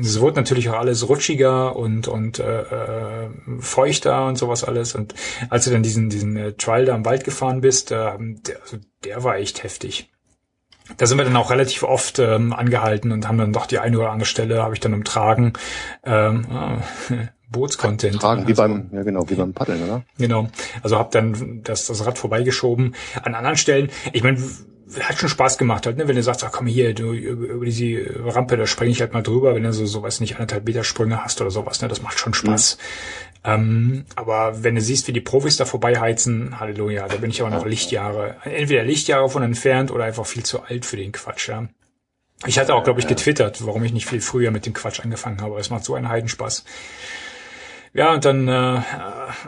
Es 0.00 0.20
wurde 0.20 0.36
natürlich 0.36 0.70
auch 0.70 0.78
alles 0.78 1.08
rutschiger 1.08 1.76
und 1.76 2.08
und 2.08 2.38
äh, 2.38 2.62
äh, 2.62 3.28
feuchter 3.58 4.26
und 4.26 4.38
sowas 4.38 4.64
alles. 4.64 4.94
Und 4.94 5.14
als 5.50 5.64
du 5.64 5.70
dann 5.70 5.82
diesen 5.82 6.08
diesen 6.08 6.36
äh, 6.36 6.52
Trial 6.52 6.86
da 6.86 6.94
im 6.94 7.04
Wald 7.04 7.24
gefahren 7.24 7.60
bist, 7.60 7.90
äh, 7.90 8.12
der, 8.18 8.62
also 8.62 8.78
der 9.04 9.24
war 9.24 9.36
echt 9.36 9.64
heftig 9.64 10.10
da 10.96 11.06
sind 11.06 11.18
wir 11.18 11.24
dann 11.24 11.36
auch 11.36 11.50
relativ 11.50 11.82
oft 11.82 12.18
ähm, 12.18 12.52
angehalten 12.52 13.12
und 13.12 13.28
haben 13.28 13.38
dann 13.38 13.52
doch 13.52 13.66
die 13.66 13.78
eine 13.78 13.98
oder 13.98 14.10
andere 14.10 14.26
Stelle 14.26 14.62
habe 14.62 14.74
ich 14.74 14.80
dann 14.80 14.94
umtragen. 14.94 15.52
Ähm, 16.04 16.46
ah, 16.50 16.78
Bootscontent. 17.50 18.20
Tragen, 18.20 18.46
wie 18.46 18.52
also, 18.52 18.62
beim, 18.62 18.90
ja 18.92 19.02
genau, 19.02 19.28
wie 19.28 19.34
beim 19.34 19.54
Paddeln, 19.54 19.82
oder? 19.82 20.04
Genau. 20.18 20.48
Also 20.82 20.98
habe 20.98 21.10
dann 21.12 21.62
das, 21.62 21.86
das 21.86 22.04
Rad 22.04 22.18
vorbeigeschoben. 22.18 22.94
An 23.22 23.34
anderen 23.34 23.56
Stellen, 23.56 23.90
ich 24.12 24.22
meine, 24.22 24.38
hat 25.00 25.18
schon 25.18 25.28
Spaß 25.28 25.58
gemacht 25.58 25.86
halt, 25.86 25.96
ne? 25.96 26.08
wenn 26.08 26.16
du 26.16 26.22
sagst, 26.22 26.44
ach 26.44 26.52
komm 26.52 26.66
hier, 26.66 26.94
du 26.94 27.12
über 27.12 27.64
diese 27.64 28.24
Rampe, 28.24 28.56
da 28.56 28.66
springe 28.66 28.90
ich 28.90 29.00
halt 29.00 29.12
mal 29.12 29.22
drüber, 29.22 29.54
wenn 29.54 29.62
du 29.62 29.72
so, 29.72 29.86
so 29.86 30.02
weiß 30.02 30.20
nicht, 30.20 30.34
anderthalb 30.34 30.64
Meter 30.64 30.84
Sprünge 30.84 31.22
hast 31.24 31.40
oder 31.40 31.50
sowas, 31.50 31.82
ne? 31.82 31.88
Das 31.88 32.02
macht 32.02 32.18
schon 32.18 32.34
Spaß. 32.34 32.78
Mhm. 32.78 33.50
Ähm, 33.50 34.04
aber 34.16 34.62
wenn 34.64 34.74
du 34.74 34.80
siehst, 34.80 35.06
wie 35.08 35.12
die 35.12 35.20
Profis 35.20 35.56
da 35.56 35.64
vorbeiheizen, 35.64 36.58
Halleluja, 36.58 37.08
da 37.08 37.16
bin 37.16 37.30
ich 37.30 37.40
aber 37.40 37.50
noch 37.50 37.66
Lichtjahre, 37.66 38.36
entweder 38.44 38.82
Lichtjahre 38.82 39.28
von 39.28 39.42
entfernt 39.42 39.90
oder 39.90 40.04
einfach 40.04 40.26
viel 40.26 40.42
zu 40.42 40.62
alt 40.62 40.84
für 40.84 40.96
den 40.96 41.12
Quatsch, 41.12 41.48
ja. 41.48 41.68
Ich 42.46 42.58
hatte 42.58 42.74
auch, 42.74 42.84
glaube 42.84 43.00
ich, 43.00 43.08
getwittert, 43.08 43.66
warum 43.66 43.82
ich 43.82 43.92
nicht 43.92 44.06
viel 44.06 44.20
früher 44.20 44.52
mit 44.52 44.64
dem 44.64 44.72
Quatsch 44.72 45.00
angefangen 45.00 45.40
habe. 45.40 45.58
Es 45.58 45.70
macht 45.70 45.84
so 45.84 45.94
einen 45.94 46.08
Heidenspaß. 46.08 46.64
Ja, 47.94 48.12
und 48.12 48.24
dann, 48.24 48.48
äh, 48.48 48.80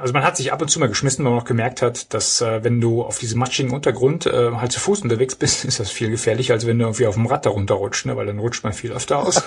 also 0.00 0.12
man 0.12 0.24
hat 0.24 0.36
sich 0.36 0.52
ab 0.52 0.62
und 0.62 0.68
zu 0.68 0.80
mal 0.80 0.88
geschmissen, 0.88 1.24
weil 1.24 1.32
man 1.32 1.40
auch 1.40 1.46
gemerkt 1.46 1.82
hat, 1.82 2.12
dass 2.14 2.40
äh, 2.40 2.64
wenn 2.64 2.80
du 2.80 3.02
auf 3.02 3.18
diesem 3.18 3.38
matschigen 3.38 3.70
Untergrund 3.70 4.26
äh, 4.26 4.52
halt 4.52 4.72
zu 4.72 4.80
Fuß 4.80 5.02
unterwegs 5.02 5.34
bist, 5.34 5.64
ist 5.66 5.80
das 5.80 5.90
viel 5.90 6.10
gefährlicher, 6.10 6.54
als 6.54 6.66
wenn 6.66 6.78
du 6.78 6.84
irgendwie 6.86 7.06
auf 7.06 7.14
dem 7.14 7.26
Rad 7.26 7.46
darunter 7.46 7.74
rutscht, 7.74 8.06
ne? 8.06 8.16
weil 8.16 8.26
dann 8.26 8.38
rutscht 8.38 8.64
man 8.64 8.72
viel 8.72 8.92
öfter 8.92 9.18
aus. 9.18 9.42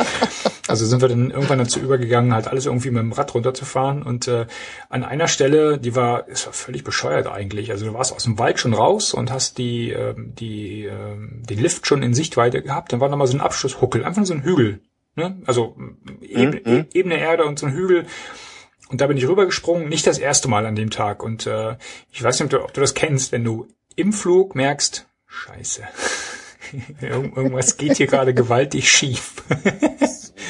also 0.68 0.86
sind 0.86 1.02
wir 1.02 1.08
dann 1.08 1.30
irgendwann 1.30 1.58
dazu 1.58 1.80
übergegangen, 1.80 2.32
halt 2.32 2.48
alles 2.48 2.66
irgendwie 2.66 2.90
mit 2.90 3.02
dem 3.02 3.12
Rad 3.12 3.34
runterzufahren. 3.34 4.02
Und 4.02 4.28
äh, 4.28 4.46
an 4.88 5.04
einer 5.04 5.28
Stelle, 5.28 5.78
die 5.78 5.94
war, 5.94 6.28
es 6.28 6.46
war 6.46 6.52
völlig 6.52 6.84
bescheuert 6.84 7.26
eigentlich. 7.26 7.70
Also 7.70 7.86
du 7.86 7.94
warst 7.94 8.14
aus 8.14 8.24
dem 8.24 8.38
Wald 8.38 8.58
schon 8.58 8.72
raus 8.72 9.12
und 9.12 9.30
hast 9.30 9.58
die, 9.58 9.90
äh, 9.90 10.14
die, 10.16 10.84
äh, 10.84 11.16
den 11.18 11.58
Lift 11.58 11.86
schon 11.86 12.02
in 12.02 12.14
Sichtweite 12.14 12.62
gehabt. 12.62 12.92
Dann 12.92 13.00
war 13.00 13.08
noch 13.10 13.18
mal 13.18 13.26
so 13.26 13.36
ein 13.36 13.42
Abschlusshuckel, 13.42 14.04
einfach 14.04 14.24
so 14.24 14.32
ein 14.32 14.42
Hügel 14.42 14.80
Ne? 15.14 15.42
Also 15.46 15.76
eben, 16.20 16.60
mhm. 16.64 16.86
ebene 16.92 17.18
Erde 17.18 17.44
und 17.44 17.58
so 17.58 17.66
ein 17.66 17.72
Hügel. 17.72 18.06
Und 18.88 19.00
da 19.00 19.06
bin 19.06 19.16
ich 19.16 19.26
rübergesprungen, 19.26 19.88
nicht 19.88 20.06
das 20.06 20.18
erste 20.18 20.48
Mal 20.48 20.66
an 20.66 20.74
dem 20.74 20.90
Tag. 20.90 21.22
Und 21.22 21.46
äh, 21.46 21.76
ich 22.10 22.22
weiß 22.22 22.40
nicht, 22.40 22.52
ob 22.52 22.60
du, 22.60 22.64
ob 22.64 22.74
du 22.74 22.80
das 22.80 22.94
kennst, 22.94 23.32
wenn 23.32 23.44
du 23.44 23.68
im 23.96 24.12
Flug 24.12 24.54
merkst, 24.54 25.06
scheiße, 25.26 25.82
irgendwas 27.00 27.76
geht 27.76 27.96
hier 27.96 28.06
gerade 28.06 28.34
gewaltig 28.34 28.90
schief. 28.90 29.42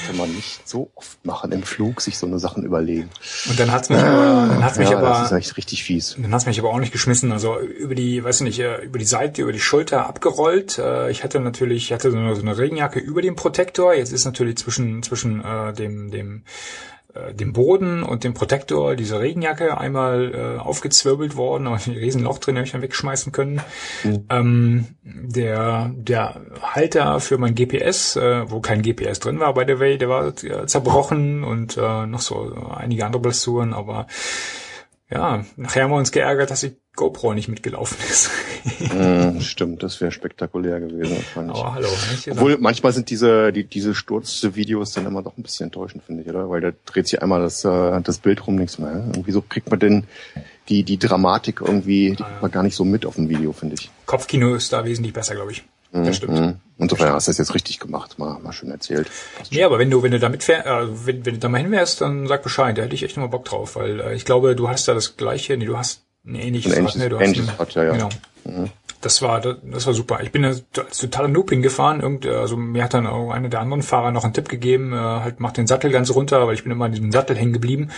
kann 0.06 0.16
man 0.16 0.34
nicht 0.34 0.68
so 0.68 0.90
oft 0.94 1.24
machen 1.24 1.52
im 1.52 1.62
Flug, 1.62 2.00
sich 2.00 2.18
so 2.18 2.26
eine 2.26 2.38
Sachen 2.38 2.64
überlegen. 2.64 3.10
Und 3.48 3.58
dann 3.58 3.72
hat's 3.72 3.88
mich, 3.88 3.98
aber, 3.98 4.48
dann 4.48 4.64
hat's 4.64 4.78
mich 4.78 4.90
ja, 4.90 4.98
aber, 4.98 5.08
das 5.08 5.32
ist 5.32 5.38
echt 5.38 5.56
richtig 5.56 5.84
fies. 5.84 6.16
Dann 6.20 6.32
hat's 6.32 6.46
mich 6.46 6.58
aber 6.58 6.70
auch 6.70 6.78
nicht 6.78 6.92
geschmissen, 6.92 7.32
also 7.32 7.58
über 7.58 7.94
die, 7.94 8.22
weiß 8.22 8.42
nicht, 8.42 8.58
äh, 8.58 8.82
über 8.82 8.98
die 8.98 9.04
Seite, 9.04 9.42
über 9.42 9.52
die 9.52 9.60
Schulter 9.60 10.06
abgerollt. 10.06 10.78
Äh, 10.78 11.10
ich 11.10 11.24
hatte 11.24 11.40
natürlich, 11.40 11.84
ich 11.84 11.92
hatte 11.92 12.10
so 12.10 12.16
eine 12.16 12.58
Regenjacke 12.58 12.98
über 12.98 13.22
dem 13.22 13.36
Protektor. 13.36 13.94
Jetzt 13.94 14.12
ist 14.12 14.24
natürlich 14.24 14.56
zwischen 14.56 15.02
zwischen 15.02 15.44
äh, 15.44 15.72
dem 15.72 16.10
dem 16.10 16.44
äh, 17.14 17.34
dem 17.34 17.52
Boden 17.52 18.02
und 18.02 18.24
dem 18.24 18.34
Protektor 18.34 18.96
diese 18.96 19.20
Regenjacke 19.20 19.78
einmal 19.78 20.34
äh, 20.34 20.60
aufgezwirbelt 20.60 21.36
worden, 21.36 21.66
aber 21.66 21.76
ein 21.76 21.92
Riesenloch 21.92 22.38
drin 22.38 22.56
habe 22.56 22.66
ich 22.66 22.72
dann 22.72 22.82
wegschmeißen 22.82 23.32
können. 23.32 23.60
Mhm. 24.04 24.24
Ähm, 24.30 24.86
der, 25.02 25.90
der 25.94 26.40
Halter 26.62 27.20
für 27.20 27.38
mein 27.38 27.54
GPS, 27.54 28.16
äh, 28.16 28.50
wo 28.50 28.60
kein 28.60 28.82
GPS 28.82 29.20
drin 29.20 29.40
war, 29.40 29.54
by 29.54 29.64
the 29.66 29.78
way, 29.78 29.98
der 29.98 30.08
war 30.08 30.28
äh, 30.28 30.66
zerbrochen 30.66 31.44
und 31.44 31.76
äh, 31.76 32.06
noch 32.06 32.20
so 32.20 32.54
einige 32.74 33.04
andere 33.04 33.22
Blessuren, 33.22 33.74
aber 33.74 34.06
ja, 35.10 35.44
nachher 35.56 35.84
haben 35.84 35.90
wir 35.90 35.98
uns 35.98 36.12
geärgert, 36.12 36.50
dass 36.50 36.62
die 36.62 36.81
GoPro 36.94 37.32
nicht 37.32 37.48
mitgelaufen 37.48 37.96
ist. 38.08 38.30
mm, 38.94 39.40
stimmt, 39.40 39.82
das 39.82 40.00
wäre 40.00 40.12
spektakulär 40.12 40.78
gewesen. 40.80 41.24
Aber 41.34 41.74
hallo. 41.74 41.88
Obwohl 42.30 42.58
manchmal 42.58 42.92
sind 42.92 43.08
diese 43.08 43.52
die, 43.52 43.64
diese 43.64 43.94
Sturzvideos 43.94 44.92
dann 44.92 45.06
immer 45.06 45.22
doch 45.22 45.36
ein 45.38 45.42
bisschen 45.42 45.64
enttäuschend, 45.64 46.04
finde 46.04 46.22
ich, 46.22 46.28
oder? 46.28 46.50
Weil 46.50 46.60
da 46.60 46.72
dreht 46.84 47.08
sich 47.08 47.22
einmal 47.22 47.40
das 47.40 47.64
äh, 47.64 48.00
das 48.02 48.18
Bild 48.18 48.46
rum 48.46 48.56
nichts 48.56 48.78
mehr. 48.78 48.92
Irgendwie 48.92 49.32
so 49.32 49.40
kriegt 49.40 49.70
man 49.70 49.78
denn 49.78 50.04
die 50.68 50.82
die 50.82 50.98
Dramatik 50.98 51.62
irgendwie 51.62 52.10
die 52.10 52.22
kriegt 52.22 52.42
man 52.42 52.50
gar 52.50 52.62
nicht 52.62 52.76
so 52.76 52.84
mit 52.84 53.06
auf 53.06 53.14
dem 53.14 53.28
Video, 53.28 53.52
finde 53.52 53.76
ich. 53.76 53.90
Kopfkino 54.04 54.54
ist 54.54 54.72
da 54.72 54.84
wesentlich 54.84 55.14
besser, 55.14 55.34
glaube 55.34 55.52
ich. 55.52 55.64
Das 55.92 56.06
mhm, 56.06 56.12
stimmt. 56.14 56.40
Mhm. 56.40 56.56
Insofern 56.78 57.12
hast 57.12 57.28
du 57.28 57.30
das 57.30 57.38
jetzt 57.38 57.54
richtig 57.54 57.78
gemacht, 57.78 58.18
mal, 58.18 58.38
mal 58.40 58.52
schön 58.52 58.70
erzählt. 58.70 59.10
Ja, 59.50 59.66
aber 59.66 59.78
wenn 59.78 59.90
du, 59.90 60.02
wenn 60.02 60.10
du 60.10 60.18
damit 60.18 60.42
fährst, 60.42 60.66
äh, 60.66 61.06
wenn, 61.06 61.26
wenn 61.26 61.34
du 61.34 61.40
da 61.40 61.48
mal 61.48 61.60
hin 61.60 61.70
wärst, 61.70 62.00
dann 62.00 62.26
sag 62.26 62.42
Bescheid, 62.42 62.76
da 62.76 62.82
hätte 62.82 62.94
ich 62.94 63.02
echt 63.02 63.16
nochmal 63.16 63.30
Bock 63.30 63.44
drauf, 63.44 63.76
weil 63.76 64.00
äh, 64.00 64.14
ich 64.14 64.24
glaube, 64.24 64.56
du 64.56 64.68
hast 64.68 64.88
da 64.88 64.94
das 64.94 65.16
gleiche, 65.18 65.56
nee, 65.56 65.66
du 65.66 65.76
hast 65.76 66.02
ein 66.24 66.34
ähnliches, 66.36 66.72
ein 66.72 66.78
ähnliches, 66.78 67.02
Rad, 67.02 67.10
ne, 67.10 67.24
ähnliches 67.24 67.58
Rad, 67.58 67.74
ja, 67.74 67.84
ja. 67.84 67.92
Genau. 67.92 68.08
Mhm. 68.44 68.70
Das 69.00 69.20
war, 69.20 69.40
das, 69.40 69.56
das 69.64 69.86
war 69.86 69.94
super. 69.94 70.20
Ich 70.22 70.30
bin 70.30 70.44
als 70.44 70.64
totaler 70.70 71.28
Noob 71.28 71.50
hingefahren. 71.50 72.00
Irgend, 72.00 72.24
also 72.26 72.56
mir 72.56 72.84
hat 72.84 72.94
dann 72.94 73.06
auch 73.06 73.30
einer 73.32 73.48
der 73.48 73.60
anderen 73.60 73.82
Fahrer 73.82 74.12
noch 74.12 74.22
einen 74.22 74.32
Tipp 74.32 74.48
gegeben, 74.48 74.92
äh, 74.92 74.96
halt 74.96 75.40
mach 75.40 75.52
den 75.52 75.66
Sattel 75.66 75.90
ganz 75.90 76.10
runter, 76.14 76.46
weil 76.46 76.54
ich 76.54 76.62
bin 76.62 76.70
immer 76.70 76.86
in 76.86 76.92
diesem 76.92 77.10
Sattel 77.10 77.36
hängen 77.36 77.52
geblieben. 77.52 77.90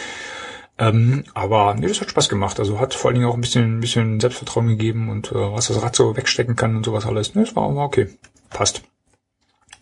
Ähm, 0.78 1.24
aber 1.34 1.74
nee, 1.74 1.86
das 1.86 2.00
hat 2.00 2.10
Spaß 2.10 2.28
gemacht. 2.28 2.58
Also 2.58 2.80
hat 2.80 2.94
vor 2.94 3.10
allen 3.10 3.16
Dingen 3.16 3.28
auch 3.28 3.34
ein 3.34 3.40
bisschen, 3.42 3.78
ein 3.78 3.80
bisschen 3.80 4.18
Selbstvertrauen 4.18 4.68
gegeben 4.68 5.10
und 5.10 5.30
äh, 5.30 5.34
was 5.34 5.68
das 5.68 5.82
Rad 5.82 5.94
so 5.94 6.16
wegstecken 6.16 6.56
kann 6.56 6.74
und 6.74 6.84
sowas 6.84 7.06
alles. 7.06 7.34
Ne, 7.34 7.44
das 7.44 7.54
war, 7.54 7.74
war 7.76 7.84
okay. 7.84 8.08
Passt. 8.50 8.82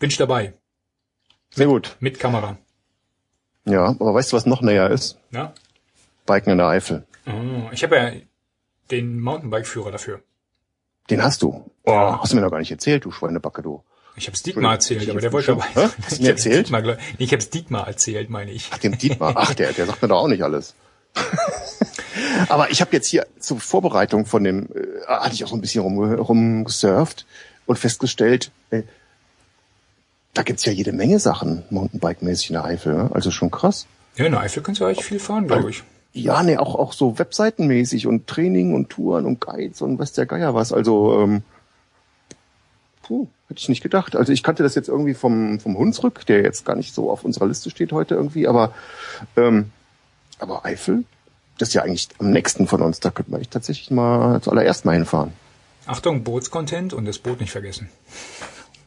Bin 0.01 0.11
ich 0.11 0.17
dabei. 0.17 0.55
Sehr 1.51 1.67
gut. 1.67 1.97
Mit 2.01 2.19
Kamera. 2.19 2.59
Ja, 3.65 3.85
aber 3.85 4.15
weißt 4.15 4.33
du, 4.33 4.37
was 4.37 4.47
noch 4.47 4.61
näher 4.61 4.91
ist? 4.91 5.19
Ja. 5.31 5.53
Biken 6.27 6.53
in 6.53 6.59
der 6.59 6.67
Eifel. 6.67 7.07
Oh, 7.27 7.71
ich 7.71 7.85
habe 7.85 7.97
ja 7.97 8.11
den 8.91 9.21
Mountainbike-Führer 9.21 9.91
dafür. 9.91 10.21
Den 11.11 11.23
hast 11.23 11.43
du? 11.43 11.71
Oh, 11.85 11.93
hast 11.93 12.33
du 12.33 12.37
mir 12.37 12.43
noch 12.43 12.51
gar 12.51 12.59
nicht 12.59 12.71
erzählt, 12.71 13.05
du 13.05 13.11
Schweinebacke, 13.11 13.63
du. 13.63 13.83
Ich 14.15 14.27
habe 14.27 14.35
es 14.35 14.43
Dietmar 14.43 14.75
erzählt, 14.75 15.09
aber 15.09 15.21
der 15.21 15.33
wollte 15.33 15.49
dabei. 15.49 15.65
Hast 15.75 16.19
du 16.19 16.23
mir 16.23 16.29
erzählt? 16.31 16.67
Dietmar, 16.67 16.83
nee, 16.83 16.97
ich 17.19 17.33
habe 17.33 17.39
es 17.39 17.51
Dietmar 17.51 17.87
erzählt, 17.87 18.29
meine 18.29 18.51
ich. 18.51 18.69
Ach, 18.71 18.79
dem 18.79 18.99
Dietmar. 18.99 19.33
Ach, 19.37 19.55
der, 19.55 19.73
der 19.73 19.87
sagt 19.87 20.03
mir 20.03 20.09
doch 20.09 20.19
auch 20.19 20.29
nicht 20.29 20.43
alles. 20.43 20.75
aber 22.49 22.71
ich 22.71 22.81
habe 22.81 22.93
jetzt 22.93 23.09
hier 23.09 23.27
zur 23.39 23.61
Vorbereitung 23.61 24.27
von 24.27 24.45
dem, 24.45 24.69
äh, 24.75 25.07
hatte 25.07 25.35
ich 25.35 25.45
auch 25.45 25.49
so 25.49 25.55
ein 25.55 25.61
bisschen 25.61 25.83
rum, 25.83 25.99
rumgesurft 26.15 27.27
und 27.67 27.79
festgestellt, 27.79 28.51
äh, 28.71 28.83
da 30.35 30.43
gibt's 30.43 30.65
ja 30.65 30.73
jede 30.73 30.93
Menge 30.93 31.19
Sachen 31.19 31.63
Mountainbike-mäßig 31.71 32.51
in 32.51 32.55
der 32.55 32.65
Eifel. 32.65 32.95
Ne? 32.95 33.11
Also 33.13 33.31
schon 33.31 33.51
krass. 33.51 33.87
Ja, 34.17 34.27
in 34.27 34.33
der 34.33 34.41
Eifel 34.41 34.63
kannst 34.63 34.81
du 34.81 34.85
eigentlich 34.85 35.05
viel 35.05 35.21
fahren, 35.21 35.47
glaube 35.47 35.71
ich. 35.71 35.83
Ja, 36.13 36.43
nee, 36.43 36.59
auch, 36.59 36.75
auch 36.75 36.93
so 36.93 37.19
Webseitenmäßig 37.19 38.07
und 38.07 38.27
Training 38.27 38.75
und 38.75 38.91
Touren 38.91 39.25
und 39.25 39.41
Guides 39.41 39.81
und 39.81 39.99
was 39.99 40.13
der 40.13 40.27
Geier 40.27 40.55
was. 40.55 40.73
Also, 40.73 41.21
ähm, 41.21 41.43
puh, 43.03 43.29
hätte 43.49 43.61
ich 43.61 43.69
nicht 43.69 43.83
gedacht. 43.83 44.15
Also 44.15 44.33
ich 44.33 44.43
kannte 44.43 44.63
das 44.63 44.75
jetzt 44.75 44.89
irgendwie 44.89 45.15
vom, 45.15 45.59
vom 45.59 45.77
Hunsrück, 45.79 46.27
der 46.27 46.43
jetzt 46.43 46.67
gar 46.67 46.77
nicht 46.77 46.95
so 46.95 47.11
auf 47.11 47.25
unserer 47.25 47.47
Liste 47.47 47.71
steht 47.71 47.93
heute 47.93 48.15
irgendwie, 48.15 48.47
aber, 48.47 48.75
ähm, 49.37 49.71
aber 50.39 50.67
Eifel, 50.67 51.05
das 51.59 51.69
ist 51.69 51.75
ja 51.75 51.83
eigentlich 51.83 52.09
am 52.19 52.31
nächsten 52.31 52.67
von 52.67 52.83
uns. 52.83 53.01
Da 53.01 53.11
könnte 53.11 53.31
man 53.31 53.41
echt 53.41 53.51
tatsächlich 53.51 53.91
mal 53.91 54.41
zuallererst 54.43 54.85
mal 54.85 54.93
hinfahren. 54.93 55.33
Achtung, 55.87 56.25
Bootscontent 56.25 56.93
und 56.93 57.07
das 57.07 57.19
Boot 57.19 57.41
nicht 57.41 57.53
vergessen. 57.53 57.89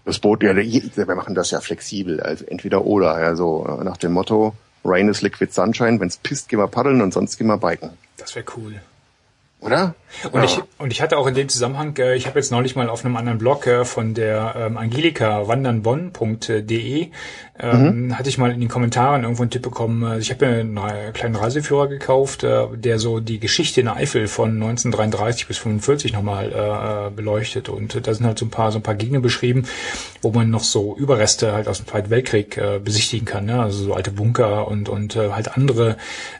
Das 0.05 0.19
Boot, 0.19 0.43
ja, 0.43 0.55
wir 0.55 1.15
machen 1.15 1.33
das 1.33 1.51
ja 1.51 1.59
flexibel, 1.59 2.21
also 2.21 2.45
entweder 2.45 2.85
oder, 2.85 3.15
also 3.15 3.79
nach 3.83 3.97
dem 3.97 4.13
Motto, 4.13 4.53
Rain 4.85 5.09
is 5.09 5.21
liquid 5.21 5.51
sunshine, 5.51 5.99
wenn's 5.99 6.17
pisst, 6.17 6.47
gehen 6.47 6.59
wir 6.59 6.67
paddeln 6.67 7.01
und 7.01 7.13
sonst 7.13 7.37
gehen 7.37 7.47
wir 7.47 7.57
biken. 7.57 7.91
Das 8.17 8.35
wäre 8.35 8.45
cool. 8.55 8.79
Oder? 9.65 9.95
Und, 10.31 10.43
ich, 10.43 10.61
und 10.77 10.91
ich 10.91 11.01
hatte 11.01 11.17
auch 11.17 11.25
in 11.25 11.33
dem 11.33 11.49
Zusammenhang, 11.49 11.97
äh, 11.97 12.15
ich 12.15 12.27
habe 12.27 12.37
jetzt 12.37 12.51
neulich 12.51 12.75
mal 12.75 12.87
auf 12.87 13.03
einem 13.03 13.15
anderen 13.17 13.39
Blog 13.39 13.65
äh, 13.65 13.83
von 13.83 14.13
der 14.13 14.53
ähm, 14.55 14.77
Angelika 14.77 15.47
wandernbonn.de 15.47 17.09
ähm, 17.57 18.07
mhm. 18.07 18.17
hatte 18.17 18.29
ich 18.29 18.37
mal 18.37 18.51
in 18.51 18.59
den 18.59 18.69
Kommentaren 18.69 19.23
irgendwo 19.23 19.43
einen 19.43 19.49
Tipp 19.49 19.61
bekommen. 19.61 20.03
Also 20.03 20.19
ich 20.19 20.29
habe 20.29 20.45
mir 20.45 20.59
einen 20.59 21.13
kleinen 21.13 21.35
Reiseführer 21.35 21.87
gekauft, 21.87 22.43
äh, 22.43 22.67
der 22.75 22.99
so 22.99 23.19
die 23.19 23.39
Geschichte 23.39 23.79
in 23.79 23.87
der 23.87 23.95
Eifel 23.95 24.27
von 24.27 24.51
1933 24.51 25.47
bis 25.47 25.57
45 25.57 26.13
nochmal 26.13 26.51
äh, 26.51 27.15
beleuchtet. 27.15 27.69
Und 27.69 28.05
da 28.05 28.13
sind 28.13 28.25
halt 28.25 28.37
so 28.37 28.45
ein 28.45 28.51
paar 28.51 28.71
so 28.71 28.79
ein 28.79 28.83
paar 28.83 28.95
Gegner 28.95 29.19
beschrieben, 29.19 29.67
wo 30.21 30.31
man 30.31 30.49
noch 30.49 30.63
so 30.63 30.95
Überreste 30.95 31.53
halt 31.53 31.67
aus 31.67 31.77
dem 31.77 31.87
Zweiten 31.87 32.09
Weltkrieg 32.09 32.57
äh, 32.57 32.79
besichtigen 32.79 33.25
kann. 33.25 33.45
Ne? 33.45 33.61
Also 33.61 33.85
so 33.85 33.93
alte 33.93 34.11
Bunker 34.11 34.67
und 34.67 34.89
und 34.89 35.15
äh, 35.15 35.31
halt 35.31 35.55
andere 35.55 35.97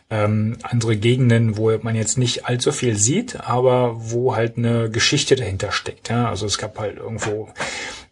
ähm, 0.10 0.58
andere 0.62 0.98
Gegenden, 0.98 1.58
wo 1.58 1.76
man 1.82 1.96
jetzt 1.96 2.18
nicht 2.18 2.46
allzu 2.46 2.72
viel 2.72 2.96
sieht, 2.96 3.40
aber 3.42 3.96
wo 3.98 4.36
halt 4.36 4.58
eine 4.58 4.90
Geschichte 4.90 5.36
dahinter 5.36 5.72
steckt. 5.72 6.10
Ja? 6.10 6.30
Also 6.30 6.46
es 6.46 6.58
gab 6.58 6.78
halt 6.80 6.98
irgendwo 6.98 7.50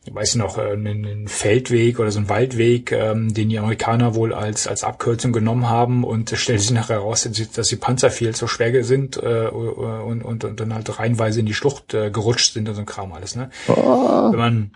ich 0.05 0.13
weiß 0.13 0.35
noch, 0.35 0.57
äh, 0.57 0.71
einen 0.71 1.27
Feldweg 1.27 1.99
oder 1.99 2.11
so 2.11 2.19
einen 2.19 2.29
Waldweg, 2.29 2.91
ähm, 2.91 3.33
den 3.33 3.49
die 3.49 3.57
Amerikaner 3.57 4.15
wohl 4.15 4.33
als, 4.33 4.67
als 4.67 4.83
Abkürzung 4.83 5.31
genommen 5.31 5.69
haben 5.69 6.03
und 6.03 6.31
es 6.31 6.39
stellte 6.39 6.61
sich 6.61 6.71
nachher 6.71 6.97
heraus, 6.97 7.27
dass 7.55 7.67
die 7.69 7.75
Panzer 7.77 8.11
viel 8.11 8.35
zu 8.35 8.47
schwer 8.47 8.83
sind 8.83 9.17
äh, 9.17 9.47
und, 9.47 10.23
und, 10.23 10.43
und 10.43 10.59
dann 10.59 10.73
halt 10.73 10.99
reihenweise 10.99 11.39
in 11.39 11.45
die 11.45 11.53
Schlucht 11.53 11.93
äh, 11.93 12.11
gerutscht 12.11 12.53
sind 12.53 12.67
und 12.67 12.75
so 12.75 12.81
ein 12.81 12.85
Kram 12.85 13.13
alles. 13.13 13.35
Ne? 13.35 13.49
Oh. 13.67 14.31
Wenn 14.31 14.39
man 14.39 14.71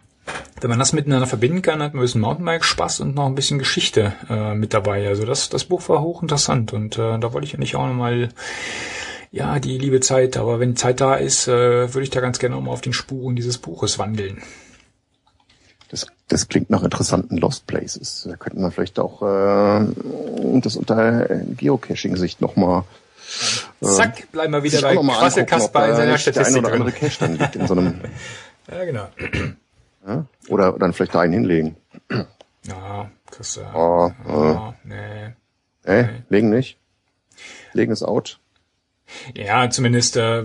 wenn 0.62 0.70
man 0.70 0.80
das 0.80 0.94
miteinander 0.94 1.28
verbinden 1.28 1.62
kann, 1.62 1.82
hat 1.82 1.94
man 1.94 2.02
ein 2.02 2.06
bisschen 2.06 2.22
Mountainbike-Spaß 2.22 3.02
und 3.02 3.16
noch 3.16 3.26
ein 3.26 3.36
bisschen 3.36 3.60
Geschichte 3.60 4.14
äh, 4.30 4.54
mit 4.56 4.74
dabei. 4.74 5.08
Also 5.08 5.26
das, 5.26 5.50
das 5.50 5.66
Buch 5.66 5.88
war 5.90 6.02
hochinteressant 6.02 6.74
und 6.74 6.98
äh, 6.98 7.20
da 7.20 7.34
wollte 7.34 7.48
ich 7.48 7.54
eigentlich 7.54 7.76
auch 7.76 7.88
nochmal, 7.88 8.30
ja, 9.32 9.60
die 9.60 9.78
liebe 9.78 10.00
Zeit, 10.00 10.38
aber 10.38 10.60
wenn 10.60 10.76
Zeit 10.76 11.02
da 11.02 11.16
ist, 11.16 11.48
äh, 11.48 11.94
würde 11.94 12.04
ich 12.04 12.10
da 12.10 12.22
ganz 12.22 12.40
gerne 12.40 12.56
auch 12.56 12.62
mal 12.62 12.72
auf 12.72 12.82
den 12.82 12.94
Spuren 12.94 13.36
dieses 13.36 13.58
Buches 13.58 14.00
wandeln. 14.00 14.42
Das, 15.90 16.08
das 16.28 16.48
klingt 16.50 16.70
nach 16.70 16.84
interessanten 16.84 17.38
Lost 17.38 17.68
Places. 17.68 18.28
Da 18.30 18.36
könnte 18.36 18.60
man 18.60 18.72
vielleicht 18.72 19.00
auch 19.00 19.22
äh, 19.22 19.86
das 20.60 20.76
unter 20.76 21.28
Geocaching-Sicht 21.56 22.42
nochmal 22.42 22.84
äh, 23.82 23.86
Zack, 23.86 24.32
bleiben 24.32 24.54
wir 24.54 24.64
wieder 24.64 24.82
bei 24.82 24.96
Quassel 24.96 25.46
Kasper 25.46 25.90
in 25.90 25.96
seiner 25.96 26.18
Statistik. 26.18 26.54
Der 26.54 26.58
ein 26.58 26.66
oder 26.66 26.74
andere 26.74 26.92
Cache 26.92 27.20
dann 27.20 27.38
liegt 27.38 27.56
in 27.56 27.68
so 27.68 27.74
einem. 27.74 28.02
ja, 28.72 28.86
genau. 28.86 29.08
Ja? 30.08 30.26
Oder 30.48 30.72
dann 30.74 30.94
vielleicht 30.94 31.14
da 31.14 31.20
einen 31.20 31.34
hinlegen. 31.34 31.76
Ja, 32.64 33.12
kriegst 33.30 33.58
du. 33.58 33.62
Oh, 33.74 34.12
oh. 34.28 34.74
nee. 34.84 35.34
Äh, 35.84 36.04
nee. 36.04 36.10
legen 36.30 36.50
nicht? 36.50 36.78
Legen 37.74 37.92
ist 37.92 38.04
out? 38.04 38.40
Ja, 39.34 39.70
zumindest, 39.70 40.18
äh, 40.18 40.44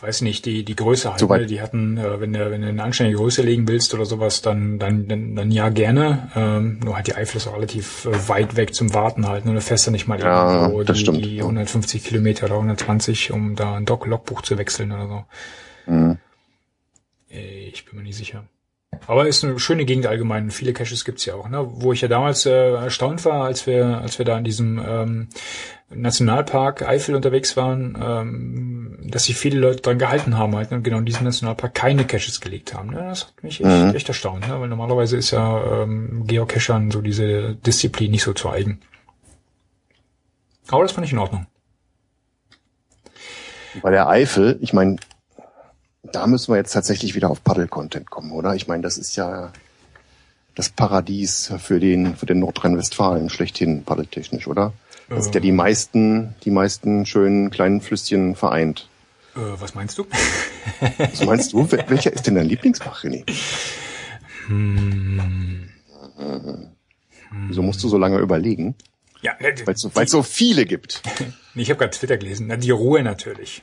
weiß 0.00 0.20
nicht, 0.20 0.44
die, 0.44 0.64
die 0.64 0.76
Größe 0.76 1.10
halt. 1.10 1.22
Ne? 1.22 1.46
Die 1.46 1.62
hatten, 1.62 1.96
äh, 1.96 2.20
wenn 2.20 2.32
du, 2.32 2.50
wenn 2.50 2.60
du 2.60 2.68
eine 2.68 2.82
anständige 2.82 3.16
Größe 3.16 3.40
legen 3.40 3.66
willst 3.68 3.94
oder 3.94 4.04
sowas, 4.04 4.42
dann, 4.42 4.78
dann, 4.78 5.08
dann, 5.08 5.34
dann 5.34 5.50
ja 5.50 5.70
gerne. 5.70 6.30
Ähm, 6.34 6.80
nur 6.84 6.96
halt 6.96 7.06
die 7.06 7.14
Eifel 7.14 7.38
ist 7.38 7.46
auch 7.46 7.54
relativ 7.54 8.04
äh, 8.04 8.28
weit 8.28 8.56
weg 8.56 8.74
zum 8.74 8.92
Warten 8.92 9.26
halt. 9.28 9.46
Ne? 9.46 9.54
Du 9.54 9.60
fährst 9.62 9.86
ja 9.86 9.92
nicht 9.92 10.08
mal 10.08 10.20
ja, 10.20 10.62
irgendwo 10.62 10.82
die, 10.82 10.94
stimmt. 10.94 11.24
die 11.24 11.40
150 11.40 12.04
Kilometer 12.04 12.46
oder 12.46 12.56
120, 12.56 13.32
um 13.32 13.56
da 13.56 13.76
ein 13.76 13.86
Doc-Logbuch 13.86 14.42
zu 14.42 14.58
wechseln 14.58 14.92
oder 14.92 15.08
so. 15.08 15.90
Mhm. 15.90 16.18
Ich 17.28 17.86
bin 17.86 17.96
mir 17.96 18.02
nicht 18.02 18.16
sicher. 18.16 18.44
Aber 19.06 19.26
ist 19.26 19.44
eine 19.44 19.58
schöne 19.58 19.84
Gegend 19.84 20.06
allgemein. 20.06 20.50
Viele 20.50 20.72
Caches 20.72 21.04
gibt's 21.04 21.24
ja 21.24 21.34
auch, 21.34 21.48
ne? 21.48 21.66
Wo 21.66 21.92
ich 21.92 22.00
ja 22.00 22.08
damals 22.08 22.46
äh, 22.46 22.74
erstaunt 22.74 23.24
war, 23.24 23.44
als 23.44 23.66
wir, 23.66 23.98
als 23.98 24.18
wir 24.18 24.24
da 24.24 24.38
in 24.38 24.44
diesem 24.44 24.82
ähm, 24.86 25.28
Nationalpark 25.94 26.82
Eifel 26.88 27.14
unterwegs 27.14 27.56
waren, 27.56 27.98
ähm, 28.00 28.98
dass 29.04 29.24
sich 29.24 29.36
viele 29.36 29.58
Leute 29.58 29.82
dran 29.82 29.98
gehalten 29.98 30.38
haben, 30.38 30.54
halt, 30.56 30.70
ne? 30.70 30.80
genau 30.80 30.98
in 30.98 31.04
diesem 31.04 31.24
Nationalpark 31.24 31.74
keine 31.74 32.04
Caches 32.04 32.40
gelegt 32.40 32.74
haben. 32.74 32.90
Ne? 32.90 33.04
Das 33.08 33.26
hat 33.26 33.42
mich 33.42 33.60
echt, 33.60 33.68
mhm. 33.68 33.94
echt 33.94 34.08
erstaunt, 34.08 34.48
ne? 34.48 34.60
weil 34.60 34.68
normalerweise 34.68 35.16
ist 35.16 35.30
ja 35.32 35.82
ähm, 35.82 36.24
Geocachern 36.26 36.90
so 36.90 37.00
diese 37.00 37.54
Disziplin 37.56 38.10
nicht 38.10 38.22
so 38.22 38.32
zu 38.32 38.50
eigen. 38.50 38.80
Aber 40.68 40.82
das 40.82 40.92
fand 40.92 41.06
ich 41.06 41.12
in 41.12 41.18
Ordnung. 41.18 41.46
Bei 43.82 43.90
der 43.90 44.08
Eifel, 44.08 44.58
ich 44.60 44.72
meine, 44.72 44.96
da 46.02 46.26
müssen 46.26 46.52
wir 46.52 46.56
jetzt 46.56 46.72
tatsächlich 46.72 47.14
wieder 47.14 47.30
auf 47.30 47.44
Paddle-Content 47.44 48.10
kommen, 48.10 48.32
oder? 48.32 48.54
Ich 48.54 48.66
meine, 48.66 48.82
das 48.82 48.98
ist 48.98 49.16
ja 49.16 49.52
das 50.54 50.68
Paradies 50.68 51.52
für 51.58 51.80
den, 51.80 52.16
für 52.16 52.26
den 52.26 52.40
Nordrhein-Westfalen 52.40 53.30
schlechthin 53.30 53.84
paddeltechnisch, 53.84 54.48
oder? 54.48 54.72
Das 55.08 55.26
ist 55.26 55.34
ja 55.34 55.40
die 55.40 55.52
meisten, 55.52 56.34
die 56.44 56.50
meisten 56.50 57.06
schönen 57.06 57.50
kleinen 57.50 57.80
Flüsschen 57.80 58.34
vereint. 58.34 58.88
Äh, 59.36 59.40
was 59.40 59.74
meinst 59.74 59.98
du? 59.98 60.06
was 60.98 61.24
meinst 61.24 61.52
du? 61.52 61.70
Welcher 61.70 62.12
ist 62.12 62.26
denn 62.26 62.34
dein 62.34 62.48
Lieblingsbach, 62.48 63.04
René? 63.04 63.24
Hm. 64.46 65.68
Wieso 67.48 67.62
musst 67.62 67.82
du 67.82 67.88
so 67.88 67.98
lange 67.98 68.18
überlegen? 68.18 68.74
Ja, 69.20 69.34
ne, 69.40 69.54
weil 69.64 69.74
es 69.74 69.80
so, 69.80 69.90
so 70.04 70.22
viele 70.22 70.66
gibt. 70.66 71.02
ich 71.54 71.70
habe 71.70 71.78
gerade 71.78 71.96
Twitter 71.96 72.16
gelesen. 72.16 72.46
Na, 72.48 72.56
die 72.56 72.70
Ruhe 72.70 73.02
natürlich. 73.02 73.62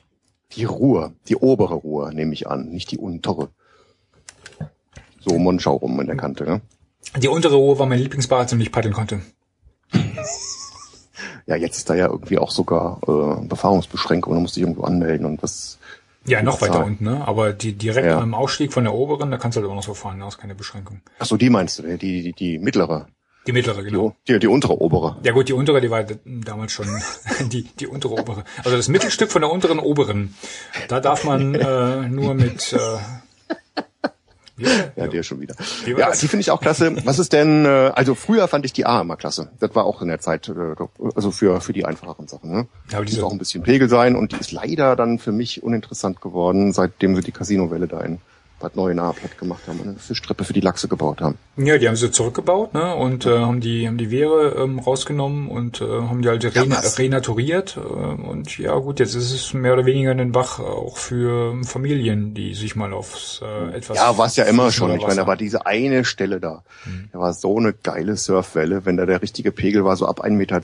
Die 0.54 0.64
Ruhr, 0.64 1.14
die 1.28 1.36
obere 1.36 1.76
Ruhr, 1.76 2.12
nehme 2.12 2.34
ich 2.34 2.48
an, 2.48 2.70
nicht 2.70 2.92
die 2.92 2.98
untere. 2.98 3.50
So 5.20 5.38
Monschau 5.38 5.76
rum 5.76 6.00
in 6.00 6.08
der 6.08 6.18
Kante, 6.18 6.44
ne? 6.44 6.62
Die 7.18 7.28
untere 7.28 7.56
Ruhr 7.56 7.80
war 7.80 7.86
mein 7.86 8.00
Lieblingsbad, 8.00 8.40
als 8.40 8.54
ich 8.54 8.72
paddeln 8.72 8.94
konnte. 8.94 9.22
ja, 11.46 11.56
jetzt 11.56 11.78
ist 11.78 11.90
da 11.90 11.96
ja 11.96 12.08
irgendwie 12.08 12.38
auch 12.38 12.52
sogar 12.52 13.00
äh, 13.08 13.46
Befahrungsbeschränkung, 13.46 14.34
da 14.34 14.40
musst 14.40 14.56
du 14.56 14.60
dich 14.60 14.68
irgendwo 14.68 14.84
anmelden 14.84 15.26
und 15.26 15.44
was. 15.44 15.78
Ja, 16.26 16.44
noch 16.44 16.62
weiter 16.62 16.86
unten, 16.86 17.06
ne? 17.06 17.28
Aber 17.28 17.54
die 17.54 17.74
direkt 17.74 18.08
ja. 18.08 18.20
am 18.20 18.34
Ausstieg 18.34 18.74
von 18.74 18.84
der 18.84 18.94
oberen, 18.94 19.32
da 19.32 19.38
kannst 19.38 19.56
du 19.56 19.62
halt 19.62 19.72
auch 19.72 19.76
noch 19.76 19.84
so 19.84 19.94
fahren, 19.94 20.20
da 20.20 20.28
ist 20.28 20.38
keine 20.38 20.56
Beschränkung. 20.56 21.02
Ach 21.18 21.26
so, 21.26 21.38
die 21.38 21.50
meinst 21.50 21.80
du, 21.80 21.98
die, 21.98 22.22
die, 22.22 22.34
die 22.34 22.60
mittlere. 22.60 23.08
Die 23.48 23.54
mittlere, 23.54 23.84
genau. 23.84 24.16
Die, 24.28 24.34
die, 24.34 24.40
die 24.40 24.48
untere 24.48 24.80
obere. 24.80 25.18
Ja 25.24 25.32
gut, 25.32 25.50
die 25.50 25.54
untere, 25.54 25.82
die 25.82 25.90
war 25.90 26.06
damals 26.26 26.72
schon 26.72 26.88
die, 27.50 27.64
die 27.64 27.88
untere 27.88 28.14
obere. 28.14 28.44
Also 28.64 28.78
das 28.78 28.90
Mittelstück 28.90 29.32
von 29.32 29.42
der 29.42 29.52
unteren 29.52 29.80
oberen. 29.80 30.36
Da 30.88 31.00
darf 31.00 31.24
man 31.24 31.56
äh, 31.56 32.08
nur 32.10 32.34
mit 32.34 32.74
äh, 32.74 32.78
ja, 34.60 34.70
ja, 34.96 35.08
der 35.08 35.24
schon 35.24 35.40
wieder. 35.40 35.56
Ja, 35.86 36.12
die 36.12 36.28
finde 36.28 36.42
ich 36.42 36.52
auch 36.52 36.60
klasse. 36.60 36.96
Was 37.06 37.18
ist 37.18 37.32
denn, 37.32 37.66
äh, 37.66 37.92
also 37.96 38.14
früher 38.14 38.48
fand 38.48 38.66
ich 38.66 38.74
die 38.74 38.86
A 38.86 39.02
immer 39.02 39.16
klasse. 39.16 39.50
Das 39.60 39.74
war 39.74 39.86
auch 39.86 40.02
in 40.02 40.10
der 40.10 40.20
Zeit, 40.20 40.50
äh, 40.50 40.76
also 41.16 41.32
für, 41.32 41.62
für 41.62 41.72
die 41.72 41.86
einfacheren 41.86 42.28
Sachen. 42.28 42.52
Ne? 42.52 42.68
Ja, 42.92 42.98
aber 42.98 43.06
die 43.06 43.16
muss 43.16 43.24
auch 43.24 43.32
ein 43.32 43.38
bisschen 43.38 43.64
Pegel 43.64 43.88
sein 43.88 44.16
und 44.16 44.34
die 44.34 44.38
ist 44.38 44.52
leider 44.52 44.96
dann 44.96 45.18
für 45.18 45.32
mich 45.32 45.64
uninteressant 45.64 46.20
geworden, 46.20 46.74
seitdem 46.74 47.16
sie 47.16 47.22
die 47.22 47.32
Casino-Welle 47.32 47.88
da 47.88 48.02
in 48.02 48.20
Bad 48.60 48.76
Neuenahr 48.76 49.14
platt 49.14 49.38
gemacht 49.38 49.62
haben 49.68 49.80
und 49.80 49.88
eine 49.88 50.00
Fischtreppe 50.00 50.44
für 50.44 50.54
die 50.54 50.62
Lachse 50.62 50.88
gebaut 50.88 51.22
haben. 51.22 51.38
Ja, 51.58 51.78
die 51.78 51.88
haben 51.88 51.96
sie 51.96 52.12
zurückgebaut, 52.12 52.74
ne? 52.74 52.96
Und 52.96 53.26
äh, 53.26 53.40
haben 53.40 53.62
die 53.62 53.88
haben 53.88 53.98
die 53.98 54.12
Wehre 54.12 54.56
ähm, 54.58 54.80
rausgenommen 54.80 55.50
und 55.50 55.82
äh, 55.82 55.86
haben 55.86 56.22
die 56.22 56.30
halt 56.30 56.44
ja, 56.44 56.50
rena 56.50 56.80
renaturiert. 56.98 57.78
Äh, 57.78 57.80
und 57.80 58.58
ja 58.58 58.76
gut, 58.76 59.00
jetzt 59.00 59.16
ist 59.16 59.32
es 59.32 59.54
mehr 59.54 59.74
oder 59.74 59.86
weniger 59.86 60.12
ein 60.12 60.32
Bach 60.32 60.60
auch 60.60 60.98
für 60.98 61.56
Familien, 61.64 62.34
die 62.34 62.54
sich 62.54 62.76
mal 62.76 62.94
aufs 62.94 63.42
äh, 63.42 63.76
etwas. 63.76 63.98
Ja, 63.98 64.18
war 64.18 64.28
es 64.28 64.36
ja 64.36 64.46
immer 64.46 64.72
schon. 64.72 64.96
Ich 64.96 65.02
meine, 65.02 65.16
da 65.16 65.28
war 65.28 65.38
diese 65.38 65.66
eine 65.66 66.06
Stelle 66.06 66.40
da. 66.40 66.64
Mhm. 66.86 67.10
Da 67.12 67.20
war 67.20 67.34
so 67.34 67.58
eine 67.58 67.74
geile 67.74 68.18
Surfwelle, 68.18 68.86
wenn 68.86 68.98
da 68.98 69.06
der 69.06 69.22
richtige 69.22 69.52
Pegel 69.52 69.86
war, 69.86 69.96
so 69.96 70.06
ab 70.06 70.24
1,10 70.24 70.32
Meter. 70.32 70.62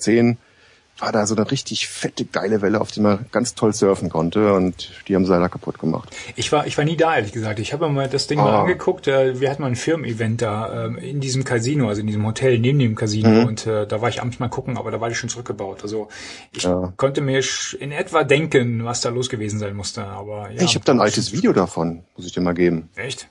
War 0.97 1.11
da 1.11 1.27
so 1.27 1.35
eine 1.35 1.51
richtig 1.51 1.89
fette, 1.89 2.23
geile 2.23 2.61
Welle, 2.61 2.79
auf 2.79 2.89
die 2.89 3.01
man 3.01 3.25
ganz 3.31 3.53
toll 3.53 3.73
surfen 3.73 4.09
konnte 4.09 4.53
und 4.53 4.91
die 5.07 5.15
haben 5.15 5.25
sie 5.25 5.31
leider 5.31 5.49
kaputt 5.49 5.77
gemacht. 5.77 6.15
Ich 6.37 6.53
war, 6.53 6.67
ich 6.67 6.77
war 6.77 6.85
nie 6.85 6.95
da, 6.95 7.17
ehrlich 7.17 7.33
gesagt. 7.33 7.59
Ich 7.59 7.73
habe 7.73 7.87
mir 7.87 7.93
mal 7.93 8.09
das 8.09 8.27
Ding 8.27 8.39
ah. 8.39 8.43
mal 8.43 8.61
angeguckt. 8.61 9.07
Äh, 9.07 9.41
wir 9.41 9.49
hatten 9.49 9.61
mal 9.61 9.67
ein 9.67 9.75
Firmen-Event 9.75 10.41
da 10.41 10.85
äh, 10.85 11.09
in 11.09 11.19
diesem 11.19 11.43
Casino, 11.43 11.89
also 11.89 11.99
in 11.99 12.07
diesem 12.07 12.25
Hotel 12.25 12.59
neben 12.59 12.79
dem 12.79 12.95
Casino 12.95 13.29
mhm. 13.29 13.45
und 13.45 13.67
äh, 13.67 13.85
da 13.85 14.01
war 14.01 14.07
ich 14.07 14.21
abends 14.21 14.39
mal 14.39 14.47
gucken, 14.47 14.77
aber 14.77 14.89
da 14.89 15.01
war 15.01 15.09
die 15.09 15.15
schon 15.15 15.27
zurückgebaut. 15.27 15.83
Also 15.83 16.07
ich 16.53 16.63
ja. 16.63 16.93
konnte 16.95 17.19
mir 17.19 17.43
in 17.79 17.91
etwa 17.91 18.23
denken, 18.23 18.85
was 18.85 19.01
da 19.01 19.09
los 19.09 19.29
gewesen 19.29 19.59
sein 19.59 19.75
musste. 19.75 20.05
Aber 20.05 20.49
ja, 20.51 20.61
ich 20.61 20.75
habe 20.75 20.85
da 20.85 20.93
ein 20.93 21.01
altes 21.01 21.33
Video 21.33 21.51
davon, 21.51 22.03
muss 22.15 22.25
ich 22.25 22.31
dir 22.31 22.41
mal 22.41 22.53
geben. 22.53 22.89
Echt? 22.95 23.27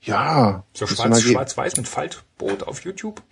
Ja. 0.00 0.64
So 0.72 0.86
schwarz-weiß 0.86 1.52
schwarz 1.52 1.76
mit 1.76 1.88
Faltboot 1.88 2.62
auf 2.62 2.84
YouTube? 2.84 3.22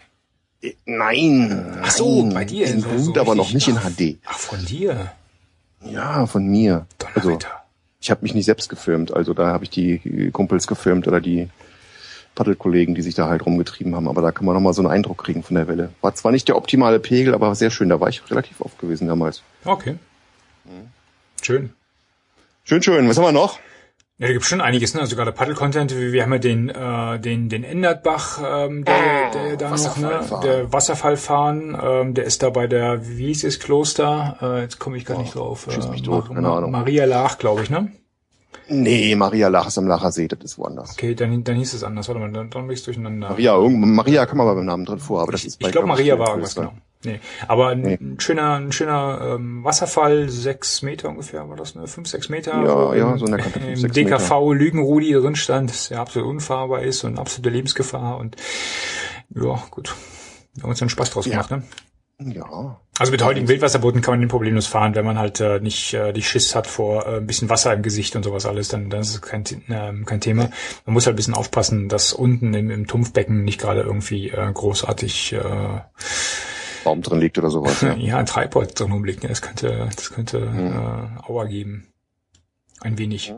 Nein. 0.84 1.78
Ach 1.82 1.90
so, 1.90 2.22
nein, 2.22 2.34
bei 2.34 2.44
dir. 2.44 2.66
In 2.66 2.80
so, 2.80 2.88
gut, 2.88 3.14
so 3.14 3.20
aber 3.20 3.34
noch 3.34 3.52
nicht 3.52 3.68
in 3.68 3.76
HD. 3.76 4.18
Ach, 4.26 4.38
von 4.38 4.64
dir? 4.64 5.12
Ja, 5.84 6.26
von 6.26 6.46
mir. 6.46 6.86
Also, 7.14 7.38
ich 8.00 8.10
habe 8.10 8.22
mich 8.22 8.34
nicht 8.34 8.46
selbst 8.46 8.68
gefilmt, 8.68 9.12
also 9.12 9.34
da 9.34 9.48
habe 9.48 9.64
ich 9.64 9.70
die 9.70 10.30
Kumpels 10.32 10.66
gefilmt 10.66 11.06
oder 11.06 11.20
die 11.20 11.48
Paddelkollegen, 12.34 12.94
die 12.94 13.02
sich 13.02 13.14
da 13.14 13.28
halt 13.28 13.44
rumgetrieben 13.44 13.94
haben, 13.94 14.08
aber 14.08 14.22
da 14.22 14.32
kann 14.32 14.46
man 14.46 14.54
nochmal 14.54 14.72
so 14.72 14.82
einen 14.82 14.90
Eindruck 14.90 15.18
kriegen 15.18 15.42
von 15.42 15.56
der 15.56 15.68
Welle. 15.68 15.90
War 16.00 16.14
zwar 16.14 16.32
nicht 16.32 16.48
der 16.48 16.56
optimale 16.56 17.00
Pegel, 17.00 17.34
aber 17.34 17.54
sehr 17.54 17.70
schön, 17.70 17.88
da 17.88 18.00
war 18.00 18.08
ich 18.08 18.22
relativ 18.30 18.60
oft 18.60 18.78
gewesen 18.78 19.08
damals. 19.08 19.42
Okay. 19.64 19.96
Schön. 21.42 21.72
Schön, 22.64 22.82
schön. 22.82 23.08
Was 23.08 23.18
haben 23.18 23.24
wir 23.24 23.32
noch? 23.32 23.58
Ja, 24.20 24.26
da 24.26 24.32
gibt 24.34 24.44
schon 24.44 24.60
einiges, 24.60 24.92
ne? 24.92 25.00
Also 25.00 25.16
gerade 25.16 25.32
Paddle-Content, 25.32 25.96
wir, 25.96 26.12
wir 26.12 26.22
haben 26.22 26.32
ja 26.34 26.38
den, 26.38 26.68
äh, 26.68 27.18
den, 27.18 27.48
den 27.48 27.64
Endertbach, 27.64 28.38
ähm, 28.46 28.84
der, 28.84 29.30
der 29.32 29.56
da 29.56 29.70
noch, 29.70 29.96
ne? 29.96 30.20
Der 30.42 30.70
Wasserfallfahren, 30.72 31.74
ähm, 31.82 32.12
der 32.14 32.24
ist 32.24 32.42
da 32.42 32.50
bei 32.50 32.66
der, 32.66 33.08
wie 33.08 33.28
hieß 33.28 33.44
es, 33.44 33.58
Kloster? 33.60 34.36
Äh, 34.42 34.60
jetzt 34.60 34.78
komme 34.78 34.98
ich 34.98 35.06
gar 35.06 35.16
Oh, 35.16 35.22
nicht 35.22 35.34
drauf. 35.34 35.66
schieß 35.72 35.86
Äh, 35.86 35.90
mich 35.90 36.02
tot, 36.02 36.28
Ma- 36.28 36.34
keine 36.34 36.48
Ahnung. 36.52 36.70
Maria 36.70 37.06
Lach, 37.06 37.38
glaube 37.38 37.62
ich, 37.62 37.70
ne? 37.70 37.92
Nee, 38.68 39.16
Maria 39.16 39.48
Lach 39.48 39.68
ist 39.68 39.78
am 39.78 39.88
Lacher 39.88 40.12
See, 40.12 40.28
das 40.28 40.38
ist 40.40 40.58
woanders. 40.58 40.92
Okay, 40.92 41.14
dann, 41.14 41.42
dann 41.42 41.56
hieß 41.56 41.72
es 41.72 41.82
anders. 41.82 42.06
Warte 42.08 42.20
mal, 42.20 42.30
dann, 42.30 42.50
dann 42.50 42.66
bin 42.66 42.74
ich 42.76 42.84
durcheinander. 42.84 43.30
Maria, 43.30 43.56
Maria 43.58 44.26
kam 44.26 44.40
aber 44.42 44.54
beim 44.54 44.66
Namen 44.66 44.84
drin 44.84 44.98
vor, 44.98 45.22
aber 45.22 45.32
das 45.32 45.44
ist 45.44 45.58
bei 45.58 45.68
Ich 45.68 45.72
glaube, 45.72 45.86
glaub 45.86 45.96
Maria 45.96 46.18
war 46.18 46.28
irgendwas, 46.28 46.54
genau. 46.54 46.74
Nee. 47.02 47.18
Aber 47.48 47.68
ein, 47.68 47.80
Nee. 47.80 47.98
schöner, 48.18 48.56
ein 48.56 48.72
schöner 48.72 49.36
ähm, 49.36 49.64
Wasserfall, 49.64 50.28
sechs 50.28 50.82
Meter 50.82 51.08
ungefähr, 51.08 51.48
war 51.48 51.56
das, 51.56 51.74
ne? 51.74 51.86
Fünf, 51.86 52.08
sechs 52.08 52.28
Meter. 52.28 52.52
Ja, 52.52 52.88
wo 52.90 52.92
ja, 52.92 53.16
so 53.16 53.24
in 53.24 53.32
der 53.32 53.40
Kante, 53.40 53.60
fünf, 53.60 53.84
Im 53.84 53.92
DKV 53.92 54.52
Lügenrudi 54.52 55.12
drin 55.12 55.34
stand, 55.34 55.70
dass 55.70 55.90
er 55.90 56.00
absolut 56.00 56.28
unfahrbar 56.28 56.82
ist 56.82 57.04
und 57.04 57.18
absolute 57.18 57.48
Lebensgefahr 57.50 58.18
und 58.18 58.36
ja, 59.34 59.62
gut. 59.70 59.94
Wir 60.54 60.64
haben 60.64 60.70
uns 60.70 60.78
dann 60.80 60.88
Spaß 60.90 61.10
draus 61.10 61.26
Ja. 61.26 61.32
gemacht, 61.42 61.50
ne? 61.52 61.62
Ja. 62.34 62.78
Also 62.98 63.12
mit 63.12 63.24
heutigen 63.24 63.48
Wildwasserbooten 63.48 64.02
kann 64.02 64.12
man 64.12 64.20
den 64.20 64.28
problemlos 64.28 64.66
fahren, 64.66 64.94
wenn 64.94 65.06
man 65.06 65.18
halt 65.18 65.40
äh, 65.40 65.58
nicht 65.60 65.94
äh, 65.94 66.12
die 66.12 66.20
Schiss 66.22 66.54
hat 66.54 66.66
vor 66.66 67.06
äh, 67.06 67.16
ein 67.16 67.26
bisschen 67.26 67.48
Wasser 67.48 67.72
im 67.72 67.80
Gesicht 67.80 68.14
und 68.14 68.24
sowas 68.24 68.44
alles, 68.44 68.68
dann, 68.68 68.90
dann 68.90 69.00
ist 69.00 69.14
es 69.14 69.22
kein, 69.22 69.42
ähm, 69.70 70.04
kein 70.04 70.20
Thema. 70.20 70.50
Man 70.84 70.92
muss 70.92 71.06
halt 71.06 71.14
ein 71.14 71.16
bisschen 71.16 71.32
aufpassen, 71.32 71.88
dass 71.88 72.12
unten 72.12 72.52
im, 72.52 72.68
im 72.70 72.86
Tumpfbecken 72.86 73.42
nicht 73.42 73.58
gerade 73.58 73.80
irgendwie 73.80 74.28
äh, 74.28 74.52
großartig 74.52 75.32
äh, 75.32 75.80
Baum 76.84 77.02
drin 77.02 77.20
liegt 77.20 77.38
oder 77.38 77.50
sowas. 77.50 77.80
Ja. 77.80 77.94
ja, 77.98 78.18
ein 78.18 78.26
Treibholz 78.26 78.74
drin 78.74 78.92
rumliegt. 78.92 79.22
ne? 79.22 79.28
Das 79.28 79.42
könnte, 79.42 79.88
das 79.94 80.10
könnte 80.10 80.38
äh, 80.38 81.22
Aua 81.30 81.44
geben. 81.44 81.86
Ein 82.80 82.98
wenig. 82.98 83.34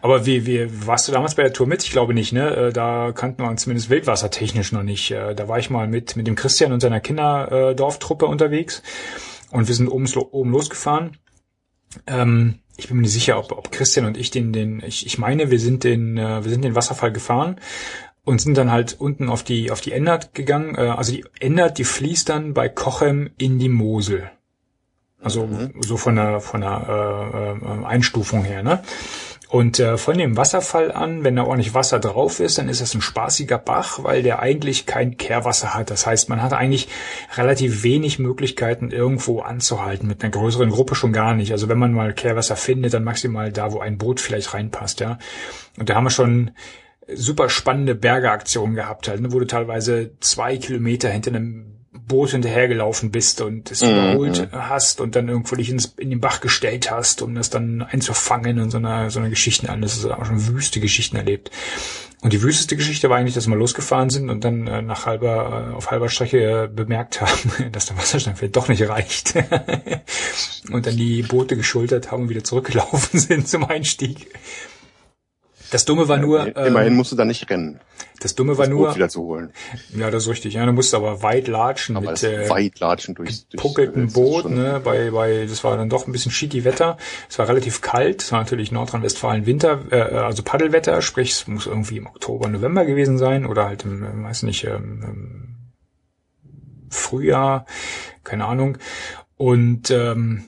Aber 0.00 0.24
wie, 0.24 0.46
wie, 0.46 0.86
warst 0.86 1.08
du 1.08 1.12
damals 1.12 1.34
bei 1.34 1.42
der 1.42 1.52
Tour 1.52 1.66
mit? 1.66 1.84
Ich 1.84 1.90
glaube 1.90 2.14
nicht, 2.14 2.32
ne? 2.32 2.56
Äh, 2.68 2.72
Da 2.72 3.12
kannten 3.12 3.42
wir 3.42 3.48
uns 3.48 3.62
zumindest 3.62 3.90
wildwassertechnisch 3.90 4.72
noch 4.72 4.82
nicht. 4.82 5.10
Äh, 5.10 5.34
Da 5.34 5.48
war 5.48 5.58
ich 5.58 5.70
mal 5.70 5.86
mit, 5.88 6.16
mit 6.16 6.26
dem 6.26 6.36
Christian 6.36 6.72
und 6.72 6.80
seiner 6.80 7.00
Kinderdorftruppe 7.00 8.26
unterwegs 8.26 8.82
und 9.50 9.68
wir 9.68 9.74
sind 9.74 9.88
oben, 9.88 10.06
oben 10.30 10.50
losgefahren. 10.50 11.16
Ähm, 12.06 12.60
ich 12.76 12.88
bin 12.88 12.96
mir 12.96 13.02
nicht 13.02 13.12
sicher, 13.12 13.38
ob, 13.38 13.52
ob 13.52 13.72
Christian 13.72 14.06
und 14.06 14.16
ich 14.16 14.30
den, 14.30 14.52
den, 14.52 14.82
ich, 14.86 15.04
ich 15.04 15.18
meine, 15.18 15.50
wir 15.50 15.58
sind 15.58 15.84
den, 15.84 16.16
äh, 16.16 16.44
wir 16.44 16.50
sind 16.50 16.62
den 16.64 16.74
Wasserfall 16.74 17.12
gefahren 17.12 17.56
und 18.28 18.42
sind 18.42 18.58
dann 18.58 18.70
halt 18.70 18.96
unten 18.98 19.30
auf 19.30 19.42
die, 19.42 19.70
auf 19.70 19.80
die 19.80 19.92
Endert 19.92 20.34
gegangen. 20.34 20.74
Äh, 20.74 20.90
also 20.90 21.12
die 21.12 21.24
Endert, 21.40 21.78
die 21.78 21.84
fließt 21.84 22.28
dann 22.28 22.52
bei 22.52 22.68
Kochem 22.68 23.30
in 23.38 23.58
die 23.58 23.70
Mosel. 23.70 24.30
Also 25.20 25.48
so 25.80 25.96
von 25.96 26.14
der, 26.14 26.40
von 26.40 26.60
der 26.60 27.58
äh, 27.64 27.66
äh, 27.66 27.86
Einstufung 27.86 28.44
her, 28.44 28.62
ne? 28.62 28.82
Und 29.48 29.80
äh, 29.80 29.96
von 29.96 30.18
dem 30.18 30.36
Wasserfall 30.36 30.92
an, 30.92 31.24
wenn 31.24 31.36
da 31.36 31.44
ordentlich 31.44 31.72
Wasser 31.72 31.98
drauf 31.98 32.38
ist, 32.38 32.58
dann 32.58 32.68
ist 32.68 32.82
das 32.82 32.94
ein 32.94 33.00
spaßiger 33.00 33.56
Bach, 33.56 34.04
weil 34.04 34.22
der 34.22 34.40
eigentlich 34.40 34.84
kein 34.84 35.16
Kehrwasser 35.16 35.72
hat. 35.72 35.90
Das 35.90 36.06
heißt, 36.06 36.28
man 36.28 36.42
hat 36.42 36.52
eigentlich 36.52 36.88
relativ 37.34 37.82
wenig 37.82 38.18
Möglichkeiten, 38.18 38.90
irgendwo 38.90 39.40
anzuhalten. 39.40 40.06
Mit 40.06 40.22
einer 40.22 40.30
größeren 40.30 40.68
Gruppe 40.68 40.94
schon 40.94 41.14
gar 41.14 41.32
nicht. 41.32 41.52
Also 41.52 41.70
wenn 41.70 41.78
man 41.78 41.94
mal 41.94 42.12
Kehrwasser 42.12 42.56
findet, 42.56 42.92
dann 42.92 43.04
maximal 43.04 43.50
da, 43.50 43.72
wo 43.72 43.80
ein 43.80 43.96
Boot 43.96 44.20
vielleicht 44.20 44.52
reinpasst, 44.52 45.00
ja. 45.00 45.18
Und 45.78 45.88
da 45.88 45.94
haben 45.94 46.04
wir 46.04 46.10
schon 46.10 46.50
super 47.14 47.48
spannende 47.48 47.94
Bergeaktionen 47.94 48.74
gehabt, 48.74 49.08
halt, 49.08 49.20
ne, 49.20 49.32
wo 49.32 49.38
du 49.38 49.46
teilweise 49.46 50.12
zwei 50.20 50.56
Kilometer 50.56 51.08
hinter 51.08 51.30
einem 51.30 51.78
Boot 52.08 52.30
hinterhergelaufen 52.30 53.10
bist 53.10 53.40
und 53.40 53.70
es 53.70 53.82
überholt 53.82 54.48
hast 54.52 55.00
und 55.00 55.14
dann 55.14 55.28
irgendwo 55.28 55.56
dich 55.56 55.68
ins, 55.68 55.94
in 55.98 56.10
den 56.10 56.20
Bach 56.20 56.40
gestellt 56.40 56.90
hast, 56.90 57.22
um 57.22 57.34
das 57.34 57.50
dann 57.50 57.82
einzufangen 57.82 58.60
und 58.60 58.70
so 58.70 58.78
eine, 58.78 59.10
so 59.10 59.20
eine 59.20 59.30
Geschichten 59.30 59.66
an. 59.66 59.82
Das 59.82 59.96
ist 59.96 60.06
auch 60.06 60.24
schon 60.24 60.46
wüste 60.48 60.80
Geschichten 60.80 61.16
erlebt. 61.16 61.50
Und 62.20 62.32
die 62.32 62.42
wüsteste 62.42 62.74
Geschichte 62.76 63.08
war 63.08 63.18
eigentlich, 63.18 63.34
dass 63.34 63.46
wir 63.46 63.54
losgefahren 63.54 64.10
sind 64.10 64.28
und 64.28 64.42
dann 64.42 64.66
äh, 64.66 64.82
nach 64.82 65.06
halber, 65.06 65.70
äh, 65.70 65.74
auf 65.74 65.92
halber 65.92 66.08
Strecke 66.08 66.64
äh, 66.64 66.68
bemerkt 66.68 67.20
haben, 67.20 67.52
dass 67.72 67.86
der 67.86 67.96
Wasserstand 67.96 68.38
vielleicht 68.38 68.56
doch 68.56 68.68
nicht 68.68 68.88
reicht. 68.88 69.34
und 70.72 70.86
dann 70.86 70.96
die 70.96 71.22
Boote 71.22 71.56
geschultert 71.56 72.10
haben 72.10 72.24
und 72.24 72.28
wieder 72.28 72.42
zurückgelaufen 72.42 73.20
sind 73.20 73.46
zum 73.46 73.64
Einstieg. 73.64 74.26
Das 75.70 75.84
Dumme 75.84 76.08
war 76.08 76.16
nur, 76.16 76.56
Immerhin 76.56 76.92
ähm, 76.92 76.96
musst 76.96 77.12
du 77.12 77.16
da 77.16 77.24
nicht 77.24 77.48
rennen, 77.50 77.80
das 78.20 78.34
Dumme 78.34 78.58
war 78.58 78.64
das 78.64 78.74
nur, 78.74 78.86
Boot 78.86 78.96
wieder 78.96 79.08
zu 79.08 79.22
holen. 79.22 79.52
ja, 79.94 80.10
das 80.10 80.24
ist 80.24 80.28
richtig. 80.28 80.54
Ja, 80.54 80.66
du 80.66 80.72
musst 80.72 80.92
aber 80.94 81.22
weit 81.22 81.46
latschen 81.46 81.96
Aber 81.96 82.10
mit 82.10 82.22
äh, 82.24 82.48
weit 82.48 82.80
latschen 82.80 83.14
durch, 83.14 83.46
durch 83.48 83.62
puckelten 83.62 84.12
Boot, 84.12 84.50
ne, 84.50 84.80
bei, 84.82 85.10
bei, 85.10 85.46
das 85.46 85.62
war 85.62 85.76
dann 85.76 85.88
doch 85.88 86.06
ein 86.06 86.12
bisschen 86.12 86.32
shitty 86.32 86.64
Wetter. 86.64 86.96
Es 87.28 87.38
war 87.38 87.48
relativ 87.48 87.80
kalt, 87.80 88.22
es 88.22 88.32
war 88.32 88.40
natürlich 88.40 88.72
Nordrhein-Westfalen 88.72 89.46
Winter, 89.46 89.80
äh, 89.90 90.00
also 90.00 90.42
Paddelwetter, 90.42 91.00
sprich, 91.02 91.30
es 91.32 91.46
muss 91.46 91.66
irgendwie 91.66 91.98
im 91.98 92.06
Oktober, 92.06 92.48
November 92.48 92.84
gewesen 92.84 93.18
sein 93.18 93.46
oder 93.46 93.66
halt 93.66 93.84
im, 93.84 94.02
äh, 94.02 94.24
weiß 94.24 94.42
nicht, 94.44 94.64
ähm, 94.64 95.04
im 95.04 95.56
Frühjahr, 96.90 97.66
keine 98.24 98.46
Ahnung. 98.46 98.78
Und 99.36 99.90
ähm, 99.90 100.46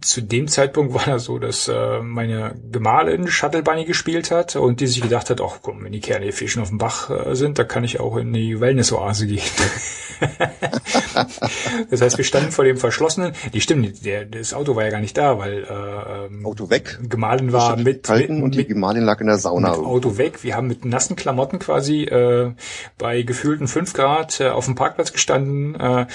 zu 0.00 0.22
dem 0.22 0.48
Zeitpunkt 0.48 0.94
war 0.94 1.04
das 1.06 1.24
so, 1.24 1.38
dass 1.38 1.68
äh, 1.68 2.00
meine 2.00 2.54
Gemahlin 2.70 3.28
Shuttle 3.28 3.62
Bunny 3.62 3.84
gespielt 3.84 4.30
hat 4.30 4.56
und 4.56 4.80
die 4.80 4.86
sich 4.86 5.02
gedacht 5.02 5.30
hat, 5.30 5.40
ach 5.40 5.58
komm, 5.62 5.84
wenn 5.84 5.92
die 5.92 6.00
Kerle 6.00 6.24
hier 6.24 6.32
fischen 6.32 6.62
auf 6.62 6.68
dem 6.68 6.78
Bach 6.78 7.10
äh, 7.10 7.34
sind, 7.34 7.58
da 7.58 7.64
kann 7.64 7.84
ich 7.84 8.00
auch 8.00 8.16
in 8.16 8.32
die 8.32 8.60
Wellness-Oase 8.60 9.26
gehen. 9.26 9.42
das 11.90 12.00
heißt, 12.00 12.18
wir 12.18 12.24
standen 12.24 12.52
vor 12.52 12.64
dem 12.64 12.76
verschlossenen, 12.76 13.32
die 13.52 13.60
stimmt, 13.60 14.04
der, 14.04 14.24
das 14.24 14.54
Auto 14.54 14.76
war 14.76 14.84
ja 14.84 14.90
gar 14.90 15.00
nicht 15.00 15.16
da, 15.16 15.38
weil 15.38 15.64
äh, 15.64 16.26
ähm, 16.26 16.46
Auto 16.46 16.70
weg, 16.70 16.98
Gemahlin 17.08 17.52
war 17.52 17.76
mit, 17.76 18.08
mit, 18.08 18.30
und 18.30 18.54
die 18.54 18.66
Gemahlin 18.66 19.04
lag 19.04 19.20
in 19.20 19.26
der 19.26 19.38
Sauna. 19.38 19.72
Auto 19.72 20.18
weg. 20.18 20.42
Wir 20.42 20.56
haben 20.56 20.68
mit 20.68 20.84
nassen 20.84 21.16
Klamotten 21.16 21.58
quasi 21.58 22.04
äh, 22.04 22.52
bei 22.98 23.22
gefühlten 23.22 23.68
fünf 23.68 23.92
Grad 23.92 24.40
äh, 24.40 24.48
auf 24.48 24.64
dem 24.64 24.74
Parkplatz 24.74 25.12
gestanden. 25.12 25.74
Äh, 25.78 26.06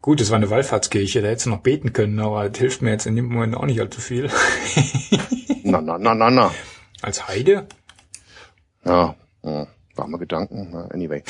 gut, 0.00 0.20
es 0.20 0.30
war 0.30 0.36
eine 0.36 0.50
Wallfahrtskirche, 0.50 1.22
da 1.22 1.28
hättest 1.28 1.46
du 1.46 1.50
noch 1.50 1.60
beten 1.60 1.92
können, 1.92 2.20
aber 2.20 2.48
das 2.48 2.58
hilft 2.58 2.82
mir 2.82 2.90
jetzt 2.90 3.06
in 3.06 3.16
dem 3.16 3.21
Moment 3.26 3.56
auch 3.56 3.64
nicht 3.66 3.80
allzu 3.80 4.00
viel. 4.00 4.30
Na, 5.64 5.80
na, 5.80 5.98
na, 5.98 6.14
na, 6.14 6.30
na. 6.30 6.54
Als 7.02 7.28
Heide? 7.28 7.66
Ja, 8.84 9.14
ja, 9.44 9.66
warme 9.94 10.18
Gedanken. 10.18 10.74
Anyway. 10.92 11.22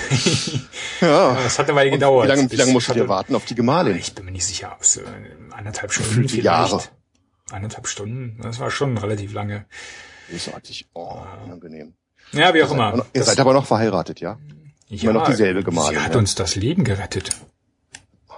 ja. 1.01 1.35
Das 1.35 1.59
hat 1.59 1.69
eine 1.69 1.77
Weile 1.77 1.91
gedauert. 1.91 2.25
Wie 2.25 2.29
lange, 2.35 2.51
wie 2.51 2.57
lange 2.57 2.73
musst 2.73 2.89
du 2.89 2.95
dir 2.95 3.09
warten 3.09 3.35
auf 3.35 3.45
die 3.45 3.55
Gemahlin? 3.55 3.97
Ich 3.97 4.15
bin 4.15 4.25
mir 4.25 4.31
nicht 4.33 4.47
sicher, 4.47 4.77
aus 4.81 4.97
äh, 4.97 5.03
anderthalb 5.51 5.93
Stunden 5.93 6.29
vielleicht. 6.29 6.45
Jahre. 6.45 6.83
Eineinhalb 7.51 7.87
Stunden, 7.87 8.41
das 8.43 8.59
war 8.61 8.71
schon 8.71 8.97
relativ 8.97 9.35
lange. 9.35 9.67
Großartig. 10.31 10.87
Oh, 10.95 11.19
unangenehm. 11.45 11.93
Ja, 12.33 12.55
wie 12.55 12.63
auch 12.63 12.71
immer. 12.71 12.95
Ihr 12.95 13.05
Das- 13.13 13.27
seid 13.27 13.41
aber 13.41 13.53
noch 13.53 13.67
verheiratet, 13.67 14.21
ja? 14.21 14.39
ja, 14.89 15.03
immer 15.03 15.13
noch 15.21 15.27
dieselbe 15.29 15.63
Gemahlin, 15.63 15.99
Sie 15.99 16.05
hat 16.05 16.13
ja. 16.15 16.19
uns 16.19 16.35
das 16.35 16.57
Leben 16.57 16.85
gerettet. 16.85 17.37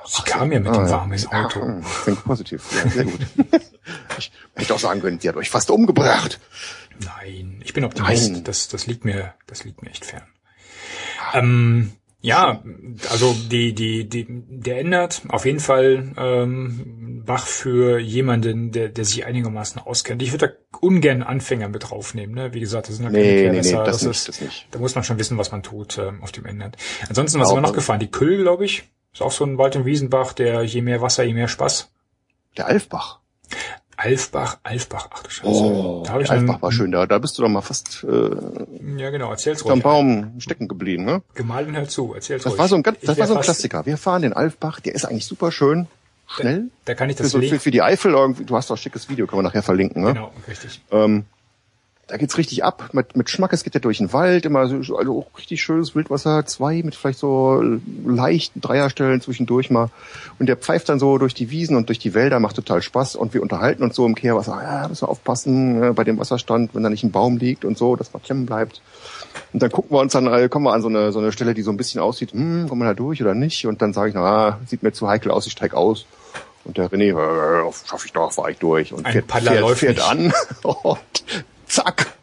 Sie 0.06 0.22
kam 0.22 0.52
ja 0.52 0.60
mit 0.60 0.68
Ah, 0.68 0.72
dem 0.78 0.84
ja. 0.86 0.90
warmen 0.90 1.26
Auto. 1.28 1.60
Ah, 1.60 1.80
Think 2.04 2.24
positiv. 2.24 2.62
Ja, 2.84 2.90
sehr 2.90 3.04
gut. 3.04 3.20
ich 4.18 4.30
hätte 4.54 4.74
auch 4.74 4.78
sagen 4.78 5.00
können, 5.00 5.18
sie 5.20 5.28
hat 5.28 5.36
euch 5.36 5.50
fast 5.50 5.70
umgebracht. 5.70 6.40
Nein, 7.00 7.60
ich 7.64 7.72
bin 7.72 7.84
Optimist. 7.84 8.32
Nein. 8.32 8.44
Das, 8.44 8.68
das 8.68 8.86
liegt 8.86 9.04
mir, 9.04 9.34
das 9.46 9.64
liegt 9.64 9.82
mir 9.82 9.90
echt 9.90 10.04
fern. 10.04 10.22
Ähm, 11.32 11.92
ja, 12.20 12.62
also 13.10 13.34
die, 13.50 13.74
die, 13.74 14.08
die, 14.08 14.26
der 14.28 14.78
ändert 14.78 15.22
auf 15.28 15.44
jeden 15.44 15.60
Fall 15.60 16.12
ähm, 16.16 17.22
Bach 17.26 17.46
für 17.46 17.98
jemanden, 17.98 18.70
der, 18.72 18.88
der 18.90 19.04
sich 19.04 19.24
einigermaßen 19.26 19.80
auskennt. 19.80 20.22
Ich 20.22 20.32
würde 20.32 20.48
da 20.72 20.78
ungern 20.80 21.22
Anfänger 21.22 21.68
mit 21.68 21.90
draufnehmen. 21.90 22.34
Ne? 22.34 22.54
Wie 22.54 22.60
gesagt, 22.60 22.88
das 22.88 22.96
sind 22.96 23.04
ja 23.06 23.10
keine 23.10 23.22
Nee, 23.24 23.32
nee, 23.34 23.42
nee, 23.42 23.48
Querwässer. 23.72 23.84
das 23.84 24.02
nicht, 24.02 24.10
ist, 24.10 24.28
das 24.28 24.40
nicht. 24.40 24.66
Da 24.70 24.78
muss 24.78 24.94
man 24.94 25.04
schon 25.04 25.18
wissen, 25.18 25.36
was 25.38 25.50
man 25.52 25.62
tut 25.62 25.98
ähm, 25.98 26.22
auf 26.22 26.32
dem 26.32 26.46
Ändert. 26.46 26.76
Ansonsten, 27.08 27.40
was 27.40 27.48
sind 27.48 27.56
wir 27.56 27.62
noch 27.62 27.72
gefahren? 27.72 28.00
Die 28.00 28.10
Küll, 28.10 28.38
glaube 28.42 28.64
ich. 28.64 28.84
Ist 29.14 29.22
auch 29.22 29.32
so 29.32 29.44
ein 29.44 29.56
Wald- 29.58 29.76
und 29.76 29.86
Wiesenbach, 29.86 30.32
der 30.32 30.62
je 30.64 30.82
mehr 30.82 31.00
Wasser, 31.00 31.22
je 31.24 31.32
mehr 31.34 31.48
Spaß. 31.48 31.88
Der 32.56 32.66
Alfbach. 32.66 33.20
Alfbach, 33.96 34.58
Alfbach, 34.64 35.08
ach 35.14 35.22
du 35.22 35.30
Scheiße. 35.30 35.48
Oh, 35.48 36.02
da 36.04 36.18
ich 36.18 36.28
Alfbach 36.28 36.60
war 36.60 36.72
schön. 36.72 36.90
Da, 36.90 37.06
da 37.06 37.18
bist 37.18 37.38
du 37.38 37.42
doch 37.42 37.48
mal 37.48 37.60
fast 37.62 38.04
äh, 38.04 38.30
Ja, 38.96 39.10
genau, 39.10 39.30
erzähl's 39.30 39.62
am 39.64 39.70
ruhig. 39.70 39.82
Baum 39.84 40.40
stecken 40.40 40.66
geblieben, 40.66 41.04
ne? 41.04 41.22
Gemahlen 41.34 41.76
hört 41.76 41.92
zu, 41.92 42.12
erzähl's 42.12 42.42
Das 42.42 42.52
ruhig. 42.52 42.58
war 42.58 42.68
so 42.68 42.74
ein, 42.74 42.82
ganz, 42.82 42.98
das 43.02 43.16
war 43.18 43.26
so 43.28 43.36
ein 43.36 43.40
Klassiker. 43.40 43.86
Wir 43.86 43.96
fahren 43.96 44.22
den 44.22 44.32
Alfbach. 44.32 44.80
Der 44.80 44.96
ist 44.96 45.04
eigentlich 45.04 45.26
super 45.26 45.52
schön, 45.52 45.86
schnell. 46.26 46.70
Da 46.86 46.94
kann 46.94 47.08
ich 47.08 47.16
Für, 47.16 47.22
das 47.22 47.30
so, 47.32 47.40
für, 47.40 47.60
für 47.60 47.70
die 47.70 47.82
Eifel 47.82 48.14
irgendwie. 48.14 48.44
Du 48.44 48.56
hast 48.56 48.68
doch 48.68 48.74
ein 48.74 48.78
schickes 48.78 49.08
Video, 49.08 49.28
kann 49.28 49.36
man 49.36 49.44
nachher 49.44 49.62
verlinken, 49.62 50.02
ne? 50.02 50.14
Genau, 50.14 50.32
richtig. 50.48 50.82
Ähm, 50.90 51.24
da 52.06 52.16
geht's 52.16 52.36
richtig 52.36 52.64
ab. 52.64 52.90
Mit, 52.92 53.16
mit 53.16 53.30
Schmackes 53.30 53.64
geht 53.64 53.74
der 53.74 53.80
durch 53.80 53.98
den 53.98 54.12
Wald, 54.12 54.44
immer 54.44 54.66
so, 54.66 54.96
also 54.96 55.18
auch 55.20 55.38
richtig 55.38 55.62
schönes 55.62 55.94
Wildwasser, 55.94 56.44
zwei 56.46 56.82
mit 56.82 56.94
vielleicht 56.94 57.18
so 57.18 57.62
leichten 58.04 58.60
Dreierstellen 58.60 59.20
zwischendurch 59.20 59.70
mal. 59.70 59.90
Und 60.38 60.46
der 60.46 60.56
pfeift 60.56 60.88
dann 60.88 60.98
so 60.98 61.16
durch 61.18 61.34
die 61.34 61.50
Wiesen 61.50 61.76
und 61.76 61.88
durch 61.88 61.98
die 61.98 62.14
Wälder, 62.14 62.40
macht 62.40 62.56
total 62.56 62.82
Spaß. 62.82 63.16
Und 63.16 63.32
wir 63.32 63.42
unterhalten 63.42 63.82
uns 63.82 63.96
so 63.96 64.04
im 64.04 64.14
Kehrwasser, 64.14 64.60
ja, 64.62 64.88
müssen 64.88 65.02
wir 65.02 65.08
aufpassen 65.08 65.82
äh, 65.82 65.92
bei 65.92 66.04
dem 66.04 66.18
Wasserstand, 66.18 66.74
wenn 66.74 66.82
da 66.82 66.90
nicht 66.90 67.04
ein 67.04 67.12
Baum 67.12 67.38
liegt 67.38 67.64
und 67.64 67.78
so, 67.78 67.96
dass 67.96 68.12
man 68.12 68.22
klemmen 68.22 68.44
bleibt. 68.44 68.82
Und 69.52 69.62
dann 69.62 69.70
gucken 69.70 69.96
wir 69.96 70.00
uns 70.00 70.12
dann, 70.12 70.26
äh, 70.26 70.48
kommen 70.48 70.66
wir 70.66 70.74
an 70.74 70.82
so 70.82 70.88
eine, 70.88 71.10
so 71.12 71.20
eine 71.20 71.32
Stelle, 71.32 71.54
die 71.54 71.62
so 71.62 71.70
ein 71.70 71.76
bisschen 71.76 72.00
aussieht, 72.00 72.32
hm, 72.32 72.68
kommen 72.68 72.82
wir 72.82 72.88
da 72.88 72.94
durch 72.94 73.22
oder 73.22 73.34
nicht? 73.34 73.66
Und 73.66 73.80
dann 73.80 73.92
sage 73.94 74.10
ich, 74.10 74.14
na, 74.14 74.58
sieht 74.66 74.82
mir 74.82 74.92
zu 74.92 75.08
heikel 75.08 75.30
aus, 75.30 75.46
ich 75.46 75.52
steig 75.52 75.74
aus. 75.74 76.06
Und 76.64 76.78
der 76.78 76.90
René, 76.90 77.10
äh, 77.12 77.72
schaff 77.86 78.04
ich 78.04 78.12
doch, 78.12 78.32
fahr 78.32 78.50
ich 78.50 78.58
durch. 78.58 78.92
Und 78.92 79.06
Ein 79.06 79.12
fährt, 79.12 79.26
Paddler 79.26 79.52
fährt, 79.52 79.62
läuft 79.62 79.80
fährt 79.80 80.00
an 80.00 80.32
und 80.62 81.24
zack, 81.66 82.14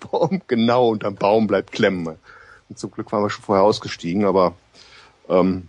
genau 0.47 0.89
unterm 0.89 1.15
Baum 1.15 1.47
bleibt 1.47 1.71
klemmen. 1.71 2.17
Und 2.69 2.79
zum 2.79 2.91
Glück 2.91 3.11
waren 3.11 3.23
wir 3.23 3.29
schon 3.29 3.43
vorher 3.43 3.63
ausgestiegen, 3.63 4.25
aber 4.25 4.53
ähm, 5.29 5.67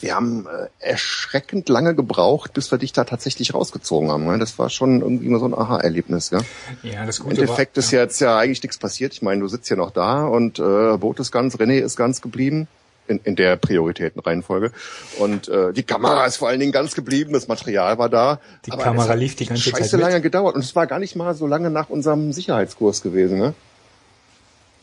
wir 0.00 0.14
haben 0.14 0.46
äh, 0.46 0.68
erschreckend 0.80 1.68
lange 1.68 1.94
gebraucht, 1.94 2.52
bis 2.52 2.70
wir 2.70 2.78
dich 2.78 2.92
da 2.92 3.04
tatsächlich 3.04 3.54
rausgezogen 3.54 4.10
haben. 4.10 4.26
Ne? 4.26 4.38
Das 4.38 4.58
war 4.58 4.68
schon 4.68 5.00
irgendwie 5.00 5.28
mal 5.28 5.38
so 5.38 5.46
ein 5.46 5.54
Aha-Erlebnis. 5.54 6.30
Ja? 6.30 6.40
Ja, 6.82 7.06
das 7.06 7.18
Im 7.18 7.24
Gute 7.24 7.42
Endeffekt 7.42 7.76
war, 7.76 7.80
ist 7.80 7.90
ja 7.90 8.00
jetzt 8.00 8.20
ja 8.20 8.38
eigentlich 8.38 8.62
nichts 8.62 8.78
passiert. 8.78 9.12
Ich 9.14 9.22
meine, 9.22 9.40
du 9.40 9.48
sitzt 9.48 9.70
ja 9.70 9.76
noch 9.76 9.90
da 9.90 10.26
und 10.26 10.58
äh, 10.58 10.96
Boot 10.98 11.20
ist 11.20 11.32
ganz, 11.32 11.56
René 11.56 11.78
ist 11.78 11.96
ganz 11.96 12.20
geblieben. 12.20 12.68
In, 13.06 13.20
in 13.24 13.36
der 13.36 13.56
Prioritätenreihenfolge. 13.56 14.72
Und 15.18 15.48
äh, 15.48 15.74
die 15.74 15.82
Kamera 15.82 16.24
ist 16.24 16.36
vor 16.36 16.48
allen 16.48 16.60
Dingen 16.60 16.72
ganz 16.72 16.94
geblieben, 16.94 17.34
das 17.34 17.48
Material 17.48 17.98
war 17.98 18.08
da. 18.08 18.40
Die 18.64 18.70
Kamera 18.70 19.12
lief 19.12 19.36
die 19.36 19.44
ganze 19.44 19.62
scheiße 19.62 19.90
Zeit 19.90 19.92
mit. 19.92 20.00
lange 20.00 20.20
gedauert. 20.22 20.54
Und 20.54 20.64
es 20.64 20.74
war 20.74 20.86
gar 20.86 20.98
nicht 20.98 21.14
mal 21.14 21.34
so 21.34 21.46
lange 21.46 21.68
nach 21.68 21.90
unserem 21.90 22.32
Sicherheitskurs 22.32 23.02
gewesen. 23.02 23.38
Ne? 23.38 23.54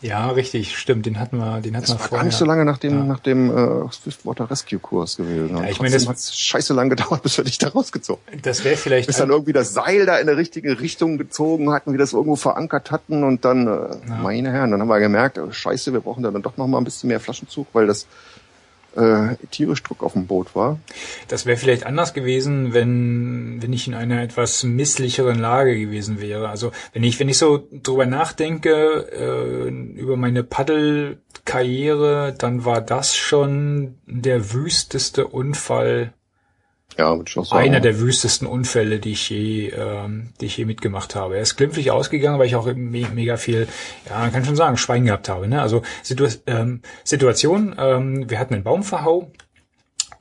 Ja, 0.01 0.29
richtig, 0.31 0.77
stimmt. 0.77 1.05
Den 1.05 1.19
hatten 1.19 1.37
wir, 1.37 1.61
den 1.61 1.75
hatten 1.75 1.81
Das 1.85 1.89
wir 1.95 1.99
war 1.99 2.07
vorher. 2.07 2.17
gar 2.19 2.25
nicht 2.25 2.37
so 2.37 2.45
lange 2.45 2.65
nach 2.65 2.79
dem, 2.79 2.97
Ja. 2.97 3.03
nach 3.03 3.19
dem 3.19 3.49
äh, 3.55 3.91
Swiftwater 3.91 4.49
Rescue 4.49 4.79
Kurs 4.79 5.15
gewesen. 5.17 5.55
Und 5.55 5.67
ich 5.67 5.79
meine, 5.79 5.93
das- 5.93 6.07
hat's 6.07 6.35
scheiße 6.35 6.73
lang 6.73 6.89
gedauert, 6.89 7.21
bis 7.21 7.37
wir 7.37 7.43
dich 7.45 7.59
da 7.59 7.67
rausgezogen. 7.69 8.21
Das 8.41 8.63
wäre 8.63 8.77
vielleicht 8.77 9.07
Bis 9.07 9.17
dann 9.17 9.29
irgendwie 9.29 9.53
das 9.53 9.73
Seil 9.73 10.05
da 10.07 10.17
in 10.17 10.25
der 10.27 10.37
richtige 10.37 10.79
Richtung 10.79 11.17
gezogen 11.19 11.71
hatten, 11.71 11.93
wie 11.93 11.97
das 11.97 12.13
irgendwo 12.13 12.35
verankert 12.35 12.89
hatten 12.89 13.23
und 13.23 13.45
dann, 13.45 13.67
äh, 13.67 13.95
meine 14.23 14.51
Herren, 14.51 14.71
dann 14.71 14.81
haben 14.81 14.87
wir 14.89 14.99
gemerkt, 14.99 15.37
oh, 15.37 15.51
scheiße, 15.51 15.93
wir 15.93 15.99
brauchen 15.99 16.23
da 16.23 16.31
dann 16.31 16.41
doch 16.41 16.57
noch 16.57 16.67
mal 16.67 16.79
ein 16.79 16.83
bisschen 16.83 17.07
mehr 17.09 17.19
Flaschenzug, 17.19 17.67
weil 17.73 17.85
das 17.85 18.07
äh, 18.95 19.35
tierisch 19.51 19.83
Druck 19.83 20.03
auf 20.03 20.13
dem 20.13 20.27
Boot 20.27 20.55
war. 20.55 20.79
Das 21.27 21.45
wäre 21.45 21.57
vielleicht 21.57 21.85
anders 21.85 22.13
gewesen, 22.13 22.73
wenn, 22.73 23.61
wenn 23.61 23.73
ich 23.73 23.87
in 23.87 23.93
einer 23.93 24.21
etwas 24.21 24.63
misslicheren 24.63 25.39
Lage 25.39 25.79
gewesen 25.79 26.19
wäre. 26.19 26.49
Also 26.49 26.71
wenn 26.93 27.03
ich, 27.03 27.19
wenn 27.19 27.29
ich 27.29 27.37
so 27.37 27.67
drüber 27.71 28.05
nachdenke, 28.05 29.07
äh, 29.11 29.69
über 29.99 30.17
meine 30.17 30.43
Paddelkarriere, 30.43 32.35
dann 32.37 32.65
war 32.65 32.81
das 32.81 33.15
schon 33.15 33.95
der 34.05 34.53
wüsteste 34.53 35.27
Unfall, 35.27 36.13
Ja, 36.97 37.15
würde 37.15 37.29
ich 37.29 37.37
auch 37.37 37.45
sagen. 37.45 37.63
einer 37.63 37.79
der 37.79 37.99
wüstesten 37.99 38.47
Unfälle, 38.47 38.99
die 38.99 39.13
ich 39.13 39.29
je, 39.29 39.69
ähm, 39.69 40.29
die 40.39 40.45
ich 40.45 40.57
je 40.57 40.65
mitgemacht 40.65 41.15
habe. 41.15 41.35
Er 41.35 41.41
ist 41.41 41.55
glimpflich 41.55 41.91
ausgegangen, 41.91 42.37
weil 42.39 42.47
ich 42.47 42.55
auch 42.55 42.65
me 42.65 43.07
mega 43.13 43.37
viel, 43.37 43.67
ja, 44.09 44.19
man 44.19 44.31
kann 44.31 44.45
schon 44.45 44.55
sagen, 44.55 44.77
Schwein 44.77 45.05
gehabt 45.05 45.29
habe. 45.29 45.47
Ne? 45.47 45.61
Also 45.61 45.81
Situ 46.03 46.27
ähm, 46.47 46.81
Situation, 47.03 47.75
ähm, 47.77 48.29
wir 48.29 48.39
hatten 48.39 48.53
einen 48.53 48.63
Baumverhau 48.63 49.31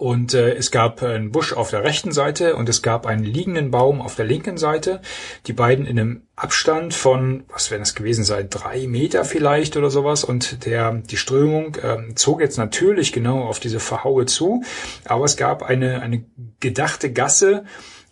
und 0.00 0.32
äh, 0.32 0.54
es 0.54 0.70
gab 0.70 1.02
einen 1.02 1.30
Busch 1.30 1.52
auf 1.52 1.68
der 1.68 1.84
rechten 1.84 2.10
Seite 2.10 2.56
und 2.56 2.70
es 2.70 2.80
gab 2.80 3.04
einen 3.04 3.22
liegenden 3.22 3.70
Baum 3.70 4.00
auf 4.00 4.14
der 4.14 4.24
linken 4.24 4.56
Seite. 4.56 5.02
Die 5.46 5.52
beiden 5.52 5.84
in 5.84 5.98
einem 5.98 6.22
Abstand 6.36 6.94
von, 6.94 7.44
was 7.50 7.70
wäre 7.70 7.80
das 7.80 7.94
gewesen 7.94 8.24
sein, 8.24 8.48
drei 8.48 8.86
Meter 8.86 9.26
vielleicht 9.26 9.76
oder 9.76 9.90
sowas. 9.90 10.24
Und 10.24 10.64
der 10.64 10.92
die 10.92 11.18
Strömung 11.18 11.76
ähm, 11.82 12.16
zog 12.16 12.40
jetzt 12.40 12.56
natürlich 12.56 13.12
genau 13.12 13.42
auf 13.42 13.60
diese 13.60 13.78
Verhaue 13.78 14.24
zu. 14.24 14.62
Aber 15.04 15.26
es 15.26 15.36
gab 15.36 15.62
eine, 15.62 16.00
eine 16.00 16.24
gedachte 16.60 17.12
Gasse, 17.12 17.64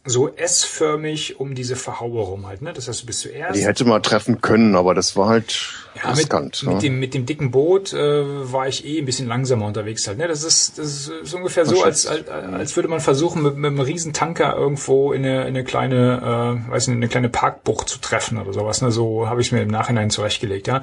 so 0.08 0.28
S-förmig 0.28 1.38
um 1.40 1.54
diese 1.54 1.76
Verhaue 1.76 2.22
rum 2.22 2.46
halt. 2.46 2.62
Ne? 2.62 2.72
Das 2.72 2.88
heißt, 2.88 3.02
du 3.02 3.06
bist 3.06 3.20
zuerst 3.20 3.56
Die 3.56 3.64
hätte 3.64 3.84
man 3.84 4.02
treffen 4.02 4.40
können, 4.40 4.76
aber 4.76 4.94
das 4.94 5.16
war 5.16 5.28
halt 5.28 5.72
ja, 5.94 6.10
mit, 6.10 6.18
riskant. 6.18 6.62
mit, 6.64 6.74
ne? 6.74 6.80
dem, 6.80 7.00
mit 7.00 7.14
dem 7.14 7.26
dicken 7.26 7.50
Boot 7.50 7.92
äh, 7.92 8.52
war 8.52 8.68
ich 8.68 8.84
eh 8.86 8.98
ein 8.98 9.04
bisschen 9.04 9.28
langsamer 9.28 9.66
unterwegs 9.66 10.06
halt. 10.06 10.18
Ne? 10.18 10.28
Das 10.28 10.44
ist, 10.44 10.78
das 10.78 11.08
ist 11.08 11.34
ungefähr 11.34 11.66
so, 11.66 11.82
als, 11.82 12.06
als, 12.06 12.28
als 12.28 12.76
würde 12.76 12.88
man 12.88 13.00
versuchen, 13.00 13.42
mit, 13.42 13.56
mit 13.56 13.70
einem 13.70 13.80
riesen 13.80 14.12
Tanker 14.12 14.56
irgendwo 14.56 15.12
in 15.12 15.24
eine, 15.24 15.42
in 15.42 15.48
eine 15.48 15.64
kleine, 15.64 16.64
äh, 16.66 16.70
weiß 16.70 16.88
nicht, 16.88 16.96
eine 16.96 17.08
kleine 17.08 17.28
Parkbucht 17.28 17.88
zu 17.88 17.98
treffen 18.00 18.38
oder 18.38 18.52
sowas. 18.52 18.82
Ne? 18.82 18.90
So 18.90 19.28
habe 19.28 19.40
ich 19.40 19.52
mir 19.52 19.62
im 19.62 19.68
Nachhinein 19.68 20.10
zurechtgelegt. 20.10 20.66
Ja, 20.66 20.82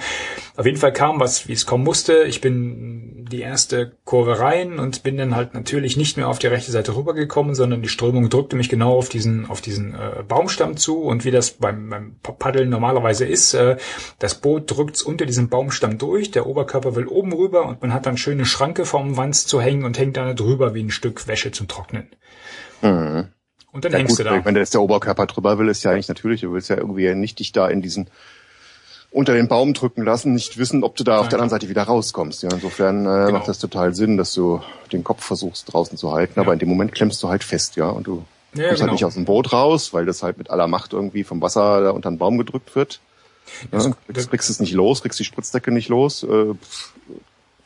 auf 0.55 0.65
jeden 0.65 0.77
Fall 0.77 0.93
kam 0.93 1.19
was, 1.19 1.47
wie 1.47 1.53
es 1.53 1.65
kommen 1.65 1.83
musste. 1.83 2.23
Ich 2.23 2.41
bin 2.41 3.25
die 3.31 3.41
erste 3.41 3.93
Kurve 4.05 4.39
rein 4.39 4.79
und 4.79 5.03
bin 5.03 5.17
dann 5.17 5.35
halt 5.35 5.53
natürlich 5.53 5.97
nicht 5.97 6.17
mehr 6.17 6.27
auf 6.27 6.39
die 6.39 6.47
rechte 6.47 6.71
Seite 6.71 6.95
rübergekommen, 6.95 7.55
sondern 7.55 7.81
die 7.81 7.89
Strömung 7.89 8.29
drückte 8.29 8.55
mich 8.55 8.69
genau 8.69 8.97
auf 8.97 9.09
diesen, 9.15 9.49
auf 9.49 9.61
diesen 9.61 9.95
äh, 9.95 10.21
Baumstamm 10.27 10.77
zu 10.77 11.01
und 11.01 11.25
wie 11.25 11.31
das 11.31 11.51
beim, 11.51 11.89
beim 11.89 12.15
Paddeln 12.21 12.69
normalerweise 12.69 13.25
ist, 13.25 13.55
äh, 13.55 13.77
das 14.19 14.35
Boot 14.35 14.69
drückt's 14.69 15.01
unter 15.01 15.25
diesem 15.25 15.49
Baumstamm 15.49 15.97
durch, 15.97 16.29
der 16.29 16.45
Oberkörper 16.45 16.95
will 16.95 17.07
oben 17.07 17.33
rüber 17.33 17.65
und 17.65 17.81
man 17.81 17.93
hat 17.93 18.05
dann 18.05 18.17
schöne 18.17 18.45
Schranke 18.45 18.85
vom 18.85 19.17
Wanz 19.17 19.47
zu 19.47 19.59
hängen 19.59 19.83
und 19.85 19.97
hängt 19.97 20.17
dann 20.17 20.35
drüber 20.35 20.75
wie 20.75 20.83
ein 20.83 20.91
Stück 20.91 21.27
Wäsche 21.27 21.51
zum 21.51 21.67
Trocknen. 21.67 22.07
Mhm. 22.83 23.29
Und 23.71 23.83
dann 23.85 23.91
Ja, 23.91 23.97
hängst 23.97 24.17
gut, 24.17 24.25
du 24.25 24.29
da. 24.29 24.45
wenn 24.45 24.55
jetzt 24.55 24.73
der 24.73 24.81
Oberkörper 24.81 25.25
drüber 25.25 25.57
will, 25.57 25.67
ist 25.69 25.83
ja 25.83 25.91
eigentlich 25.91 26.07
natürlich. 26.07 26.41
Du 26.41 26.53
willst 26.53 26.69
ja 26.69 26.77
irgendwie 26.77 27.13
nicht 27.15 27.39
dich 27.39 27.51
da 27.51 27.67
in 27.67 27.81
diesen 27.81 28.07
unter 29.11 29.33
den 29.33 29.47
Baum 29.47 29.73
drücken 29.73 30.03
lassen, 30.03 30.33
nicht 30.33 30.57
wissen, 30.57 30.83
ob 30.83 30.97
du 30.97 31.05
da 31.05 31.15
auf 31.17 31.23
Nein. 31.23 31.29
der 31.29 31.39
anderen 31.39 31.49
Seite 31.49 31.69
wieder 31.69 31.83
rauskommst. 31.83 32.43
Ja, 32.43 32.49
insofern 32.53 33.05
äh, 33.05 33.25
Genau. 33.27 33.31
macht 33.31 33.47
das 33.47 33.59
total 33.59 33.95
Sinn, 33.95 34.17
dass 34.17 34.33
du 34.33 34.61
den 34.91 35.05
Kopf 35.05 35.23
versuchst 35.23 35.71
draußen 35.71 35.97
zu 35.97 36.11
halten, 36.11 36.37
aber 36.39 36.51
in 36.51 36.59
dem 36.59 36.67
Moment 36.67 36.91
klemmst 36.93 37.23
du 37.23 37.29
halt 37.29 37.43
fest, 37.43 37.77
ja, 37.77 37.87
und 37.87 38.07
du 38.07 38.25
Ja, 38.55 38.67
kommst 38.67 38.79
genau. 38.79 38.81
halt 38.81 38.91
nicht 38.93 39.05
aus 39.05 39.13
dem 39.15 39.25
Boot 39.25 39.53
raus, 39.53 39.93
weil 39.93 40.05
das 40.05 40.23
halt 40.23 40.37
mit 40.37 40.49
aller 40.49 40.67
Macht 40.67 40.93
irgendwie 40.93 41.23
vom 41.23 41.41
Wasser 41.41 41.81
da 41.81 41.89
unter 41.91 42.09
den 42.09 42.17
Baum 42.17 42.37
gedrückt 42.37 42.75
wird. 42.75 42.99
Ja, 43.71 43.79
kriegst, 44.07 44.29
kriegst 44.29 44.49
es 44.49 44.59
nicht 44.59 44.73
los, 44.73 45.01
kriegst 45.01 45.19
die 45.19 45.23
Spritzdecke 45.23 45.71
nicht 45.71 45.89
los. 45.89 46.23
Äh, 46.23 46.53
pff, 46.55 46.93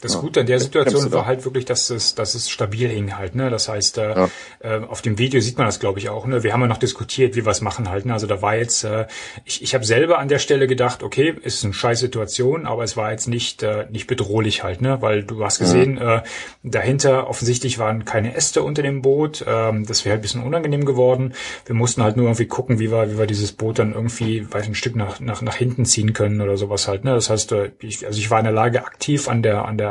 Das 0.02 0.14
Ja. 0.14 0.20
Gute 0.22 0.39
an 0.41 0.45
der 0.45 0.60
Situation 0.60 1.12
war 1.12 1.26
halt 1.26 1.43
wirklich, 1.45 1.66
dass 1.66 1.89
es, 1.89 2.16
dass 2.16 2.34
es 2.36 2.50
stabil 2.50 2.88
hing 2.88 3.18
halt. 3.18 3.36
Ne? 3.36 3.50
Das 3.50 3.68
heißt, 3.68 3.97
äh, 3.97 4.10
Ja. 4.16 4.30
äh, 4.60 4.80
auf 4.86 5.02
dem 5.02 5.18
Video 5.18 5.41
sieht 5.41 5.58
man 5.58 5.68
das, 5.68 5.80
glaube 5.80 6.00
ich, 6.00 6.10
auch. 6.10 6.26
Ne? 6.26 6.43
Wir 6.43 6.54
haben 6.54 6.62
ja 6.62 6.68
noch 6.68 6.78
diskutiert, 6.78 7.36
wie 7.36 7.45
wir 7.45 7.52
es 7.52 7.62
machen 7.62 7.89
halt. 7.89 8.06
Ne? 8.06 8.14
Also 8.14 8.26
da 8.26 8.41
war 8.41 8.56
jetzt, 8.56 8.84
äh, 8.86 9.08
ich, 9.45 9.62
ich 9.62 9.74
habe 9.74 9.86
selber 9.86 10.20
an 10.20 10.30
der 10.30 10.39
Stelle 10.39 10.68
gedacht, 10.68 11.04
okay, 11.04 11.36
ist 11.43 11.64
eine 11.66 11.74
scheiß 11.74 12.00
Situation, 12.00 12.66
aber 12.66 12.84
es 12.84 12.95
war 12.95 13.12
jetzt 13.12 13.28
nicht 13.28 13.62
äh, 13.64 13.88
nicht 13.89 14.08
bedrohlich 14.08 14.64
halt, 14.64 14.82
ne? 14.82 15.02
Weil 15.02 15.24
du 15.24 15.43
hast 15.43 15.60
gesehen, 15.60 15.97
äh, 15.97 16.22
dahinter 16.64 17.28
offensichtlich 17.30 17.80
waren 17.80 18.06
keine 18.06 18.36
Äste 18.36 18.64
unter 18.64 18.82
dem 18.82 19.02
Boot. 19.02 19.43
Ähm, 19.47 19.86
das 19.86 20.06
wäre 20.06 20.14
halt 20.14 20.20
ein 20.20 20.22
bisschen 20.22 20.43
unangenehm 20.43 20.86
geworden. 20.86 21.34
Wir 21.66 21.76
mussten 21.76 22.04
halt 22.04 22.16
nur 22.18 22.26
irgendwie 22.28 22.45
gucken, 22.47 22.80
wie 22.80 22.91
wir, 22.91 23.12
wie 23.12 23.18
wir 23.18 23.28
dieses 23.28 23.52
Boot 23.52 23.80
dann 23.80 23.93
irgendwie, 23.93 24.45
weiß 24.52 24.68
ein 24.68 24.76
Stück 24.76 24.95
nach, 24.95 25.20
nach, 25.20 25.41
nach 25.41 25.56
hinten 25.56 25.86
ziehen 25.86 26.14
können 26.14 26.41
oder 26.41 26.58
sowas 26.58 26.88
halt. 26.88 27.04
Ne? 27.04 27.14
Das 27.14 27.30
heißt, 27.30 27.52
äh, 27.52 27.72
ich, 27.82 28.06
also 28.06 28.18
ich 28.20 28.30
war 28.32 28.39
in 28.39 28.45
der 28.45 28.54
Lage, 28.54 28.86
aktiv 28.86 29.28
an 29.28 29.41
der 29.41 29.66
an 29.66 29.78
der 29.78 29.88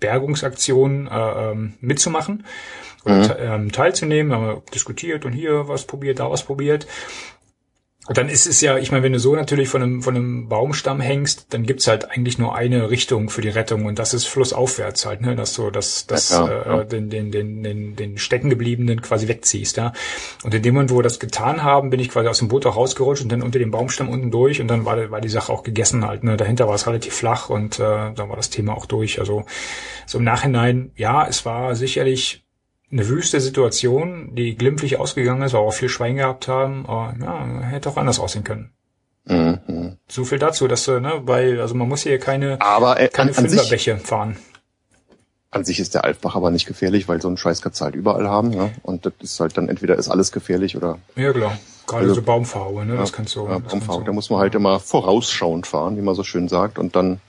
Bergungsaktion 0.00 1.06
äh, 1.06 1.50
ähm, 1.50 1.74
mitzumachen 1.80 2.44
oder 3.04 3.14
te- 3.28 3.38
ähm, 3.40 3.72
teilzunehmen. 3.72 4.32
Haben 4.32 4.46
wir 4.46 4.62
diskutiert 4.72 5.24
und 5.24 5.32
hier 5.32 5.68
was 5.68 5.84
probiert, 5.84 6.18
da 6.20 6.30
was 6.30 6.42
probiert. 6.44 6.86
Und 8.06 8.18
dann 8.18 8.28
ist 8.28 8.46
es 8.46 8.60
ja, 8.60 8.76
ich 8.76 8.92
meine, 8.92 9.02
wenn 9.02 9.14
du 9.14 9.18
so 9.18 9.34
natürlich 9.34 9.68
von 9.68 9.82
einem, 9.82 10.02
von 10.02 10.14
einem 10.14 10.48
Baumstamm 10.48 11.00
hängst, 11.00 11.46
dann 11.54 11.64
gibt's 11.64 11.86
halt 11.86 12.10
eigentlich 12.10 12.38
nur 12.38 12.54
eine 12.54 12.90
Richtung 12.90 13.30
für 13.30 13.40
die 13.40 13.48
Rettung 13.48 13.86
und 13.86 13.98
das 13.98 14.12
ist 14.12 14.26
flussaufwärts 14.26 15.06
halt, 15.06 15.22
ne, 15.22 15.34
dass 15.34 15.54
du 15.54 15.70
das, 15.70 16.06
das 16.06 16.28
Ja, 16.30 16.46
äh, 16.46 16.68
ja. 16.68 16.84
den, 16.84 17.08
den, 17.08 17.30
den, 17.30 17.62
den, 17.62 17.96
den 17.96 18.18
Steckengebliebenen 18.18 19.00
quasi 19.00 19.26
wegziehst, 19.26 19.78
ja. 19.78 19.94
Und 20.42 20.52
in 20.52 20.62
dem 20.62 20.74
Moment, 20.74 20.90
wo 20.90 20.98
wir 20.98 21.02
das 21.02 21.18
getan 21.18 21.62
haben, 21.62 21.88
bin 21.88 21.98
ich 21.98 22.10
quasi 22.10 22.28
aus 22.28 22.38
dem 22.40 22.48
Boot 22.48 22.66
auch 22.66 22.76
rausgerutscht 22.76 23.22
und 23.22 23.32
dann 23.32 23.40
unter 23.42 23.58
dem 23.58 23.70
Baumstamm 23.70 24.10
unten 24.10 24.30
durch 24.30 24.60
und 24.60 24.68
dann 24.68 24.84
war, 24.84 25.10
war 25.10 25.22
die 25.22 25.30
Sache 25.30 25.50
auch 25.50 25.62
gegessen 25.62 26.06
halt, 26.06 26.24
ne. 26.24 26.36
Dahinter 26.36 26.68
war 26.68 26.74
es 26.74 26.86
relativ 26.86 27.14
flach 27.14 27.48
und 27.48 27.78
äh, 27.78 28.12
dann 28.12 28.28
war 28.28 28.36
das 28.36 28.50
Thema 28.50 28.76
auch 28.76 28.84
durch. 28.84 29.18
Also 29.18 29.44
so 30.04 30.18
im 30.18 30.24
Nachhinein, 30.24 30.92
ja, 30.94 31.26
es 31.26 31.46
war 31.46 31.74
sicherlich 31.74 32.43
eine 32.94 33.08
wüste 33.08 33.40
Situation, 33.40 34.34
die 34.34 34.56
glimpflich 34.56 34.98
ausgegangen 34.98 35.42
ist, 35.42 35.52
weil 35.52 35.60
wir 35.62 35.66
auch 35.66 35.72
viel 35.74 35.88
Schwein 35.88 36.16
gehabt 36.16 36.46
haben, 36.48 36.86
aber 36.86 37.14
ja, 37.20 37.60
hätte 37.66 37.88
auch 37.90 37.96
anders 37.96 38.18
aussehen 38.20 38.44
können. 38.44 38.70
mhm. 39.26 39.98
So 40.08 40.24
viel 40.24 40.38
dazu, 40.38 40.68
dass 40.68 40.84
du, 40.84 41.00
ne, 41.00 41.20
bei, 41.24 41.58
also 41.60 41.74
man 41.74 41.88
muss 41.88 42.02
hier 42.02 42.18
keine, 42.18 42.60
Aber 42.60 43.00
äh, 43.00 43.08
keine 43.08 43.36
an, 43.36 43.46
an, 43.46 43.98
fahren. 44.00 44.36
an 45.50 45.64
sich 45.64 45.80
ist 45.80 45.94
der 45.94 46.04
Alpbach 46.04 46.36
aber 46.36 46.50
nicht 46.50 46.66
gefährlich, 46.66 47.08
weil 47.08 47.20
so 47.20 47.28
einen 47.28 47.36
Scheiß 47.36 47.62
kannst 47.62 47.80
du 47.80 47.84
halt 47.86 47.94
überall 47.94 48.28
haben. 48.28 48.52
Ja? 48.52 48.70
Und 48.82 49.06
das 49.06 49.12
ist 49.22 49.40
halt 49.40 49.56
dann 49.56 49.68
entweder 49.68 49.96
ist 49.96 50.08
alles 50.08 50.30
gefährlich 50.32 50.76
oder 50.76 50.98
Ja, 51.16 51.32
klar. 51.32 51.58
Gerade 51.86 52.02
Also- 52.02 52.14
so 52.14 52.22
Baumverhaue, 52.22 52.84
ne, 52.86 52.96
das 52.96 53.12
kannst 53.12 53.34
du. 53.36 53.46
ja, 53.46 53.58
du- 53.58 54.02
Da 54.04 54.12
muss 54.12 54.30
man 54.30 54.38
halt 54.40 54.54
immer 54.54 54.78
vorausschauend 54.80 55.66
fahren, 55.66 55.96
wie 55.96 56.02
man 56.02 56.14
so 56.14 56.22
schön 56.24 56.48
sagt, 56.48 56.78
und 56.78 56.94
dann 56.96 57.20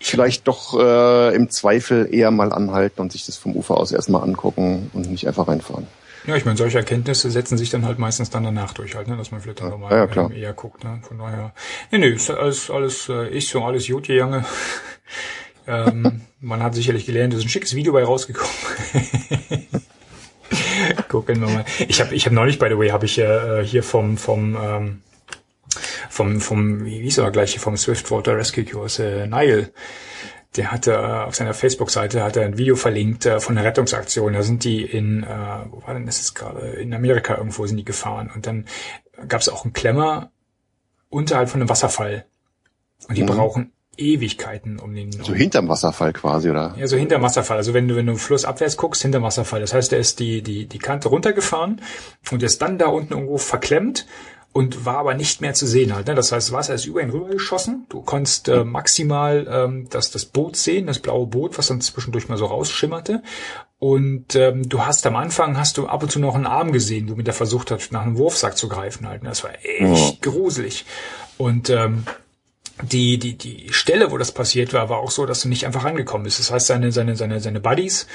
vielleicht 0.00 0.48
doch 0.48 0.78
äh, 0.78 1.34
im 1.34 1.50
Zweifel 1.50 2.08
eher 2.12 2.30
mal 2.30 2.52
anhalten 2.52 3.00
und 3.00 3.12
sich 3.12 3.26
das 3.26 3.36
vom 3.36 3.54
Ufer 3.54 3.76
aus 3.76 3.92
erstmal 3.92 4.22
angucken 4.22 4.90
und 4.92 5.10
nicht 5.10 5.26
einfach 5.26 5.48
reinfahren. 5.48 5.86
Ja, 6.26 6.36
ich 6.36 6.44
meine, 6.44 6.58
solche 6.58 6.78
Erkenntnisse 6.78 7.30
setzen 7.30 7.56
sich 7.56 7.70
dann 7.70 7.86
halt 7.86 7.98
meistens 7.98 8.28
dann 8.28 8.44
danach 8.44 8.74
durch 8.74 8.94
halt, 8.94 9.08
ne, 9.08 9.16
dass 9.16 9.30
man 9.30 9.40
vielleicht 9.40 9.60
dann 9.60 9.70
nochmal 9.70 9.90
ja, 9.92 9.98
ja, 9.98 10.06
klar. 10.06 10.30
eher 10.30 10.52
guckt, 10.52 10.84
ne, 10.84 11.00
von 11.00 11.16
daher. 11.18 11.54
Nee, 11.90 11.98
nee, 11.98 12.08
ist 12.08 12.30
alles, 12.30 12.70
alles, 12.70 13.08
äh, 13.08 13.28
ich 13.28 13.48
so, 13.48 13.64
alles 13.64 13.86
gut 13.86 14.08
gegangen. 14.08 14.44
ähm, 15.66 16.20
man 16.40 16.62
hat 16.62 16.74
sicherlich 16.74 17.06
gelernt, 17.06 17.32
es 17.32 17.40
ist 17.40 17.46
ein 17.46 17.48
schickes 17.48 17.74
Video 17.74 17.94
bei 17.94 18.04
rausgekommen. 18.04 18.52
Gucken 21.08 21.40
wir 21.40 21.48
mal. 21.48 21.64
Ich 21.88 22.00
habe 22.00 22.14
ich 22.14 22.26
hab 22.26 22.32
neulich, 22.32 22.58
by 22.58 22.66
the 22.68 22.78
way, 22.78 22.90
habe 22.90 23.06
ich 23.06 23.18
äh, 23.18 23.64
hier 23.64 23.82
vom, 23.82 24.18
vom, 24.18 24.56
ähm, 24.62 25.02
vom, 26.18 26.40
vom, 26.40 26.84
wie 26.84 27.00
hieß 27.02 27.18
er 27.18 27.30
gleich, 27.30 27.52
hier 27.52 27.60
vom 27.60 27.76
Swiftwater 27.76 28.36
Rescue 28.36 28.64
Kurs, 28.64 28.98
äh, 28.98 29.26
Nile, 29.28 29.70
der 30.56 30.72
hatte 30.72 30.92
äh, 30.92 31.26
auf 31.28 31.36
seiner 31.36 31.54
Facebook-Seite 31.54 32.24
hat 32.24 32.36
er 32.36 32.44
ein 32.44 32.58
Video 32.58 32.74
verlinkt 32.74 33.24
äh, 33.26 33.38
von 33.38 33.56
einer 33.56 33.64
Rettungsaktion. 33.66 34.32
Da 34.32 34.42
sind 34.42 34.64
die 34.64 34.82
in, 34.82 35.22
äh, 35.22 35.28
wo 35.70 35.80
war 35.86 35.94
denn 35.94 36.06
das 36.06 36.18
jetzt 36.18 36.34
gerade? 36.34 36.66
In 36.70 36.92
Amerika 36.92 37.36
irgendwo 37.36 37.66
sind 37.66 37.76
die 37.76 37.84
gefahren. 37.84 38.30
Und 38.34 38.46
dann 38.48 38.64
gab 39.28 39.40
es 39.40 39.48
auch 39.48 39.62
einen 39.64 39.72
Klemmer 39.72 40.32
unterhalb 41.08 41.50
von 41.50 41.60
einem 41.60 41.68
Wasserfall. 41.68 42.24
Und 43.08 43.16
die 43.16 43.22
Mhm. 43.22 43.26
brauchen 43.26 43.72
Ewigkeiten 43.96 44.80
um 44.80 44.94
den. 44.94 45.12
So 45.12 45.34
hinterm 45.34 45.68
Wasserfall 45.68 46.12
quasi, 46.12 46.50
oder? 46.50 46.74
Ja, 46.78 46.86
so 46.88 46.96
hinterm 46.96 47.22
Wasserfall. 47.22 47.58
Also 47.58 47.74
wenn 47.74 47.86
du, 47.86 47.94
wenn 47.94 48.06
du 48.06 48.16
flussabwärts 48.16 48.76
guckst, 48.76 49.02
hinterm 49.02 49.22
Wasserfall. 49.22 49.60
Das 49.60 49.72
heißt, 49.74 49.92
er 49.92 50.00
ist 50.00 50.18
die, 50.18 50.42
die, 50.42 50.66
die 50.66 50.78
Kante 50.78 51.08
runtergefahren 51.08 51.80
und 52.32 52.42
ist 52.42 52.60
dann 52.62 52.78
da 52.78 52.86
unten 52.86 53.12
irgendwo 53.12 53.38
verklemmt 53.38 54.06
und 54.52 54.84
war 54.84 54.98
aber 54.98 55.14
nicht 55.14 55.40
mehr 55.40 55.54
zu 55.54 55.66
sehen 55.66 55.94
halt. 55.94 56.06
Ne? 56.06 56.14
Das 56.14 56.32
heißt, 56.32 56.52
Wasser 56.52 56.74
ist 56.74 56.86
über 56.86 57.02
ihn 57.02 57.10
rübergeschossen. 57.10 57.86
Du 57.88 58.02
konntest 58.02 58.48
äh, 58.48 58.64
maximal 58.64 59.46
ähm, 59.48 59.86
das, 59.90 60.10
das 60.10 60.24
Boot 60.24 60.56
sehen, 60.56 60.86
das 60.86 60.98
blaue 60.98 61.26
Boot, 61.26 61.58
was 61.58 61.68
dann 61.68 61.80
zwischendurch 61.80 62.28
mal 62.28 62.38
so 62.38 62.46
rausschimmerte. 62.46 63.22
Und 63.78 64.34
ähm, 64.34 64.68
du 64.68 64.84
hast 64.84 65.06
am 65.06 65.14
Anfang 65.14 65.56
hast 65.56 65.78
du 65.78 65.86
ab 65.86 66.02
und 66.02 66.10
zu 66.10 66.18
noch 66.18 66.34
einen 66.34 66.46
Arm 66.46 66.72
gesehen, 66.72 67.06
du 67.06 67.14
mit 67.14 67.26
der 67.26 67.34
versucht 67.34 67.70
hast, 67.70 67.92
nach 67.92 68.02
einem 68.02 68.16
Wurfsack 68.16 68.56
zu 68.56 68.68
greifen 68.68 69.06
halt. 69.06 69.22
Ne? 69.22 69.28
Das 69.28 69.44
war 69.44 69.52
echt 69.62 70.22
gruselig. 70.22 70.84
Und 71.36 71.70
ähm, 71.70 72.04
die, 72.82 73.18
die, 73.18 73.36
die 73.36 73.72
Stelle, 73.72 74.10
wo 74.10 74.18
das 74.18 74.32
passiert 74.32 74.72
war, 74.72 74.88
war 74.88 74.98
auch 74.98 75.10
so, 75.10 75.26
dass 75.26 75.42
du 75.42 75.48
nicht 75.48 75.66
einfach 75.66 75.84
rangekommen 75.84 76.24
bist. 76.24 76.38
Das 76.38 76.50
heißt, 76.50 76.66
seine, 76.66 76.92
seine, 76.92 77.16
seine, 77.16 77.40
seine 77.40 77.60
Buddies, 77.60 78.06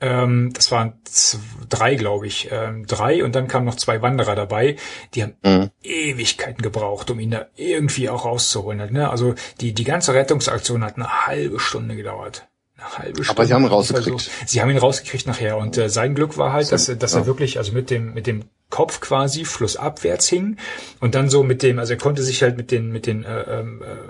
ähm, 0.00 0.50
das 0.54 0.70
waren 0.70 0.94
zwei, 1.04 1.38
drei, 1.68 1.94
glaube 1.94 2.26
ich, 2.26 2.48
ähm, 2.50 2.86
drei 2.86 3.22
und 3.22 3.34
dann 3.34 3.48
kamen 3.48 3.66
noch 3.66 3.74
zwei 3.74 4.00
Wanderer 4.02 4.34
dabei, 4.34 4.76
die 5.14 5.22
haben 5.22 5.34
mhm. 5.42 5.70
Ewigkeiten 5.82 6.62
gebraucht, 6.62 7.10
um 7.10 7.20
ihn 7.20 7.30
da 7.30 7.46
irgendwie 7.56 8.08
auch 8.08 8.24
rauszuholen. 8.24 8.80
Halt, 8.80 8.92
ne? 8.92 9.10
Also 9.10 9.34
die, 9.60 9.74
die 9.74 9.84
ganze 9.84 10.14
Rettungsaktion 10.14 10.84
hat 10.84 10.96
eine 10.96 11.26
halbe 11.26 11.60
Stunde 11.60 11.96
gedauert. 11.96 12.48
Eine 12.76 12.98
halbe 12.98 13.24
Stunde. 13.24 13.30
Aber 13.30 13.46
sie 13.46 13.54
haben 13.54 13.64
ihn 13.64 13.68
rausgekriegt. 13.68 14.30
Sie 14.46 14.60
haben 14.62 14.70
ihn 14.70 14.78
rausgekriegt 14.78 15.26
nachher 15.26 15.58
und 15.58 15.76
äh, 15.76 15.90
sein 15.90 16.14
Glück 16.14 16.38
war 16.38 16.52
halt, 16.52 16.72
dass, 16.72 16.86
dass 16.86 17.14
er 17.14 17.26
wirklich, 17.26 17.58
also 17.58 17.72
mit 17.72 17.90
dem, 17.90 18.14
mit 18.14 18.26
dem 18.26 18.44
Kopf 18.70 19.00
quasi 19.00 19.44
flussabwärts 19.44 20.28
hing 20.28 20.56
und 21.00 21.14
dann 21.14 21.28
so 21.28 21.42
mit 21.42 21.62
dem, 21.62 21.78
also 21.78 21.92
er 21.92 21.98
konnte 21.98 22.22
sich 22.22 22.42
halt 22.42 22.56
mit 22.56 22.70
den 22.70 22.90
mit 22.92 23.06
den 23.06 23.24
äh, 23.24 23.40
äh, 23.40 23.64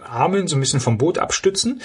Armen 0.07 0.47
so 0.47 0.57
ein 0.57 0.61
bisschen 0.61 0.81
vom 0.81 0.99
Boot 0.99 1.19
abstützen 1.19 1.81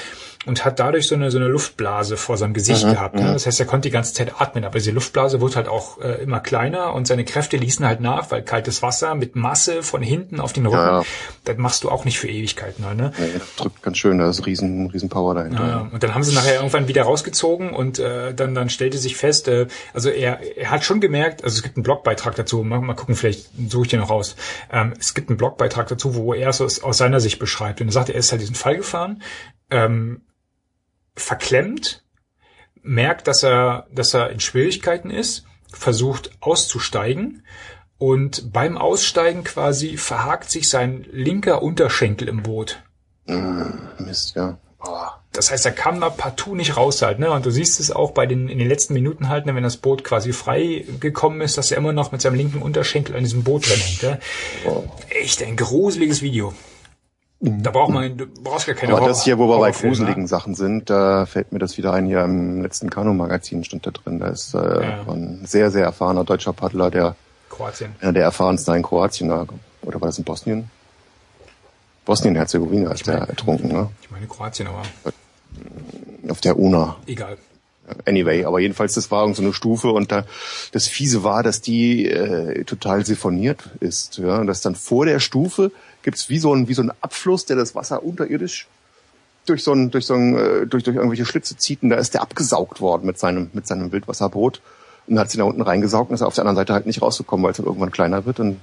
und 0.45 0.65
hat 0.65 0.79
dadurch 0.79 1.07
so 1.07 1.15
eine 1.15 1.31
so 1.31 1.37
eine 1.37 1.47
Luftblase 1.47 2.17
vor 2.17 2.37
seinem 2.37 2.53
Gesicht 2.53 2.85
mhm, 2.85 2.91
gehabt. 2.91 3.15
Ne? 3.15 3.33
Das 3.33 3.45
heißt, 3.45 3.59
er 3.59 3.65
konnte 3.65 3.87
die 3.87 3.93
ganze 3.93 4.13
Zeit 4.13 4.39
atmen, 4.39 4.63
aber 4.65 4.77
diese 4.77 4.91
Luftblase 4.91 5.41
wurde 5.41 5.55
halt 5.55 5.67
auch 5.67 5.99
äh, 6.01 6.21
immer 6.21 6.39
kleiner 6.39 6.93
und 6.93 7.07
seine 7.07 7.25
Kräfte 7.25 7.57
ließen 7.57 7.85
halt 7.85 8.01
nach, 8.01 8.29
weil 8.31 8.43
kaltes 8.43 8.81
Wasser 8.81 9.15
mit 9.15 9.35
Masse 9.35 9.81
von 9.81 10.01
hinten 10.01 10.39
auf 10.39 10.53
den 10.53 10.65
Rücken, 10.65 10.77
ja, 10.77 10.99
ja. 10.99 11.05
das 11.45 11.57
machst 11.57 11.83
du 11.83 11.89
auch 11.89 12.05
nicht 12.05 12.19
für 12.19 12.27
Ewigkeiten. 12.27 12.83
Ne? 12.95 13.11
Ja, 13.17 13.41
drückt 13.57 13.81
ganz 13.81 13.97
schön, 13.97 14.17
da 14.17 14.29
ist 14.29 14.45
riesen 14.45 14.87
riesen 14.87 15.09
Power 15.09 15.33
dahinter. 15.33 15.67
Ja, 15.67 15.89
und 15.91 16.03
dann 16.03 16.13
haben 16.13 16.23
sie 16.23 16.35
nachher 16.35 16.55
irgendwann 16.55 16.87
wieder 16.87 17.03
rausgezogen 17.03 17.71
und 17.71 17.99
äh, 17.99 18.33
dann 18.33 18.53
dann 18.53 18.69
stellte 18.69 18.97
sich 18.97 19.15
fest, 19.15 19.47
äh, 19.47 19.67
also 19.93 20.09
er 20.09 20.39
er 20.57 20.71
hat 20.71 20.83
schon 20.83 20.99
gemerkt, 20.99 21.43
also 21.43 21.55
es 21.55 21.63
gibt 21.63 21.77
einen 21.77 21.83
Blogbeitrag 21.83 22.35
dazu, 22.35 22.64
mal, 22.67 22.81
mal 22.81 22.95
gucken, 22.95 23.15
vielleicht 23.15 23.49
suche 23.69 23.85
ich 23.85 23.89
den 23.89 23.99
noch 23.99 24.09
raus. 24.09 24.35
Ähm, 24.71 24.93
es 24.99 25.13
gibt 25.13 25.29
einen 25.29 25.37
Blogbeitrag 25.37 25.87
dazu, 25.87 26.15
wo 26.15 26.33
er 26.33 26.49
es 26.49 26.61
aus, 26.61 26.81
aus 26.81 26.97
seiner 26.97 27.19
Sicht 27.19 27.39
beschreibt. 27.39 27.81
Und 27.81 27.87
er 27.87 27.93
sagt, 27.93 28.09
er 28.09 28.15
ist 28.15 28.31
halt 28.31 28.41
diesen 28.41 28.55
Fall 28.55 28.77
gefahren. 28.77 29.21
Ähm, 29.69 30.21
verklemmt, 31.15 32.03
merkt, 32.81 33.27
dass 33.27 33.43
er, 33.43 33.87
dass 33.91 34.13
er 34.13 34.29
in 34.29 34.39
Schwierigkeiten 34.39 35.09
ist, 35.09 35.45
versucht 35.71 36.31
auszusteigen 36.39 37.43
und 37.97 38.51
beim 38.51 38.77
Aussteigen 38.77 39.43
quasi 39.43 39.97
verhakt 39.97 40.49
sich 40.51 40.69
sein 40.69 41.05
linker 41.11 41.61
Unterschenkel 41.61 42.27
im 42.27 42.43
Boot. 42.43 42.83
Mm, 43.25 43.71
Mist, 43.99 44.35
ja. 44.35 44.57
Oh. 44.79 45.07
Das 45.35 45.51
heißt, 45.51 45.65
er 45.65 45.71
kam 45.71 45.99
da 45.99 46.09
partout 46.09 46.55
nicht 46.55 46.77
raus 46.77 47.01
halt, 47.01 47.19
ne? 47.19 47.31
Und 47.31 47.45
du 47.45 47.51
siehst 47.51 47.79
es 47.79 47.91
auch 47.91 48.11
bei 48.11 48.25
den, 48.25 48.47
in 48.49 48.59
den 48.59 48.67
letzten 48.67 48.93
Minuten 48.93 49.29
halt, 49.29 49.45
ne, 49.45 49.55
wenn 49.55 49.63
das 49.63 49.77
Boot 49.77 50.03
quasi 50.03 50.33
frei 50.33 50.85
gekommen 50.99 51.41
ist, 51.41 51.57
dass 51.57 51.71
er 51.71 51.77
immer 51.77 51.93
noch 51.93 52.11
mit 52.11 52.21
seinem 52.21 52.35
linken 52.35 52.61
Unterschenkel 52.61 53.15
an 53.15 53.23
diesem 53.23 53.43
Boot 53.43 53.67
drin 53.69 53.79
hängt, 53.79 54.03
ne? 54.03 54.19
Echt 55.09 55.43
ein 55.43 55.55
gruseliges 55.55 56.21
Video. 56.21 56.53
Da 57.41 57.69
braucht 57.69 57.91
man, 57.91 58.17
du 58.17 58.25
brauchst 58.27 58.65
gar 58.65 58.75
keine 58.75 58.93
Aber 58.93 59.01
Horror, 59.01 59.09
das 59.09 59.23
hier, 59.23 59.37
wo 59.37 59.47
wir 59.47 59.59
bei 59.59 59.71
gruseligen 59.71 60.23
ne? 60.23 60.27
Sachen 60.27 60.55
sind, 60.55 60.89
da 60.89 61.25
fällt 61.25 61.51
mir 61.51 61.59
das 61.59 61.77
wieder 61.77 61.93
ein, 61.93 62.05
hier 62.05 62.23
im 62.23 62.61
letzten 62.61 62.89
Kanu-Magazin 62.89 63.63
stand 63.63 63.85
da 63.85 63.91
drin. 63.91 64.19
Da 64.19 64.27
ist 64.29 64.53
äh, 64.53 64.57
ja. 64.57 65.05
ein 65.07 65.41
sehr, 65.45 65.69
sehr 65.69 65.83
erfahrener 65.83 66.23
deutscher 66.23 66.53
Paddler, 66.53 66.89
der 66.89 67.15
Kroatien. 67.49 67.93
einer 68.01 68.13
der 68.13 68.23
erfahrensten 68.23 68.75
in 68.75 68.83
Kroatien, 68.83 69.31
oder 69.31 70.01
war 70.01 70.07
das 70.07 70.17
in 70.17 70.23
Bosnien? 70.23 70.71
Bosnien-Herzegowina 72.05 72.91
ist 72.91 73.05
der 73.05 73.15
ertrunken, 73.15 73.67
ne? 73.71 73.89
Ich 74.01 74.09
meine 74.09 74.27
Kroatien, 74.27 74.67
aber. 74.67 74.81
Auf 76.29 76.41
der 76.41 76.57
UNA. 76.57 76.97
Egal. 77.05 77.37
Anyway, 78.05 78.45
aber 78.45 78.59
jedenfalls, 78.59 78.95
das 78.95 79.11
war 79.11 79.31
so 79.35 79.41
eine 79.43 79.53
Stufe 79.53 79.91
und 79.91 80.11
da, 80.11 80.25
das 80.71 80.87
Fiese 80.87 81.23
war, 81.23 81.43
dass 81.43 81.61
die 81.61 82.09
äh, 82.09 82.63
total 82.63 83.05
siphoniert 83.05 83.69
ist. 83.79 84.17
Ja? 84.17 84.39
Und 84.39 84.47
dass 84.47 84.61
dann 84.61 84.75
vor 84.75 85.05
der 85.05 85.19
Stufe 85.19 85.71
gibt's 86.01 86.29
wie 86.29 86.39
so 86.39 86.53
ein 86.53 86.67
wie 86.67 86.73
so 86.73 86.81
ein 86.81 86.91
Abfluss, 87.01 87.45
der 87.45 87.55
das 87.55 87.75
Wasser 87.75 88.03
unterirdisch 88.03 88.67
durch 89.45 89.63
so 89.63 89.73
ein 89.73 89.91
durch 89.91 90.05
so 90.07 90.15
ein 90.15 90.35
äh, 90.35 90.65
durch 90.67 90.83
durch 90.83 90.95
irgendwelche 90.95 91.25
Schlitze 91.25 91.57
zieht 91.57 91.83
und 91.83 91.89
da 91.89 91.97
ist 91.97 92.15
der 92.15 92.21
abgesaugt 92.21 92.81
worden 92.81 93.05
mit 93.05 93.19
seinem 93.19 93.51
mit 93.53 93.67
seinem 93.67 93.91
Wildwasserboot 93.91 94.61
und 95.07 95.19
hat 95.19 95.29
sie 95.29 95.37
da 95.37 95.43
unten 95.43 95.61
reingesaugt 95.61 96.09
und 96.09 96.15
ist 96.15 96.23
auf 96.23 96.33
der 96.33 96.43
anderen 96.43 96.57
Seite 96.57 96.73
halt 96.73 96.87
nicht 96.87 97.01
rausgekommen, 97.01 97.43
weil 97.43 97.51
es 97.51 97.57
dann 97.57 97.67
irgendwann 97.67 97.91
kleiner 97.91 98.25
wird 98.25 98.39
und 98.39 98.59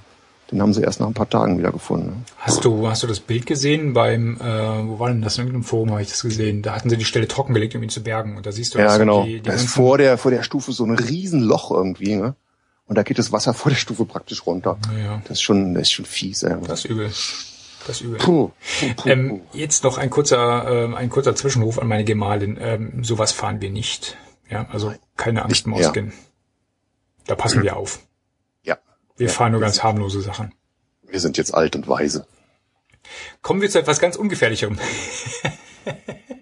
den 0.53 0.61
haben 0.61 0.73
sie 0.73 0.81
erst 0.81 0.99
nach 0.99 1.07
ein 1.07 1.13
paar 1.13 1.29
Tagen 1.29 1.57
wieder 1.57 1.71
gefunden. 1.71 2.25
Hast 2.37 2.63
du, 2.63 2.87
hast 2.87 3.03
du 3.03 3.07
das 3.07 3.19
Bild 3.19 3.45
gesehen 3.45 3.93
beim, 3.93 4.37
äh, 4.37 4.87
wo 4.87 4.99
war 4.99 5.09
denn 5.09 5.21
das? 5.21 5.37
In 5.37 5.45
irgendeinem 5.45 5.63
Forum 5.63 5.91
habe 5.91 6.01
ich 6.01 6.09
das 6.09 6.21
gesehen. 6.21 6.61
Da 6.61 6.75
hatten 6.75 6.89
sie 6.89 6.97
die 6.97 7.05
Stelle 7.05 7.27
trockengelegt, 7.27 7.75
um 7.75 7.83
ihn 7.83 7.89
zu 7.89 8.03
bergen. 8.03 8.37
Und 8.37 8.45
da 8.45 8.51
siehst 8.51 8.75
du, 8.75 8.79
ja, 8.79 8.97
genau. 8.97 9.23
Die, 9.23 9.35
die 9.35 9.41
da 9.41 9.53
ist 9.53 9.67
vor 9.67 9.97
der, 9.97 10.17
vor 10.17 10.31
der 10.31 10.43
Stufe 10.43 10.71
so 10.71 10.85
ein 10.85 10.97
Riesenloch 10.97 11.71
irgendwie, 11.71 12.15
ne? 12.15 12.35
Und 12.85 12.97
da 12.97 13.03
geht 13.03 13.17
das 13.17 13.31
Wasser 13.31 13.53
vor 13.53 13.71
der 13.71 13.77
Stufe 13.77 14.05
praktisch 14.05 14.45
runter. 14.45 14.77
Ja. 15.03 15.21
Das 15.23 15.37
ist 15.37 15.41
schon, 15.41 15.73
das 15.73 15.83
ist 15.83 15.91
schon 15.93 16.05
fies, 16.05 16.43
ey. 16.43 16.55
Das 16.67 16.79
ist 16.79 16.91
übel. 16.91 17.11
Das 17.87 18.01
übel. 18.01 18.17
Puh, 18.17 18.51
puh, 18.79 18.93
puh, 18.95 19.09
ähm, 19.09 19.41
jetzt 19.53 19.83
noch 19.83 19.97
ein 19.97 20.09
kurzer, 20.09 20.91
äh, 20.91 20.95
ein 20.95 21.09
kurzer 21.09 21.35
Zwischenruf 21.35 21.79
an 21.79 21.87
meine 21.87 22.03
Gemahlin. 22.03 22.57
Ähm, 22.61 23.03
sowas 23.03 23.31
fahren 23.31 23.61
wir 23.61 23.69
nicht. 23.69 24.17
Ja, 24.49 24.67
also 24.71 24.93
keine 25.17 25.43
Angst, 25.43 25.67
Mauskin. 25.67 26.07
Ja. 26.07 26.13
Da 27.27 27.35
passen 27.35 27.63
wir 27.63 27.75
auf. 27.77 27.99
Wir 29.17 29.27
ja, 29.27 29.33
fahren 29.33 29.51
nur 29.51 29.61
ganz 29.61 29.83
harmlose 29.83 30.21
Sachen. 30.21 30.53
Wir 31.07 31.19
sind 31.19 31.37
jetzt 31.37 31.53
alt 31.53 31.75
und 31.75 31.87
weise. 31.87 32.25
Kommen 33.41 33.61
wir 33.61 33.69
zu 33.69 33.79
etwas 33.79 33.99
ganz 33.99 34.15
Ungefährlicherem. 34.15 34.79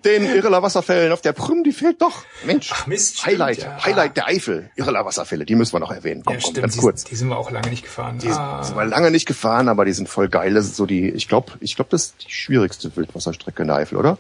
Den 0.05 0.25
Irreler 0.25 0.63
Wasserfällen 0.63 1.11
auf 1.11 1.21
der 1.21 1.33
Prüm, 1.33 1.63
die 1.63 1.71
fehlt 1.71 2.01
doch. 2.01 2.23
Mensch, 2.43 2.71
Ach 2.73 2.87
Mist, 2.87 3.23
Highlight, 3.23 3.57
stimmt, 3.57 3.73
ja. 3.77 3.85
Highlight 3.85 4.17
der 4.17 4.27
Eifel. 4.27 4.71
Irreler 4.75 5.05
Wasserfälle, 5.05 5.45
die 5.45 5.53
müssen 5.53 5.73
wir 5.73 5.79
noch 5.79 5.91
erwähnen. 5.91 6.23
Komm, 6.25 6.37
ja, 6.37 6.41
komm, 6.43 6.53
ganz 6.55 6.73
die, 6.73 6.79
kurz. 6.79 7.03
Die 7.03 7.15
sind 7.15 7.27
wir 7.27 7.37
auch 7.37 7.51
lange 7.51 7.69
nicht 7.69 7.83
gefahren. 7.83 8.17
Die 8.17 8.29
ah. 8.29 8.63
sind 8.63 8.75
wir 8.75 8.85
lange 8.85 9.11
nicht 9.11 9.27
gefahren, 9.27 9.69
aber 9.69 9.85
die 9.85 9.93
sind 9.93 10.09
voll 10.09 10.27
geil. 10.27 10.55
Das 10.55 10.65
ist 10.65 10.75
so 10.75 10.87
die, 10.87 11.09
ich 11.09 11.27
glaube, 11.27 11.51
ich 11.59 11.75
glaube, 11.75 11.89
das 11.91 12.05
ist 12.05 12.25
die 12.25 12.31
schwierigste 12.31 12.95
Wildwasserstrecke 12.95 13.61
in 13.61 13.67
der 13.67 13.77
Eifel, 13.77 13.97
oder? 13.97 14.17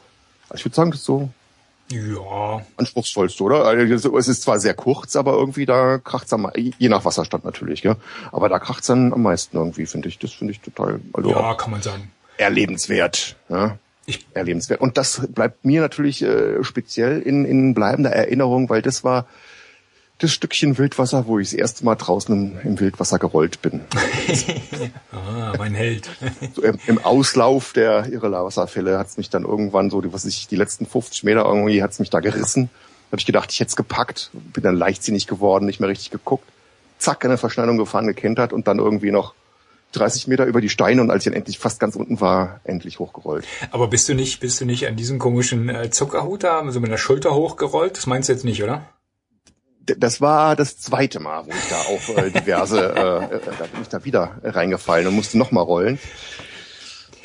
Also 0.49 0.59
ich 0.59 0.65
würde 0.65 0.75
sagen, 0.75 0.91
das 0.91 0.99
ist 0.99 1.05
so 1.05 1.29
ja. 1.91 2.65
Anspruchsvollste, 2.77 3.43
oder? 3.43 3.65
Also 3.65 4.17
es 4.17 4.27
ist 4.27 4.43
zwar 4.43 4.59
sehr 4.59 4.73
kurz, 4.73 5.15
aber 5.15 5.33
irgendwie 5.33 5.65
da 5.65 5.97
kracht's 5.97 6.33
am 6.33 6.49
je 6.55 6.89
nach 6.89 7.05
Wasserstand 7.05 7.43
natürlich, 7.45 7.81
gell? 7.81 7.95
Aber 8.31 8.49
da 8.49 8.59
kracht's 8.59 8.87
dann 8.87 9.13
am 9.13 9.23
meisten 9.23 9.57
irgendwie, 9.57 9.85
finde 9.85 10.07
ich. 10.07 10.19
Das 10.19 10.31
finde 10.31 10.53
ich 10.53 10.61
total. 10.61 10.99
Also 11.13 11.31
ja, 11.31 11.53
kann 11.55 11.71
man 11.71 11.81
sagen. 11.81 12.11
Erlebenswert. 12.37 13.35
Ja? 13.49 13.77
Ich, 14.05 14.25
erlebenswert. 14.33 14.81
Und 14.81 14.97
das 14.97 15.27
bleibt 15.29 15.63
mir 15.63 15.81
natürlich 15.81 16.23
äh, 16.23 16.63
speziell 16.63 17.21
in, 17.21 17.45
in 17.45 17.73
bleibender 17.73 18.11
Erinnerung, 18.11 18.69
weil 18.69 18.81
das 18.81 19.03
war 19.03 19.27
das 20.21 20.31
Stückchen 20.31 20.77
Wildwasser, 20.77 21.25
wo 21.27 21.39
ich 21.39 21.49
das 21.49 21.53
erste 21.53 21.83
Mal 21.83 21.95
draußen 21.95 22.59
im, 22.63 22.79
Wildwasser 22.79 23.19
gerollt 23.19 23.61
bin. 23.61 23.81
ah, 25.11 25.53
mein 25.57 25.73
Held. 25.73 26.09
so 26.55 26.61
im, 26.61 26.77
im, 26.87 27.03
Auslauf 27.03 27.73
der 27.73 28.07
Irrela-Wasserfälle 28.11 28.97
hat's 28.97 29.17
mich 29.17 29.29
dann 29.29 29.43
irgendwann 29.43 29.89
so, 29.89 30.01
was 30.13 30.25
ich, 30.25 30.47
die 30.47 30.55
letzten 30.55 30.85
50 30.85 31.23
Meter 31.23 31.45
irgendwie 31.45 31.81
hat's 31.81 31.99
mich 31.99 32.09
da 32.09 32.19
gerissen. 32.19 32.69
Da 33.09 33.13
habe 33.13 33.19
ich 33.19 33.25
gedacht, 33.25 33.51
ich 33.51 33.59
hätte 33.59 33.75
gepackt, 33.75 34.29
bin 34.33 34.63
dann 34.63 34.75
leichtsinnig 34.75 35.27
geworden, 35.27 35.65
nicht 35.65 35.79
mehr 35.79 35.89
richtig 35.89 36.11
geguckt. 36.11 36.47
Zack, 36.97 37.23
in 37.23 37.31
eine 37.31 37.37
Verschneidung 37.37 37.77
gefahren, 37.77 38.07
gekentert 38.07 38.53
und 38.53 38.67
dann 38.67 38.79
irgendwie 38.79 39.11
noch 39.11 39.33
30 39.93 40.27
Meter 40.27 40.45
über 40.45 40.61
die 40.61 40.69
Steine 40.69 41.01
und 41.01 41.11
als 41.11 41.25
ich 41.25 41.31
dann 41.31 41.37
endlich 41.37 41.59
fast 41.59 41.79
ganz 41.79 41.95
unten 41.95 42.21
war, 42.21 42.61
endlich 42.63 42.99
hochgerollt. 42.99 43.45
Aber 43.71 43.87
bist 43.87 44.07
du 44.07 44.13
nicht, 44.13 44.39
bist 44.39 44.61
du 44.61 44.65
nicht 44.65 44.87
an 44.87 44.95
diesem 44.95 45.19
komischen 45.19 45.67
äh, 45.69 45.89
Zuckerhut 45.89 46.43
da, 46.43 46.63
so 46.71 46.79
mit 46.79 46.91
der 46.91 46.97
Schulter 46.97 47.33
hochgerollt? 47.33 47.97
Das 47.97 48.07
meinst 48.07 48.29
du 48.29 48.33
jetzt 48.33 48.45
nicht, 48.45 48.63
oder? 48.63 48.85
Das 49.85 50.21
war 50.21 50.55
das 50.55 50.79
zweite 50.79 51.19
Mal, 51.19 51.45
wo 51.45 51.49
ich 51.51 51.69
da 51.69 51.77
auch 51.77 52.17
äh, 52.17 52.31
diverse, 52.31 52.79
äh, 52.79 53.35
äh, 53.35 53.39
da 53.57 53.65
bin 53.65 53.81
ich 53.81 53.89
da 53.89 54.03
wieder 54.05 54.37
reingefallen 54.43 55.07
und 55.07 55.15
musste 55.15 55.37
nochmal 55.37 55.63
rollen. 55.63 55.99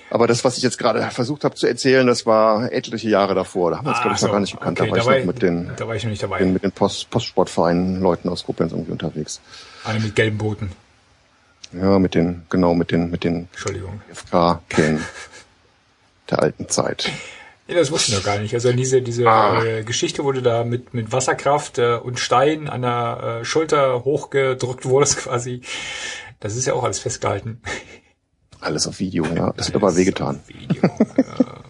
Aber 0.09 0.27
das, 0.27 0.45
was 0.45 0.57
ich 0.57 0.63
jetzt 0.63 0.79
gerade 0.79 1.03
versucht 1.11 1.45
habe 1.45 1.57
zu 1.57 1.67
erzählen, 1.67 2.07
das 2.07 2.27
war 2.27 2.73
etliche 2.73 3.09
Jahre 3.09 3.35
davor. 3.35 3.73
Da 3.73 3.79
haben 3.79 3.87
wir 3.87 3.91
uns, 3.91 3.99
ah, 3.99 4.03
glaube 4.03 4.15
ich, 4.15 4.21
so. 4.21 4.27
noch 4.27 4.33
gar 4.33 4.41
nicht 4.41 4.53
gekannt. 4.53 4.81
Okay, 4.81 4.91
da 4.91 4.97
war 4.97 5.05
dabei, 5.05 5.19
ich 5.19 5.27
noch 5.27 5.33
mit 5.33 5.43
den, 5.43 5.71
da 5.77 5.89
war 5.89 5.97
ich 5.97 6.05
noch 6.05 6.11
nicht 6.11 6.23
dabei. 6.23 6.39
Den, 6.39 6.53
mit 6.53 6.63
den 6.63 6.73
Post, 6.73 7.11
Postsportvereinen 7.11 8.01
Leuten 8.01 8.29
aus 8.29 8.45
Koblenz 8.45 8.73
irgendwie 8.73 8.93
unterwegs. 8.93 9.41
Alle 9.85 10.01
mit 10.01 10.15
gelben 10.15 10.39
Booten. 10.39 10.71
Ja, 11.73 11.99
mit 11.99 12.15
den, 12.15 12.43
genau, 12.49 12.75
mit 12.75 12.93
den, 12.93 13.11
mit 13.11 13.25
den 13.25 13.49
Entschuldigung. 13.53 14.01
FK, 14.13 14.61
den, 14.77 15.05
der 16.31 16.43
alten 16.43 16.69
Zeit. 16.69 17.11
Ja, 17.69 17.75
das 17.75 17.91
wusste 17.91 18.13
ich 18.13 18.19
noch 18.19 18.25
gar 18.25 18.39
nicht. 18.39 18.55
Also 18.55 18.73
diese, 18.73 19.03
diese 19.03 19.27
ah. 19.27 19.63
äh, 19.63 19.83
Geschichte 19.83 20.23
wurde 20.23 20.41
da 20.41 20.63
mit, 20.65 20.95
mit 20.95 21.11
Wasserkraft 21.11 21.79
äh, 21.79 21.97
und 21.97 22.21
Stein 22.21 22.69
an 22.69 22.83
der 22.83 23.41
äh, 23.41 23.45
Schulter 23.45 24.05
hochgedrückt 24.05 24.85
wurdest 24.85 25.19
quasi. 25.19 25.63
Das 26.39 26.55
ist 26.55 26.67
ja 26.67 26.75
auch 26.75 26.85
alles 26.85 27.01
festgehalten. 27.01 27.61
Alles 28.61 28.87
auf 28.87 29.01
Video, 29.01 29.27
ja. 29.27 29.53
Das 29.57 29.69
hat 29.69 29.75
aber 29.75 29.97
wehgetan. 29.97 30.41
Video, 30.47 30.83
ja. 30.83 31.65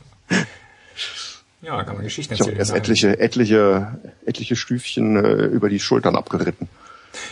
Ja, 1.62 1.82
kann 1.82 1.97
man 1.97 2.05
Geschichten 2.05 2.35
Ich 2.35 2.40
habe 2.40 2.52
erzählen. 2.52 2.77
erst 2.77 2.77
etliche, 2.77 3.18
etliche, 3.18 3.98
etliche 4.24 4.55
Stüfchen 4.55 5.16
äh, 5.16 5.47
über 5.47 5.68
die 5.68 5.81
Schultern 5.81 6.14
abgeritten. 6.14 6.68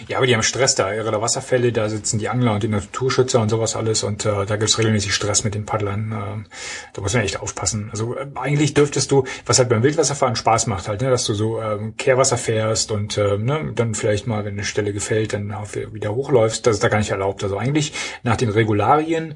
Ja, 0.09 0.19
aber 0.19 0.27
die 0.27 0.35
haben 0.35 0.43
Stress 0.43 0.75
da. 0.75 0.93
Ihre 0.93 1.21
Wasserfälle, 1.21 1.73
da 1.73 1.89
sitzen 1.89 2.19
die 2.19 2.29
Angler 2.29 2.55
und 2.55 2.63
die 2.63 2.69
Naturschützer 2.69 3.41
und 3.41 3.49
sowas 3.49 3.77
alles 3.77 4.03
und 4.03 4.25
äh, 4.25 4.47
da 4.47 4.57
gibt's 4.57 4.79
regelmäßig 4.79 5.15
Stress 5.15 5.45
mit 5.45 5.55
den 5.55 5.67
Paddlern. 5.67 6.13
Ähm, 6.13 6.47
da 6.93 7.03
muss 7.03 7.15
man 7.15 7.23
echt 7.23 7.41
aufpassen. 7.41 7.89
Also 7.91 8.17
äh, 8.17 8.27
eigentlich 8.35 8.75
dürftest 8.75 9.11
du, 9.11 9.25
was 9.47 9.59
halt 9.59 9.69
beim 9.69 9.83
Wildwasserfahren 9.83 10.37
Spaß 10.37 10.67
macht 10.67 10.89
halt, 10.89 11.03
ne, 11.03 11.11
dass 11.11 11.25
du 11.25 11.35
so 11.35 11.61
ähm, 11.61 11.97
Kehrwasser 11.97 12.37
fährst 12.37 12.91
und 12.91 13.17
äh, 13.19 13.39
ne, 13.39 13.73
dann 13.75 13.95
vielleicht 13.95 14.27
mal, 14.27 14.45
wenn 14.45 14.55
eine 14.55 14.65
Stelle 14.65 14.93
gefällt, 14.93 15.33
dann 15.33 15.55
wieder 15.93 16.15
hochläufst. 16.15 16.67
Das 16.67 16.77
ist 16.77 16.85
da 16.85 16.89
gar 16.89 16.99
nicht 16.99 17.11
erlaubt. 17.11 17.43
Also 17.43 17.59
eigentlich 17.59 17.93
nach 18.23 18.37
den 18.37 18.49
Regularien 18.49 19.35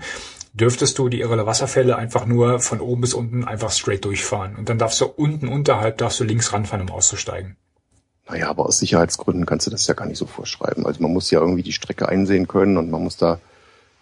dürftest 0.52 0.98
du 0.98 1.08
die 1.08 1.20
irre 1.20 1.46
Wasserfälle 1.46 1.96
einfach 1.96 2.26
nur 2.26 2.58
von 2.60 2.80
oben 2.80 3.00
bis 3.02 3.14
unten 3.14 3.44
einfach 3.44 3.70
straight 3.70 4.04
durchfahren. 4.04 4.56
Und 4.56 4.68
dann 4.68 4.78
darfst 4.78 5.00
du 5.00 5.06
unten 5.06 5.48
unterhalb, 5.48 5.98
darfst 5.98 6.20
du 6.20 6.24
links 6.24 6.52
ranfahren, 6.52 6.88
um 6.88 6.94
auszusteigen. 6.94 7.56
Naja, 8.28 8.50
aber 8.50 8.66
aus 8.66 8.78
Sicherheitsgründen 8.78 9.46
kannst 9.46 9.66
du 9.66 9.70
das 9.70 9.86
ja 9.86 9.94
gar 9.94 10.06
nicht 10.06 10.18
so 10.18 10.26
vorschreiben. 10.26 10.86
Also 10.86 11.02
man 11.02 11.12
muss 11.12 11.30
ja 11.30 11.40
irgendwie 11.40 11.62
die 11.62 11.72
Strecke 11.72 12.08
einsehen 12.08 12.46
können 12.46 12.76
und 12.76 12.90
man 12.90 13.02
muss 13.02 13.16
da, 13.16 13.40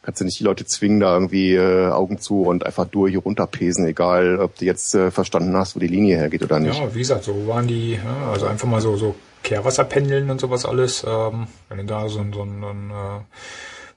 kannst 0.02 0.20
du 0.20 0.24
nicht 0.24 0.40
die 0.40 0.44
Leute 0.44 0.64
zwingen, 0.66 1.00
da 1.00 1.14
irgendwie 1.14 1.54
äh, 1.54 1.88
Augen 1.90 2.18
zu 2.18 2.42
und 2.42 2.66
einfach 2.66 2.86
durch 2.86 3.16
runterpesen, 3.16 3.86
egal 3.86 4.40
ob 4.40 4.56
du 4.58 4.64
jetzt 4.64 4.94
äh, 4.94 5.10
verstanden 5.10 5.56
hast, 5.56 5.76
wo 5.76 5.80
die 5.80 5.86
Linie 5.86 6.16
hergeht 6.16 6.42
oder 6.42 6.58
nicht. 6.58 6.78
Ja, 6.78 6.92
wie 6.92 6.98
gesagt, 6.98 7.24
so 7.24 7.46
waren 7.46 7.68
die, 7.68 7.94
ja, 7.94 8.30
also 8.32 8.46
einfach 8.46 8.66
mal 8.66 8.80
so, 8.80 8.96
so 8.96 9.14
Kehrwasserpendeln 9.44 10.28
und 10.28 10.40
sowas 10.40 10.66
alles. 10.66 11.04
Ähm, 11.06 11.46
wenn 11.68 11.78
du 11.78 11.84
da 11.84 12.08
so, 12.08 12.24
so 12.32 12.42
einen, 12.42 12.64
einen 12.64 12.90
äh, 12.90 13.20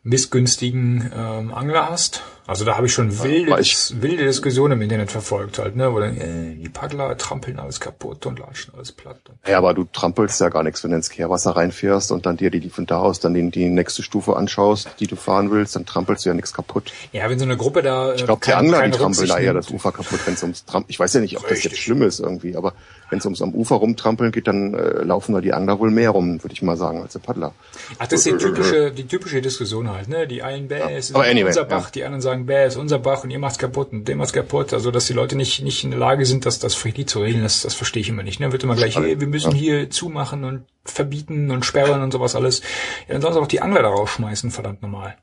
missgünstigen 0.10 1.12
ähm, 1.16 1.54
Angler 1.54 1.90
hast. 1.90 2.22
Also 2.48 2.66
da 2.66 2.78
habe 2.78 2.88
ich 2.88 2.94
schon 2.94 3.22
wilde, 3.22 3.52
aber 3.54 3.62
Dis- 3.62 3.94
wilde 4.02 4.26
Diskussionen 4.26 4.74
im 4.74 4.82
Internet 4.82 5.12
verfolgt 5.12 5.60
halt, 5.60 5.76
ne, 5.76 5.94
wo 5.94 6.00
dann 6.00 6.18
äh, 6.18 6.56
die 6.56 6.68
Paddler 6.68 7.16
trampeln 7.16 7.60
alles 7.60 7.80
kaputt 7.80 8.26
und 8.26 8.40
latschen 8.40 8.74
alles 8.74 8.92
platt. 8.92 9.18
Ja, 9.48 9.60
aber 9.60 9.76
du 9.76 9.84
trampelst 9.84 10.42
ja 10.42 10.50
gar 10.50 10.64
nichts, 10.64 10.84
wenn 10.84 10.90
du 10.90 10.98
ins 10.98 11.12
Kehrwasser 11.12 11.52
reinfährst 11.52 12.12
und 12.12 12.26
dann 12.26 12.38
dir 12.38 12.50
die, 12.50 12.68
von 12.72 12.88
da 12.88 12.98
aus 12.98 13.20
dann 13.20 13.36
die, 13.36 13.52
die 13.52 13.70
nächste 13.70 14.02
Stufe 14.02 14.36
anschaust, 14.36 14.90
die 15.00 15.06
du 15.06 15.16
fahren 15.16 15.52
willst, 15.52 15.76
dann 15.76 15.86
trampelst 15.86 16.26
du 16.26 16.30
ja 16.30 16.34
nichts 16.34 16.52
kaputt. 16.52 16.92
Ja, 17.12 17.30
wenn 17.30 17.38
so 17.38 17.46
eine 17.46 17.56
Gruppe 17.56 17.84
da. 17.84 18.16
Ich 18.16 18.26
glaube, 18.26 18.44
die 18.44 18.54
Angler, 18.54 18.82
die 18.88 18.98
trampeln 18.98 19.28
da 19.28 19.38
eher 19.38 19.54
das 19.54 19.70
Ufer 19.70 19.92
kaputt, 19.92 20.20
wenn 20.26 20.34
es 20.34 20.42
ums 20.42 20.66
Trampeln. 20.66 20.90
Ich 20.90 21.00
weiß 21.00 21.14
ja 21.14 21.22
nicht, 21.22 21.38
ob 21.38 21.44
das 21.44 21.52
Richtig. 21.52 21.74
jetzt 21.74 21.82
schlimm 21.82 22.02
ist 22.02 22.20
irgendwie, 22.20 22.58
aber 22.58 22.74
wenn 23.10 23.20
es 23.20 23.26
ums 23.26 23.42
am 23.42 23.54
Ufer 23.54 23.76
rumtrampeln 23.76 24.32
geht, 24.32 24.48
dann 24.48 24.74
äh, 24.74 25.04
laufen 25.04 25.34
da 25.34 25.42
die 25.42 25.54
Angler 25.54 25.80
wohl 25.80 25.92
mehr 25.92 26.12
rum, 26.12 26.44
würde 26.44 26.54
ich 26.54 26.62
mal 26.62 26.78
sagen, 26.78 27.02
als 27.02 27.14
der 27.14 27.20
Paddler. 27.20 27.54
Ach, 27.98 28.08
das 28.08 28.26
ist 28.26 28.28
die 28.28 28.38
typische, 28.38 28.92
die 28.92 29.08
typische 29.08 29.42
Diskussion 29.42 29.90
halt, 29.90 30.10
ne? 30.10 30.28
Die 30.28 30.44
einen, 30.44 30.68
bäh, 30.68 30.82
es 30.96 31.10
ist 31.10 31.16
anyway, 31.16 31.46
unser 31.46 31.66
Bach, 31.66 31.86
ja. 31.86 31.92
die 31.92 32.04
anderen 32.04 32.22
sagen, 32.22 32.46
bäh, 32.46 32.68
ist 32.68 32.78
unser 32.78 33.00
Bach 33.00 33.24
und 33.24 33.32
ihr 33.32 33.40
macht's 33.40 33.58
kaputt 33.58 33.92
und 33.92 34.08
der 34.08 34.16
macht's 34.16 34.34
kaputt. 34.34 34.74
Also, 34.74 34.92
dass 34.92 35.08
die 35.08 35.14
Leute 35.14 35.36
nicht, 35.36 35.62
nicht 35.64 35.84
in 35.84 35.92
der 35.92 36.00
Lage 36.00 36.26
sind, 36.26 36.46
das, 36.46 36.60
das 36.60 36.76
friedlich 36.76 37.08
zu 37.08 37.20
regeln, 37.20 37.44
das, 37.44 37.62
das 37.62 37.74
verstehe 37.74 38.02
ich 38.02 38.10
immer 38.10 38.24
nicht, 38.24 38.40
ne? 38.40 38.52
Wird 38.52 38.64
immer 38.64 38.76
gleich, 38.76 38.98
hey, 38.98 39.20
wir 39.20 39.28
müssen 39.28 39.54
hier 39.54 39.90
zumachen 39.90 40.44
und 40.44 40.66
verbieten 40.86 41.52
und 41.52 41.66
sperren 41.66 42.02
und 42.02 42.12
sowas 42.12 42.36
alles. 42.36 42.62
Ja, 43.08 43.14
dann 43.14 43.22
sollen 43.22 43.34
sie 43.34 43.40
auch 43.40 43.48
die 43.48 43.62
Angler 43.62 43.82
da 43.82 43.90
rausschmeißen, 43.90 44.52
verdammt 44.52 44.82
normal. 44.82 45.18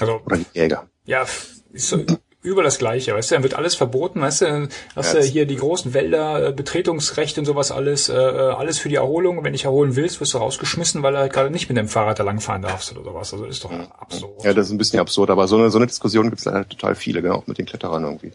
Also, 0.00 0.20
Oder 0.24 0.38
die 0.38 0.46
Jäger. 0.58 0.88
ja, 1.04 1.26
ist 1.72 1.88
so 1.88 2.04
über 2.42 2.62
das 2.62 2.78
Gleiche, 2.78 3.14
weißt 3.14 3.30
du, 3.30 3.34
dann 3.34 3.42
wird 3.42 3.54
alles 3.54 3.74
verboten, 3.74 4.20
weißt 4.22 4.42
du, 4.42 4.68
hast 4.96 5.14
du 5.14 5.18
Ja, 5.18 5.24
hier 5.24 5.46
die 5.46 5.56
großen 5.56 5.92
Wälder, 5.92 6.48
äh, 6.48 6.52
Betretungsrecht 6.52 7.36
und 7.38 7.44
sowas 7.44 7.70
alles, 7.70 8.08
äh, 8.08 8.14
äh, 8.14 8.52
alles 8.52 8.78
für 8.78 8.88
die 8.88 8.94
Erholung. 8.94 9.44
Wenn 9.44 9.52
dich 9.52 9.64
erholen 9.64 9.94
willst, 9.94 10.20
wirst 10.20 10.32
du 10.32 10.38
rausgeschmissen, 10.38 11.02
weil 11.02 11.12
du 11.12 11.18
halt 11.18 11.32
gerade 11.32 11.50
nicht 11.50 11.68
mit 11.68 11.76
dem 11.76 11.88
Fahrrad 11.88 12.18
da 12.18 12.22
langfahren 12.22 12.62
darfst 12.62 12.92
oder 12.92 13.04
sowas. 13.04 13.32
Also 13.32 13.44
ist 13.44 13.62
doch 13.62 13.72
absurd. 13.98 14.42
Ja, 14.42 14.54
das 14.54 14.66
ist 14.66 14.72
ein 14.72 14.78
bisschen 14.78 15.00
absurd, 15.00 15.28
aber 15.28 15.48
so 15.48 15.56
eine, 15.56 15.70
so 15.70 15.78
eine 15.78 15.86
Diskussion 15.86 16.30
gibt 16.30 16.38
es 16.38 16.46
leider 16.46 16.66
total 16.66 16.94
viele, 16.94 17.20
genau, 17.20 17.36
auch 17.36 17.46
mit 17.46 17.58
den 17.58 17.66
Kletterern 17.66 18.04
irgendwie. 18.04 18.32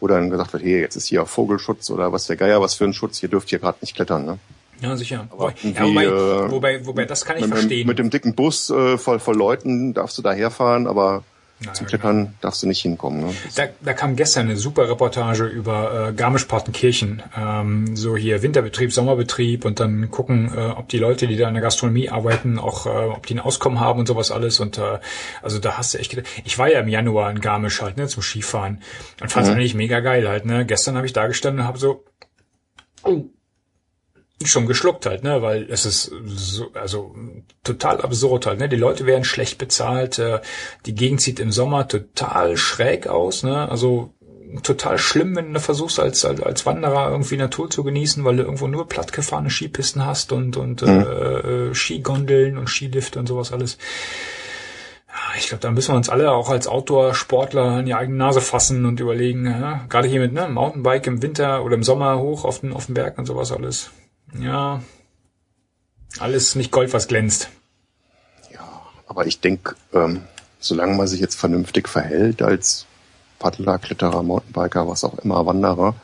Wo 0.00 0.06
dann 0.06 0.30
gesagt 0.30 0.54
wird, 0.54 0.62
hey, 0.62 0.80
jetzt 0.80 0.96
ist 0.96 1.06
hier 1.06 1.26
Vogelschutz 1.26 1.90
oder 1.90 2.12
was 2.12 2.26
der 2.26 2.36
Geier, 2.36 2.62
was 2.62 2.74
für 2.74 2.84
ein 2.84 2.94
Schutz, 2.94 3.18
hier 3.18 3.28
dürft 3.28 3.52
ihr 3.52 3.58
gerade 3.58 3.78
nicht 3.82 3.94
klettern, 3.94 4.24
ne? 4.24 4.38
Ja, 4.80 4.96
sicher. 4.96 5.28
Aber 5.30 5.52
Wobei, 5.62 5.70
ja, 5.70 5.84
wobei, 5.84 6.04
äh, 6.04 6.50
wobei, 6.50 6.86
wobei, 6.86 7.04
das 7.04 7.24
kann 7.24 7.36
ich 7.36 7.42
mit, 7.42 7.52
verstehen. 7.52 7.86
Mit 7.86 7.98
dem 7.98 8.10
dicken 8.10 8.34
Bus 8.34 8.70
äh, 8.70 8.98
voll, 8.98 9.20
voll 9.20 9.36
Leuten 9.36 9.94
darfst 9.94 10.18
du 10.18 10.22
da 10.22 10.32
herfahren, 10.32 10.86
aber 10.86 11.22
zum 11.72 11.86
Klettern 11.86 12.34
darfst 12.40 12.62
du 12.62 12.66
nicht 12.66 12.82
hinkommen. 12.82 13.20
Ne? 13.20 13.34
Da, 13.54 13.64
da 13.80 13.92
kam 13.92 14.16
gestern 14.16 14.46
eine 14.46 14.56
super 14.56 14.88
Reportage 14.88 15.44
über 15.46 16.08
äh, 16.08 16.12
Garmisch-Partenkirchen. 16.12 17.22
Ähm, 17.36 17.96
so 17.96 18.16
hier 18.16 18.42
Winterbetrieb, 18.42 18.92
Sommerbetrieb 18.92 19.64
und 19.64 19.80
dann 19.80 20.10
gucken, 20.10 20.52
äh, 20.54 20.60
ob 20.70 20.88
die 20.88 20.98
Leute, 20.98 21.26
die 21.26 21.36
da 21.36 21.48
in 21.48 21.54
der 21.54 21.62
Gastronomie 21.62 22.10
arbeiten, 22.10 22.58
auch 22.58 22.86
äh, 22.86 22.88
ob 22.88 23.26
die 23.26 23.34
ein 23.34 23.40
Auskommen 23.40 23.80
haben 23.80 24.00
und 24.00 24.06
sowas 24.06 24.30
alles. 24.30 24.60
Und 24.60 24.78
äh, 24.78 24.98
also 25.42 25.58
da 25.58 25.78
hast 25.78 25.94
du 25.94 25.98
echt 25.98 26.10
gedacht, 26.10 26.26
ich 26.44 26.58
war 26.58 26.70
ja 26.70 26.80
im 26.80 26.88
Januar 26.88 27.30
in 27.30 27.40
Garmisch 27.40 27.80
halt, 27.80 27.96
ne, 27.96 28.08
zum 28.08 28.22
Skifahren 28.22 28.82
und 29.22 29.30
fand's 29.30 29.48
eigentlich 29.48 29.74
mega 29.74 30.00
geil 30.00 30.28
halt, 30.28 30.44
ne. 30.44 30.66
Gestern 30.66 30.96
habe 30.96 31.06
ich 31.06 31.12
da 31.12 31.26
gestanden 31.26 31.60
und 31.60 31.66
habe 31.66 31.78
so 31.78 32.04
oh, 33.04 33.24
schon 34.44 34.66
geschluckt 34.66 35.06
halt, 35.06 35.22
ne, 35.22 35.42
weil 35.42 35.66
es 35.70 35.86
ist 35.86 36.10
so, 36.26 36.70
also 36.74 37.14
total 37.62 38.00
absurd 38.00 38.46
halt, 38.46 38.58
ne. 38.58 38.68
Die 38.68 38.76
Leute 38.76 39.06
werden 39.06 39.24
schlecht 39.24 39.58
bezahlt, 39.58 40.18
äh, 40.18 40.40
die 40.86 40.94
Gegend 40.94 41.20
sieht 41.20 41.40
im 41.40 41.52
Sommer 41.52 41.88
total 41.88 42.56
schräg 42.56 43.06
aus, 43.06 43.42
ne, 43.42 43.68
also 43.68 44.12
total 44.62 44.98
schlimm, 44.98 45.34
wenn 45.36 45.52
du 45.52 45.60
versuchst 45.60 45.98
als, 45.98 46.24
als 46.24 46.42
als 46.42 46.66
Wanderer 46.66 47.10
irgendwie 47.10 47.36
Natur 47.36 47.70
zu 47.70 47.84
genießen, 47.84 48.24
weil 48.24 48.36
du 48.36 48.42
irgendwo 48.42 48.66
nur 48.66 48.88
plattgefahrene 48.88 49.50
Skipisten 49.50 50.04
hast 50.04 50.32
und 50.32 50.56
und 50.56 50.82
äh, 50.82 51.68
äh, 51.70 51.74
Skigondeln 51.74 52.58
und 52.58 52.68
Skilifte 52.68 53.18
und 53.18 53.26
sowas 53.26 53.52
alles. 53.52 53.78
Ich 55.38 55.48
glaube, 55.48 55.62
da 55.62 55.70
müssen 55.70 55.92
wir 55.92 55.96
uns 55.96 56.08
alle 56.08 56.32
auch 56.32 56.50
als 56.50 56.66
Outdoor-Sportler 56.66 57.62
an 57.62 57.86
die 57.86 57.94
eigene 57.94 58.18
Nase 58.18 58.40
fassen 58.40 58.84
und 58.84 59.00
überlegen, 59.00 59.46
ja, 59.46 59.84
gerade 59.88 60.08
hier 60.08 60.20
mit 60.20 60.32
ne, 60.32 60.48
Mountainbike 60.48 61.06
im 61.06 61.22
Winter 61.22 61.64
oder 61.64 61.74
im 61.74 61.82
Sommer 61.82 62.18
hoch 62.18 62.44
auf 62.44 62.60
den, 62.60 62.72
auf 62.72 62.86
den 62.86 62.94
Berg 62.94 63.18
und 63.18 63.26
sowas 63.26 63.52
alles. 63.52 63.90
Ja, 64.38 64.82
alles 66.18 66.54
nicht 66.54 66.70
Gold, 66.70 66.92
was 66.92 67.08
glänzt. 67.08 67.50
Ja, 68.52 68.82
aber 69.06 69.26
ich 69.26 69.40
denke, 69.40 69.76
ähm, 69.92 70.22
solange 70.58 70.96
man 70.96 71.06
sich 71.06 71.20
jetzt 71.20 71.36
vernünftig 71.36 71.88
verhält 71.88 72.42
als 72.42 72.86
Paddler, 73.38 73.78
Kletterer, 73.78 74.22
Mountainbiker, 74.22 74.88
was 74.88 75.04
auch 75.04 75.18
immer, 75.18 75.46
Wanderer, 75.46 75.94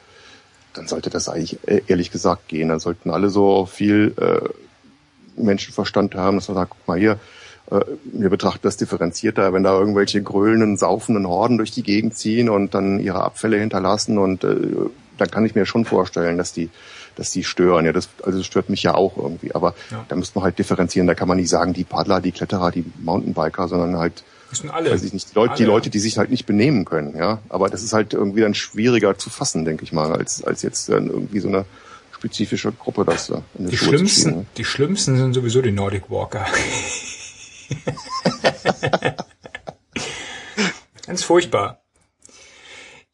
dann 0.75 0.87
sollte 0.87 1.11
das 1.11 1.29
eigentlich 1.29 1.59
äh, 1.67 1.83
ehrlich 1.87 2.11
gesagt 2.11 2.49
gehen. 2.49 2.69
Dann 2.69 2.81
sollten 2.81 3.11
alle 3.11 3.31
so 3.31 3.67
viel 3.67 4.15
äh, 4.19 5.41
Menschenverstand 5.41 6.15
haben, 6.15 6.37
dass 6.37 6.49
man 6.49 6.57
sagt, 6.57 6.71
guck 6.71 6.89
mal 6.89 6.99
hier, 6.99 7.19
äh, 7.71 7.81
wir 8.05 8.31
betrachten 8.31 8.61
das 8.63 8.77
differenzierter, 8.77 9.53
wenn 9.53 9.63
da 9.63 9.79
irgendwelche 9.79 10.23
grölenden, 10.23 10.77
saufenden 10.77 11.27
Horden 11.27 11.57
durch 11.57 11.71
die 11.71 11.83
Gegend 11.83 12.17
ziehen 12.17 12.49
und 12.49 12.75
dann 12.75 13.01
ihre 13.01 13.23
Abfälle 13.23 13.59
hinterlassen 13.59 14.19
und 14.19 14.45
äh, 14.45 14.57
dann 15.19 15.31
kann 15.31 15.45
ich 15.45 15.55
mir 15.55 15.67
schon 15.67 15.85
vorstellen, 15.85 16.39
dass 16.39 16.53
die 16.53 16.71
dass 17.17 17.31
die 17.31 17.45
stören. 17.45 17.85
Ja, 17.87 17.93
das 17.93 18.09
also 18.23 18.39
das 18.39 18.47
stört 18.47 18.69
mich 18.71 18.83
ja 18.83 18.95
auch 18.95 19.17
irgendwie. 19.17 19.55
Aber 19.55 19.75
Ja. 19.91 20.05
da 20.09 20.17
müsste 20.17 20.39
man 20.39 20.45
halt 20.45 20.59
differenzieren. 20.59 21.07
Da 21.07 21.15
kann 21.15 21.29
man 21.29 21.37
nicht 21.37 21.49
sagen, 21.51 21.73
die 21.73 21.85
Paddler, 21.85 22.21
die 22.21 22.33
Kletterer, 22.33 22.71
die 22.71 22.85
Mountainbiker, 23.03 23.69
sondern 23.69 23.97
halt 23.99 24.23
Das 24.51 24.59
sind 24.61 24.71
alle. 24.71 24.91
weiß 24.91 25.03
ich 25.05 25.13
nicht, 25.13 25.31
die 25.31 25.35
Leute, 25.35 25.55
die 25.57 25.63
Alle. 25.65 25.73
Leute, 25.73 25.91
die 25.91 25.99
sich 25.99 26.19
halt 26.19 26.31
nicht 26.31 26.47
benehmen 26.47 26.85
können, 26.85 27.17
ja. 27.17 27.39
Aber 27.49 27.69
das 27.69 27.83
ist 27.83 27.93
halt 27.93 28.13
irgendwie 28.15 28.41
dann 28.41 28.55
schwieriger 28.55 29.17
zu 29.19 29.31
fassen, 29.31 29.65
denke 29.65 29.85
ich 29.85 29.93
mal, 29.93 30.13
als, 30.13 30.43
als 30.45 30.63
jetzt 30.63 30.89
dann 30.89 31.09
irgendwie 31.09 31.41
so 31.41 31.49
eine 31.49 31.65
spezifische 32.13 32.71
Gruppe 32.73 33.05
das 33.07 33.29
da 33.29 33.43
in 33.59 33.67
Die 33.69 33.77
zu 33.77 33.85
schlimmsten, 33.85 34.21
spielen, 34.21 34.37
ne? 34.41 34.47
die 34.59 34.65
schlimmsten 34.65 35.17
sind 35.17 35.33
sowieso 35.35 35.63
die 35.63 35.71
Nordic 35.73 36.11
Walker. 36.11 36.45
Ganz 41.07 41.23
furchtbar. 41.25 41.80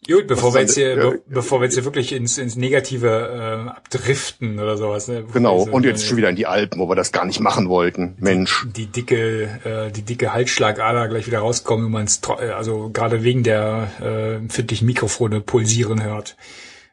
Gut, 0.07 0.27
bevor 0.29 0.51
Was 0.51 0.55
wir 0.55 0.61
jetzt 0.63 0.75
hier, 0.75 0.97
be 0.97 1.23
bevor 1.27 1.61
wir 1.61 1.65
jetzt 1.65 1.75
hier 1.75 1.85
wirklich 1.85 2.13
ins, 2.13 2.39
ins 2.39 2.57
Negative 2.57 3.67
äh, 3.67 3.71
abdriften 3.71 4.59
oder 4.61 4.77
sowas. 4.77 5.09
Ne? 5.09 5.25
Genau, 5.33 5.61
Also, 5.61 5.73
und 5.73 5.85
jetzt 5.85 6.05
äh, 6.05 6.07
schon 6.07 6.17
wieder 6.17 6.29
in 6.31 6.37
die 6.37 6.47
Alpen, 6.47 6.81
wo 6.81 6.89
wir 6.89 6.95
das 6.95 7.13
gar 7.13 7.25
nicht 7.25 7.41
machen 7.41 7.69
wollten. 7.69 8.17
Mensch. 8.19 8.67
die 8.75 8.87
dicke, 8.87 9.43
äh, 9.65 9.91
die 9.91 10.03
dicke 10.03 10.33
Halsschlagader 10.33 11.09
gleich 11.09 11.27
wieder 11.27 11.41
rauskommen, 11.41 11.87
wenn 11.87 11.93
man 11.93 12.05
es 12.05 12.21
also 12.25 12.91
gerade 12.91 13.23
wegen 13.25 13.43
der 13.43 13.89
äh, 14.01 14.35
empfindlichen 14.37 14.87
Mikrofone 14.87 15.41
pulsieren 15.41 16.03
hört. 16.03 16.37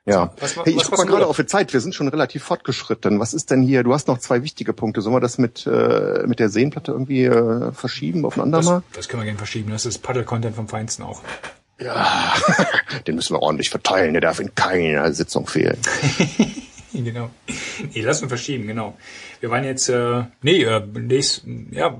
Ja. 0.06 0.34
Was 0.40 0.56
ma- 0.58 0.64
hey, 0.66 0.74
ich 0.74 0.80
was 0.80 0.84
guck 0.86 0.92
machst 0.92 1.06
mal 1.06 1.12
du 1.12 1.18
gerade 1.18 1.28
auf 1.28 1.38
die 1.38 1.46
Zeit. 1.46 1.72
Wir 1.72 1.80
sind 1.80 1.96
schon 1.96 2.10
relativ 2.10 2.44
fortgeschritten. 2.44 3.20
Was 3.22 3.34
ist 3.34 3.52
denn 3.52 3.62
hier? 3.62 3.84
Du 3.84 3.94
hast 3.94 4.08
noch 4.10 4.18
zwei 4.18 4.44
wichtige 4.44 4.74
Punkte. 4.74 5.02
Sollen 5.02 5.16
wir 5.16 5.22
das 5.22 5.38
mit, 5.38 5.66
äh, 5.66 6.24
mit 6.28 6.40
der 6.40 6.50
Seenplatte 6.50 6.92
irgendwie 6.92 7.24
äh, 7.24 7.72
verschieben 7.72 8.26
auf 8.26 8.38
ein 8.38 8.52
Das, 8.52 8.66
andermal? 8.68 8.84
das 8.94 9.08
können 9.08 9.22
wir 9.22 9.26
gerne 9.26 9.38
verschieben. 9.38 9.72
Das 9.72 9.86
ist 9.86 10.00
Paddle-Content 10.00 10.56
vom 10.58 10.68
Feinsten 10.68 11.04
auch. 11.04 11.22
Ja, 11.80 12.34
den 13.08 13.16
müssen 13.16 13.36
wir 13.36 13.42
ordentlich 13.42 13.70
verteilen. 13.70 14.14
Der 14.14 14.22
darf 14.22 14.40
in 14.40 14.54
keiner 14.56 15.12
Sitzung 15.14 15.48
fehlen. 15.48 15.78
Genau. 16.94 17.32
Nee, 17.94 18.02
lass 18.02 18.22
uns 18.22 18.30
verschieben, 18.30 18.68
genau. 18.68 18.96
Wir 19.40 19.50
waren 19.50 19.64
jetzt, 19.64 19.90
äh, 19.90 20.26
nee, 20.44 20.62
äh, 20.62 20.80
nächst, 20.94 21.44
ja, 21.72 21.98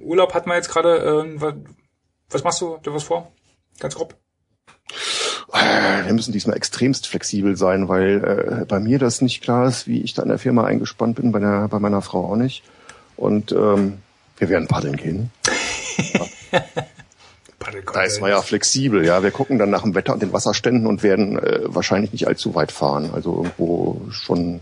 Urlaub 0.00 0.34
hatten 0.34 0.50
wir 0.50 0.56
jetzt 0.56 0.70
gerade, 0.70 0.96
äh, 0.98 1.40
was, 1.40 1.54
was 2.30 2.42
machst 2.42 2.60
du? 2.60 2.78
Du 2.82 2.92
was 2.92 3.04
vor? 3.04 3.30
Ganz 3.78 3.94
grob? 3.94 4.16
Wir 5.52 6.12
müssen 6.12 6.32
diesmal 6.32 6.56
extremst 6.56 7.06
flexibel 7.06 7.56
sein, 7.56 7.88
weil 7.88 8.62
äh, 8.62 8.64
bei 8.64 8.80
mir 8.80 8.98
das 8.98 9.20
nicht 9.20 9.40
klar 9.40 9.68
ist, 9.68 9.86
wie 9.86 10.02
ich 10.02 10.14
da 10.14 10.22
in 10.22 10.28
der 10.28 10.38
Firma 10.38 10.64
eingespannt 10.64 11.14
bin, 11.14 11.30
bei, 11.30 11.38
der, 11.38 11.68
bei 11.68 11.78
meiner 11.78 12.02
Frau 12.02 12.32
auch 12.32 12.36
nicht. 12.36 12.64
Und 13.16 13.52
ähm, 13.52 13.98
wir 14.36 14.48
werden 14.48 14.66
paddeln 14.66 14.96
gehen. 14.96 15.30
Da 17.92 18.02
ist 18.02 18.20
man 18.20 18.30
ja 18.30 18.40
flexibel, 18.42 19.04
ja. 19.04 19.22
Wir 19.22 19.30
gucken 19.30 19.58
dann 19.58 19.70
nach 19.70 19.82
dem 19.82 19.94
Wetter 19.94 20.12
und 20.12 20.22
den 20.22 20.32
Wasserständen 20.32 20.86
und 20.86 21.02
werden 21.02 21.38
äh, 21.38 21.60
wahrscheinlich 21.66 22.12
nicht 22.12 22.26
allzu 22.26 22.54
weit 22.54 22.72
fahren. 22.72 23.10
Also 23.12 23.36
irgendwo 23.36 24.02
schon, 24.10 24.60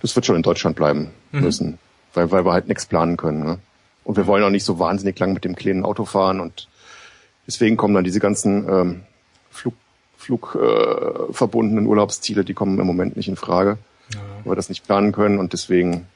das 0.00 0.14
wird 0.16 0.26
schon 0.26 0.36
in 0.36 0.42
Deutschland 0.42 0.76
bleiben 0.76 1.10
mhm. 1.32 1.40
müssen, 1.40 1.78
weil, 2.14 2.30
weil 2.30 2.44
wir 2.44 2.52
halt 2.52 2.68
nichts 2.68 2.86
planen 2.86 3.16
können. 3.16 3.44
Ne? 3.44 3.58
Und 4.04 4.16
wir 4.16 4.26
wollen 4.26 4.44
auch 4.44 4.50
nicht 4.50 4.64
so 4.64 4.78
wahnsinnig 4.78 5.18
lang 5.18 5.32
mit 5.32 5.44
dem 5.44 5.56
kleinen 5.56 5.84
Auto 5.84 6.04
fahren 6.04 6.40
und 6.40 6.68
deswegen 7.46 7.76
kommen 7.76 7.94
dann 7.94 8.04
diese 8.04 8.20
ganzen 8.20 8.68
ähm, 8.68 9.00
Flug, 9.50 9.74
Flug 10.16 10.58
äh, 10.60 11.32
verbundenen 11.32 11.86
Urlaubsziele, 11.86 12.44
die 12.44 12.54
kommen 12.54 12.78
im 12.78 12.86
Moment 12.86 13.16
nicht 13.16 13.28
in 13.28 13.36
Frage, 13.36 13.78
ja. 14.12 14.20
weil 14.44 14.52
wir 14.52 14.56
das 14.56 14.68
nicht 14.68 14.86
planen 14.86 15.12
können 15.12 15.38
und 15.38 15.52
deswegen 15.52 16.06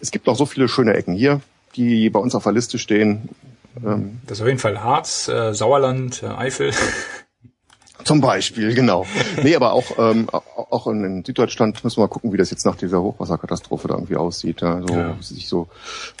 es 0.00 0.10
gibt 0.10 0.28
auch 0.28 0.36
so 0.36 0.46
viele 0.46 0.68
schöne 0.68 0.94
Ecken 0.94 1.14
hier, 1.14 1.40
die 1.76 2.10
bei 2.10 2.18
uns 2.18 2.34
auf 2.34 2.42
der 2.42 2.52
Liste 2.52 2.78
stehen. 2.78 3.28
Ähm, 3.82 4.20
das 4.26 4.38
ist 4.38 4.42
auf 4.42 4.48
jeden 4.48 4.58
Fall 4.58 4.82
Harz, 4.82 5.28
äh, 5.28 5.52
Sauerland, 5.54 6.22
äh, 6.22 6.26
Eifel. 6.26 6.72
Zum 8.04 8.20
Beispiel, 8.20 8.74
genau. 8.74 9.06
Nee, 9.42 9.56
aber 9.56 9.72
auch, 9.72 9.98
ähm, 9.98 10.28
auch 10.30 10.86
in 10.88 11.24
Süddeutschland 11.24 11.82
müssen 11.82 11.96
wir 11.96 12.02
mal 12.02 12.08
gucken, 12.08 12.32
wie 12.32 12.36
das 12.36 12.50
jetzt 12.50 12.66
nach 12.66 12.76
dieser 12.76 13.00
Hochwasserkatastrophe 13.00 13.88
da 13.88 13.94
irgendwie 13.94 14.16
aussieht. 14.16 14.60
Ja. 14.60 14.82
So, 14.86 14.94
ja. 14.94 15.16
sich 15.20 15.48
so 15.48 15.68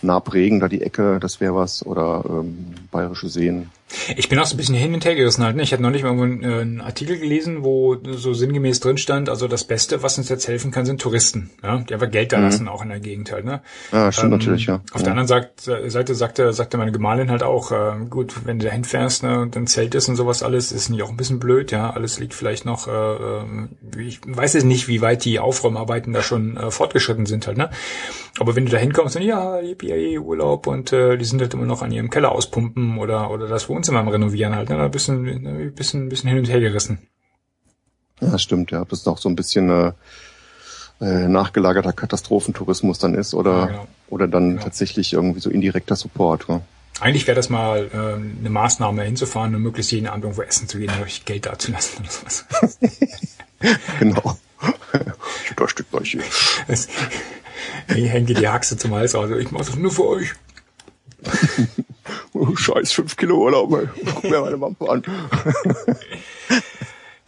nah 0.00 0.20
prägen, 0.20 0.60
da 0.60 0.68
die 0.68 0.80
Ecke, 0.80 1.20
das 1.20 1.40
wäre 1.40 1.54
was, 1.54 1.84
oder 1.84 2.24
ähm, 2.26 2.74
bayerische 2.90 3.28
Seen. 3.28 3.70
Ich 4.16 4.28
bin 4.28 4.38
auch 4.38 4.46
so 4.46 4.54
ein 4.54 4.56
bisschen 4.56 4.74
hin 4.74 4.94
und 4.94 5.04
her 5.04 5.14
gerissen 5.14 5.44
halt. 5.44 5.56
Ne? 5.56 5.62
Ich 5.62 5.72
hatte 5.72 5.82
noch 5.82 5.90
nicht 5.90 6.04
mal 6.04 6.10
einen, 6.10 6.42
äh, 6.42 6.60
einen 6.60 6.80
Artikel 6.80 7.18
gelesen, 7.18 7.64
wo 7.64 7.96
so 8.04 8.32
sinngemäß 8.32 8.80
drin 8.80 8.98
stand, 8.98 9.28
also 9.28 9.46
das 9.46 9.64
Beste, 9.64 10.02
was 10.02 10.18
uns 10.18 10.28
jetzt 10.28 10.48
helfen 10.48 10.70
kann, 10.70 10.86
sind 10.86 11.00
Touristen, 11.00 11.50
ja? 11.62 11.78
die 11.78 11.94
einfach 11.94 12.10
Geld 12.10 12.32
da 12.32 12.38
mhm. 12.38 12.44
lassen, 12.44 12.68
auch 12.68 12.82
in 12.82 12.88
der 12.88 13.00
Gegend 13.00 13.30
halt. 13.30 13.44
Ne? 13.44 13.62
Ja, 13.92 14.10
stimmt 14.10 14.32
ähm, 14.32 14.38
natürlich, 14.38 14.66
ja. 14.66 14.80
Auf 14.92 15.00
ja. 15.00 15.04
der 15.04 15.12
anderen 15.12 15.28
Seite, 15.28 15.90
Seite 15.90 16.14
sagte, 16.14 16.52
sagte 16.52 16.76
meine 16.76 16.92
Gemahlin 16.92 17.30
halt 17.30 17.42
auch, 17.42 17.72
äh, 17.72 18.04
gut, 18.08 18.46
wenn 18.46 18.58
du 18.58 18.64
dahin 18.64 18.84
fährst 18.84 19.22
ne, 19.22 19.40
und 19.40 19.54
dann 19.54 19.66
Zelt 19.66 19.94
ist 19.94 20.08
und 20.08 20.16
sowas 20.16 20.42
alles, 20.42 20.72
ist 20.72 20.88
nicht 20.88 21.02
auch 21.02 21.10
ein 21.10 21.16
bisschen 21.16 21.38
blöd, 21.38 21.70
ja. 21.70 21.90
Alles 21.90 22.18
liegt 22.18 22.34
vielleicht 22.34 22.64
noch, 22.64 22.88
äh, 22.88 22.90
äh 22.90 23.44
ich 23.98 24.20
weiß 24.26 24.54
jetzt 24.54 24.64
nicht, 24.64 24.88
wie 24.88 25.02
weit 25.02 25.24
die 25.24 25.38
Aufräumarbeiten 25.38 26.12
da 26.12 26.22
schon 26.22 26.56
äh, 26.56 26.70
fortgeschritten 26.70 27.26
sind 27.26 27.46
halt, 27.46 27.58
ne? 27.58 27.70
Aber 28.40 28.56
wenn 28.56 28.66
du 28.66 28.72
da 28.72 28.78
hinkommst 28.78 29.14
und 29.14 29.22
ja, 29.22 29.60
yippie, 29.60 30.18
Urlaub 30.18 30.66
und 30.66 30.92
äh, 30.92 31.16
die 31.16 31.24
sind 31.24 31.40
halt 31.40 31.54
immer 31.54 31.66
noch 31.66 31.82
an 31.82 31.92
ihrem 31.92 32.10
Keller 32.10 32.32
auspumpen 32.32 32.98
oder 32.98 33.30
oder 33.30 33.46
das 33.46 33.68
Wohnzimmer 33.74 34.00
am 34.00 34.08
Renovieren 34.08 34.54
halt, 34.54 34.68
ne? 34.68 34.76
Da 34.76 34.84
ein 34.84 34.90
bisschen, 34.90 35.26
ein 35.26 35.74
bisschen, 35.74 36.08
bisschen 36.08 36.28
hin 36.28 36.38
und 36.38 36.48
her 36.48 36.60
gerissen. 36.60 36.98
Ja, 38.20 38.38
stimmt, 38.38 38.70
ja. 38.70 38.80
Ob 38.82 38.88
das 38.88 39.02
doch 39.02 39.18
so 39.18 39.28
ein 39.28 39.36
bisschen 39.36 39.68
äh, 39.68 39.92
äh, 41.00 41.28
nachgelagerter 41.28 41.92
Katastrophentourismus 41.92 42.98
dann 42.98 43.14
ist 43.14 43.34
oder 43.34 43.52
ja, 43.52 43.66
genau. 43.66 43.86
oder 44.08 44.28
dann 44.28 44.50
genau. 44.50 44.62
tatsächlich 44.62 45.12
irgendwie 45.12 45.40
so 45.40 45.50
indirekter 45.50 45.96
Support. 45.96 46.46
Ja. 46.48 46.60
Eigentlich 47.00 47.26
wäre 47.26 47.34
das 47.34 47.50
mal 47.50 47.90
äh, 47.92 48.38
eine 48.38 48.50
Maßnahme 48.50 49.02
hinzufahren 49.02 49.54
und 49.54 49.62
möglichst 49.62 49.90
jeden 49.90 50.06
Abend 50.06 50.24
irgendwo 50.24 50.42
essen 50.42 50.68
zu 50.68 50.78
gehen, 50.78 50.92
euch 51.02 51.24
Geld 51.24 51.46
dazulassen 51.46 52.04
oder 52.04 52.10
sowas. 52.10 52.78
genau. 53.98 54.38
Ich 55.44 55.50
unterstütze 55.50 55.96
euch 55.96 56.12
hier. 56.12 56.22
Ich 57.88 58.08
hänge 58.08 58.34
die 58.34 58.48
Haxe 58.48 58.76
zum 58.76 58.94
Hals 58.94 59.14
raus. 59.14 59.30
Ich 59.38 59.50
mache 59.50 59.64
das 59.64 59.76
nur 59.76 59.90
für 59.90 60.06
euch. 60.06 60.34
oh, 62.34 62.54
scheiß 62.54 62.92
fünf 62.92 63.16
Kilo 63.16 63.36
Urlaub. 63.36 63.70
Guck 63.70 64.24
mir 64.24 64.40
meine 64.40 64.60
Wampe 64.60 64.88
an. 64.88 65.02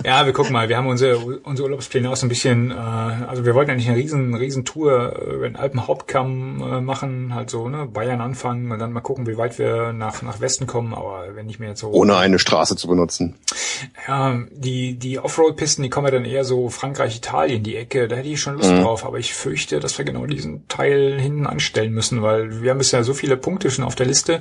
Ja, 0.06 0.24
wir 0.24 0.32
gucken 0.32 0.52
mal. 0.52 0.68
Wir 0.68 0.76
haben 0.76 0.86
unsere, 0.86 1.18
unsere 1.18 1.66
Urlaubspläne 1.66 2.08
auch 2.08 2.14
so 2.14 2.26
ein 2.26 2.28
bisschen, 2.28 2.70
äh, 2.70 2.74
also 2.74 3.44
wir 3.44 3.56
wollten 3.56 3.72
eigentlich 3.72 3.88
eine 3.88 3.96
riesen, 3.96 4.36
riesen 4.36 4.64
Tour 4.64 5.18
über 5.34 5.48
den 5.48 5.56
Alpenhauptkamm 5.56 6.62
äh, 6.62 6.80
machen, 6.80 7.34
halt 7.34 7.50
so, 7.50 7.68
ne, 7.68 7.86
Bayern 7.86 8.20
anfangen 8.20 8.70
und 8.70 8.78
dann 8.78 8.92
mal 8.92 9.00
gucken, 9.00 9.26
wie 9.26 9.36
weit 9.36 9.58
wir 9.58 9.92
nach, 9.92 10.22
nach 10.22 10.40
Westen 10.40 10.68
kommen, 10.68 10.94
aber 10.94 11.34
wenn 11.34 11.48
ich 11.48 11.58
mir 11.58 11.70
jetzt 11.70 11.80
so... 11.80 11.90
Ohne 11.90 12.16
eine 12.18 12.38
Straße 12.38 12.76
zu 12.76 12.86
benutzen. 12.86 13.34
Ja, 14.06 14.38
die, 14.52 14.96
die 14.96 15.18
Offroad-Pisten, 15.18 15.82
die 15.82 15.90
kommen 15.90 16.06
ja 16.06 16.12
dann 16.12 16.24
eher 16.24 16.44
so 16.44 16.68
Frankreich, 16.68 17.16
Italien, 17.16 17.64
die 17.64 17.74
Ecke, 17.74 18.06
da 18.06 18.14
hätte 18.14 18.28
ich 18.28 18.40
schon 18.40 18.54
Lust 18.54 18.70
mhm. 18.70 18.82
drauf, 18.82 19.04
aber 19.04 19.18
ich 19.18 19.34
fürchte, 19.34 19.80
dass 19.80 19.98
wir 19.98 20.04
genau 20.04 20.26
diesen 20.26 20.68
Teil 20.68 21.18
hinten 21.20 21.48
anstellen 21.48 21.92
müssen, 21.92 22.22
weil 22.22 22.62
wir 22.62 22.70
haben 22.70 22.78
bisher 22.78 23.02
so 23.02 23.12
viele 23.12 23.36
Punkte 23.36 23.72
schon 23.72 23.84
auf 23.84 23.96
der 23.96 24.06
Liste, 24.06 24.40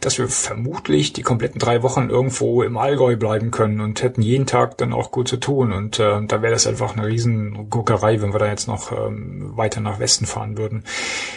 dass 0.00 0.18
wir 0.18 0.28
vermutlich 0.28 1.14
die 1.14 1.22
kompletten 1.22 1.58
drei 1.58 1.82
Wochen 1.82 2.10
irgendwo 2.10 2.62
im 2.62 2.76
Allgäu 2.76 3.16
bleiben 3.16 3.50
können 3.50 3.80
und 3.80 4.02
hätten 4.02 4.20
jeden 4.20 4.44
Tag 4.44 4.76
dann 4.76 4.92
auch 4.92 5.05
auch 5.06 5.10
gut 5.10 5.28
zu 5.28 5.36
tun 5.36 5.72
und 5.72 5.98
äh, 5.98 6.20
da 6.26 6.42
wäre 6.42 6.52
das 6.52 6.66
einfach 6.66 6.96
eine 6.96 7.06
riesen 7.06 7.70
Guckerei, 7.70 8.20
wenn 8.20 8.32
wir 8.32 8.38
da 8.38 8.48
jetzt 8.48 8.68
noch 8.68 8.92
ähm, 8.92 9.56
weiter 9.56 9.80
nach 9.80 9.98
Westen 9.98 10.26
fahren 10.26 10.58
würden. 10.58 10.84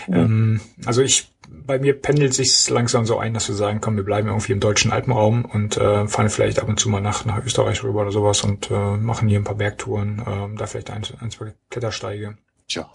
Mhm. 0.08 0.16
Ähm, 0.16 0.62
also 0.86 1.02
ich 1.02 1.32
bei 1.66 1.80
mir 1.80 2.00
pendelt 2.00 2.34
sich 2.34 2.70
langsam 2.70 3.06
so 3.06 3.18
ein, 3.18 3.34
dass 3.34 3.48
wir 3.48 3.56
sagen, 3.56 3.82
komm, 3.82 3.96
wir 3.96 4.04
bleiben 4.04 4.28
irgendwie 4.28 4.52
im 4.52 4.60
deutschen 4.60 4.92
Alpenraum 4.92 5.46
und 5.46 5.78
äh, 5.78 6.08
fahren 6.08 6.30
vielleicht 6.30 6.60
ab 6.60 6.68
und 6.68 6.80
zu 6.80 6.90
mal 6.90 7.02
nach, 7.02 7.26
nach 7.26 7.44
Österreich 7.44 7.84
rüber 7.84 8.02
oder 8.02 8.12
sowas 8.12 8.44
und 8.44 8.70
äh, 8.72 8.98
machen 8.98 9.28
hier 9.28 9.40
ein 9.40 9.44
paar 9.44 9.56
Bergtouren, 9.56 10.20
äh, 10.20 10.58
da 10.58 10.68
vielleicht 10.68 10.92
ein, 10.92 11.04
ein, 11.20 11.32
zwei 11.32 11.54
Klettersteige. 11.70 12.38
Tja. 12.68 12.90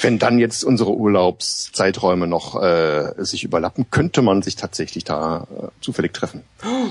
Wenn 0.00 0.18
dann 0.18 0.38
jetzt 0.38 0.62
unsere 0.62 0.92
Urlaubszeiträume 0.92 2.26
noch 2.26 2.60
äh, 2.62 3.12
sich 3.18 3.44
überlappen, 3.44 3.90
könnte 3.90 4.22
man 4.22 4.42
sich 4.42 4.56
tatsächlich 4.56 5.04
da 5.04 5.46
äh, 5.50 5.66
zufällig 5.80 6.12
treffen. 6.14 6.42
Oh. 6.64 6.88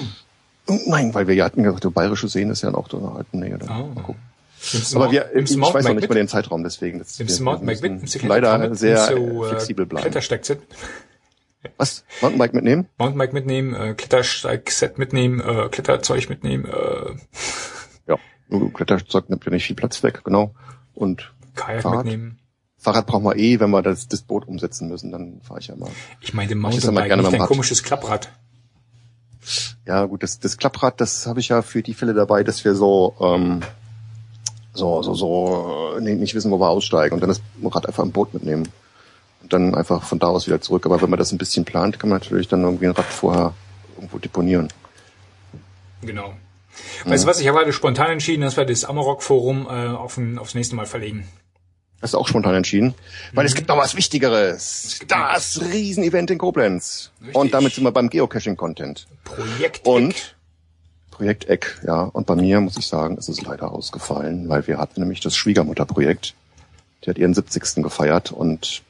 Nein, 0.86 1.14
weil 1.14 1.28
wir 1.28 1.36
ja 1.36 1.46
hatten 1.46 1.64
gesagt, 1.64 1.84
der 1.84 1.90
bayerische 1.90 2.28
Seen 2.28 2.50
ist 2.50 2.62
ja 2.62 2.74
auch 2.74 2.88
da 2.88 2.98
in 2.98 3.04
der 3.04 3.16
alten 3.16 3.40
Nähe. 3.40 3.60
Oh. 3.70 4.16
Aber 4.96 5.12
wir, 5.12 5.36
ich 5.36 5.58
weiß 5.58 5.86
noch 5.86 5.94
nicht 5.94 6.10
mal 6.10 6.16
den 6.16 6.28
Zeitraum, 6.28 6.64
deswegen. 6.64 7.00
Das, 7.00 7.18
du 7.18 7.44
Mountainbike 7.44 7.82
mit? 7.82 8.24
Leider 8.24 8.76
sehr 8.76 9.08
so, 9.08 9.46
äh, 9.46 9.50
flexibel 9.50 9.86
bleiben. 9.86 10.04
Klettersteigset. 10.04 10.60
Was? 11.78 12.04
Mountainbike 12.22 12.54
mitnehmen? 12.54 12.88
Mountainbike 12.98 13.34
mitnehmen, 13.34 13.74
äh, 13.74 13.94
Klettersteigset 13.94 14.98
mitnehmen, 14.98 15.40
äh, 15.40 15.70
Kletterzeug 15.70 16.30
mitnehmen. 16.30 16.66
Äh. 16.66 17.16
Ja, 18.08 18.18
Kletterzeug 18.74 19.30
nimmt 19.30 19.46
ja 19.46 19.52
nicht 19.52 19.66
viel 19.66 19.76
Platz 19.76 20.04
weg, 20.04 20.22
genau. 20.24 20.54
Und 20.94 21.34
Kajak 21.56 21.82
Fahrrad. 21.82 22.06
mitnehmen. 22.06 22.40
Fahrrad 22.78 23.08
brauchen 23.08 23.26
wir 23.26 23.36
eh, 23.36 23.60
wenn 23.60 23.72
wir 23.72 23.82
das, 23.82 24.08
das 24.08 24.22
Boot 24.22 24.48
umsetzen 24.48 24.88
müssen, 24.88 25.12
dann 25.12 25.42
fahre 25.42 25.60
ich 25.60 25.68
ja 25.68 25.76
mal. 25.76 25.90
Ich 26.22 26.34
meine, 26.34 26.56
Mountainbike, 26.56 27.16
nicht 27.16 27.34
ein 27.34 27.40
komisches 27.40 27.84
Klapprad. 27.84 28.30
Ja, 29.86 30.06
gut, 30.06 30.24
das, 30.24 30.40
das 30.40 30.58
Klapprad, 30.58 31.02
das 31.02 31.28
habe 31.28 31.40
ich 31.40 31.50
ja 31.50 31.62
für 31.62 31.82
die 31.82 31.94
Fälle 31.94 32.14
dabei, 32.14 32.44
dass 32.44 32.64
wir 32.66 32.76
so, 32.76 33.16
ähm, 33.20 33.62
so, 34.74 35.02
so, 35.02 35.14
so 35.14 35.98
nee, 36.00 36.16
nicht 36.16 36.36
wissen, 36.36 36.52
wo 36.52 36.60
wir 36.60 36.70
aussteigen 36.70 37.16
und 37.16 37.22
dann 37.22 37.30
das 37.30 37.42
Rad 37.64 37.88
einfach 37.88 38.04
im 38.04 38.12
Boot 38.12 38.34
mitnehmen. 38.34 38.70
Und 39.42 39.54
dann 39.54 39.74
einfach 39.74 40.04
von 40.04 40.20
da 40.20 40.28
aus 40.28 40.48
wieder 40.48 40.60
zurück. 40.60 40.86
Aber 40.86 41.02
wenn 41.02 41.10
man 41.10 41.18
das 41.18 41.32
ein 41.32 41.38
bisschen 41.38 41.64
plant, 41.64 41.98
kann 42.00 42.10
man 42.10 42.20
natürlich 42.20 42.50
dann 42.50 42.64
irgendwie 42.64 42.88
ein 42.88 42.92
Rad 42.92 43.06
vorher 43.06 43.54
irgendwo 43.96 44.18
deponieren. 44.18 44.68
Genau. 46.02 46.34
Weißt 47.06 47.24
du 47.24 47.28
was, 47.28 47.40
ich 47.40 47.48
habe 47.48 47.60
heute 47.60 47.74
spontan 47.74 48.12
entschieden, 48.12 48.42
dass 48.42 48.58
wir 48.58 48.66
das 48.66 48.86
Amarok-Forum 48.86 49.68
äh, 49.70 49.88
auf 49.88 50.18
ein, 50.18 50.38
aufs 50.38 50.56
nächste 50.56 50.76
Mal 50.76 50.86
verlegen. 50.86 51.28
Hast 52.02 52.14
du 52.14 52.18
auch 52.18 52.28
spontan 52.28 52.56
entschieden? 52.56 52.94
Weil 53.34 53.46
es 53.46 53.54
mhm. 53.54 53.58
gibt 53.58 53.70
noch 53.70 53.78
was 53.78 53.96
Wichtigeres. 53.96 55.00
Das 55.08 55.62
Riesenevent 55.62 56.32
in 56.32 56.38
Koblenz. 56.38 57.12
Richtig. 57.20 57.36
Und 57.36 57.54
damit 57.54 57.74
sind 57.74 57.84
wir 57.84 57.92
beim 57.92 58.10
Geocaching-Content. 58.10 59.08
Projekt 59.26 59.86
Und 59.86 60.36
Projekt 61.20 61.50
Eck, 61.50 61.78
ja. 61.86 62.04
Und 62.04 62.28
bei 62.28 62.36
mir 62.36 62.62
muss 62.62 62.78
ich 62.78 62.88
sagen, 62.88 63.18
ist 63.18 63.28
es 63.28 63.42
leider 63.42 63.74
ausgefallen, 63.74 64.48
weil 64.48 64.66
wir 64.68 64.78
hatten 64.78 65.02
nämlich 65.02 65.20
das 65.20 65.36
Schwiegermutterprojekt. 65.36 66.34
Die 67.04 67.10
hat 67.10 67.18
ihren 67.18 67.34
70. 67.34 67.84
gefeiert 67.84 68.32
und 68.32 68.82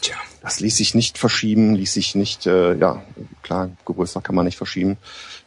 Tja. 0.00 0.16
das 0.40 0.60
ließ 0.60 0.74
sich 0.74 0.94
nicht 0.94 1.18
verschieben, 1.18 1.74
ließ 1.74 1.92
sich 1.92 2.14
nicht, 2.14 2.46
äh, 2.46 2.74
ja, 2.76 3.02
klar, 3.42 3.70
Geburtstag 3.84 4.24
kann 4.24 4.34
man 4.34 4.46
nicht 4.46 4.56
verschieben. 4.56 4.96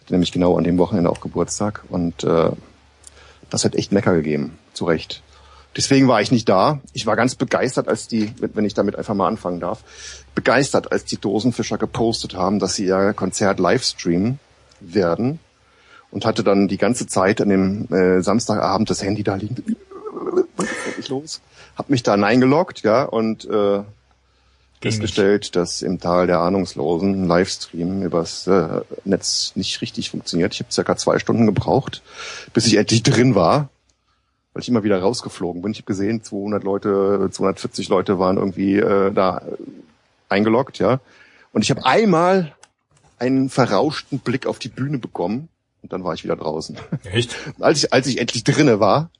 Hatte 0.01 0.13
nämlich 0.13 0.31
genau 0.31 0.55
an 0.55 0.63
dem 0.63 0.77
Wochenende 0.77 1.09
auch 1.09 1.19
Geburtstag 1.19 1.83
und 1.89 2.23
äh, 2.23 2.51
das 3.49 3.65
hat 3.65 3.73
echt 3.73 3.91
Mecker 3.91 4.13
gegeben, 4.13 4.59
zu 4.73 4.85
Recht. 4.85 5.23
Deswegen 5.75 6.07
war 6.07 6.21
ich 6.21 6.31
nicht 6.31 6.49
da. 6.49 6.79
Ich 6.93 7.05
war 7.05 7.15
ganz 7.15 7.35
begeistert, 7.35 7.87
als 7.87 8.07
die, 8.07 8.33
wenn 8.39 8.65
ich 8.65 8.73
damit 8.73 8.95
einfach 8.95 9.13
mal 9.13 9.27
anfangen 9.27 9.59
darf, 9.59 9.83
begeistert, 10.33 10.91
als 10.91 11.05
die 11.05 11.17
Dosenfischer 11.17 11.77
gepostet 11.77 12.35
haben, 12.35 12.59
dass 12.59 12.75
sie 12.75 12.85
ihr 12.85 13.13
Konzert 13.13 13.59
livestreamen 13.59 14.39
werden 14.79 15.39
und 16.11 16.25
hatte 16.25 16.43
dann 16.43 16.67
die 16.67 16.77
ganze 16.77 17.07
Zeit 17.07 17.41
an 17.41 17.49
dem 17.49 17.87
äh, 17.93 18.21
Samstagabend 18.21 18.89
das 18.89 19.03
Handy 19.03 19.23
da 19.23 19.35
liegen. 19.35 19.75
Was 20.55 20.67
ist 20.97 21.09
los? 21.09 21.41
Hab 21.75 21.89
mich 21.89 22.03
da 22.03 22.13
eingeloggt, 22.13 22.81
ja, 22.81 23.03
und 23.03 23.45
äh, 23.45 23.83
festgestellt, 24.81 25.55
dass 25.55 25.81
im 25.81 25.99
Tal 25.99 26.27
der 26.27 26.39
Ahnungslosen 26.39 27.23
ein 27.23 27.27
Livestream 27.27 28.03
übers 28.03 28.47
äh, 28.47 28.81
Netz 29.05 29.53
nicht 29.55 29.81
richtig 29.81 30.09
funktioniert. 30.09 30.53
Ich 30.53 30.59
habe 30.59 30.71
circa 30.71 30.95
zwei 30.97 31.19
Stunden 31.19 31.45
gebraucht, 31.45 32.01
bis 32.53 32.67
ich 32.67 32.75
endlich 32.77 33.03
drin 33.03 33.35
war 33.35 33.69
weil 34.57 34.63
ich 34.63 34.69
immer 34.69 34.83
wieder 34.83 34.99
rausgeflogen 34.99 35.61
bin. 35.61 35.71
Ich 35.71 35.77
habe 35.77 35.85
gesehen, 35.85 36.23
200 36.23 36.63
Leute, 36.63 37.29
240 37.29 37.89
Leute 37.89 38.17
waren 38.17 38.37
irgendwie 38.37 38.77
äh, 38.77 39.11
da 39.11 39.43
eingeloggt, 40.29 40.79
ja. 40.79 40.99
Und 41.53 41.61
ich 41.61 41.69
habe 41.69 41.85
einmal 41.85 42.55
einen 43.19 43.51
verrauschten 43.51 44.17
Blick 44.17 44.47
auf 44.47 44.57
die 44.57 44.69
Bühne 44.69 44.97
bekommen 44.97 45.49
und 45.83 45.93
dann 45.93 46.03
war 46.03 46.15
ich 46.15 46.23
wieder 46.23 46.35
draußen. 46.35 46.75
Echt? 47.03 47.35
als 47.59 47.83
ich, 47.83 47.93
als 47.93 48.07
ich 48.07 48.17
endlich 48.19 48.43
drinne 48.43 48.79
war, 48.79 49.11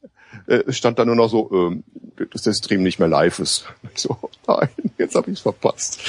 äh, 0.48 0.74
stand 0.74 0.98
da 0.98 1.06
nur 1.06 1.16
noch 1.16 1.30
so, 1.30 1.52
ähm, 1.54 1.84
dass 2.32 2.42
der 2.42 2.54
Stream 2.54 2.82
nicht 2.82 2.98
mehr 2.98 3.08
live 3.08 3.38
ist. 3.38 3.66
Ich 3.94 4.02
so, 4.02 4.18
nein, 4.48 4.70
jetzt 4.98 5.14
habe 5.14 5.30
ich 5.30 5.38
es 5.38 5.42
verpasst. 5.42 6.00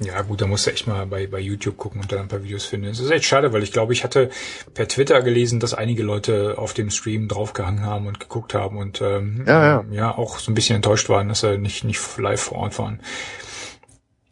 Ja, 0.00 0.22
gut, 0.22 0.40
da 0.40 0.46
musst 0.46 0.66
du 0.66 0.70
echt 0.70 0.86
mal 0.86 1.06
bei, 1.06 1.26
bei 1.26 1.40
YouTube 1.40 1.76
gucken 1.76 2.00
und 2.00 2.12
dann 2.12 2.20
ein 2.20 2.28
paar 2.28 2.44
Videos 2.44 2.64
finden. 2.64 2.86
Es 2.86 3.00
ist 3.00 3.10
echt 3.10 3.24
schade, 3.24 3.52
weil 3.52 3.64
ich 3.64 3.72
glaube, 3.72 3.92
ich 3.92 4.04
hatte 4.04 4.30
per 4.72 4.86
Twitter 4.86 5.22
gelesen, 5.22 5.58
dass 5.58 5.74
einige 5.74 6.04
Leute 6.04 6.54
auf 6.56 6.72
dem 6.72 6.90
Stream 6.90 7.26
draufgehangen 7.26 7.82
haben 7.82 8.06
und 8.06 8.20
geguckt 8.20 8.54
haben 8.54 8.78
und 8.78 9.00
ähm, 9.00 9.42
Ja, 9.44 9.66
ja. 9.66 9.84
ja 9.90 10.16
auch 10.16 10.38
so 10.38 10.52
ein 10.52 10.54
bisschen 10.54 10.76
enttäuscht 10.76 11.08
waren, 11.08 11.28
dass 11.28 11.40
sie 11.40 11.58
nicht, 11.58 11.82
nicht 11.82 12.00
live 12.16 12.40
vor 12.40 12.58
Ort 12.58 12.78
waren. 12.78 13.00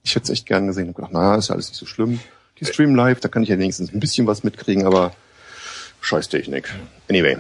Ich 0.05 0.14
hätte 0.14 0.24
es 0.24 0.30
echt 0.30 0.47
gern 0.47 0.68
gesehen 0.68 0.86
und 0.86 0.94
gedacht, 0.94 1.10
na, 1.12 1.34
ist 1.34 1.48
ja 1.48 1.56
alles 1.56 1.68
nicht 1.68 1.78
so 1.78 1.86
schlimm. 1.86 2.20
Die 2.60 2.64
streamen 2.64 2.94
live, 2.94 3.18
da 3.18 3.28
kann 3.28 3.43
ich 3.43 3.48
ja 3.48 3.59
wenigstens 3.59 3.93
ein 3.93 3.98
bisschen 3.98 4.28
was 4.28 4.44
mitkriegen, 4.44 4.86
aber 4.86 5.14
scheiß 6.01 6.28
Technik. 6.28 6.72
Anyway. 7.10 7.38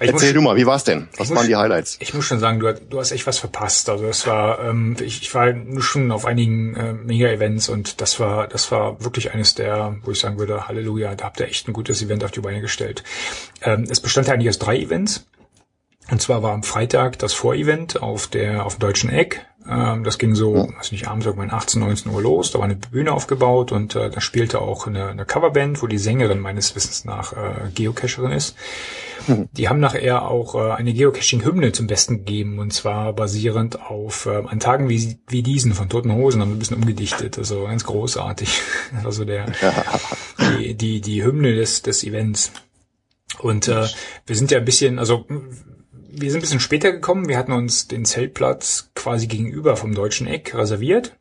Ich 0.00 0.08
Erzähl 0.08 0.32
du 0.32 0.40
mal, 0.40 0.56
wie 0.56 0.66
war's 0.66 0.84
denn? 0.84 1.08
Was 1.16 1.34
waren 1.34 1.46
die 1.46 1.56
Highlights? 1.56 1.96
Ich 2.00 2.14
muss 2.14 2.24
schon 2.24 2.38
sagen, 2.38 2.60
du, 2.60 2.72
du 2.72 2.98
hast 2.98 3.12
echt 3.12 3.26
was 3.26 3.38
verpasst. 3.38 3.88
Also 3.88 4.06
es 4.06 4.26
war, 4.26 4.62
ähm, 4.64 4.96
ich, 5.00 5.22
ich 5.22 5.34
war 5.34 5.52
nur 5.52 5.82
schon 5.82 6.10
auf 6.12 6.24
einigen 6.24 6.74
äh, 6.74 6.92
Mega-Events 6.92 7.68
und 7.68 8.00
das 8.00 8.20
war, 8.20 8.48
das 8.48 8.70
war 8.70 9.02
wirklich 9.02 9.32
eines 9.32 9.54
der, 9.54 9.96
wo 10.02 10.10
ich 10.10 10.20
sagen 10.20 10.38
würde, 10.38 10.68
Halleluja, 10.68 11.14
da 11.14 11.24
habt 11.24 11.40
ihr 11.40 11.46
echt 11.46 11.68
ein 11.68 11.72
gutes 11.72 12.02
Event 12.02 12.24
auf 12.24 12.30
die 12.30 12.40
Beine 12.40 12.60
gestellt. 12.60 13.02
Ähm, 13.62 13.86
es 13.88 14.00
bestand 14.00 14.28
ja 14.28 14.34
eigentlich 14.34 14.48
aus 14.48 14.58
drei 14.58 14.78
Events. 14.78 15.24
Und 16.10 16.22
zwar 16.22 16.42
war 16.42 16.52
am 16.52 16.62
Freitag 16.62 17.18
das 17.18 17.34
Vorevent 17.34 18.02
auf 18.02 18.26
der, 18.26 18.64
auf 18.64 18.76
dem 18.76 18.80
Deutschen 18.80 19.10
Eck. 19.10 19.46
Ähm, 19.68 20.04
das 20.04 20.18
ging 20.18 20.34
so, 20.34 20.54
weiß 20.54 20.92
nicht, 20.92 21.06
abends 21.06 21.26
irgendwann 21.26 21.50
18, 21.50 21.80
19 21.80 22.12
Uhr 22.12 22.22
los. 22.22 22.50
Da 22.50 22.58
war 22.58 22.64
eine 22.64 22.76
Bühne 22.76 23.12
aufgebaut 23.12 23.72
und 23.72 23.94
äh, 23.94 24.10
da 24.10 24.20
spielte 24.20 24.60
auch 24.60 24.86
eine, 24.86 25.08
eine 25.08 25.26
Coverband, 25.26 25.82
wo 25.82 25.86
die 25.86 25.98
Sängerin 25.98 26.40
meines 26.40 26.74
Wissens 26.74 27.04
nach 27.04 27.34
äh, 27.34 27.68
Geocacherin 27.74 28.32
ist. 28.32 28.56
Die 29.52 29.68
haben 29.68 29.80
nachher 29.80 30.26
auch 30.26 30.54
äh, 30.54 30.72
eine 30.72 30.94
Geocaching-Hymne 30.94 31.72
zum 31.72 31.86
Besten 31.86 32.18
gegeben 32.18 32.58
und 32.58 32.72
zwar 32.72 33.12
basierend 33.12 33.82
auf 33.82 34.24
äh, 34.24 34.42
an 34.46 34.60
Tagen 34.60 34.88
wie, 34.88 35.18
wie 35.28 35.42
diesen 35.42 35.74
von 35.74 35.90
Toten 35.90 36.14
Hosen 36.14 36.40
haben 36.40 36.48
wir 36.48 36.56
ein 36.56 36.58
bisschen 36.58 36.78
umgedichtet, 36.78 37.36
also 37.36 37.64
ganz 37.64 37.84
großartig. 37.84 38.62
Also 39.04 39.24
der 39.24 39.52
die, 40.58 40.74
die, 40.74 41.00
die 41.00 41.22
Hymne 41.22 41.54
des, 41.54 41.82
des 41.82 42.04
Events. 42.04 42.52
Und 43.38 43.68
äh, 43.68 43.86
wir 44.26 44.36
sind 44.36 44.50
ja 44.50 44.58
ein 44.58 44.64
bisschen, 44.64 44.98
also 44.98 45.26
wir 46.20 46.30
sind 46.30 46.38
ein 46.38 46.42
bisschen 46.42 46.60
später 46.60 46.92
gekommen. 46.92 47.28
Wir 47.28 47.38
hatten 47.38 47.52
uns 47.52 47.88
den 47.88 48.04
Zeltplatz 48.04 48.90
quasi 48.94 49.26
gegenüber 49.26 49.76
vom 49.76 49.94
Deutschen 49.94 50.26
Eck 50.26 50.54
reserviert 50.54 51.16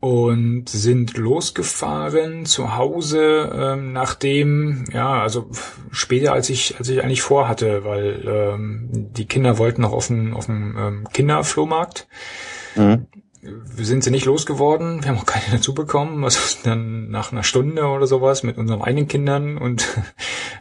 und 0.00 0.66
sind 0.66 1.18
losgefahren 1.18 2.46
zu 2.46 2.74
Hause, 2.76 3.52
ähm, 3.54 3.92
nachdem, 3.92 4.86
ja, 4.92 5.20
also 5.20 5.50
später 5.90 6.32
als 6.32 6.48
ich, 6.48 6.78
als 6.78 6.88
ich 6.88 7.02
eigentlich 7.02 7.22
vorhatte, 7.22 7.84
weil 7.84 8.24
ähm, 8.26 8.88
die 8.90 9.26
Kinder 9.26 9.58
wollten 9.58 9.82
noch 9.82 9.92
auf 9.92 10.06
den, 10.06 10.32
auf 10.32 10.46
den 10.46 10.74
ähm, 10.78 11.06
Kinderflohmarkt. 11.12 12.08
Mhm. 12.76 13.06
Wir 13.42 13.84
sind 13.86 14.04
sie 14.04 14.10
nicht 14.10 14.26
losgeworden, 14.26 15.02
wir 15.02 15.10
haben 15.10 15.18
auch 15.18 15.26
keine 15.26 15.44
dazu 15.52 15.74
bekommen, 15.74 16.24
also 16.24 16.40
dann 16.62 17.10
nach 17.10 17.32
einer 17.32 17.42
Stunde 17.42 17.86
oder 17.86 18.06
sowas 18.06 18.42
mit 18.42 18.56
unseren 18.58 18.82
eigenen 18.82 19.08
Kindern 19.08 19.58
und 19.58 19.86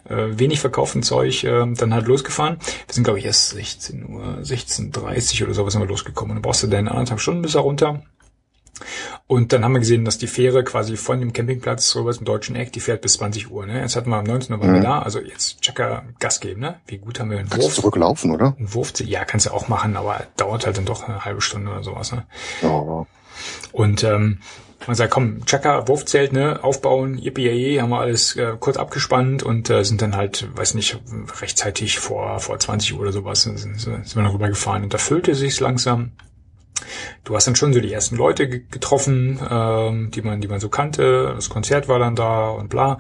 äh, 0.09 0.37
wenig 0.39 0.59
verkauften 0.59 1.03
Zeug 1.03 1.43
äh, 1.43 1.65
dann 1.73 1.93
halt 1.93 2.07
losgefahren. 2.07 2.57
Wir 2.87 2.93
sind, 2.93 3.03
glaube 3.03 3.19
ich, 3.19 3.25
erst 3.25 3.51
16 3.51 4.09
Uhr, 4.09 4.39
16.30 4.41 5.43
oder 5.43 5.53
sowas 5.53 5.73
sind 5.73 5.81
wir 5.81 5.87
losgekommen. 5.87 6.31
Und 6.31 6.35
dann 6.37 6.41
brauchst 6.41 6.63
du 6.63 6.67
dann 6.67 6.87
anderthalb 6.87 7.19
Stunden 7.19 7.41
bis 7.41 7.53
da 7.53 7.59
runter. 7.59 8.03
Und 9.27 9.53
dann 9.53 9.63
haben 9.63 9.73
wir 9.73 9.79
gesehen, 9.79 10.05
dass 10.05 10.17
die 10.17 10.27
Fähre 10.27 10.63
quasi 10.63 10.97
von 10.97 11.19
dem 11.19 11.33
Campingplatz 11.33 11.95
rüber 11.95 12.13
zum 12.13 12.25
Deutschen 12.25 12.55
Eck, 12.55 12.71
die 12.73 12.79
fährt 12.79 13.01
bis 13.01 13.13
20 13.13 13.51
Uhr. 13.51 13.65
Ne? 13.65 13.81
Jetzt 13.81 13.95
hatten 13.95 14.09
wir 14.09 14.17
am 14.17 14.25
19 14.25 14.55
Uhr 14.55 14.61
waren 14.61 14.73
wir 14.73 14.81
da, 14.81 14.99
also 14.99 15.19
jetzt 15.19 15.61
Checker 15.61 16.03
Gas 16.19 16.39
geben. 16.39 16.61
Ne? 16.61 16.79
Wie 16.87 16.97
gut 16.97 17.19
haben 17.19 17.29
wir 17.29 17.39
einen 17.39 17.49
Kannst 17.49 17.65
Wurf? 17.65 17.75
zurücklaufen, 17.75 18.31
oder? 18.31 18.55
Einen 18.57 18.73
Wurf? 18.73 18.93
Ja, 18.99 19.25
kannst 19.25 19.45
du 19.45 19.51
auch 19.51 19.67
machen, 19.67 19.95
aber 19.97 20.23
dauert 20.37 20.65
halt 20.65 20.77
dann 20.77 20.85
doch 20.85 21.07
eine 21.07 21.25
halbe 21.25 21.41
Stunde 21.41 21.71
oder 21.71 21.83
sowas. 21.83 22.11
Ne? 22.11 22.25
Ja. 22.61 23.05
Und 23.71 24.03
ähm, 24.03 24.39
man 24.87 24.95
sagt, 24.95 25.11
komm, 25.11 25.45
Chaka, 25.45 25.87
Wurfzelt, 25.87 26.33
ne, 26.33 26.63
aufbauen, 26.63 27.17
yippie 27.17 27.81
haben 27.81 27.89
wir 27.89 27.99
alles 27.99 28.35
äh, 28.35 28.53
kurz 28.59 28.77
abgespannt 28.77 29.43
und 29.43 29.69
äh, 29.69 29.83
sind 29.83 30.01
dann 30.01 30.15
halt, 30.15 30.47
weiß 30.55 30.73
nicht, 30.73 30.99
rechtzeitig 31.41 31.99
vor 31.99 32.39
vor 32.39 32.57
20 32.59 32.93
Uhr 32.93 33.01
oder 33.01 33.11
sowas 33.11 33.43
sind, 33.43 33.57
sind, 33.57 33.79
sind 33.79 34.15
wir 34.15 34.23
noch 34.23 34.33
rübergefahren 34.33 34.83
und 34.83 34.93
da 34.93 34.97
füllte 34.97 35.35
sich's 35.35 35.59
langsam. 35.59 36.11
Du 37.25 37.35
hast 37.35 37.45
dann 37.45 37.57
schon 37.57 37.73
so 37.73 37.81
die 37.81 37.91
ersten 37.91 38.15
Leute 38.15 38.47
ge- 38.47 38.63
getroffen, 38.71 39.39
ähm, 39.47 40.11
die 40.11 40.21
man, 40.21 40.39
die 40.39 40.47
man 40.47 40.61
so 40.61 40.69
kannte. 40.69 41.33
Das 41.35 41.49
Konzert 41.49 41.87
war 41.89 41.99
dann 41.99 42.15
da 42.15 42.49
und 42.49 42.69
bla. 42.69 42.97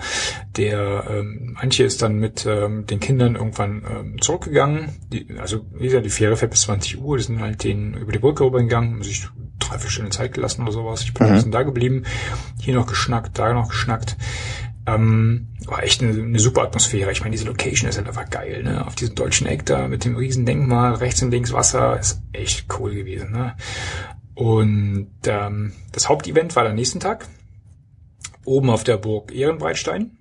Der 0.57 1.05
ähm, 1.09 1.57
Antje 1.59 1.85
ist 1.85 2.01
dann 2.01 2.17
mit 2.17 2.45
ähm, 2.45 2.85
den 2.85 2.99
Kindern 2.99 3.35
irgendwann 3.35 3.83
ähm, 3.89 4.21
zurückgegangen. 4.21 4.89
Die, 5.13 5.27
also 5.39 5.65
wie 5.73 5.85
gesagt, 5.85 6.05
die 6.05 6.09
Fähre 6.11 6.35
fährt 6.35 6.51
bis 6.51 6.61
20 6.63 7.01
Uhr. 7.01 7.17
Die 7.17 7.23
sind 7.23 7.39
halt 7.39 7.63
den 7.63 7.93
über 7.93 8.11
die 8.11 8.19
Brücke 8.19 8.43
rübergegangen, 8.43 8.95
haben 8.95 9.03
sich 9.03 9.25
drei, 9.59 9.77
vier 9.77 9.89
Stunden 9.89 10.11
Zeit 10.11 10.33
gelassen 10.33 10.63
oder 10.63 10.71
sowas. 10.71 11.01
Ich 11.03 11.13
bin 11.13 11.27
ein 11.27 11.33
bisschen 11.35 11.51
da 11.51 11.63
geblieben, 11.63 12.03
hier 12.59 12.73
noch 12.75 12.87
geschnackt, 12.87 13.37
da 13.37 13.53
noch 13.53 13.69
geschnackt. 13.69 14.17
Ähm, 14.85 15.49
war 15.65 15.83
echt 15.83 16.01
eine, 16.01 16.11
eine 16.11 16.39
super 16.39 16.63
Atmosphäre. 16.63 17.11
Ich 17.11 17.21
meine, 17.21 17.31
diese 17.31 17.45
Location 17.45 17.89
ist 17.89 17.97
halt 17.97 18.07
einfach 18.07 18.29
geil, 18.29 18.63
ne? 18.63 18.85
Auf 18.85 18.95
diesem 18.95 19.15
deutschen 19.15 19.45
Eck 19.45 19.65
da 19.65 19.87
mit 19.87 20.05
dem 20.05 20.15
riesen 20.15 20.45
Denkmal, 20.45 20.95
rechts 20.95 21.21
und 21.21 21.31
links 21.31 21.53
Wasser, 21.53 21.99
ist 21.99 22.21
echt 22.33 22.65
cool 22.79 22.95
gewesen, 22.95 23.31
ne? 23.31 23.55
Und 24.33 25.11
ähm, 25.25 25.73
das 25.91 26.07
Hauptevent 26.07 26.55
war 26.55 26.63
der 26.63 26.73
nächsten 26.73 26.99
Tag. 26.99 27.27
Oben 28.45 28.69
auf 28.69 28.83
der 28.83 28.97
Burg 28.97 29.33
Ehrenbreitstein. 29.33 30.17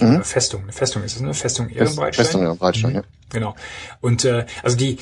Mhm. 0.00 0.20
Äh, 0.20 0.24
Festung, 0.24 0.62
eine 0.62 0.72
Festung 0.72 1.02
ist 1.04 1.16
es, 1.16 1.22
ne? 1.22 1.34
Festung 1.34 1.68
Ehrenbreitstein. 1.68 2.24
Festung, 2.24 2.42
ja, 2.42 2.54
Breitstein, 2.54 2.94
ja. 2.94 3.02
Genau. 3.30 3.54
Und 4.00 4.24
äh, 4.24 4.46
also 4.62 4.76
die 4.76 4.98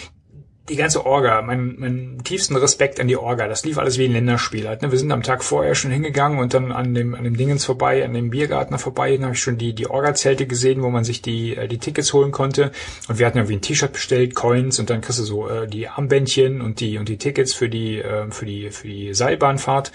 die 0.68 0.76
ganze 0.76 1.04
Orga, 1.04 1.42
mein, 1.42 1.74
mein 1.78 2.24
tiefsten 2.24 2.56
Respekt 2.56 2.98
an 2.98 3.06
die 3.06 3.18
Orga. 3.18 3.48
Das 3.48 3.66
lief 3.66 3.76
alles 3.76 3.98
wie 3.98 4.06
ein 4.06 4.12
Länderspiel. 4.12 4.66
Halt, 4.66 4.80
ne? 4.80 4.90
Wir 4.90 4.98
sind 4.98 5.12
am 5.12 5.22
Tag 5.22 5.44
vorher 5.44 5.74
schon 5.74 5.90
hingegangen 5.90 6.38
und 6.38 6.54
dann 6.54 6.72
an 6.72 6.94
dem 6.94 7.14
an 7.14 7.24
dem 7.24 7.36
Dingens 7.36 7.66
vorbei, 7.66 8.02
an 8.02 8.14
dem 8.14 8.30
Biergartner 8.30 8.78
vorbei, 8.78 9.14
dann 9.14 9.24
habe 9.24 9.34
ich 9.34 9.42
schon 9.42 9.58
die 9.58 9.74
die 9.74 9.88
Orga-Zelte 9.88 10.46
gesehen, 10.46 10.82
wo 10.82 10.88
man 10.88 11.04
sich 11.04 11.20
die 11.20 11.54
äh, 11.54 11.68
die 11.68 11.78
Tickets 11.78 12.14
holen 12.14 12.32
konnte. 12.32 12.72
Und 13.08 13.18
wir 13.18 13.26
hatten 13.26 13.36
irgendwie 13.36 13.56
ein 13.56 13.60
T-Shirt 13.60 13.92
bestellt, 13.92 14.34
Coins 14.34 14.78
und 14.78 14.88
dann 14.88 15.02
kriegst 15.02 15.18
du 15.18 15.24
so 15.24 15.48
äh, 15.48 15.68
die 15.68 15.88
Armbändchen 15.88 16.62
und 16.62 16.80
die 16.80 16.96
und 16.96 17.10
die 17.10 17.18
Tickets 17.18 17.52
für 17.52 17.68
die 17.68 17.98
äh, 17.98 18.30
für 18.30 18.46
die 18.46 18.70
für 18.70 18.88
die 18.88 19.12
Seilbahnfahrt. 19.12 19.92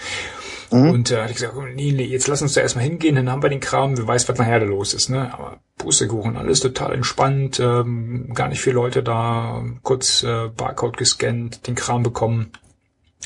Und 0.70 1.10
äh, 1.10 1.20
hatte 1.20 1.32
ich 1.32 1.38
gesagt, 1.38 1.56
nee, 1.74 1.92
nee, 1.92 2.04
jetzt 2.04 2.28
lass 2.28 2.42
uns 2.42 2.54
da 2.54 2.60
erstmal 2.60 2.84
hingehen, 2.84 3.16
dann 3.16 3.28
haben 3.28 3.42
wir 3.42 3.50
den 3.50 3.60
Kram, 3.60 3.98
wer 3.98 4.06
weiß, 4.06 4.28
was 4.28 4.38
nachher 4.38 4.60
da 4.60 4.66
los 4.66 4.94
ist, 4.94 5.08
ne? 5.08 5.32
Aber 5.34 5.58
Pustekuchen, 5.78 6.36
alles 6.36 6.60
total 6.60 6.94
entspannt, 6.94 7.58
ähm, 7.58 8.32
gar 8.34 8.48
nicht 8.48 8.60
viele 8.60 8.76
Leute 8.76 9.02
da, 9.02 9.64
kurz 9.82 10.22
äh, 10.22 10.48
Barcode 10.48 10.96
gescannt, 10.96 11.66
den 11.66 11.74
Kram 11.74 12.02
bekommen, 12.02 12.52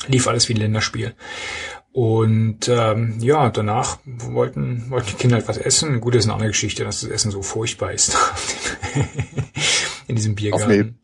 lief 0.07 0.27
alles 0.27 0.49
wie 0.49 0.53
ein 0.53 0.59
Länderspiel. 0.59 1.13
Und 1.91 2.67
ähm, 2.67 3.19
ja, 3.19 3.49
danach 3.49 3.99
wollten, 4.05 4.89
wollten 4.89 5.07
die 5.11 5.13
Kinder 5.13 5.37
halt 5.37 5.47
was 5.47 5.57
essen. 5.57 6.01
Gut, 6.01 6.13
das 6.13 6.23
ist 6.23 6.25
eine 6.25 6.33
andere 6.33 6.49
Geschichte, 6.49 6.83
dass 6.83 7.01
das 7.01 7.09
Essen 7.09 7.31
so 7.31 7.41
furchtbar 7.41 7.93
ist 7.93 8.17
in 10.07 10.15
diesem 10.15 10.35
Biergarten. 10.35 10.99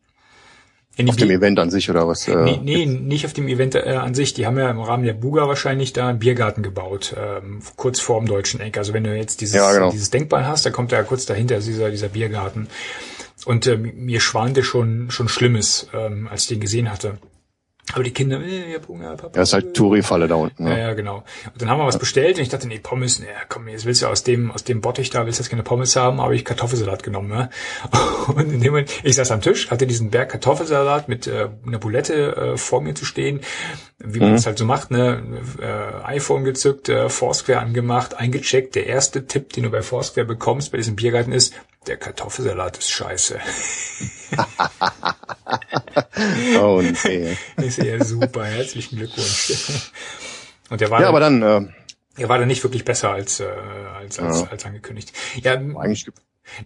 In 0.96 1.08
Auf 1.08 1.16
dem 1.16 1.30
Event 1.30 1.58
an 1.58 1.70
sich 1.70 1.88
oder 1.88 2.06
was? 2.06 2.28
Äh, 2.28 2.36
Nee, 2.36 2.60
nee, 2.62 2.86
nicht 2.86 3.24
auf 3.24 3.32
dem 3.32 3.48
Event 3.48 3.74
äh, 3.74 3.80
an 3.80 4.14
sich. 4.14 4.34
Die 4.34 4.44
haben 4.46 4.58
ja 4.58 4.70
im 4.70 4.78
Rahmen 4.78 5.04
der 5.04 5.14
Buga 5.14 5.48
wahrscheinlich 5.48 5.94
da 5.94 6.08
einen 6.08 6.18
Biergarten 6.18 6.62
gebaut, 6.62 7.14
ähm, 7.18 7.60
kurz 7.76 7.98
vorm 8.00 8.26
Deutschen 8.26 8.60
Eck. 8.60 8.76
Also 8.76 8.92
wenn 8.92 9.04
du 9.04 9.16
jetzt 9.16 9.40
dieses, 9.40 9.54
Ja, 9.54 9.72
genau. 9.72 9.90
dieses 9.90 10.10
Denkmal 10.10 10.46
hast, 10.46 10.66
da 10.66 10.70
kommt 10.70 10.92
ja 10.92 11.02
kurz 11.02 11.24
dahinter 11.24 11.60
dieser, 11.60 11.90
dieser 11.90 12.08
Biergarten. 12.08 12.68
Und 13.46 13.66
äh, 13.66 13.76
mir 13.78 14.20
schwante 14.20 14.62
schon, 14.62 15.10
schon 15.10 15.28
Schlimmes, 15.28 15.88
ähm, 15.94 16.28
als 16.30 16.42
ich 16.42 16.48
den 16.48 16.60
gesehen 16.60 16.90
hatte. 16.92 17.18
Aber 17.94 18.04
die 18.04 18.12
Kinder, 18.12 18.40
äh, 18.40 18.74
hab 18.74 18.88
Hunger, 18.88 19.16
Papa. 19.16 19.36
ja, 19.36 19.42
ist 19.42 19.52
halt 19.52 19.74
Touri-Falle 19.74 20.28
da 20.28 20.34
unten. 20.36 20.66
Ja, 20.66 20.72
Ne? 20.74 20.80
ja, 20.80 20.94
genau. 20.94 21.24
Und 21.52 21.60
dann 21.60 21.68
haben 21.70 21.78
wir 21.78 21.86
was 21.86 21.98
bestellt 21.98 22.36
und 22.36 22.42
ich 22.42 22.48
dachte, 22.48 22.66
nee, 22.68 22.78
Pommes, 22.78 23.18
nee, 23.20 23.26
komm, 23.48 23.68
jetzt 23.68 23.84
willst 23.84 24.02
du 24.02 24.06
aus 24.06 24.22
dem, 24.22 24.50
aus 24.50 24.64
dem 24.64 24.80
Bottich 24.80 25.10
da, 25.10 25.26
willst 25.26 25.38
du 25.38 25.42
jetzt 25.42 25.50
keine 25.50 25.62
Pommes 25.62 25.94
haben, 25.96 26.20
habe 26.20 26.34
ich 26.34 26.44
Kartoffelsalat 26.44 27.02
genommen, 27.02 27.28
ne? 27.28 27.50
Und 28.28 28.52
in 28.52 28.60
dem 28.60 28.72
Moment, 28.72 28.90
ich 29.02 29.14
saß 29.16 29.30
am 29.30 29.40
Tisch, 29.40 29.70
hatte 29.70 29.86
diesen 29.86 30.10
Berg 30.10 30.30
Kartoffelsalat 30.30 31.08
mit 31.08 31.26
äh, 31.26 31.48
einer 31.66 31.78
Bulette 31.78 32.36
äh, 32.36 32.56
vor 32.56 32.80
mir 32.80 32.94
zu 32.94 33.04
stehen, 33.04 33.40
wie 33.98 34.20
man 34.20 34.34
es 34.34 34.46
halt 34.46 34.58
so 34.58 34.64
macht, 34.64 34.90
ne? 34.90 35.22
Äh, 35.60 36.04
iPhone 36.06 36.44
gezückt, 36.44 36.88
äh, 36.88 37.08
Foursquare 37.08 37.58
angemacht, 37.60 38.14
eingecheckt. 38.14 38.74
Der 38.74 38.86
erste 38.86 39.26
Tipp, 39.26 39.52
den 39.52 39.64
du 39.64 39.70
bei 39.70 39.82
Foursquare 39.82 40.26
bekommst 40.26 40.72
bei 40.72 40.78
diesem 40.78 40.96
Biergarten 40.96 41.32
ist, 41.32 41.54
der 41.86 41.96
Kartoffelsalat 41.96 42.78
ist 42.78 42.90
scheiße. 42.90 43.38
Oh, 46.60 46.80
nee. 46.82 47.36
Sehe, 47.68 47.98
ja, 47.98 48.04
super, 48.04 48.44
herzlichen 48.44 48.96
Glückwunsch. 48.96 49.52
Und 50.70 50.80
der 50.80 50.90
war 50.90 51.00
Ja, 51.00 51.06
dann- 51.06 51.08
aber 51.14 51.20
dann, 51.20 51.66
äh, 51.66 51.72
Er 52.22 52.28
war 52.28 52.38
dann 52.38 52.48
nicht 52.48 52.62
wirklich 52.62 52.84
besser 52.84 53.10
als, 53.10 53.40
äh, 53.40 53.44
als, 53.46 54.18
als, 54.18 54.40
Ja. 54.42 54.46
als 54.48 54.64
angekündigt. 54.64 55.12
Ja, 55.36 55.54
eigentlich 55.54 56.06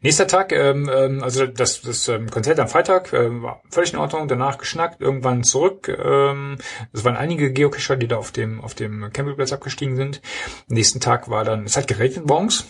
nächster 0.02 0.26
Tag, 0.26 0.52
ähm, 0.52 0.90
ähm, 0.93 1.22
also 1.22 1.47
das, 1.47 1.82
das 1.82 2.09
ähm, 2.09 2.28
Konzert 2.30 2.59
am 2.59 2.68
Freitag 2.68 3.12
ähm, 3.12 3.43
war 3.43 3.62
völlig 3.70 3.93
in 3.93 3.98
Ordnung, 4.01 4.26
danach 4.28 4.59
geschnackt, 4.59 5.01
irgendwann 5.01 5.44
zurück. 5.44 5.88
Ähm, 5.88 6.59
es 6.93 7.05
waren 7.05 7.16
einige 7.16 7.52
Geocacher, 7.52 7.97
die 7.97 8.09
da 8.09 8.16
auf 8.16 8.32
dem, 8.32 8.60
auf 8.60 8.74
dem 8.74 9.12
Campingplatz 9.12 9.52
abgestiegen 9.52 9.97
sind. 9.97 10.20
Nächsten 10.68 11.01
Tag 11.01 11.30
war 11.30 11.44
dann, 11.44 11.64
es 11.64 11.76
hat 11.76 11.86
geregnet 11.86 12.26
morgens. 12.26 12.66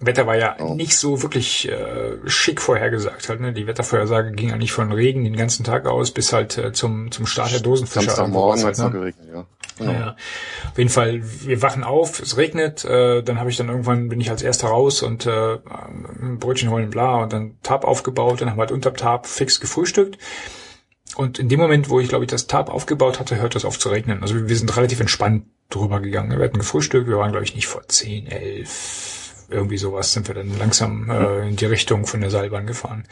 Wetter 0.00 0.26
war 0.26 0.36
ja 0.36 0.56
Oh. 0.58 0.74
nicht 0.74 0.96
so 0.96 1.22
wirklich 1.22 1.68
äh, 1.68 2.16
schick 2.26 2.60
vorhergesagt. 2.60 3.28
Halt, 3.28 3.40
ne? 3.40 3.52
Die 3.52 3.66
Wettervorhersage 3.66 4.32
ging 4.32 4.52
eigentlich 4.52 4.72
von 4.72 4.90
Regen 4.92 5.24
den 5.24 5.36
ganzen 5.36 5.62
Tag 5.62 5.86
aus 5.86 6.10
bis 6.10 6.32
halt 6.32 6.56
äh, 6.58 6.72
zum, 6.72 7.10
zum 7.10 7.26
Start 7.26 7.52
der 7.52 7.60
Dosenfischer. 7.60 8.06
Samstagmorgen 8.06 8.64
halt, 8.64 8.68
hat's 8.68 8.78
noch 8.78 8.92
geregnet, 8.92 9.28
ja. 9.32 9.46
Genau. 9.78 9.92
Ja, 9.92 10.16
auf 10.70 10.78
jeden 10.78 10.90
Fall, 10.90 11.22
wir 11.22 11.62
wachen 11.62 11.84
auf, 11.84 12.20
es 12.20 12.36
regnet, 12.36 12.84
äh, 12.84 13.22
dann 13.22 13.38
habe 13.38 13.48
ich 13.48 13.56
dann 13.56 13.68
irgendwann, 13.68 14.10
bin 14.10 14.20
ich 14.20 14.30
als 14.30 14.42
erster 14.42 14.68
raus 14.68 15.02
und 15.02 15.24
äh, 15.24 15.58
Brötchen 16.38 16.70
holen, 16.70 16.90
bla, 16.90 17.22
und 17.22 17.32
dann 17.32 17.56
Tab 17.62 17.84
aufgebaut, 17.84 18.40
dann 18.42 18.50
haben 18.50 18.58
wir 18.58 18.62
halt 18.62 18.72
unter 18.72 18.92
Tab 18.92 19.26
fix 19.26 19.58
gefrühstückt. 19.58 20.18
Und 21.16 21.38
in 21.38 21.48
dem 21.48 21.58
Moment, 21.58 21.88
wo 21.88 21.98
ich, 21.98 22.08
glaube 22.08 22.24
ich, 22.24 22.30
das 22.30 22.46
Tab 22.46 22.68
aufgebaut 22.70 23.18
hatte, 23.20 23.36
hört 23.36 23.54
das 23.54 23.64
auf 23.64 23.78
zu 23.78 23.88
regnen. 23.88 24.22
Also 24.22 24.48
wir 24.48 24.56
sind 24.56 24.76
relativ 24.76 25.00
entspannt 25.00 25.46
drüber 25.70 26.00
gegangen. 26.00 26.30
Wir 26.30 26.44
hatten 26.44 26.58
gefrühstückt, 26.58 27.08
wir 27.08 27.16
waren, 27.16 27.32
glaube 27.32 27.44
ich, 27.44 27.54
nicht 27.54 27.66
vor 27.66 27.86
zehn, 27.88 28.26
elf, 28.26 29.19
irgendwie 29.50 29.78
sowas, 29.78 30.12
sind 30.12 30.28
wir 30.28 30.34
dann 30.34 30.58
langsam 30.58 31.10
äh, 31.10 31.48
in 31.48 31.56
die 31.56 31.66
Richtung 31.66 32.06
von 32.06 32.20
der 32.20 32.30
Seilbahn 32.30 32.66
gefahren. 32.66 33.04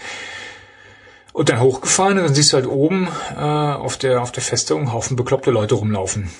Und 1.32 1.48
dann 1.50 1.60
hochgefahren 1.60 2.18
und 2.18 2.24
dann 2.24 2.34
siehst 2.34 2.52
du 2.52 2.56
halt 2.56 2.66
oben 2.66 3.08
äh, 3.36 3.40
auf 3.40 3.96
der 3.96 4.22
auf 4.22 4.32
der 4.32 4.42
Festung 4.42 4.92
Haufen 4.92 5.16
bekloppte 5.16 5.50
Leute 5.50 5.76
rumlaufen 5.76 6.30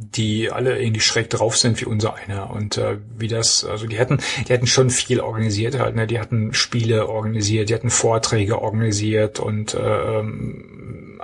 die 0.00 0.50
alle 0.52 0.80
irgendwie 0.80 1.00
schräg 1.00 1.28
drauf 1.28 1.56
sind 1.56 1.80
wie 1.80 1.84
unser 1.84 2.14
einer. 2.14 2.50
Und 2.50 2.78
äh, 2.78 2.98
wie 3.16 3.26
das 3.26 3.64
also 3.64 3.86
die 3.86 3.98
hatten 3.98 4.18
die 4.46 4.52
hatten 4.52 4.68
schon 4.68 4.90
viel 4.90 5.20
organisiert 5.20 5.78
halt 5.78 5.96
ne? 5.96 6.06
Die 6.06 6.20
hatten 6.20 6.54
Spiele 6.54 7.08
organisiert 7.08 7.68
die 7.68 7.74
hatten 7.74 7.90
Vorträge 7.90 8.62
organisiert 8.62 9.40
und 9.40 9.74
äh, 9.74 10.18
ähm, 10.20 11.20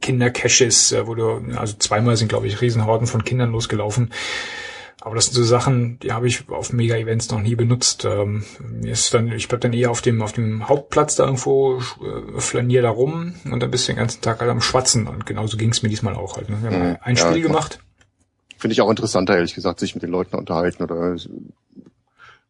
Kindercaches 0.00 0.92
äh, 0.92 1.06
wo 1.08 1.16
du 1.16 1.42
also 1.56 1.76
zweimal 1.76 2.16
sind 2.16 2.28
glaube 2.28 2.46
ich 2.46 2.60
Riesenhorden 2.60 3.08
von 3.08 3.24
Kindern 3.24 3.50
losgelaufen 3.50 4.12
aber 5.04 5.16
das 5.16 5.26
sind 5.26 5.34
so 5.34 5.44
Sachen, 5.44 5.98
die 5.98 6.12
habe 6.12 6.26
ich 6.26 6.48
auf 6.48 6.72
Mega-Events 6.72 7.30
noch 7.30 7.42
nie 7.42 7.54
benutzt. 7.54 8.06
Ähm, 8.06 8.42
ist 8.82 9.12
dann, 9.12 9.30
ich 9.32 9.48
bleib 9.48 9.60
dann 9.60 9.74
eher 9.74 9.90
auf 9.90 10.00
dem, 10.00 10.22
auf 10.22 10.32
dem 10.32 10.66
Hauptplatz 10.66 11.16
da 11.16 11.24
irgendwo, 11.24 11.78
äh, 11.78 12.40
flanier 12.40 12.80
da 12.80 12.88
rum 12.88 13.34
und 13.44 13.62
dann 13.62 13.70
bist 13.70 13.86
du 13.86 13.92
den 13.92 13.98
ganzen 13.98 14.22
Tag 14.22 14.40
halt 14.40 14.50
am 14.50 14.62
Schwatzen. 14.62 15.06
Und 15.06 15.26
genauso 15.26 15.58
ging 15.58 15.70
es 15.70 15.82
mir 15.82 15.90
diesmal 15.90 16.14
auch 16.14 16.38
halt. 16.38 16.48
Ne? 16.48 16.56
Wir 16.62 16.70
haben 16.70 16.88
mhm. 16.88 16.96
ein 17.02 17.18
Spiel 17.18 17.36
ja, 17.36 17.46
gemacht. 17.46 17.80
Finde 18.56 18.72
ich 18.72 18.80
auch 18.80 18.88
interessanter, 18.88 19.36
ehrlich 19.36 19.54
gesagt, 19.54 19.78
sich 19.78 19.94
mit 19.94 20.02
den 20.02 20.10
Leuten 20.10 20.36
unterhalten 20.36 20.82
oder 20.82 21.16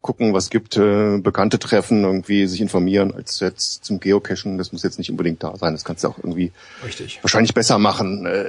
gucken, 0.05 0.35
was 0.35 0.51
gibt, 0.51 0.77
äh, 0.77 1.17
Bekannte 1.17 1.59
treffen, 1.59 2.05
irgendwie 2.05 2.47
sich 2.47 2.61
informieren, 2.61 3.15
als 3.15 3.41
jetzt 3.41 3.87
zum 3.87 4.01
Geocachen. 4.01 4.59
Das 4.59 4.71
muss 4.71 4.83
jetzt 4.83 4.99
nicht 4.99 5.11
unbedingt 5.11 5.43
da 5.43 5.57
sein. 5.57 5.73
Das 5.73 5.83
kannst 5.83 6.05
du 6.05 6.09
auch 6.09 6.19
irgendwie 6.19 6.53
Richtig. 6.85 7.21
wahrscheinlich 7.23 7.55
besser 7.55 7.79
machen 7.79 8.27
äh, 8.27 8.45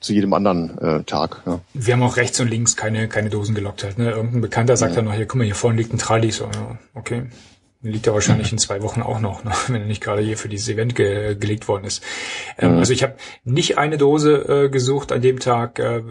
zu 0.00 0.12
jedem 0.12 0.34
anderen 0.34 0.76
äh, 0.78 1.02
Tag. 1.04 1.42
Ja. 1.46 1.60
Wir 1.72 1.94
haben 1.94 2.02
auch 2.02 2.18
rechts 2.18 2.38
und 2.40 2.48
links 2.48 2.76
keine 2.76 3.08
keine 3.08 3.30
Dosen 3.30 3.54
gelockt 3.54 3.84
halt. 3.84 3.96
Ne? 3.96 4.10
Irgendein 4.10 4.42
Bekannter 4.42 4.76
sagt 4.76 4.92
ja. 4.92 4.96
dann 4.96 5.06
noch, 5.06 5.14
hier, 5.14 5.24
guck 5.24 5.38
mal, 5.38 5.44
hier 5.44 5.54
vorne 5.54 5.78
liegt 5.78 5.94
ein 5.94 5.98
Trali. 5.98 6.30
So, 6.30 6.44
ja, 6.44 6.78
okay 6.94 7.24
liegt 7.90 8.06
er 8.06 8.14
wahrscheinlich 8.14 8.52
in 8.52 8.58
zwei 8.58 8.82
Wochen 8.82 9.02
auch 9.02 9.20
noch, 9.20 9.44
ne, 9.44 9.52
wenn 9.68 9.82
er 9.82 9.86
nicht 9.86 10.02
gerade 10.02 10.22
hier 10.22 10.36
für 10.36 10.48
dieses 10.48 10.68
Event 10.68 10.94
ge 10.94 11.34
gelegt 11.34 11.68
worden 11.68 11.84
ist. 11.84 12.02
Ähm, 12.58 12.72
mhm. 12.72 12.78
Also 12.78 12.92
ich 12.92 13.02
habe 13.02 13.14
nicht 13.44 13.78
eine 13.78 13.98
Dose 13.98 14.64
äh, 14.64 14.68
gesucht 14.68 15.12
an 15.12 15.22
dem 15.22 15.38
Tag, 15.40 15.78
äh, 15.78 16.02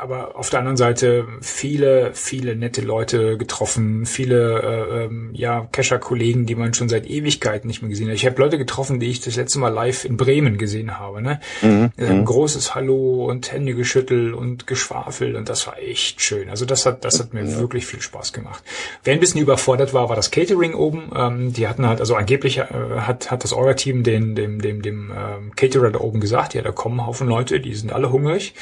aber 0.00 0.36
auf 0.36 0.50
der 0.50 0.60
anderen 0.60 0.76
Seite 0.76 1.26
viele, 1.40 2.10
viele 2.14 2.56
nette 2.56 2.80
Leute 2.80 3.36
getroffen, 3.36 4.06
viele 4.06 4.62
äh, 4.62 5.04
ähm, 5.04 5.30
ja 5.34 5.66
Kescher-Kollegen, 5.70 6.46
die 6.46 6.54
man 6.54 6.74
schon 6.74 6.88
seit 6.88 7.08
Ewigkeiten 7.08 7.68
nicht 7.68 7.82
mehr 7.82 7.88
gesehen 7.88 8.08
hat. 8.08 8.14
Ich 8.14 8.26
habe 8.26 8.40
Leute 8.40 8.58
getroffen, 8.58 9.00
die 9.00 9.06
ich 9.06 9.20
das 9.20 9.36
letzte 9.36 9.58
Mal 9.58 9.68
live 9.68 10.04
in 10.04 10.16
Bremen 10.16 10.58
gesehen 10.58 10.98
habe. 10.98 11.22
Ne? 11.22 11.40
Mhm. 11.62 11.90
Ein 11.96 12.18
mhm. 12.20 12.24
großes 12.24 12.74
Hallo 12.74 13.26
und 13.26 13.52
Hände 13.52 13.74
geschüttelt 13.74 14.34
und 14.34 14.66
geschwafelt 14.66 15.36
und 15.36 15.48
das 15.48 15.66
war 15.66 15.78
echt 15.78 16.20
schön. 16.20 16.50
Also 16.50 16.64
das 16.64 16.86
hat, 16.86 17.04
das 17.04 17.20
hat 17.20 17.34
mir 17.34 17.44
ja. 17.44 17.58
wirklich 17.58 17.86
viel 17.86 18.00
Spaß 18.00 18.32
gemacht. 18.32 18.62
Wer 19.04 19.14
ein 19.14 19.20
bisschen 19.20 19.40
überfordert 19.40 19.94
war, 19.94 20.08
war 20.08 20.16
das 20.16 20.30
Catering 20.30 20.74
oben. 20.74 20.87
Ähm, 20.94 21.52
die 21.52 21.68
hatten 21.68 21.86
halt, 21.86 22.00
also 22.00 22.14
angeblich 22.14 22.58
äh, 22.58 22.64
hat, 22.98 23.30
hat 23.30 23.44
das 23.44 23.52
Orga-Team 23.52 24.02
dem, 24.02 24.34
dem, 24.34 24.60
dem, 24.60 24.82
dem 24.82 25.12
ähm, 25.16 25.56
Caterer 25.56 25.90
da 25.90 26.00
oben 26.00 26.20
gesagt, 26.20 26.54
ja, 26.54 26.62
da 26.62 26.72
kommen 26.72 27.06
Haufen 27.06 27.28
Leute, 27.28 27.60
die 27.60 27.74
sind 27.74 27.92
alle 27.92 28.12
hungrig. 28.12 28.54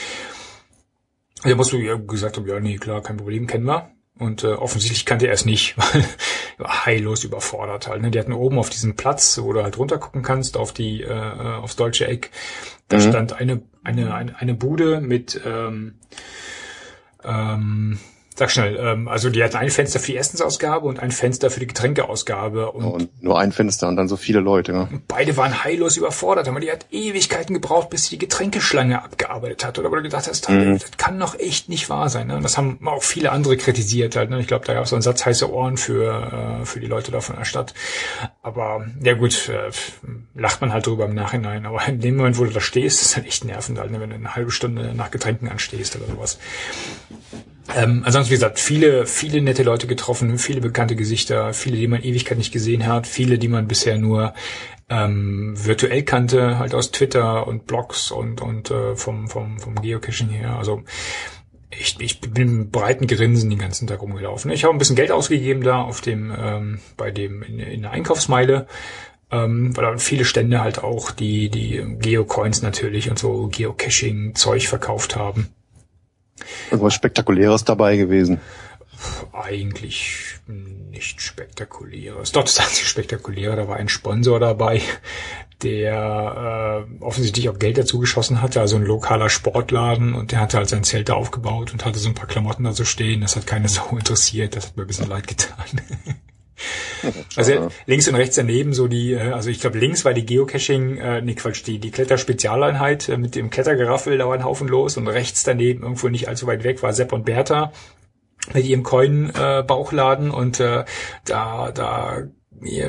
Da 1.42 1.54
musst 1.54 1.72
du 1.72 1.78
ja 1.78 1.96
gesagt 1.96 2.36
haben, 2.36 2.46
ja, 2.46 2.58
nee, 2.60 2.76
klar, 2.76 3.02
kein 3.02 3.16
Problem, 3.16 3.46
kennen 3.46 3.66
wir. 3.66 3.90
Und 4.18 4.44
äh, 4.44 4.52
offensichtlich 4.54 5.04
kannte 5.04 5.26
er 5.26 5.34
es 5.34 5.44
nicht, 5.44 5.76
weil 5.92 6.04
war 6.58 6.86
heillos 6.86 7.24
überfordert 7.24 7.86
halt. 7.86 8.02
Ne? 8.02 8.10
Die 8.10 8.18
hatten 8.18 8.32
oben 8.32 8.58
auf 8.58 8.70
diesem 8.70 8.96
Platz, 8.96 9.38
wo 9.42 9.52
du 9.52 9.62
halt 9.62 9.78
runtergucken 9.78 10.22
kannst, 10.22 10.56
auf 10.56 10.72
die, 10.72 11.02
äh, 11.02 11.08
äh 11.08 11.56
aufs 11.56 11.76
deutsche 11.76 12.06
Eck, 12.06 12.30
da 12.88 12.96
mhm. 12.96 13.02
stand 13.02 13.32
eine, 13.34 13.62
eine, 13.84 14.14
eine, 14.14 14.38
eine 14.38 14.54
Bude 14.54 15.00
mit 15.00 15.40
ähm, 15.44 15.96
ähm, 17.24 17.98
Sag 18.38 18.50
schnell, 18.50 18.76
ähm, 18.78 19.08
also 19.08 19.30
die 19.30 19.42
hatten 19.42 19.56
ein 19.56 19.70
Fenster 19.70 19.98
für 19.98 20.12
die 20.12 20.18
Essensausgabe 20.18 20.86
und 20.86 21.00
ein 21.00 21.10
Fenster 21.10 21.50
für 21.50 21.58
die 21.58 21.66
Getränkeausgabe. 21.66 22.70
Und, 22.70 22.84
und 22.84 23.22
nur 23.22 23.40
ein 23.40 23.50
Fenster 23.50 23.88
und 23.88 23.96
dann 23.96 24.08
so 24.08 24.18
viele 24.18 24.40
Leute. 24.40 24.74
Ne? 24.74 24.88
Beide 25.08 25.38
waren 25.38 25.64
heillos 25.64 25.96
überfordert, 25.96 26.46
aber 26.46 26.60
die 26.60 26.70
hat 26.70 26.84
Ewigkeiten 26.90 27.54
gebraucht, 27.54 27.88
bis 27.88 28.04
sie 28.04 28.10
die 28.10 28.18
Getränkeschlange 28.18 29.02
abgearbeitet 29.02 29.64
hat. 29.64 29.78
Oder 29.78 29.90
wo 29.90 29.94
du 29.94 30.02
gedacht 30.02 30.28
hast, 30.28 30.50
mhm. 30.50 30.78
das 30.78 30.90
kann 30.98 31.18
doch 31.18 31.38
echt 31.38 31.70
nicht 31.70 31.88
wahr 31.88 32.10
sein. 32.10 32.26
Ne? 32.26 32.36
Und 32.36 32.42
das 32.42 32.58
haben 32.58 32.78
auch 32.86 33.02
viele 33.02 33.32
andere 33.32 33.56
kritisiert. 33.56 34.16
Halt, 34.16 34.28
ne? 34.28 34.38
Ich 34.38 34.48
glaube, 34.48 34.66
da 34.66 34.74
gab 34.74 34.84
es 34.84 34.90
so 34.90 34.96
einen 34.96 35.02
Satz 35.02 35.24
heiße 35.24 35.50
Ohren 35.50 35.78
für, 35.78 36.60
äh, 36.60 36.66
für 36.66 36.80
die 36.80 36.88
Leute 36.88 37.12
da 37.12 37.22
von 37.22 37.36
der 37.36 37.46
Stadt. 37.46 37.72
Aber 38.42 38.84
ja 39.02 39.14
gut, 39.14 39.48
äh, 39.48 39.70
lacht 40.34 40.60
man 40.60 40.74
halt 40.74 40.86
drüber 40.86 41.06
im 41.06 41.14
Nachhinein. 41.14 41.64
Aber 41.64 41.88
in 41.88 42.00
dem 42.00 42.18
Moment, 42.18 42.36
wo 42.36 42.44
du 42.44 42.50
da 42.50 42.60
stehst, 42.60 43.00
ist 43.00 43.16
halt 43.16 43.26
echt 43.26 43.46
nervend, 43.46 43.78
halt, 43.78 43.90
ne? 43.90 43.98
wenn 43.98 44.10
du 44.10 44.16
eine 44.16 44.34
halbe 44.34 44.50
Stunde 44.50 44.92
nach 44.94 45.10
Getränken 45.10 45.48
anstehst 45.48 45.96
oder 45.96 46.04
sowas. 46.04 46.38
Ähm, 47.74 48.02
ansonsten, 48.04 48.30
wie 48.30 48.36
gesagt, 48.36 48.60
viele, 48.60 49.06
viele 49.06 49.40
nette 49.40 49.62
Leute 49.62 49.86
getroffen, 49.86 50.38
viele 50.38 50.60
bekannte 50.60 50.94
Gesichter, 50.94 51.52
viele, 51.52 51.76
die 51.76 51.88
man 51.88 52.02
Ewigkeit 52.02 52.38
nicht 52.38 52.52
gesehen 52.52 52.86
hat, 52.86 53.06
viele, 53.06 53.38
die 53.38 53.48
man 53.48 53.66
bisher 53.66 53.98
nur 53.98 54.34
ähm, 54.88 55.54
virtuell 55.56 56.04
kannte, 56.04 56.58
halt 56.58 56.74
aus 56.74 56.92
Twitter 56.92 57.46
und 57.46 57.66
Blogs 57.66 58.10
und, 58.10 58.40
und 58.40 58.70
äh, 58.70 58.94
vom, 58.94 59.28
vom, 59.28 59.58
vom 59.58 59.74
Geocaching 59.74 60.28
her. 60.28 60.56
Also 60.56 60.84
ich, 61.70 61.96
ich 62.00 62.20
bin 62.20 62.58
mit 62.58 62.72
breiten 62.72 63.06
Grinsen 63.06 63.50
den 63.50 63.58
ganzen 63.58 63.88
Tag 63.88 64.00
rumgelaufen. 64.00 64.50
Ich 64.52 64.64
habe 64.64 64.74
ein 64.74 64.78
bisschen 64.78 64.96
Geld 64.96 65.10
ausgegeben 65.10 65.62
da 65.62 65.82
auf 65.82 66.00
dem, 66.00 66.32
ähm, 66.38 66.80
bei 66.96 67.10
dem 67.10 67.42
in, 67.42 67.58
in 67.58 67.82
der 67.82 67.90
Einkaufsmeile. 67.90 68.66
Ähm, 69.28 69.76
weil 69.76 69.84
da 69.84 69.98
viele 69.98 70.24
Stände 70.24 70.60
halt 70.60 70.84
auch 70.84 71.10
die, 71.10 71.50
die 71.50 71.84
Geocoins 71.98 72.62
natürlich 72.62 73.10
und 73.10 73.18
so 73.18 73.48
Geocaching-Zeug 73.48 74.68
verkauft 74.68 75.16
haben. 75.16 75.48
Irgendwas 76.70 76.94
Spektakuläres 76.94 77.64
dabei 77.64 77.96
gewesen? 77.96 78.40
Eigentlich 79.32 80.38
nicht 80.46 81.20
spektakuläres. 81.20 82.32
Doch, 82.32 82.44
das 82.44 82.58
einzige 82.58 82.86
spektakuläre, 82.86 83.56
da 83.56 83.68
war 83.68 83.76
ein 83.76 83.88
Sponsor 83.88 84.40
dabei, 84.40 84.80
der 85.62 86.86
äh, 87.00 87.04
offensichtlich 87.04 87.48
auch 87.48 87.58
Geld 87.58 87.78
dazu 87.78 87.98
geschossen 87.98 88.40
hatte, 88.42 88.60
also 88.60 88.76
ein 88.76 88.82
lokaler 88.84 89.28
Sportladen 89.28 90.14
und 90.14 90.32
der 90.32 90.40
hatte 90.40 90.56
halt 90.58 90.68
sein 90.68 90.84
Zelt 90.84 91.08
da 91.08 91.14
aufgebaut 91.14 91.72
und 91.72 91.84
hatte 91.84 91.98
so 91.98 92.08
ein 92.08 92.14
paar 92.14 92.28
Klamotten 92.28 92.64
da 92.64 92.72
so 92.72 92.84
stehen. 92.84 93.20
Das 93.20 93.36
hat 93.36 93.46
keine 93.46 93.68
Sau 93.68 93.88
interessiert, 93.92 94.56
das 94.56 94.68
hat 94.68 94.76
mir 94.76 94.84
ein 94.84 94.88
bisschen 94.88 95.08
leid 95.08 95.26
getan. 95.26 95.80
Also 97.36 97.68
links 97.86 98.08
und 98.08 98.14
rechts 98.14 98.36
daneben 98.36 98.72
so 98.72 98.88
die, 98.88 99.12
äh, 99.12 99.32
also 99.32 99.50
ich 99.50 99.60
glaube 99.60 99.78
links 99.78 100.04
war 100.04 100.14
die 100.14 100.24
Geocaching, 100.24 100.98
äh, 100.98 101.20
nee 101.20 101.34
Quatsch, 101.34 101.62
die, 101.66 101.78
die 101.78 101.90
Kletterspezialeinheit 101.90 103.08
äh, 103.08 103.16
mit 103.16 103.34
dem 103.34 103.50
Klettergeraffel, 103.50 104.18
da 104.18 104.26
war 104.26 104.34
ein 104.34 104.44
Haufen 104.44 104.68
los 104.68 104.96
und 104.96 105.06
rechts 105.08 105.42
daneben, 105.42 105.82
irgendwo 105.82 106.08
nicht 106.08 106.28
allzu 106.28 106.46
weit 106.46 106.64
weg, 106.64 106.82
war 106.82 106.92
Sepp 106.92 107.12
und 107.12 107.24
Bertha 107.24 107.72
mit 108.54 108.64
ihrem 108.64 108.82
Coin-Bauchladen 108.82 110.30
äh, 110.30 110.34
und 110.34 110.60
äh, 110.60 110.84
da, 111.24 111.72
da 111.72 112.22
ja, 112.62 112.88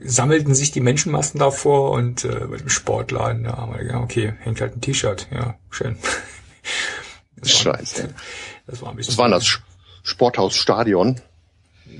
sammelten 0.00 0.54
sich 0.54 0.72
die 0.72 0.80
Menschenmassen 0.80 1.38
davor 1.38 1.92
und 1.92 2.24
äh, 2.24 2.46
bei 2.48 2.56
dem 2.56 2.68
Sportladen, 2.68 3.44
da 3.44 3.56
haben 3.56 3.72
wir 3.72 3.84
gedacht, 3.84 4.02
okay, 4.02 4.34
hängt 4.40 4.60
halt 4.60 4.76
ein 4.76 4.80
T-Shirt, 4.80 5.28
ja, 5.32 5.58
schön. 5.70 5.96
Das 7.36 7.50
Scheiße. 7.50 8.04
War, 8.04 8.10
das 8.66 8.82
war 8.82 8.90
ein 8.90 8.96
bisschen. 8.96 9.12
Was 9.12 9.18
war 9.18 9.28
das? 9.28 9.60
Sporthausstadion? 10.02 11.20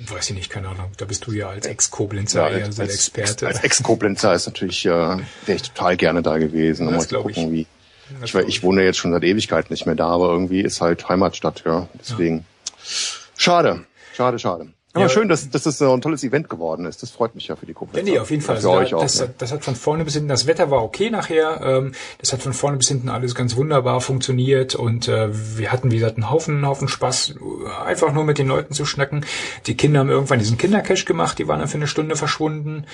Weiß 0.09 0.31
ich 0.31 0.37
nicht, 0.37 0.51
keine 0.51 0.69
Ahnung. 0.69 0.91
Da 0.97 1.05
bist 1.05 1.27
du 1.27 1.33
ja 1.33 1.49
als 1.49 1.67
Ex-Koblenzer 1.67 2.51
ja, 2.51 2.59
eher 2.59 2.73
so 2.73 2.83
Experte. 2.83 3.47
Als 3.47 3.63
Ex-Koblenzer 3.63 4.35
ist 4.35 4.47
natürlich, 4.47 4.85
äh, 4.87 4.91
wäre 4.91 5.23
ich 5.47 5.63
total 5.63 5.97
gerne 5.97 6.23
da 6.23 6.39
gewesen. 6.39 6.91
Das 6.91 7.09
glaube 7.09 7.31
ich. 7.31 7.37
Wie, 7.37 7.67
ich, 8.23 8.35
ich, 8.35 8.49
ich 8.49 8.63
wohne 8.63 8.83
jetzt 8.85 8.99
schon 8.99 9.13
seit 9.13 9.25
Ewigkeiten 9.25 9.73
nicht 9.73 9.87
mehr 9.87 9.95
da, 9.95 10.09
aber 10.09 10.31
irgendwie 10.31 10.61
ist 10.61 10.81
halt 10.81 11.09
Heimatstadt, 11.09 11.63
ja. 11.65 11.89
Deswegen. 12.01 12.39
Ja. 12.39 12.45
Schade. 13.37 13.85
Schade, 14.15 14.39
schade. 14.39 14.69
Aber 14.97 15.05
ja, 15.05 15.09
schön, 15.11 15.29
dass, 15.29 15.51
dass 15.51 15.65
das 15.65 15.79
so 15.79 15.93
ein 15.93 16.01
tolles 16.01 16.25
Event 16.25 16.49
geworden 16.49 16.87
ist. 16.87 17.03
Das 17.03 17.11
freut 17.11 17.35
mich 17.35 17.49
ja 17.49 17.57
für 17.57 17.67
die 17.67 17.75
Gruppe. 17.75 17.99
Ja, 17.99 18.03
nee, 18.03 18.19
auf 18.19 18.31
jeden 18.31 18.43
Fall. 18.43 18.57
Also 18.57 18.71
auch, 18.73 19.01
das, 19.03 19.19
ja. 19.19 19.27
das 19.37 19.53
hat 19.53 19.65
von 19.65 19.77
vorne 19.77 20.05
bis 20.05 20.15
hinten, 20.15 20.29
das 20.29 20.47
Wetter 20.47 20.71
war 20.71 20.83
okay 20.83 21.11
nachher. 21.11 21.61
Ähm, 21.63 21.93
das 22.19 22.33
hat 22.33 22.43
von 22.43 22.53
vorne 22.53 22.79
bis 22.79 22.89
hinten 22.89 23.09
alles 23.09 23.35
ganz 23.35 23.57
wunderbar 23.57 24.01
funktioniert 24.01 24.75
und 24.75 25.09
äh, 25.09 25.29
wir 25.59 25.71
hatten, 25.71 25.91
wie 25.91 25.97
gesagt, 25.97 26.17
einen 26.17 26.31
Haufen, 26.31 26.57
einen 26.57 26.67
Haufen 26.67 26.89
Spaß, 26.89 27.35
einfach 27.85 28.13
nur 28.13 28.25
mit 28.25 28.39
den 28.39 28.49
Leuten 28.49 28.73
zu 28.75 28.85
schnacken. 28.87 29.25
Die 29.67 29.77
Kinder 29.77 30.01
haben 30.01 30.09
irgendwann 30.09 30.39
diesen 30.39 30.59
Kindercash 30.59 31.05
gemacht, 31.05 31.39
die 31.39 31.47
waren 31.47 31.59
dann 31.59 31.69
für 31.69 31.77
eine 31.77 31.87
Stunde 31.87 32.17
verschwunden. 32.17 32.87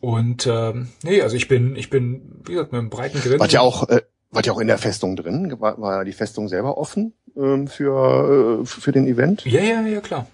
Und 0.00 0.46
ähm, 0.46 0.88
nee, 1.02 1.22
also 1.22 1.36
ich 1.36 1.48
bin, 1.48 1.76
ich 1.76 1.88
bin, 1.88 2.42
wie 2.44 2.52
gesagt, 2.52 2.72
mit 2.72 2.80
einem 2.80 2.90
breiten 2.90 3.20
Grinsen. 3.20 3.40
Wart 3.40 3.52
ihr 3.52 3.62
auch, 3.62 3.88
äh, 3.88 4.02
wart 4.30 4.46
ihr 4.46 4.52
auch 4.52 4.60
in 4.60 4.66
der 4.66 4.78
Festung 4.78 5.16
drin? 5.16 5.54
War, 5.60 5.80
war 5.80 6.04
die 6.04 6.12
Festung 6.12 6.48
selber 6.48 6.76
offen 6.76 7.14
ähm, 7.36 7.68
für, 7.68 8.60
äh, 8.62 8.66
für 8.66 8.92
den 8.92 9.06
Event? 9.06 9.44
Ja, 9.46 9.60
ja, 9.60 9.80
ja, 9.82 10.00
klar. 10.00 10.26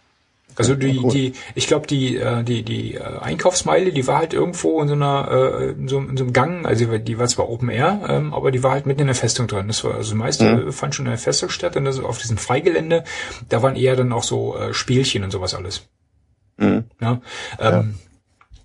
Also 0.56 0.74
die, 0.74 1.00
die, 1.08 1.32
ich 1.54 1.66
glaube 1.66 1.86
die, 1.86 2.16
äh, 2.16 2.42
die, 2.42 2.62
die 2.62 2.94
äh, 2.94 3.18
Einkaufsmeile, 3.20 3.92
die 3.92 4.06
war 4.06 4.18
halt 4.18 4.34
irgendwo 4.34 4.80
in 4.82 4.88
so 4.88 4.94
einer, 4.94 5.28
äh, 5.30 5.70
in 5.70 5.88
so, 5.88 5.98
in 5.98 6.16
so 6.16 6.24
einem 6.24 6.32
Gang, 6.32 6.66
also 6.66 6.98
die 6.98 7.18
war 7.18 7.26
zwar 7.28 7.48
Open 7.48 7.68
Air, 7.68 8.00
ähm, 8.08 8.34
aber 8.34 8.50
die 8.50 8.62
war 8.62 8.72
halt 8.72 8.86
mitten 8.86 9.00
in 9.00 9.06
der 9.06 9.16
Festung 9.16 9.46
drin. 9.46 9.68
Das 9.68 9.84
war, 9.84 9.94
also 9.94 10.10
das 10.10 10.18
meiste 10.18 10.56
mhm. 10.56 10.72
fand 10.72 10.94
schon 10.94 11.06
in 11.06 11.12
der 11.12 11.18
Festung 11.18 11.48
statt 11.48 11.76
und 11.76 11.84
das 11.84 11.98
auf 11.98 12.18
diesem 12.18 12.36
Freigelände, 12.36 13.04
da 13.48 13.62
waren 13.62 13.76
eher 13.76 13.96
dann 13.96 14.12
auch 14.12 14.24
so 14.24 14.56
Spielchen 14.72 15.24
und 15.24 15.30
sowas 15.30 15.54
alles. 15.54 15.88
Mhm. 16.56 16.84
Ja, 17.00 17.20
ähm, 17.58 17.72
ja. 17.72 17.84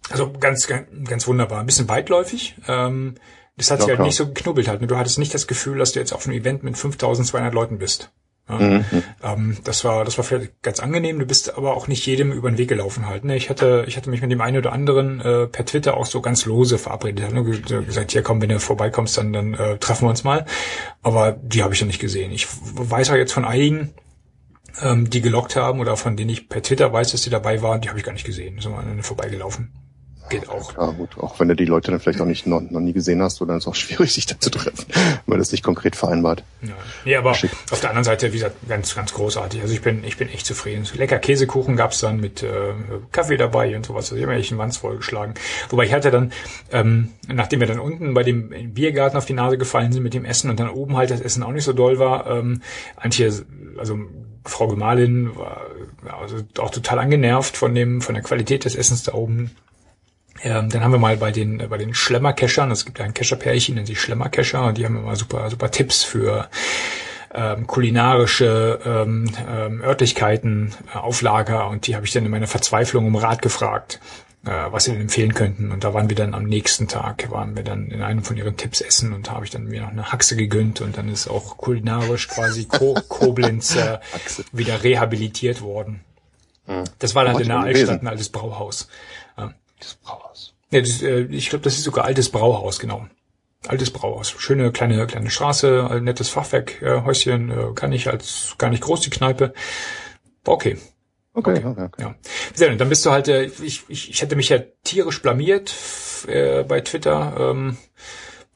Also 0.09 0.31
ganz, 0.31 0.67
ganz, 0.67 0.87
ganz 1.07 1.27
wunderbar. 1.27 1.59
Ein 1.59 1.65
bisschen 1.65 1.89
weitläufig. 1.89 2.55
Ähm, 2.67 3.15
das 3.57 3.71
hat 3.71 3.79
ja, 3.79 3.85
sich 3.85 3.89
halt 3.89 3.97
klar. 3.97 4.07
nicht 4.07 4.17
so 4.17 4.27
geknubbelt 4.27 4.67
halt. 4.67 4.89
Du 4.89 4.97
hattest 4.97 5.17
nicht 5.17 5.33
das 5.33 5.47
Gefühl, 5.47 5.79
dass 5.79 5.93
du 5.93 5.99
jetzt 5.99 6.13
auf 6.13 6.27
einem 6.27 6.37
Event 6.37 6.63
mit 6.63 6.77
5200 6.77 7.53
Leuten 7.53 7.77
bist. 7.77 8.11
Ja, 8.47 8.59
mhm. 8.59 8.85
ähm, 9.23 9.57
das 9.63 9.83
war, 9.83 10.05
das 10.05 10.17
war 10.17 10.23
vielleicht 10.23 10.61
ganz 10.61 10.79
angenehm. 10.79 11.17
Du 11.17 11.25
bist 11.25 11.57
aber 11.57 11.75
auch 11.75 11.87
nicht 11.87 12.05
jedem 12.05 12.31
über 12.31 12.49
den 12.51 12.59
Weg 12.59 12.69
gelaufen 12.69 13.07
halt. 13.07 13.23
Ne? 13.23 13.35
Ich 13.35 13.49
hatte, 13.49 13.85
ich 13.87 13.97
hatte 13.97 14.09
mich 14.11 14.21
mit 14.21 14.31
dem 14.31 14.41
einen 14.41 14.57
oder 14.57 14.71
anderen 14.71 15.19
äh, 15.19 15.47
per 15.47 15.65
Twitter 15.65 15.97
auch 15.97 16.05
so 16.05 16.21
ganz 16.21 16.45
lose 16.45 16.77
verabredet. 16.77 17.33
Ne? 17.33 17.43
Gesagt, 17.43 18.13
ja 18.13 18.21
komm, 18.21 18.41
wenn 18.41 18.49
du 18.49 18.59
vorbeikommst, 18.59 19.17
dann, 19.17 19.33
dann 19.33 19.53
äh, 19.55 19.77
treffen 19.79 20.05
wir 20.05 20.09
uns 20.09 20.23
mal. 20.23 20.45
Aber 21.01 21.31
die 21.31 21.63
habe 21.63 21.73
ich 21.73 21.79
ja 21.79 21.87
nicht 21.87 21.99
gesehen. 21.99 22.31
Ich 22.31 22.47
weiß 22.75 23.09
auch 23.09 23.15
jetzt 23.15 23.33
von 23.33 23.45
einigen, 23.45 23.93
ähm, 24.81 25.09
die 25.09 25.21
gelockt 25.21 25.55
haben 25.55 25.79
oder 25.79 25.97
von 25.97 26.15
denen 26.15 26.29
ich 26.29 26.47
per 26.47 26.61
Twitter 26.61 26.93
weiß, 26.93 27.11
dass 27.11 27.21
die 27.21 27.31
dabei 27.31 27.63
waren, 27.63 27.81
die 27.81 27.89
habe 27.89 27.97
ich 27.97 28.05
gar 28.05 28.13
nicht 28.13 28.25
gesehen. 28.25 28.59
Sind 28.61 28.73
mal 28.73 28.85
vorbeigelaufen. 29.01 29.73
Geht 30.29 30.49
auch. 30.49 30.75
Ja, 30.75 30.87
gut. 30.87 31.17
Auch 31.19 31.39
wenn 31.39 31.47
du 31.47 31.55
die 31.55 31.65
Leute 31.65 31.91
dann 31.91 31.99
vielleicht 31.99 32.19
auch 32.19 32.25
nicht 32.25 32.47
noch, 32.47 32.61
noch 32.61 32.79
nie 32.79 32.93
gesehen 32.93 33.21
hast, 33.21 33.35
so, 33.35 33.45
dann 33.45 33.57
ist 33.57 33.63
es 33.63 33.67
auch 33.67 33.75
schwierig, 33.75 34.13
sich 34.13 34.25
da 34.25 34.39
zu 34.39 34.49
treffen, 34.49 34.85
weil 35.27 35.37
das 35.37 35.51
nicht 35.51 35.63
konkret 35.63 35.95
vereinbart. 35.95 36.43
Ja, 36.61 36.69
nee, 37.05 37.15
aber 37.15 37.33
Schick. 37.35 37.51
auf 37.71 37.79
der 37.79 37.91
anderen 37.91 38.05
Seite, 38.05 38.29
wie 38.31 38.37
gesagt, 38.37 38.55
ganz, 38.67 38.95
ganz 38.95 39.13
großartig. 39.13 39.61
Also 39.61 39.73
ich 39.73 39.81
bin, 39.81 40.03
ich 40.03 40.17
bin 40.17 40.29
echt 40.29 40.45
zufrieden. 40.45 40.87
Lecker 40.95 41.19
Käsekuchen 41.19 41.75
gab's 41.75 41.99
dann 41.99 42.19
mit 42.19 42.41
äh, 42.41 42.73
Kaffee 43.11 43.37
dabei 43.37 43.75
und 43.75 43.85
sowas. 43.85 44.05
Also 44.05 44.15
ich 44.15 44.23
habe 44.23 44.33
mir 44.33 44.39
echt 44.39 44.51
einen 44.51 44.59
Wanz 44.59 44.77
vollgeschlagen. 44.77 45.35
Wobei 45.69 45.85
ich 45.85 45.93
hatte 45.93 46.09
dann, 46.09 46.31
ähm, 46.71 47.09
nachdem 47.27 47.59
wir 47.59 47.67
dann 47.67 47.79
unten 47.79 48.13
bei 48.13 48.23
dem 48.23 48.73
Biergarten 48.73 49.17
auf 49.17 49.25
die 49.25 49.33
Nase 49.33 49.57
gefallen 49.57 49.91
sind 49.91 50.03
mit 50.03 50.13
dem 50.13 50.25
Essen 50.25 50.49
und 50.49 50.59
dann 50.59 50.69
oben 50.69 50.97
halt 50.97 51.11
das 51.11 51.21
Essen 51.21 51.43
auch 51.43 51.51
nicht 51.51 51.65
so 51.65 51.73
doll 51.73 51.99
war, 51.99 52.27
ähm, 52.27 52.61
Antje, 52.95 53.31
also 53.77 53.99
Frau 54.43 54.67
Gemahlin 54.67 55.35
war 55.35 55.61
also 56.21 56.37
auch 56.59 56.69
total 56.69 56.99
angenervt 56.99 57.57
von 57.57 57.73
dem, 57.73 58.01
von 58.01 58.15
der 58.15 58.23
Qualität 58.23 58.65
des 58.65 58.75
Essens 58.75 59.03
da 59.03 59.13
oben. 59.13 59.51
Ähm, 60.41 60.69
dann 60.69 60.83
haben 60.83 60.91
wir 60.91 60.99
mal 60.99 61.17
bei 61.17 61.31
den 61.31 61.57
bei 61.69 61.77
den 61.77 61.93
Schlemmerkeschern, 61.93 62.69
es 62.71 62.85
gibt 62.85 62.99
ja 62.99 63.05
ein 63.05 63.13
Kescherpärchen, 63.13 63.75
nennen 63.75 63.87
sich 63.87 64.01
Schlemmerkescher, 64.01 64.65
und 64.65 64.77
die 64.77 64.85
haben 64.85 64.97
immer 64.97 65.15
super 65.15 65.49
super 65.49 65.71
Tipps 65.71 66.03
für 66.03 66.49
ähm, 67.35 67.67
kulinarische 67.67 68.79
ähm, 68.85 69.29
ähm, 69.49 69.81
Örtlichkeiten, 69.81 70.73
äh, 70.93 70.97
Auflager 70.97 71.67
und 71.67 71.87
die 71.87 71.95
habe 71.95 72.05
ich 72.05 72.13
dann 72.13 72.25
in 72.25 72.31
meiner 72.31 72.47
Verzweiflung 72.47 73.05
um 73.05 73.15
Rat 73.15 73.41
gefragt, 73.41 73.99
äh, 74.45 74.49
was 74.49 74.85
sie 74.85 74.91
denn 74.91 75.01
empfehlen 75.01 75.33
könnten. 75.33 75.71
Und 75.71 75.83
da 75.83 75.93
waren 75.93 76.09
wir 76.09 76.15
dann 76.15 76.33
am 76.33 76.43
nächsten 76.43 76.87
Tag, 76.87 77.29
waren 77.31 77.55
wir 77.55 77.63
dann 77.63 77.87
in 77.87 78.01
einem 78.01 78.23
von 78.23 78.37
ihren 78.37 78.55
Tipps 78.55 78.81
essen 78.81 79.11
und 79.13 79.31
habe 79.31 79.45
ich 79.45 79.51
dann 79.51 79.65
mir 79.65 79.81
noch 79.81 79.89
eine 79.89 80.11
Haxe 80.11 80.35
gegönnt 80.35 80.81
und 80.81 80.97
dann 80.97 81.09
ist 81.09 81.27
auch 81.27 81.57
kulinarisch 81.57 82.29
quasi 82.29 82.65
Ko 82.65 82.97
Koblenz 83.09 83.75
äh, 83.75 83.99
wieder 84.51 84.83
rehabilitiert 84.83 85.61
worden. 85.61 86.01
Das 86.97 87.13
war 87.13 87.25
dann 87.25 87.39
in 87.39 87.47
der 87.47 87.59
Altstadt 87.59 88.01
ein 88.01 88.07
altes 88.07 88.29
Brauhaus. 88.29 88.87
Das 89.79 89.95
Brauhaus. 89.95 90.53
Ja, 90.71 90.81
das, 90.81 91.01
äh, 91.01 91.21
ich 91.25 91.49
glaube, 91.49 91.63
das 91.63 91.75
ist 91.75 91.83
sogar 91.83 92.05
altes 92.05 92.29
Brauhaus, 92.29 92.79
genau. 92.79 93.07
Altes 93.67 93.91
Brauhaus. 93.91 94.29
Schöne 94.37 94.71
kleine 94.71 95.07
kleine 95.07 95.29
Straße, 95.29 95.87
ein 95.89 96.03
nettes 96.03 96.29
Fachwerkhäuschen, 96.29 97.51
äh, 97.51 97.73
kann 97.73 97.91
ich 97.91 98.09
als 98.09 98.55
gar 98.57 98.69
nicht 98.69 98.83
groß 98.83 99.01
die 99.01 99.09
Kneipe. 99.09 99.53
Okay. 100.45 100.77
Okay, 101.33 101.61
okay, 101.65 101.83
okay. 101.83 102.01
Ja. 102.01 102.15
Sehr, 102.53 102.73
dann 102.75 102.89
bist 102.89 103.05
du 103.05 103.11
halt, 103.11 103.27
äh, 103.27 103.43
ich, 103.43 103.83
ich, 103.89 104.09
ich 104.09 104.21
hätte 104.21 104.37
mich 104.37 104.49
ja 104.49 104.59
tierisch 104.83 105.21
blamiert 105.21 105.73
äh, 106.27 106.63
bei 106.63 106.79
Twitter, 106.79 107.35
ähm, 107.37 107.77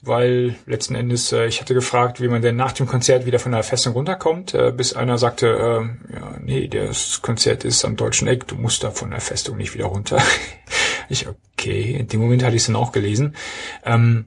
weil 0.01 0.55
letzten 0.65 0.95
Endes, 0.95 1.33
äh, 1.33 1.47
ich 1.47 1.59
hatte 1.59 1.73
gefragt, 1.73 2.21
wie 2.21 2.29
man 2.29 2.41
denn 2.41 2.55
nach 2.55 2.71
dem 2.71 2.87
Konzert 2.87 3.25
wieder 3.25 3.39
von 3.39 3.51
der 3.51 3.63
Festung 3.63 3.93
runterkommt, 3.93 4.53
äh, 4.53 4.71
bis 4.71 4.93
einer 4.93 5.17
sagte, 5.17 5.47
äh, 5.47 6.13
ja, 6.15 6.37
nee, 6.41 6.67
das 6.69 7.21
Konzert 7.21 7.65
ist 7.65 7.83
am 7.83 7.97
Deutschen 7.97 8.29
Eck, 8.29 8.47
du 8.47 8.55
musst 8.55 8.83
da 8.83 8.91
von 8.91 9.11
der 9.11 9.19
Festung 9.19 9.57
nicht 9.57 9.73
wieder 9.73 9.85
runter. 9.85 10.21
Ich, 11.09 11.27
okay, 11.27 11.95
in 11.99 12.07
dem 12.07 12.21
Moment 12.21 12.43
hatte 12.43 12.55
ich 12.55 12.61
es 12.61 12.67
dann 12.67 12.75
auch 12.75 12.91
gelesen. 12.91 13.35
Ähm, 13.83 14.25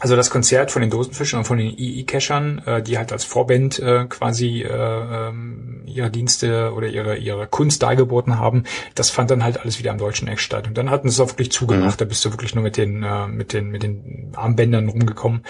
also 0.00 0.16
das 0.16 0.30
Konzert 0.30 0.70
von 0.70 0.82
den 0.82 0.90
Dosenfischern 0.90 1.38
und 1.38 1.44
von 1.44 1.58
den 1.58 1.68
II-Cachern, 1.68 2.58
äh, 2.66 2.82
die 2.82 2.98
halt 2.98 3.12
als 3.12 3.24
Vorband 3.24 3.78
äh, 3.78 4.06
quasi 4.06 4.62
äh, 4.62 4.68
ähm, 4.68 5.82
ihre 5.86 6.10
Dienste 6.10 6.72
oder 6.74 6.88
ihre 6.88 7.16
ihre 7.16 7.46
Kunst 7.46 7.82
dargeboten 7.82 8.38
haben, 8.38 8.64
das 8.96 9.10
fand 9.10 9.30
dann 9.30 9.44
halt 9.44 9.60
alles 9.60 9.78
wieder 9.78 9.92
am 9.92 9.98
deutschen 9.98 10.26
Eck 10.26 10.40
statt. 10.40 10.66
Und 10.66 10.76
dann 10.76 10.90
hatten 10.90 11.08
sie 11.08 11.14
es 11.14 11.20
auch 11.20 11.32
wirklich 11.32 11.52
zugemacht. 11.52 11.98
Mhm. 11.98 11.98
Da 11.98 12.04
bist 12.06 12.24
du 12.24 12.30
wirklich 12.32 12.54
nur 12.54 12.64
mit 12.64 12.76
den 12.76 13.02
äh, 13.02 13.28
mit 13.28 13.52
den 13.52 13.70
mit 13.70 13.82
den 13.82 14.32
Armbändern 14.34 14.88
rumgekommen 14.88 15.44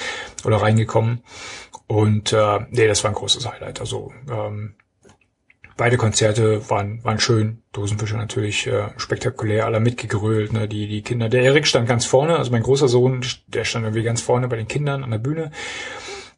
oder 0.44 0.58
reingekommen. 0.58 1.22
Und 1.86 2.32
äh, 2.32 2.60
nee, 2.70 2.86
das 2.86 3.02
war 3.02 3.10
ein 3.10 3.16
großes 3.16 3.50
Highlight. 3.50 3.80
Also 3.80 4.12
ähm, 4.30 4.74
Beide 5.76 5.96
Konzerte 5.96 6.70
waren, 6.70 7.02
waren 7.02 7.18
schön. 7.18 7.62
Dosenfischer 7.72 8.16
natürlich 8.16 8.68
äh, 8.68 8.90
spektakulär, 8.96 9.66
aller 9.66 9.80
mitgegrölt. 9.80 10.52
Ne? 10.52 10.68
Die, 10.68 10.86
die 10.86 11.02
Kinder. 11.02 11.28
Der 11.28 11.42
Erik 11.42 11.66
stand 11.66 11.88
ganz 11.88 12.06
vorne, 12.06 12.36
also 12.36 12.52
mein 12.52 12.62
großer 12.62 12.86
Sohn, 12.86 13.24
der 13.48 13.64
stand 13.64 13.84
irgendwie 13.84 14.04
ganz 14.04 14.20
vorne 14.20 14.46
bei 14.46 14.56
den 14.56 14.68
Kindern 14.68 15.02
an 15.02 15.10
der 15.10 15.18
Bühne. 15.18 15.50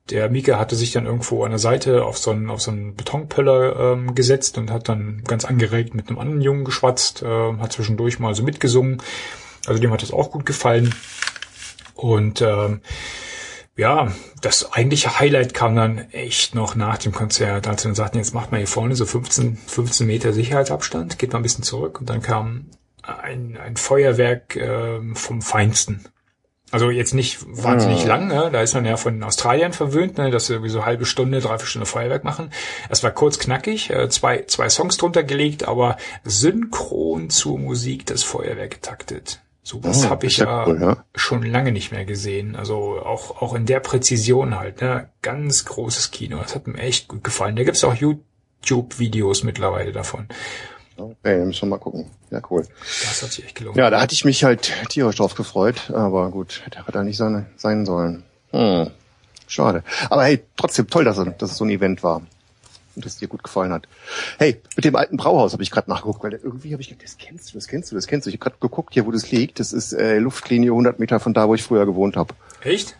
Der 0.09 0.31
Mika 0.31 0.59
hatte 0.59 0.77
sich 0.77 0.93
dann 0.93 1.05
irgendwo 1.05 1.45
an 1.45 1.51
der 1.51 1.59
Seite 1.59 2.05
auf 2.05 2.17
so 2.17 2.31
einen, 2.31 2.49
auf 2.49 2.63
so 2.63 2.71
einen 2.71 2.95
Betonpöller 2.95 3.93
ähm, 3.93 4.15
gesetzt 4.15 4.57
und 4.57 4.71
hat 4.71 4.89
dann 4.89 5.23
ganz 5.27 5.45
angeregt 5.45 5.95
mit 5.95 6.09
einem 6.09 6.19
anderen 6.19 6.41
Jungen 6.41 6.65
geschwatzt, 6.65 7.23
äh, 7.23 7.27
hat 7.59 7.73
zwischendurch 7.73 8.19
mal 8.19 8.35
so 8.35 8.43
mitgesungen. 8.43 9.03
Also 9.67 9.83
dem 9.83 9.93
hat 9.93 10.03
das 10.03 10.13
auch 10.13 10.31
gut 10.31 10.47
gefallen. 10.47 10.95
Und 11.95 12.41
ähm, 12.41 12.81
ja, 13.77 14.11
das 14.40 14.73
eigentliche 14.73 15.19
Highlight 15.19 15.53
kam 15.53 15.77
dann 15.77 16.11
echt 16.11 16.55
noch 16.55 16.74
nach 16.77 16.98
dem 16.98 17.12
Konzert, 17.12 17.69
als 17.69 17.85
wir 17.85 17.89
dann 17.89 17.94
sagten, 17.94 18.19
jetzt 18.19 18.32
macht 18.32 18.51
man 18.51 18.59
hier 18.59 18.69
vorne 18.69 18.97
so 18.97 19.05
15, 19.05 19.57
15 19.57 20.07
Meter 20.07 20.32
Sicherheitsabstand, 20.32 21.19
geht 21.19 21.32
mal 21.32 21.40
ein 21.40 21.43
bisschen 21.43 21.65
zurück 21.65 22.01
und 22.01 22.09
dann 22.09 22.23
kam 22.23 22.70
ein, 23.03 23.59
ein 23.59 23.77
Feuerwerk 23.77 24.57
äh, 24.57 25.01
vom 25.15 25.43
Feinsten. 25.43 26.07
Also 26.73 26.90
jetzt 26.90 27.15
nicht 27.15 27.39
wahnsinnig 27.47 28.03
ja. 28.03 28.09
lang, 28.09 28.27
ne? 28.27 28.51
da 28.51 28.61
ist 28.61 28.74
man 28.74 28.85
ja 28.85 28.97
von 28.97 29.23
Australien 29.23 29.73
verwöhnt, 29.73 30.19
ne? 30.19 30.31
dass 30.31 30.47
sie 30.47 30.55
irgendwie 30.55 30.70
so 30.70 30.85
halbe 30.85 31.07
Stunde, 31.07 31.40
dreiviertel 31.40 31.66
Stunde 31.66 31.86
Feuerwerk 31.86 32.24
machen. 32.24 32.51
Es 32.89 33.05
war 33.05 33.12
kurz 33.12 33.39
knackig, 33.39 33.90
äh, 33.90 34.09
zwei, 34.09 34.43
zwei 34.47 34.69
Songs 34.69 34.97
drunter 34.97 35.23
gelegt, 35.23 35.69
aber 35.69 35.97
synchron 36.24 37.31
zur 37.31 37.59
Musik 37.59 38.07
das 38.07 38.24
Feuerwerk 38.24 38.73
getaktet. 38.73 39.40
Sowas 39.66 40.05
oh, 40.06 40.10
habe 40.10 40.26
ich 40.26 40.36
ja, 40.36 40.64
cool, 40.64 40.80
ja, 40.80 41.05
schon 41.16 41.43
lange 41.43 41.72
nicht 41.72 41.90
mehr 41.90 42.05
gesehen. 42.05 42.55
Also 42.55 43.01
auch, 43.05 43.43
auch 43.43 43.52
in 43.52 43.66
der 43.66 43.80
Präzision 43.80 44.56
halt. 44.56 44.80
Ne? 44.80 45.09
Ganz 45.22 45.64
großes 45.64 46.12
Kino. 46.12 46.38
Das 46.38 46.55
hat 46.55 46.68
mir 46.68 46.78
echt 46.78 47.09
gut 47.09 47.24
gefallen. 47.24 47.56
Da 47.56 47.64
gibt's 47.64 47.82
auch 47.82 47.97
YouTube-Videos 47.97 49.43
mittlerweile 49.43 49.90
davon. 49.90 50.28
Okay, 50.97 51.44
müssen 51.44 51.62
wir 51.62 51.70
mal 51.70 51.78
gucken. 51.78 52.09
Ja, 52.30 52.40
cool. 52.48 52.64
Das 52.80 53.20
hat 53.20 53.32
sich 53.32 53.44
echt 53.44 53.56
gelohnt. 53.56 53.76
Ja, 53.76 53.90
da 53.90 54.01
hatte 54.01 54.14
ich 54.14 54.24
mich 54.24 54.44
halt 54.44 54.72
tierisch 54.88 55.16
drauf 55.16 55.34
gefreut, 55.34 55.90
aber 55.90 56.30
gut, 56.30 56.62
der 56.72 56.86
hat 56.86 56.94
da 56.94 57.02
nicht 57.02 57.16
sein, 57.16 57.47
sein 57.56 57.84
sollen. 57.84 58.22
Hm. 58.52 58.93
Schade. 59.48 59.82
Aber 60.10 60.22
hey, 60.22 60.44
trotzdem 60.56 60.86
toll, 60.86 61.02
dass, 61.02 61.16
dass 61.38 61.51
es 61.51 61.56
so 61.56 61.64
ein 61.64 61.70
Event 61.70 62.05
war 62.05 62.22
und 62.97 63.05
das 63.05 63.16
dir 63.16 63.28
gut 63.28 63.44
gefallen 63.44 63.73
hat. 63.73 63.86
Hey, 64.39 64.60
mit 64.74 64.85
dem 64.85 64.97
alten 64.97 65.16
Brauhaus 65.16 65.52
habe 65.52 65.62
ich 65.62 65.70
gerade 65.70 65.90
nachgeguckt, 65.90 66.24
weil 66.24 66.32
irgendwie 66.32 66.73
habe 66.73 66.82
ich 66.82 66.89
gedacht, 66.89 67.05
das 67.05 67.18
kennst 67.18 67.52
du, 67.52 67.59
das 67.59 67.68
kennst 67.68 67.93
du, 67.93 67.94
das 67.94 68.06
kennst 68.06 68.27
du. 68.27 68.31
Ich 68.31 68.35
habe 68.36 68.51
gerade 68.51 68.56
geguckt, 68.60 68.94
hier 68.94 69.06
wo 69.06 69.12
das 69.12 69.31
liegt. 69.31 69.60
Das 69.60 69.73
ist 69.73 69.93
äh, 69.93 70.18
Luftlinie 70.18 70.70
100 70.70 70.98
Meter 70.98 71.20
von 71.20 71.35
da, 71.35 71.47
wo 71.47 71.55
ich 71.55 71.62
früher 71.62 71.86
gewohnt 71.86 72.16
habe. 72.16 72.35
Echt? 72.62 72.97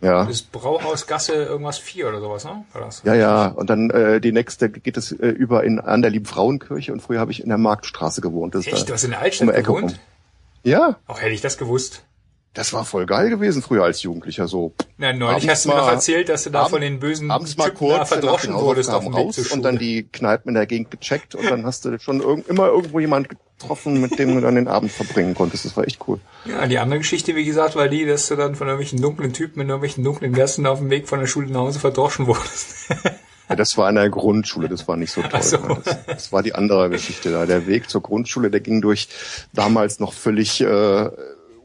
Ja. 0.00 0.24
Das 0.24 0.30
ist 0.30 0.52
Brauhausgasse 0.52 1.34
irgendwas 1.34 1.78
4 1.78 2.08
oder 2.08 2.20
sowas, 2.20 2.44
ne? 2.44 2.64
War 2.72 2.82
das? 2.82 3.02
Ja, 3.04 3.14
ja. 3.14 3.48
Und 3.48 3.68
dann 3.68 3.90
äh, 3.90 4.20
die 4.20 4.32
nächste 4.32 4.70
geht 4.70 4.96
es 4.96 5.12
äh, 5.12 5.28
über 5.28 5.62
in 5.64 5.78
an 5.78 6.00
der 6.00 6.10
lieben 6.10 6.24
Frauenkirche 6.24 6.92
und 6.92 7.00
früher 7.00 7.20
habe 7.20 7.32
ich 7.32 7.42
in 7.42 7.48
der 7.50 7.58
Marktstraße 7.58 8.22
gewohnt. 8.22 8.54
Das 8.54 8.66
Echt? 8.66 8.88
Du 8.88 8.94
hast 8.94 9.04
in 9.04 9.10
der 9.10 9.20
Altstadt 9.20 9.48
um 9.48 9.54
gewohnt? 9.54 10.00
Ja. 10.62 10.96
Auch 11.06 11.20
hätte 11.20 11.32
ich 11.32 11.42
das 11.42 11.58
gewusst. 11.58 12.04
Das 12.52 12.72
war 12.72 12.84
voll 12.84 13.06
geil 13.06 13.30
gewesen 13.30 13.62
früher 13.62 13.84
als 13.84 14.02
Jugendlicher 14.02 14.48
so. 14.48 14.72
Na, 14.98 15.12
neulich 15.12 15.48
hast 15.48 15.64
du 15.64 15.68
mir 15.68 15.76
noch 15.76 15.88
erzählt, 15.88 16.28
dass 16.28 16.42
du 16.42 16.50
da 16.50 16.64
von 16.64 16.80
den 16.80 16.98
bösen 16.98 17.30
abends 17.30 17.56
mal 17.56 17.70
kurz 17.70 18.08
verdroschen 18.08 18.54
wurdest 18.54 18.90
auf 18.90 19.04
dem 19.04 19.14
raus 19.14 19.38
und 19.52 19.62
dann 19.62 19.78
die 19.78 20.02
Kneipen 20.02 20.48
in 20.48 20.54
der 20.56 20.66
Gegend 20.66 20.90
gecheckt 20.90 21.36
und 21.36 21.48
dann 21.48 21.64
hast 21.64 21.84
du 21.84 21.96
schon 22.00 22.20
irg 22.20 22.48
immer 22.48 22.66
irgendwo 22.66 22.98
jemand 22.98 23.28
getroffen, 23.28 24.00
mit 24.00 24.18
dem 24.18 24.34
du 24.34 24.40
dann 24.40 24.56
den 24.56 24.66
Abend 24.66 24.90
verbringen 24.90 25.34
konntest. 25.34 25.64
Das 25.64 25.76
war 25.76 25.86
echt 25.86 26.00
cool. 26.08 26.18
Ja, 26.44 26.66
die 26.66 26.78
andere 26.80 26.98
Geschichte, 26.98 27.36
wie 27.36 27.44
gesagt, 27.44 27.76
war 27.76 27.88
die, 27.88 28.04
dass 28.04 28.26
du 28.26 28.34
dann 28.34 28.56
von 28.56 28.66
irgendwelchen 28.66 29.00
dunklen 29.00 29.32
Typen 29.32 29.60
in 29.60 29.68
irgendwelchen 29.68 30.02
dunklen 30.02 30.32
Gassen 30.32 30.66
auf 30.66 30.80
dem 30.80 30.90
Weg 30.90 31.08
von 31.08 31.20
der 31.20 31.28
Schule 31.28 31.46
nach 31.52 31.60
Hause 31.60 31.78
verdroschen 31.78 32.26
wurdest. 32.26 32.88
Ja, 33.48 33.56
das 33.56 33.76
war 33.76 33.88
in 33.88 33.96
der 33.96 34.08
Grundschule, 34.10 34.68
das 34.68 34.86
war 34.86 34.96
nicht 34.96 35.10
so 35.10 35.22
toll. 35.22 35.42
So. 35.42 35.56
Das, 35.56 36.04
das, 36.06 36.32
war 36.32 36.42
die 36.44 36.54
andere 36.54 36.88
Geschichte 36.88 37.32
da. 37.32 37.46
Der 37.46 37.66
Weg 37.66 37.90
zur 37.90 38.00
Grundschule, 38.00 38.48
der 38.48 38.60
ging 38.60 38.80
durch 38.80 39.08
damals 39.52 39.98
noch 39.98 40.12
völlig 40.12 40.60
äh, 40.60 41.10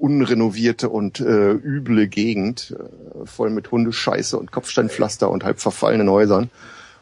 unrenovierte 0.06 0.88
und 0.90 1.20
äh, 1.20 1.52
üble 1.52 2.08
Gegend, 2.08 2.76
äh, 2.78 3.26
voll 3.26 3.50
mit 3.50 3.72
Hundescheiße 3.72 4.38
und 4.38 4.52
Kopfsteinpflaster 4.52 5.32
und 5.32 5.44
halb 5.44 5.60
verfallenen 5.60 6.10
Häusern. 6.12 6.52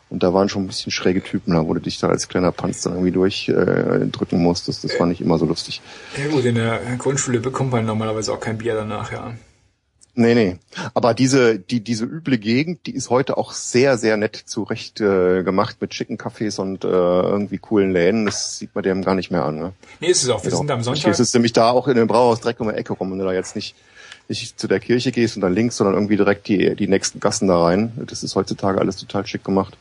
Und 0.10 0.24
da 0.24 0.34
waren 0.34 0.48
schon 0.48 0.64
ein 0.64 0.68
bisschen 0.68 0.92
schräge 0.92 1.22
Typen, 1.22 1.54
da 1.54 1.68
wo 1.68 1.74
du 1.74 1.82
dich 1.82 2.00
da 2.00 2.08
als 2.08 2.30
kleiner 2.30 2.54
Panzer 2.54 2.92
irgendwie 2.92 3.12
durchdrücken 3.12 4.40
äh, 4.40 4.42
musstest. 4.42 4.86
Das 4.86 4.98
war 5.00 5.08
nicht 5.08 5.20
immer 5.20 5.38
so 5.38 5.46
lustig. 5.46 5.82
Ja 6.18 6.28
gut, 6.30 6.46
in 6.46 6.56
der 6.56 6.80
Grundschule 6.98 7.40
bekommt 7.40 7.72
man 7.72 7.86
normalerweise 7.86 8.32
auch 8.32 8.40
kein 8.40 8.58
Bier 8.58 8.76
danach, 8.76 9.12
ja. 9.12 9.34
Nee, 10.16 10.36
nee. 10.36 10.58
Aber 10.94 11.16
diese, 11.16 11.58
die, 11.58 11.80
diese 11.80 12.06
üble 12.06 12.38
Gegend, 12.38 12.86
die 12.86 12.92
ist 12.94 13.10
heute 13.10 13.36
auch 13.38 13.52
sehr, 13.52 13.98
sehr 13.98 14.16
nett 14.16 14.36
zurecht 14.36 15.02
äh, 15.02 15.42
gemacht 15.42 15.78
mit 15.80 15.94
schicken 15.96 16.18
Cafés 16.20 16.60
und 16.60 16.84
äh, 16.84 16.88
irgendwie 16.88 17.58
coolen 17.58 17.92
Läden. 17.94 18.26
Das 18.26 18.60
sieht 18.60 18.76
man 18.76 18.84
dem 18.84 19.04
gar 19.04 19.16
nicht 19.16 19.32
mehr 19.32 19.44
an. 19.44 19.58
Ne? 19.58 19.74
Nee, 20.02 20.10
ist 20.10 20.22
es 20.24 20.30
auch. 20.30 20.44
Wir 20.44 20.50
Genau. 20.52 20.58
sind 20.60 20.72
am 20.72 20.84
Sonntag. 20.84 21.04
Hier 21.04 21.12
ist 21.12 21.20
es 21.20 21.34
nämlich 21.34 21.54
da 21.54 21.72
auch 21.72 21.88
in 21.88 21.96
dem 21.96 22.08
Brauhaus 22.08 22.42
direkt 22.42 22.60
um 22.62 22.68
die 22.70 22.76
Ecke 22.76 22.94
rum, 22.94 23.10
wenn 23.12 23.18
du 23.18 23.26
da 23.26 23.34
jetzt 23.34 23.56
nicht, 23.56 23.76
nicht 24.30 24.60
zu 24.60 24.68
der 24.68 24.80
Kirche 24.80 25.12
gehst 25.12 25.36
und 25.36 25.42
dann 25.42 25.54
links, 25.56 25.78
sondern 25.78 25.96
irgendwie 25.96 26.18
direkt 26.18 26.48
die, 26.48 26.76
die 26.76 26.88
nächsten 26.88 27.20
Gassen 27.20 27.48
da 27.48 27.64
rein. 27.64 27.92
Das 28.06 28.22
ist 28.22 28.36
heutzutage 28.36 28.80
alles 28.80 28.98
total 28.98 29.26
schick 29.26 29.44
gemacht. 29.44 29.76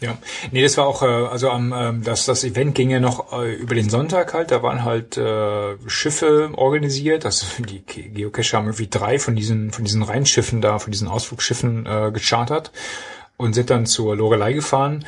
Ja, 0.00 0.16
nee, 0.50 0.62
das 0.62 0.78
war 0.78 0.86
auch, 0.86 1.02
äh, 1.02 1.06
also 1.06 1.50
am, 1.50 1.74
ähm, 1.76 2.02
das, 2.02 2.24
das 2.24 2.42
Event 2.42 2.74
ging 2.74 2.88
ja 2.88 3.00
noch 3.00 3.32
äh, 3.38 3.52
über 3.54 3.74
den 3.74 3.90
Sonntag 3.90 4.32
halt, 4.32 4.50
da 4.50 4.62
waren 4.62 4.82
halt 4.84 5.18
äh, 5.18 5.76
Schiffe 5.88 6.50
organisiert, 6.56 7.26
also 7.26 7.46
die 7.62 7.80
Ge- 7.84 8.08
Geocacher 8.08 8.56
haben 8.56 8.66
irgendwie 8.66 8.88
drei 8.88 9.18
von 9.18 9.36
diesen, 9.36 9.72
von 9.72 9.84
diesen 9.84 10.02
Rheinschiffen 10.02 10.62
da, 10.62 10.78
von 10.78 10.90
diesen 10.90 11.06
Ausflugsschiffen 11.06 11.84
äh, 11.84 12.10
gechartert 12.12 12.72
und 13.36 13.52
sind 13.52 13.68
dann 13.68 13.84
zur 13.84 14.16
Lorelei 14.16 14.54
gefahren. 14.54 15.04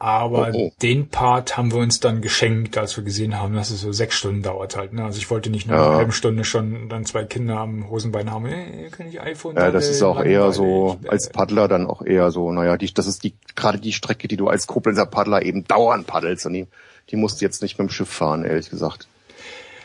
Aber 0.00 0.50
Oh, 0.54 0.56
oh. 0.68 0.72
den 0.80 1.08
Part 1.08 1.56
haben 1.56 1.72
wir 1.72 1.78
uns 1.80 1.98
dann 1.98 2.20
geschenkt, 2.22 2.78
als 2.78 2.96
wir 2.96 3.02
gesehen 3.02 3.40
haben, 3.40 3.54
dass 3.54 3.70
es 3.70 3.80
so 3.80 3.90
sechs 3.92 4.14
Stunden 4.16 4.42
dauert 4.42 4.76
halt. 4.76 4.92
Ne? 4.92 5.04
Also 5.04 5.18
ich 5.18 5.28
wollte 5.28 5.50
nicht 5.50 5.66
nach 5.66 5.74
Ja. 5.76 5.86
einer 5.88 5.96
halben 5.96 6.12
Stunde 6.12 6.44
schon 6.44 6.88
dann 6.88 7.04
zwei 7.04 7.24
Kinder 7.24 7.58
am 7.58 7.90
Hosenbein 7.90 8.30
haben. 8.30 8.46
Hey, 8.46 8.90
kann 8.90 9.08
ich 9.08 9.20
iPhone? 9.20 9.56
Ja, 9.56 9.72
das 9.72 9.88
ist 9.88 10.02
auch 10.04 10.22
eher 10.22 10.52
so 10.52 10.98
als 11.08 11.30
Paddler 11.30 11.66
dann 11.66 11.86
auch 11.86 12.02
eher 12.02 12.30
so, 12.30 12.52
naja, 12.52 12.76
die, 12.76 12.94
das 12.94 13.08
ist 13.08 13.24
die 13.24 13.34
gerade 13.56 13.78
die 13.78 13.92
Strecke, 13.92 14.28
die 14.28 14.36
du 14.36 14.46
als 14.46 14.68
Koblenzer 14.68 15.06
Paddler 15.06 15.42
eben 15.42 15.64
dauernd 15.64 16.06
paddelst 16.06 16.46
und 16.46 16.52
die, 16.52 16.66
die 17.10 17.16
musst 17.16 17.40
du 17.40 17.44
jetzt 17.44 17.62
nicht 17.62 17.76
mit 17.80 17.88
dem 17.88 17.90
Schiff 17.92 18.08
fahren, 18.10 18.44
ehrlich 18.44 18.70
gesagt. 18.70 19.08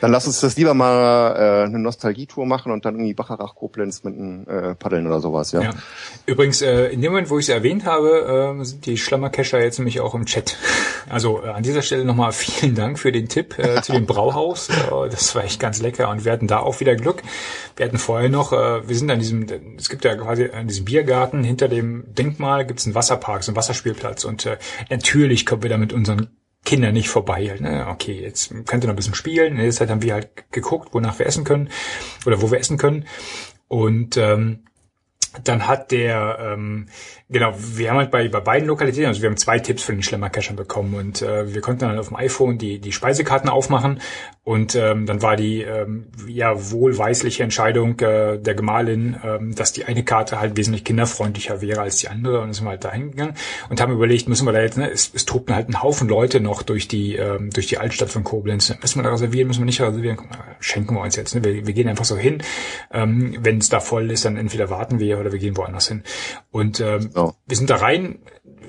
Dann 0.04 0.12
lass 0.12 0.28
uns 0.28 0.42
das 0.42 0.58
lieber 0.58 0.74
mal 0.74 1.32
äh, 1.32 1.64
eine 1.64 1.80
Nostalgietour 1.80 2.46
machen 2.46 2.74
und 2.74 2.84
dann 2.84 2.96
irgendwie 2.96 3.14
Bacharach 3.14 3.56
Koblenz 3.56 4.04
mit 4.04 4.16
einem 4.16 4.46
äh, 4.50 4.76
Paddeln 4.76 5.08
oder 5.08 5.22
sowas, 5.22 5.54
ja. 5.54 5.62
Ja. 5.62 5.70
Übrigens, 6.26 6.62
äh, 6.62 6.88
in 6.88 7.02
dem 7.02 7.14
Moment, 7.14 7.30
wo 7.30 7.40
ich 7.40 7.46
es 7.46 7.50
erwähnt 7.50 7.86
habe, 7.86 8.58
äh, 8.60 8.66
sind 8.66 8.86
die 8.86 8.98
Schlammercacher 8.98 9.64
jetzt 9.64 9.80
nämlich 9.80 10.02
auch 10.02 10.14
im 10.14 10.26
Chat. 10.26 10.58
Also 11.08 11.42
äh, 11.42 11.52
an 11.52 11.64
dieser 11.64 11.82
Stelle 11.82 12.04
nochmal 12.04 12.34
vielen 12.34 12.76
Dank 12.76 13.00
für 13.00 13.14
den 13.14 13.30
Tipp 13.30 13.58
äh, 13.58 13.82
zu 13.82 13.94
dem 13.94 14.06
Brauhaus. 14.06 14.68
Äh, 14.68 14.74
das 15.10 15.34
war 15.36 15.46
echt 15.46 15.62
ganz 15.62 15.82
lecker 15.82 16.10
und 16.10 16.26
wir 16.26 16.34
hatten 16.34 16.48
da 16.48 16.60
auch 16.60 16.82
wieder 16.82 16.98
Glück. 16.98 17.24
Wir 17.78 17.86
hatten 17.86 17.98
vorher 17.98 18.28
noch, 18.28 18.52
äh, 18.52 18.86
wir 18.86 18.98
sind 18.98 19.10
an 19.10 19.20
diesem, 19.20 19.48
es 19.78 19.88
gibt 19.88 20.04
ja 20.04 20.18
quasi 20.18 20.50
an 20.50 20.68
diesem 20.68 20.84
Biergarten 20.84 21.46
hinter 21.46 21.70
dem 21.70 22.14
Denkmal 22.14 22.66
gibt 22.66 22.82
es 22.82 22.86
einen 22.86 22.96
Wasserpark, 22.96 23.46
so 23.46 23.52
einen 23.52 23.56
Wasserspielplatz 23.56 24.26
und 24.26 24.46
äh, 24.48 24.58
natürlich 24.90 25.46
kommen 25.46 25.64
wir 25.64 25.70
da 25.70 25.78
mit 25.78 25.94
unseren 25.94 26.28
Kinder 26.66 26.92
nicht 26.92 27.10
vorbei. 27.10 27.56
Ne? 27.60 27.88
Okay, 27.90 28.22
jetzt 28.22 28.50
könnt 28.66 28.84
ihr 28.84 28.88
noch 28.88 28.94
ein 28.94 28.96
bisschen 28.96 29.16
spielen. 29.16 29.54
In 29.54 29.64
der 29.64 29.72
Zeit 29.72 29.90
haben 29.90 30.02
wir 30.02 30.14
halt 30.14 30.52
geguckt, 30.52 30.94
wonach 30.94 31.20
wir 31.20 31.26
essen 31.26 31.44
können 31.44 31.70
oder 32.26 32.42
wo 32.42 32.52
wir 32.52 32.60
essen 32.60 32.78
können. 32.78 33.06
Und 33.68 34.18
ähm, 34.18 34.64
dann 35.44 35.68
hat 35.68 35.92
der, 35.92 36.38
ähm, 36.40 36.88
genau, 37.34 37.54
wir 37.58 37.90
haben 37.90 37.98
halt 37.98 38.12
bei, 38.12 38.30
bei 38.30 38.40
beiden 38.40 38.68
Lokalitäten, 38.68 39.08
also 39.08 39.22
wir 39.22 39.30
haben 39.30 39.38
zwei 39.38 39.60
Tipps 39.60 39.84
von 39.84 39.96
den 39.96 40.04
Schlemmercachern 40.04 40.56
bekommen 40.56 40.94
und 40.94 41.22
äh, 41.22 41.54
wir 41.54 41.62
konnten 41.62 41.82
dann 41.82 42.00
auf 42.00 42.08
dem 42.10 42.18
iPhone 42.18 42.58
die, 42.58 42.80
die 42.80 42.92
Speisekarten 42.92 43.50
aufmachen 43.50 44.00
und 44.44 44.76
ähm, 44.76 45.06
dann 45.06 45.22
war 45.22 45.36
die 45.36 45.62
ähm, 45.62 46.08
ja 46.28 46.72
wohlweisliche 46.72 47.44
Entscheidung 47.44 48.00
äh, 48.00 48.38
der 48.38 48.56
Gemahlin, 48.56 49.18
ähm, 49.24 49.56
dass 49.56 49.74
die 49.74 49.86
eine 49.86 50.04
Karte 50.04 50.40
halt 50.40 50.56
wesentlich 50.56 50.84
kinderfreundlicher 50.84 51.62
wäre 51.62 51.82
als 51.82 51.98
die 51.98 52.08
andere 52.08 52.42
und 52.42 52.54
sind 52.54 52.66
wir 52.66 52.72
halt 52.72 52.84
da 52.84 52.92
hingegangen 52.92 53.36
und 53.70 53.82
haben 53.82 53.92
überlegt, 53.92 54.30
müssen 54.30 54.46
wir 54.46 54.54
da 54.54 54.62
jetzt, 54.62 54.78
ne, 54.78 54.92
es, 54.92 55.12
es 55.14 55.26
tobten 55.26 55.56
halt 55.56 55.70
ein 55.70 55.82
Haufen 55.82 56.08
Leute 56.08 56.40
noch 56.40 56.62
durch 56.62 56.88
die 56.88 57.16
ähm, 57.16 57.50
durch 57.50 57.68
die 57.68 57.80
Altstadt 57.80 58.10
von 58.10 58.24
Koblenz. 58.24 58.74
Müssen 58.82 59.00
wir 59.00 59.04
da 59.04 59.12
reservieren, 59.12 59.48
müssen 59.48 59.62
wir 59.62 59.66
nicht 59.66 59.82
reservieren, 59.82 60.20
schenken 60.60 60.96
wir 60.96 61.02
uns 61.02 61.16
jetzt. 61.16 61.36
Ne? 61.36 61.44
Wir, 61.44 61.66
wir 61.66 61.74
gehen 61.74 61.90
einfach 61.90 62.06
so 62.06 62.16
hin. 62.16 62.44
Ähm, 62.92 63.38
Wenn 63.40 63.58
es 63.58 63.70
da 63.70 63.80
voll 63.80 64.12
ist, 64.12 64.26
dann 64.26 64.38
entweder 64.38 64.70
warten 64.70 65.00
wir 65.00 65.20
oder 65.20 65.32
wir 65.32 65.40
gehen 65.40 65.58
woanders 65.58 65.88
hin. 65.88 66.04
Und 66.52 66.80
ähm, 66.80 67.10
Ja. 67.28 67.34
wir 67.46 67.58
sind 67.58 67.70
da 67.70 67.78
rein. 67.78 68.20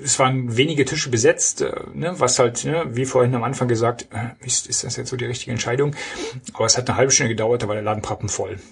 Es 0.03 0.19
waren 0.19 0.57
wenige 0.57 0.85
Tische 0.85 1.09
besetzt, 1.09 1.63
äh, 1.63 1.73
ne, 1.95 2.15
was 2.19 2.39
halt, 2.39 2.65
ne, 2.65 2.85
wie 2.91 3.07
vorhin 3.07 3.35
am 3.35 3.43
Anfang 3.43 3.69
gesagt, 3.69 4.09
äh, 4.13 4.45
ist, 4.45 4.67
ist 4.67 4.85
das 4.85 4.97
jetzt 4.97 5.09
so 5.09 5.17
die 5.17 5.25
richtige 5.25 5.53
Entscheidung? 5.53 5.95
Aber 6.53 6.67
es 6.67 6.77
hat 6.77 6.89
eine 6.89 6.99
halbe 6.99 7.11
Stunde 7.11 7.31
gedauert, 7.31 7.63
da 7.63 7.69
war 7.69 7.75
der 7.75 7.85
Laden 7.85 8.03
proppenvoll. 8.03 8.59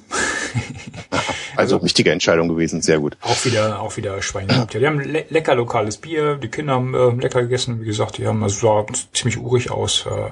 Also 1.57 1.77
richtige 1.77 2.11
Entscheidung 2.11 2.49
gewesen, 2.49 2.83
sehr 2.83 2.99
gut. 2.99 3.17
Auch 3.21 3.45
wieder, 3.45 3.81
auch 3.81 3.97
wieder 3.97 4.21
Schwein 4.23 4.49
gehabt. 4.49 4.75
Ja, 4.75 4.81
die 4.81 4.87
haben 4.87 5.01
le 5.01 5.27
lecker 5.29 5.55
lokales 5.55 5.99
Bier, 5.99 6.37
die 6.37 6.49
Kinder 6.49 6.75
haben 6.75 6.95
äh, 6.95 7.11
lecker 7.21 7.43
gegessen, 7.43 7.81
wie 7.81 7.85
gesagt, 7.85 8.19
die 8.19 8.27
haben, 8.27 8.43
also 8.43 8.67
sah 8.67 8.87
ziemlich 9.13 9.39
urig 9.39 9.71
aus. 9.71 10.07
Äh, 10.07 10.31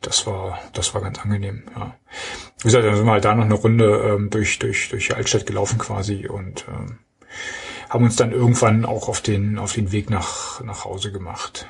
das 0.00 0.26
war, 0.26 0.58
das 0.72 0.94
war 0.94 1.02
ganz 1.02 1.18
angenehm, 1.18 1.64
ja. 1.76 1.94
Wie 2.58 2.64
gesagt, 2.64 2.84
dann 2.84 2.96
sind 2.96 3.04
wir 3.04 3.12
halt 3.12 3.24
da 3.24 3.34
noch 3.34 3.44
eine 3.44 3.54
Runde 3.54 4.14
ähm, 4.14 4.30
durch, 4.30 4.58
durch, 4.58 4.88
durch 4.88 5.08
die 5.08 5.14
Altstadt 5.14 5.46
gelaufen 5.46 5.78
quasi 5.78 6.26
und 6.26 6.64
ähm, 6.68 6.98
haben 7.88 8.04
uns 8.04 8.16
dann 8.16 8.32
irgendwann 8.32 8.84
auch 8.84 9.08
auf 9.08 9.20
den, 9.20 9.58
auf 9.58 9.72
den 9.72 9.92
Weg 9.92 10.10
nach, 10.10 10.62
nach 10.62 10.84
Hause 10.84 11.12
gemacht. 11.12 11.66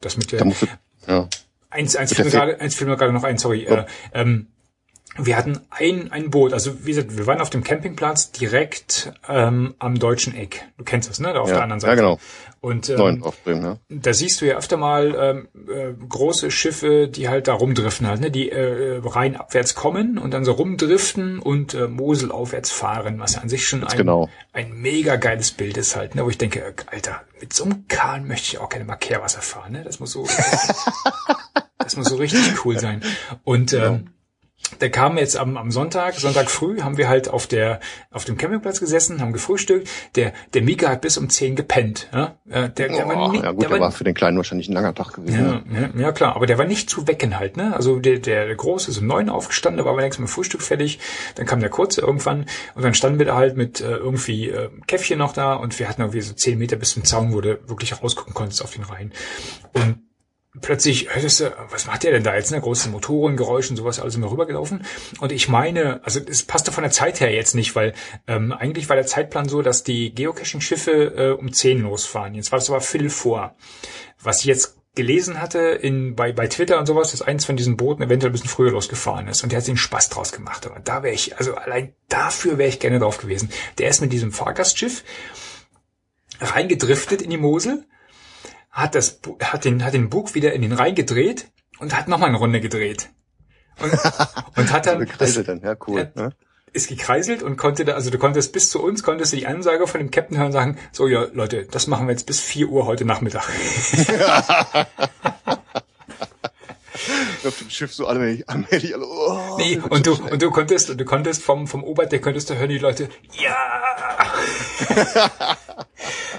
Das 0.00 0.16
mit 0.16 0.32
Da 0.32 0.38
der, 0.38 0.46
musst 0.46 0.62
du, 0.62 0.66
ja. 1.06 1.28
Eins, 1.70 1.94
eins, 1.96 2.14
fiel 2.14 2.24
mir 2.24 2.30
gerade, 2.30 2.60
eins 2.60 2.74
fiel 2.74 2.86
mir 2.86 2.96
gerade 2.96 3.12
noch 3.12 3.24
ein, 3.24 3.38
sorry. 3.38 3.64
Äh, 3.64 3.86
ähm, 4.12 4.48
wir 5.18 5.36
hatten 5.36 5.60
ein, 5.70 6.12
ein 6.12 6.30
Boot, 6.30 6.52
also 6.52 6.84
wie 6.84 6.90
gesagt, 6.92 7.18
wir 7.18 7.26
waren 7.26 7.40
auf 7.40 7.50
dem 7.50 7.64
Campingplatz 7.64 8.30
direkt 8.30 9.12
ähm, 9.28 9.74
am 9.78 9.98
deutschen 9.98 10.34
Eck. 10.34 10.64
Du 10.78 10.84
kennst 10.84 11.10
das, 11.10 11.18
ne? 11.18 11.32
Da 11.32 11.40
auf 11.40 11.48
Ja, 11.48 11.56
der 11.56 11.62
anderen 11.64 11.80
Seite. 11.80 11.96
ja, 11.96 12.02
genau. 12.02 12.18
Und 12.60 12.88
Neun 12.90 13.16
ähm, 13.16 13.22
auf 13.24 13.42
Bremen, 13.42 13.62
ja. 13.62 13.76
da 13.88 14.12
siehst 14.12 14.40
du 14.40 14.46
ja 14.46 14.56
öfter 14.56 14.76
mal 14.76 15.14
ähm, 15.18 15.48
äh, 15.68 15.94
große 16.08 16.50
Schiffe, 16.50 17.08
die 17.08 17.28
halt 17.28 17.48
da 17.48 17.54
rumdriften 17.54 18.06
halt, 18.06 18.20
ne? 18.20 18.30
Die 18.30 18.50
äh, 18.50 19.00
rein 19.02 19.34
abwärts 19.36 19.74
kommen 19.74 20.18
und 20.18 20.32
dann 20.32 20.44
so 20.44 20.52
rumdriften 20.52 21.38
und 21.38 21.74
äh, 21.74 21.88
Mosel 21.88 22.30
aufwärts 22.30 22.70
fahren, 22.70 23.18
was 23.18 23.34
ja 23.34 23.40
an 23.40 23.48
sich 23.48 23.66
schon 23.66 23.82
ein, 23.82 23.96
genau. 23.96 24.28
ein 24.52 24.72
mega 24.72 25.16
geiles 25.16 25.52
Bild 25.52 25.76
ist 25.76 25.96
halt, 25.96 26.14
ne? 26.14 26.24
Wo 26.24 26.30
ich 26.30 26.38
denke, 26.38 26.60
äh, 26.60 26.72
Alter, 26.86 27.22
mit 27.40 27.52
so 27.52 27.64
einem 27.64 27.88
Kahn 27.88 28.28
möchte 28.28 28.48
ich 28.48 28.58
auch 28.58 28.68
keine 28.68 28.84
Markehrwasser 28.84 29.40
fahren, 29.42 29.72
ne? 29.72 29.82
Das 29.82 29.98
muss 29.98 30.12
so 30.12 30.26
Das 31.78 31.96
muss 31.96 32.08
so 32.08 32.16
richtig 32.16 32.64
cool 32.64 32.78
sein. 32.78 33.02
Und 33.42 33.72
ähm, 33.72 34.08
der 34.80 34.90
kam 34.90 35.18
jetzt 35.18 35.36
am, 35.36 35.56
am 35.56 35.70
Sonntag, 35.70 36.14
Sonntag 36.14 36.48
früh, 36.50 36.80
haben 36.80 36.96
wir 36.96 37.08
halt 37.08 37.28
auf 37.28 37.46
der 37.46 37.80
auf 38.10 38.24
dem 38.24 38.36
Campingplatz 38.36 38.78
gesessen, 38.80 39.20
haben 39.20 39.32
gefrühstückt. 39.32 39.88
Der 40.14 40.32
der 40.54 40.62
Mika 40.62 40.88
hat 40.88 41.00
bis 41.00 41.18
um 41.18 41.28
10 41.28 41.56
gepennt. 41.56 42.08
Ja, 42.12 42.34
der, 42.46 42.68
der 42.68 43.08
war 43.08 43.16
Oh, 43.28 43.32
nicht, 43.32 43.42
ja 43.44 43.50
gut, 43.52 43.62
der 43.62 43.80
war 43.80 43.90
für 43.90 44.04
den 44.04 44.14
Kleinen 44.14 44.36
wahrscheinlich 44.36 44.68
ein 44.68 44.72
langer 44.72 44.94
Tag 44.94 45.12
gewesen. 45.14 45.64
ja, 45.72 45.80
ja, 45.80 45.90
ja, 45.96 46.12
klar, 46.12 46.36
aber 46.36 46.46
der 46.46 46.56
war 46.58 46.66
nicht 46.66 46.88
zu 46.88 47.06
wecken 47.08 47.38
halt, 47.38 47.56
ne? 47.56 47.74
Also 47.74 47.98
der, 47.98 48.18
der, 48.20 48.46
der 48.46 48.54
Große 48.54 48.90
ist 48.90 48.98
um 48.98 49.06
neun 49.06 49.28
aufgestanden, 49.28 49.78
da 49.78 49.84
war 49.84 49.92
aber 49.92 50.02
längst 50.02 50.20
mit 50.20 50.28
dem 50.28 50.32
Frühstück 50.32 50.62
fertig. 50.62 50.98
Dann 51.34 51.46
kam 51.46 51.60
der 51.60 51.70
Kurze 51.70 52.00
irgendwann 52.00 52.46
und 52.74 52.82
dann 52.84 52.94
standen 52.94 53.18
wir 53.18 53.26
da 53.26 53.36
halt 53.36 53.56
mit 53.56 53.80
äh, 53.80 53.96
irgendwie 53.96 54.50
äh, 54.50 54.68
Käffchen 54.86 55.18
noch 55.18 55.32
da 55.32 55.54
und 55.54 55.78
wir 55.78 55.88
hatten 55.88 56.02
irgendwie 56.02 56.20
so 56.20 56.32
zehn 56.32 56.58
Meter 56.58 56.76
bis 56.76 56.90
zum 56.92 57.04
Zaun, 57.04 57.32
wo 57.32 57.40
du 57.40 57.58
wirklich 57.68 58.00
rausgucken 58.00 58.34
konntest 58.34 58.62
auf 58.62 58.72
den 58.72 58.84
Rhein. 58.84 59.12
Und 59.72 59.98
plötzlich 60.60 61.14
hörtest 61.14 61.40
du, 61.40 61.52
was 61.70 61.86
macht 61.86 62.02
der 62.02 62.12
denn 62.12 62.24
da 62.24 62.34
jetzt, 62.34 62.50
ne? 62.50 62.60
Große 62.60 62.88
Motorengeräusche 62.88 63.70
und 63.70 63.76
sowas, 63.76 64.00
alles 64.00 64.16
immer 64.16 64.30
rübergelaufen. 64.30 64.84
Und 65.20 65.32
ich 65.32 65.48
meine, 65.48 66.00
also 66.04 66.20
es 66.20 66.42
passte 66.42 66.72
von 66.72 66.82
der 66.82 66.90
Zeit 66.90 67.20
her 67.20 67.32
jetzt 67.32 67.54
nicht, 67.54 67.76
weil 67.76 67.94
ähm, 68.26 68.52
eigentlich 68.52 68.88
war 68.88 68.96
der 68.96 69.06
Zeitplan 69.06 69.48
so, 69.48 69.62
dass 69.62 69.84
die 69.84 70.14
Geocaching-Schiffe 70.14 70.92
äh, 70.92 71.30
um 71.30 71.52
10 71.52 71.82
losfahren. 71.82 72.34
Jetzt 72.34 72.50
war 72.50 72.58
das 72.58 72.68
aber 72.70 72.80
Viertel 72.80 73.10
vor. 73.10 73.54
Was 74.22 74.40
ich 74.40 74.46
jetzt 74.46 74.76
gelesen 74.96 75.40
hatte 75.40 75.58
in, 75.60 76.16
bei, 76.16 76.32
bei 76.32 76.48
Twitter 76.48 76.78
und 76.78 76.86
sowas, 76.86 77.12
dass 77.12 77.22
eins 77.22 77.44
von 77.44 77.56
diesen 77.56 77.76
Booten 77.76 78.02
eventuell 78.02 78.30
ein 78.30 78.32
bisschen 78.32 78.50
früher 78.50 78.72
losgefahren 78.72 79.28
ist 79.28 79.42
und 79.42 79.52
der 79.52 79.58
hat 79.58 79.64
sich 79.64 79.70
einen 79.70 79.78
Spaß 79.78 80.08
draus 80.08 80.32
gemacht. 80.32 80.66
Aber 80.66 80.80
da 80.80 81.04
wäre 81.04 81.14
ich, 81.14 81.38
also 81.38 81.54
allein 81.54 81.94
dafür 82.08 82.58
wäre 82.58 82.68
ich 82.68 82.80
gerne 82.80 82.98
drauf 82.98 83.18
gewesen. 83.18 83.50
Der 83.78 83.88
ist 83.88 84.00
mit 84.00 84.12
diesem 84.12 84.32
Fahrgastschiff 84.32 85.04
reingedriftet 86.40 87.22
in 87.22 87.30
die 87.30 87.36
Mosel, 87.36 87.84
hat 88.70 88.94
das, 88.94 89.20
hat 89.42 89.64
den, 89.64 89.84
hat 89.84 89.94
den 89.94 90.10
Bug 90.10 90.34
wieder 90.34 90.52
in 90.52 90.62
den 90.62 90.72
Rhein 90.72 90.94
gedreht 90.94 91.48
und 91.78 91.96
hat 91.96 92.08
nochmal 92.08 92.28
eine 92.28 92.38
Runde 92.38 92.60
gedreht. 92.60 93.10
Und, 93.80 93.92
und 94.56 94.72
hat 94.72 94.86
dann, 94.86 94.98
das, 95.00 95.08
Gekreiselt 95.10 95.48
dann, 95.48 95.60
ja, 95.60 95.76
cool. 95.86 96.10
Ne? 96.14 96.32
ist 96.72 96.88
gekreiselt 96.88 97.42
und 97.42 97.56
konnte 97.56 97.84
da, 97.84 97.94
also 97.94 98.10
du 98.10 98.18
konntest 98.18 98.52
bis 98.52 98.70
zu 98.70 98.82
uns, 98.82 99.02
konntest 99.02 99.32
du 99.32 99.36
die 99.36 99.46
Ansage 99.46 99.86
von 99.86 99.98
dem 99.98 100.10
Captain 100.10 100.36
hören 100.36 100.46
und 100.46 100.52
sagen, 100.52 100.78
so 100.92 101.08
ja, 101.08 101.26
Leute, 101.32 101.66
das 101.70 101.86
machen 101.86 102.06
wir 102.06 102.12
jetzt 102.12 102.26
bis 102.26 102.40
4 102.40 102.68
Uhr 102.68 102.86
heute 102.86 103.04
Nachmittag. 103.04 103.48
Auf 107.44 107.58
dem 107.58 107.70
Schiff 107.70 107.92
so 107.92 108.06
allmählich, 108.06 108.48
allmählich 108.48 108.94
alle, 108.94 109.06
oh, 109.06 109.56
Nee, 109.58 109.80
und 109.88 110.06
du, 110.06 110.14
und 110.14 110.42
du 110.42 110.50
konntest, 110.50 110.88
du 110.88 111.04
konntest 111.04 111.42
vom, 111.42 111.66
vom 111.66 111.84
Oberdeck 111.84 112.22
konntest 112.22 112.50
du 112.50 112.56
hören, 112.56 112.68
die 112.68 112.78
Leute, 112.78 113.08
ja! 113.40 113.56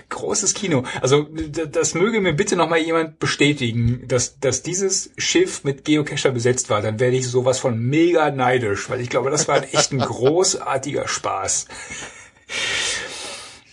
Großes 0.09 0.53
Kino. 0.53 0.83
Also, 1.01 1.27
das 1.71 1.93
möge 1.93 2.21
mir 2.21 2.33
bitte 2.33 2.55
nochmal 2.55 2.79
jemand 2.79 3.19
bestätigen, 3.19 4.07
dass, 4.07 4.39
dass 4.39 4.61
dieses 4.61 5.11
Schiff 5.17 5.63
mit 5.63 5.85
Geocacher 5.85 6.31
besetzt 6.31 6.69
war. 6.69 6.81
Dann 6.81 6.99
werde 6.99 7.17
ich 7.17 7.27
sowas 7.27 7.59
von 7.59 7.79
mega 7.79 8.29
neidisch, 8.29 8.89
weil 8.89 9.01
ich 9.01 9.09
glaube, 9.09 9.31
das 9.31 9.47
war 9.47 9.63
echt 9.63 9.91
ein 9.91 9.99
großartiger 9.99 11.07
Spaß. 11.07 11.67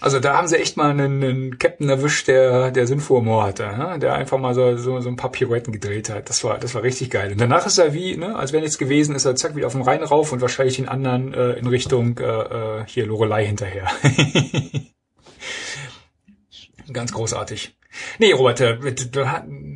Also 0.01 0.21
da 0.21 0.37
haben 0.37 0.47
sie 0.47 0.59
echt 0.59 0.77
mal 0.77 0.91
einen, 0.91 1.25
einen 1.25 1.59
Captain 1.59 1.89
erwischt, 1.89 2.29
der, 2.29 2.71
der 2.71 2.87
Sinn 2.87 3.01
vor 3.01 3.19
Humor 3.19 3.43
hatte, 3.43 3.65
ne? 3.65 3.99
der 3.99 4.15
einfach 4.15 4.39
mal 4.39 4.55
so, 4.55 4.77
so, 4.77 5.01
so 5.01 5.09
ein 5.09 5.17
paar 5.17 5.33
Pirouetten 5.33 5.73
gedreht 5.73 6.09
hat. 6.09 6.29
Das 6.29 6.45
war, 6.45 6.59
das 6.59 6.75
war 6.75 6.85
richtig 6.85 7.11
geil. 7.11 7.33
Und 7.33 7.41
danach 7.41 7.67
ist 7.67 7.79
er 7.79 7.95
wie, 7.95 8.17
ne, 8.17 8.37
als 8.37 8.53
wäre 8.53 8.63
nichts 8.63 8.79
gewesen, 8.79 9.17
ist 9.17 9.25
er 9.25 9.35
zack 9.35 9.57
wieder 9.57 9.67
auf 9.67 9.73
dem 9.73 9.83
Rhein 9.83 10.03
rauf 10.05 10.31
und 10.33 10.41
wahrscheinlich 10.41 10.77
den 10.77 10.89
anderen 10.89 11.35
äh, 11.35 11.55
in 11.55 11.67
Richtung 11.67 12.17
äh, 12.19 12.25
äh, 12.25 12.85
hier 12.87 13.07
Lorelei 13.07 13.45
hinterher. 13.45 13.89
Ganz 16.93 17.13
großartig. 17.13 17.77
Nee, 18.19 18.33
Robert, 18.33 18.61
äh, 18.61 18.79
du, 18.79 19.07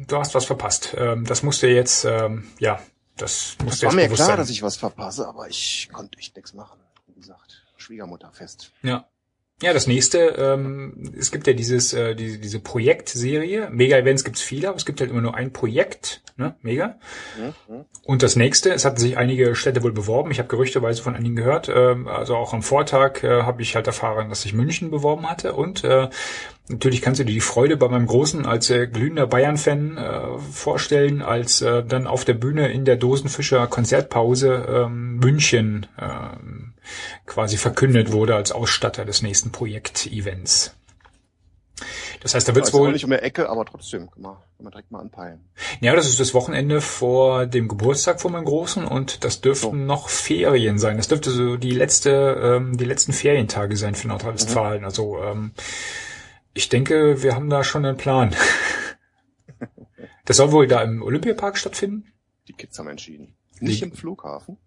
du 0.06 0.16
hast 0.16 0.34
was 0.36 0.44
verpasst. 0.44 0.94
Ähm, 0.96 1.24
das 1.24 1.42
musst 1.42 1.62
du 1.62 1.68
jetzt, 1.68 2.04
ähm, 2.04 2.44
ja, 2.60 2.80
das 3.16 3.56
musst 3.64 3.82
Das 3.82 3.82
war 3.82 3.90
jetzt 3.90 3.96
mir 3.96 4.04
bewusst 4.04 4.16
klar, 4.18 4.28
sein. 4.28 4.36
dass 4.38 4.50
ich 4.50 4.62
was 4.62 4.76
verpasse, 4.76 5.26
aber 5.26 5.48
ich 5.48 5.90
konnte 5.92 6.16
echt 6.18 6.36
nichts 6.36 6.54
machen. 6.54 6.78
Wie 7.08 7.20
gesagt, 7.20 7.64
Schwiegermutterfest. 7.76 8.70
Ja. 8.82 9.06
Ja, 9.62 9.72
das 9.72 9.86
nächste, 9.86 10.18
ähm, 10.18 11.12
es 11.16 11.30
gibt 11.30 11.46
ja 11.46 11.52
dieses, 11.52 11.92
äh, 11.92 12.16
diese, 12.16 12.38
diese 12.38 12.58
Projektserie. 12.58 13.68
Mega-Events 13.70 14.24
gibt's 14.24 14.42
viele, 14.42 14.68
aber 14.68 14.76
es 14.76 14.84
gibt 14.84 15.00
halt 15.00 15.10
immer 15.10 15.20
nur 15.20 15.36
ein 15.36 15.52
Projekt, 15.52 16.20
ne? 16.36 16.56
Mega. 16.62 16.96
Mhm. 17.38 17.84
Und 18.04 18.24
das 18.24 18.34
nächste, 18.34 18.72
es 18.72 18.84
hatten 18.84 18.98
sich 18.98 19.16
einige 19.16 19.54
Städte 19.54 19.84
wohl 19.84 19.92
beworben. 19.92 20.32
Ich 20.32 20.40
habe 20.40 20.48
gerüchteweise 20.48 21.00
von 21.00 21.14
einigen 21.14 21.36
gehört. 21.36 21.70
Ähm, 21.72 22.08
also 22.08 22.34
auch 22.34 22.52
am 22.52 22.62
Vortag 22.62 23.22
äh, 23.22 23.42
habe 23.42 23.62
ich 23.62 23.76
halt 23.76 23.86
erfahren, 23.86 24.30
dass 24.30 24.42
sich 24.42 24.52
München 24.52 24.90
beworben 24.90 25.30
hatte. 25.30 25.52
Und 25.52 25.84
äh, 25.84 26.08
natürlich 26.68 27.02
kannst 27.02 27.20
du 27.20 27.24
dir 27.24 27.32
die 27.32 27.40
Freude 27.40 27.76
bei 27.76 27.88
meinem 27.88 28.06
Großen 28.06 28.46
als 28.46 28.70
äh, 28.70 28.86
glühender 28.86 29.26
Bayern-Fan 29.26 29.96
äh, 29.96 30.38
vorstellen, 30.38 31.22
als 31.22 31.62
äh, 31.62 31.84
dann 31.84 32.06
auf 32.06 32.24
der 32.24 32.34
Bühne 32.34 32.72
in 32.72 32.84
der 32.84 32.96
Dosenfischer 32.96 33.66
Konzertpause 33.66 34.66
ähm, 34.68 35.16
München 35.16 35.86
ähm, 36.00 36.74
quasi 37.26 37.56
verkündet 37.56 38.12
wurde 38.12 38.34
als 38.34 38.52
Ausstatter 38.52 39.04
des 39.04 39.22
nächsten 39.22 39.52
Projekt-Events. 39.52 40.74
Das 42.20 42.34
heißt, 42.34 42.48
da 42.48 42.54
wird's 42.54 42.68
Ist 42.68 42.74
wohl 42.74 42.92
nicht 42.92 43.04
um 43.04 43.10
die 43.10 43.16
Ecke, 43.16 43.48
aber 43.48 43.64
trotzdem, 43.64 44.08
kann 44.10 44.22
man, 44.22 44.34
kann 44.34 44.64
man 44.64 44.70
direkt 44.70 44.92
mal 44.92 45.00
anpeilen. 45.00 45.40
Ja, 45.80 45.96
das 45.96 46.08
ist 46.08 46.20
das 46.20 46.34
Wochenende 46.34 46.80
vor 46.80 47.46
dem 47.46 47.66
Geburtstag 47.66 48.20
von 48.20 48.30
meinem 48.30 48.44
Großen 48.44 48.84
und 48.84 49.24
das 49.24 49.40
dürften 49.40 49.70
So. 49.70 49.72
noch 49.84 50.08
Ferien 50.08 50.78
sein. 50.78 50.96
Das 50.96 51.08
dürfte 51.08 51.30
so 51.30 51.56
die 51.56 51.72
letzte, 51.72 52.10
ähm, 52.10 52.76
die 52.76 52.84
letzten 52.84 53.12
Ferientage 53.12 53.76
sein 53.76 53.96
für 53.96 54.06
Nordrhein-Westfalen. 54.08 54.84
Also 54.84 55.18
ähm, 55.22 55.50
ich 56.54 56.68
denke, 56.68 57.22
wir 57.22 57.34
haben 57.34 57.50
da 57.50 57.64
schon 57.64 57.84
einen 57.84 57.96
Plan. 57.96 58.34
Das 60.24 60.36
soll 60.36 60.52
wohl 60.52 60.66
da 60.66 60.82
im 60.82 61.02
Olympiapark 61.02 61.56
stattfinden? 61.58 62.12
Die 62.48 62.52
Kids 62.52 62.78
haben 62.78 62.88
entschieden. 62.88 63.34
Nicht 63.60 63.80
Die- 63.80 63.84
im 63.84 63.92
Flughafen, 63.92 64.58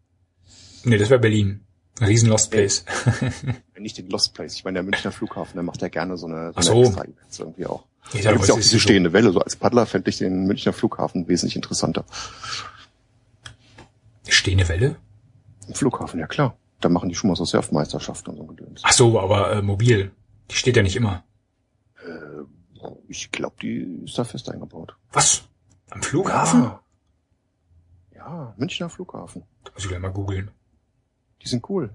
Nee, 0.83 0.97
das 0.97 1.09
wäre 1.09 1.19
Berlin. 1.19 1.65
Ein 1.99 2.07
riesen 2.07 2.29
Lost 2.29 2.51
Place. 2.51 2.85
nicht 3.79 3.97
den 3.97 4.09
Lost 4.09 4.33
Place. 4.35 4.53
Ich 4.53 4.63
meine, 4.65 4.75
der 4.75 4.83
Münchner 4.83 5.11
Flughafen, 5.11 5.53
der 5.55 5.63
macht 5.63 5.81
ja 5.81 5.87
gerne 5.87 6.15
so 6.17 6.27
eine, 6.27 6.51
Ach 6.53 6.61
so 6.61 6.71
so. 6.71 6.77
eine 6.77 6.85
extra 6.87 7.03
Events 7.05 7.39
irgendwie 7.39 7.65
auch. 7.65 7.85
Ich 8.13 8.21
Da 8.21 8.31
gibt's 8.33 8.47
ja 8.49 8.53
auch 8.53 8.57
ist 8.59 8.65
diese 8.65 8.75
so- 8.75 8.79
stehende 8.81 9.11
Welle. 9.13 9.31
So 9.31 9.39
als 9.39 9.55
Paddler 9.55 9.85
fände 9.85 10.09
ich 10.09 10.17
den 10.19 10.45
Münchner 10.45 10.73
Flughafen 10.73 11.27
wesentlich 11.27 11.55
interessanter. 11.55 12.05
Stehende 14.27 14.67
Welle? 14.67 14.97
Im 15.67 15.73
Flughafen, 15.73 16.19
ja 16.19 16.27
klar. 16.27 16.57
Da 16.81 16.89
machen 16.89 17.09
die 17.09 17.15
schon 17.15 17.29
mal 17.29 17.35
so 17.35 17.45
Surfmeisterschaften 17.45 18.31
und 18.31 18.37
so 18.37 18.43
ein 18.43 18.55
Gedöns. 18.55 18.81
Ach 18.83 18.91
so, 18.93 19.19
aber 19.19 19.53
äh, 19.53 19.61
mobil. 19.61 20.11
Die 20.51 20.55
steht 20.55 20.75
ja 20.75 20.83
nicht 20.83 20.95
immer. 20.95 21.23
Ich 23.07 23.32
glaube, 23.32 23.56
die 23.61 24.02
ist 24.06 24.18
da 24.18 24.23
fest 24.23 24.49
eingebaut. 24.49 24.95
Was? 25.11 25.44
Am 25.91 26.02
Flughafen? 26.02 26.64
Ja. 26.64 26.82
ja, 28.15 28.53
Münchner 28.57 28.90
Flughafen. 28.90 29.44
Da 29.64 29.72
muss 29.73 29.84
ich 29.84 29.90
gleich 29.90 30.02
mal 30.02 30.11
googeln. 30.11 30.52
Die 31.41 31.48
sind 31.48 31.68
cool. 31.69 31.90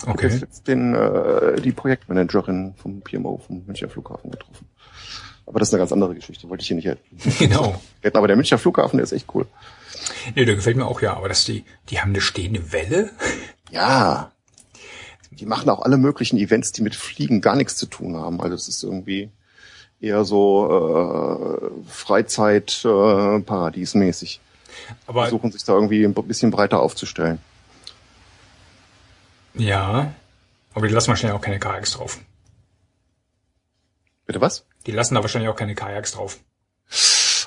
Ich 0.00 0.06
habe 0.06 0.12
Okay. 0.12 0.28
jetzt 0.28 0.68
den, 0.68 0.94
äh, 0.94 1.60
die 1.60 1.72
Projektmanagerin 1.72 2.74
vom 2.76 3.00
PMO 3.02 3.38
vom 3.38 3.64
Münchner 3.66 3.88
Flughafen 3.88 4.30
getroffen. 4.30 4.68
Aber 5.46 5.58
das 5.58 5.68
ist 5.68 5.74
eine 5.74 5.80
ganz 5.80 5.92
andere 5.92 6.14
Geschichte, 6.14 6.48
wollte 6.48 6.62
ich 6.62 6.68
hier 6.68 6.76
nicht 6.76 7.38
Genau. 7.38 7.80
hätten. 8.00 8.16
Aber 8.16 8.28
der 8.28 8.36
Münchner 8.36 8.58
Flughafen, 8.58 8.98
der 8.98 9.04
ist 9.04 9.12
echt 9.12 9.34
cool. 9.34 9.46
Nee, 10.36 10.44
der 10.44 10.54
gefällt 10.54 10.76
mir 10.76 10.86
auch, 10.86 11.00
ja. 11.00 11.14
Aber 11.16 11.28
dass 11.28 11.44
die, 11.44 11.64
die 11.88 12.00
haben 12.00 12.10
eine 12.10 12.20
stehende 12.20 12.70
Welle? 12.72 13.10
Ja. 13.72 14.30
Die 15.32 15.46
machen 15.46 15.68
auch 15.70 15.80
alle 15.82 15.96
möglichen 15.98 16.36
Events, 16.38 16.72
die 16.72 16.82
mit 16.82 16.94
Fliegen 16.94 17.40
gar 17.40 17.56
nichts 17.56 17.76
zu 17.76 17.86
tun 17.86 18.16
haben. 18.16 18.40
Also 18.40 18.54
es 18.54 18.68
ist 18.68 18.82
irgendwie 18.82 19.30
eher 20.00 20.24
so 20.24 21.70
äh, 21.86 21.90
Freizeit 21.90 22.84
äh, 22.84 23.40
paradiesmäßig. 23.40 24.40
Aber 25.06 25.22
Versuchen 25.22 25.50
sich 25.52 25.64
da 25.64 25.74
irgendwie 25.74 26.04
ein 26.04 26.14
bisschen 26.14 26.50
breiter 26.50 26.80
aufzustellen. 26.80 27.40
Ja, 29.54 30.12
aber 30.74 30.86
die 30.86 30.94
lassen 30.94 31.08
wahrscheinlich 31.08 31.36
auch 31.36 31.42
keine 31.42 31.58
Kajaks 31.58 31.92
drauf. 31.92 32.18
Bitte 34.26 34.40
was? 34.40 34.64
Die 34.86 34.92
lassen 34.92 35.14
da 35.14 35.22
wahrscheinlich 35.22 35.50
auch 35.50 35.56
keine 35.56 35.74
Kajaks 35.74 36.12
drauf. 36.12 36.38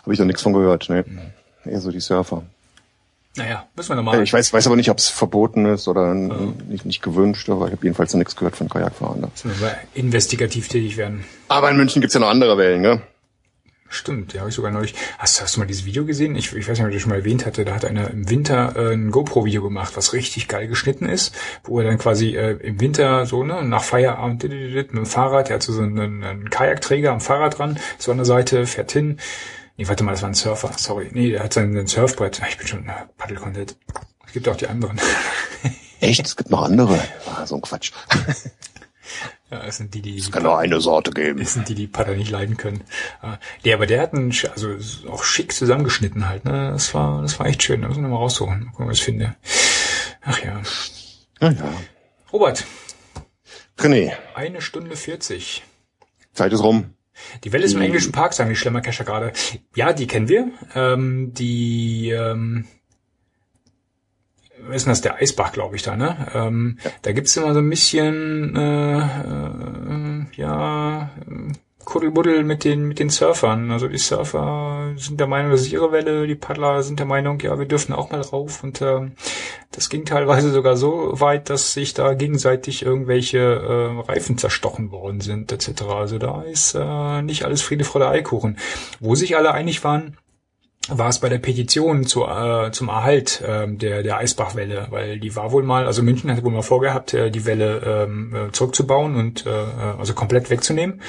Habe 0.01 0.13
ich 0.13 0.19
noch 0.19 0.25
nichts 0.25 0.41
von 0.41 0.53
gehört, 0.53 0.89
ne? 0.89 1.05
Eher 1.63 1.79
so 1.79 1.91
die 1.91 1.99
Surfer. 1.99 2.43
Naja, 3.37 3.65
müssen 3.75 3.89
wir 3.89 3.93
Äh, 3.93 3.95
nochmal. 3.97 4.23
Ich 4.23 4.33
weiß, 4.33 4.51
weiß 4.51 4.67
aber 4.67 4.75
nicht, 4.75 4.89
ob 4.89 4.97
es 4.97 5.07
verboten 5.09 5.65
ist 5.65 5.87
oder 5.87 6.11
n- 6.11 6.53
nicht, 6.67 6.85
nicht 6.85 7.01
gewünscht, 7.01 7.49
aber 7.49 7.67
ich 7.67 7.71
habe 7.71 7.83
jedenfalls 7.83 8.13
noch 8.13 8.19
nichts 8.19 8.35
gehört 8.35 8.57
von 8.57 8.67
Kajakfahrern. 8.67 9.21
Da. 9.21 9.29
Müssen 9.43 9.61
wir 9.61 9.77
investigativ 9.93 10.67
tätig 10.67 10.97
werden. 10.97 11.23
Aber 11.47 11.69
in 11.71 11.77
München 11.77 12.01
gibt's 12.01 12.13
ja 12.13 12.19
noch 12.19 12.29
andere 12.29 12.57
Wellen, 12.57 12.81
ne? 12.81 13.01
Stimmt, 13.93 14.31
ja, 14.31 14.39
habe 14.39 14.49
ich 14.49 14.55
sogar 14.55 14.71
neulich. 14.71 14.95
Hast, 15.17 15.41
hast 15.41 15.55
du 15.55 15.59
mal 15.59 15.65
dieses 15.65 15.83
Video 15.85 16.05
gesehen? 16.05 16.35
Ich, 16.37 16.55
ich 16.55 16.67
weiß 16.69 16.77
nicht, 16.77 16.83
ob 16.85 16.87
ich 16.89 16.95
das 16.95 17.01
schon 17.01 17.09
mal 17.09 17.17
erwähnt 17.19 17.45
hatte. 17.45 17.65
Da 17.65 17.75
hat 17.75 17.83
einer 17.83 18.09
im 18.09 18.29
Winter 18.29 18.73
äh, 18.77 18.93
ein 18.93 19.11
GoPro-Video 19.11 19.61
gemacht, 19.61 19.97
was 19.97 20.13
richtig 20.13 20.47
geil 20.47 20.67
geschnitten 20.69 21.05
ist, 21.05 21.35
wo 21.65 21.79
er 21.79 21.85
dann 21.85 21.97
quasi 21.97 22.35
äh, 22.37 22.51
im 22.65 22.79
Winter 22.79 23.25
so 23.25 23.43
ne 23.43 23.61
nach 23.65 23.83
Feierabend 23.83 24.43
mit 24.43 24.91
dem 24.93 25.05
Fahrrad, 25.05 25.49
der 25.49 25.55
hat 25.55 25.63
so 25.63 25.77
einen, 25.81 26.23
einen 26.23 26.49
Kajakträger 26.49 27.11
am 27.11 27.19
Fahrrad 27.19 27.57
dran, 27.59 27.79
so 27.97 28.11
an 28.11 28.17
der 28.17 28.25
Seite, 28.25 28.65
fährt 28.65 28.93
hin. 28.93 29.17
Nee, 29.81 29.87
warte 29.87 30.03
mal, 30.03 30.11
das 30.11 30.21
war 30.21 30.29
ein 30.29 30.35
Surfer. 30.35 30.71
Sorry, 30.77 31.09
nee, 31.11 31.31
der 31.31 31.43
hat 31.43 31.53
sein, 31.53 31.73
sein 31.73 31.87
Surfbrett. 31.87 32.39
Ich 32.47 32.55
bin 32.55 32.67
schon 32.67 32.87
äh, 32.87 33.07
Paddle-Content. 33.17 33.75
Es 34.27 34.31
gibt 34.31 34.47
auch 34.47 34.55
die 34.55 34.67
anderen. 34.67 35.01
Echt? 35.99 36.23
Es 36.23 36.37
gibt 36.37 36.51
noch 36.51 36.61
andere. 36.61 36.99
Ah, 37.25 37.47
so 37.47 37.55
ein 37.55 37.61
Quatsch. 37.61 37.91
ja, 39.49 39.65
das 39.65 39.77
sind 39.77 39.95
die, 39.95 40.03
die. 40.03 40.19
Es 40.19 40.31
kann 40.31 40.43
nur 40.43 40.59
eine 40.59 40.79
Sorte 40.81 41.09
geben. 41.09 41.39
Das 41.39 41.53
sind 41.53 41.67
die, 41.67 41.73
die 41.73 41.87
Paddler 41.87 42.15
nicht 42.15 42.29
leiden 42.29 42.57
können. 42.57 42.83
Äh, 43.23 43.37
Nee, 43.63 43.73
aber 43.73 43.87
der 43.87 44.01
hat 44.03 44.13
einen, 44.13 44.31
also 44.51 44.77
auch 45.09 45.23
schick 45.23 45.51
zusammengeschnitten 45.51 46.29
halt. 46.29 46.45
Ne? 46.45 46.69
Das 46.73 46.93
war, 46.93 47.23
das 47.23 47.39
war 47.39 47.47
echt 47.47 47.63
schön. 47.63 47.81
Da 47.81 47.87
müssen 47.87 48.03
wir 48.03 48.09
mal 48.09 48.17
raussuchen, 48.17 48.65
mal 48.65 48.69
gucken, 48.73 48.87
was 48.87 48.99
ich 48.99 49.03
finde. 49.03 49.35
Ach 50.21 50.43
ja. 50.43 50.61
Ja, 51.41 51.49
ja. 51.49 51.73
Robert, 52.31 52.65
René, 53.79 54.11
eine 54.35 54.61
Stunde 54.61 54.95
40. 54.95 55.63
Zeit 56.33 56.53
ist 56.53 56.61
rum. 56.61 56.93
Die 57.43 57.51
Welle 57.53 57.65
ist 57.65 57.73
im 57.73 57.79
Die- 57.79 57.85
englischen 57.85 58.11
Park, 58.11 58.33
sagen 58.33 58.49
die 58.49 58.55
Schlemmerkescher 58.55 59.03
gerade. 59.03 59.31
Ja, 59.75 59.93
die 59.93 60.07
kennen 60.07 60.27
wir. 60.29 60.49
Ähm, 60.75 61.33
die, 61.33 62.09
ähm, 62.11 62.65
was 64.67 64.77
ist 64.77 64.85
denn 64.85 64.91
das, 64.91 65.01
der 65.01 65.15
Eisbach, 65.15 65.51
glaube 65.53 65.75
ich, 65.75 65.81
da, 65.83 65.95
ne? 65.95 66.27
Ähm, 66.33 66.77
Da 67.01 67.11
gibt's 67.13 67.35
immer 67.35 67.53
so 67.53 67.59
ein 67.59 67.69
bisschen, 67.69 68.55
äh, 68.55 68.99
äh, 68.99 70.25
ja, 70.35 71.09
äh, 71.27 71.51
Kuddelbuddel 71.85 72.43
mit 72.43 72.63
den, 72.63 72.87
mit 72.87 72.99
den 72.99 73.09
Surfern. 73.09 73.71
Also 73.71 73.87
die 73.87 73.97
Surfer 73.97 74.93
sind 74.95 75.19
der 75.19 75.27
Meinung, 75.27 75.51
das 75.51 75.61
ist 75.61 75.71
ihre 75.71 75.91
Welle, 75.91 76.27
die 76.27 76.35
Paddler 76.35 76.83
sind 76.83 76.99
der 76.99 77.05
Meinung, 77.05 77.39
ja, 77.39 77.57
wir 77.57 77.65
dürfen 77.65 77.93
auch 77.93 78.11
mal 78.11 78.21
rauf. 78.21 78.63
Und 78.63 78.81
ähm, 78.81 79.13
das 79.71 79.89
ging 79.89 80.05
teilweise 80.05 80.51
sogar 80.51 80.77
so 80.77 81.19
weit, 81.19 81.49
dass 81.49 81.73
sich 81.73 81.93
da 81.93 82.13
gegenseitig 82.13 82.85
irgendwelche 82.85 83.39
äh, 83.39 84.01
Reifen 84.01 84.37
zerstochen 84.37 84.91
worden 84.91 85.21
sind, 85.21 85.51
etc. 85.51 85.83
Also 85.83 86.17
da 86.17 86.43
ist 86.43 86.75
äh, 86.75 87.21
nicht 87.21 87.45
alles 87.45 87.61
Friede, 87.61 87.83
Freude, 87.83 88.09
Eikuchen. 88.09 88.57
Wo 88.99 89.15
sich 89.15 89.35
alle 89.37 89.53
einig 89.53 89.83
waren, 89.83 90.17
war 90.89 91.09
es 91.09 91.19
bei 91.19 91.29
der 91.29 91.37
Petition 91.37 92.05
zu, 92.05 92.25
äh, 92.25 92.71
zum 92.71 92.89
Erhalt 92.89 93.43
ähm, 93.45 93.77
der, 93.77 94.03
der 94.03 94.17
Eisbachwelle, 94.17 94.87
weil 94.89 95.19
die 95.19 95.35
war 95.35 95.51
wohl 95.51 95.63
mal, 95.63 95.85
also 95.85 96.01
München 96.01 96.31
hatte 96.31 96.43
wohl 96.43 96.51
mal 96.51 96.63
vorgehabt, 96.63 97.13
äh, 97.13 97.29
die 97.29 97.45
Welle 97.45 97.81
ähm, 97.85 98.35
äh, 98.35 98.51
zurückzubauen 98.51 99.15
und 99.15 99.45
äh, 99.45 99.49
äh, 99.49 99.97
also 99.99 100.13
komplett 100.13 100.49
wegzunehmen. 100.49 101.01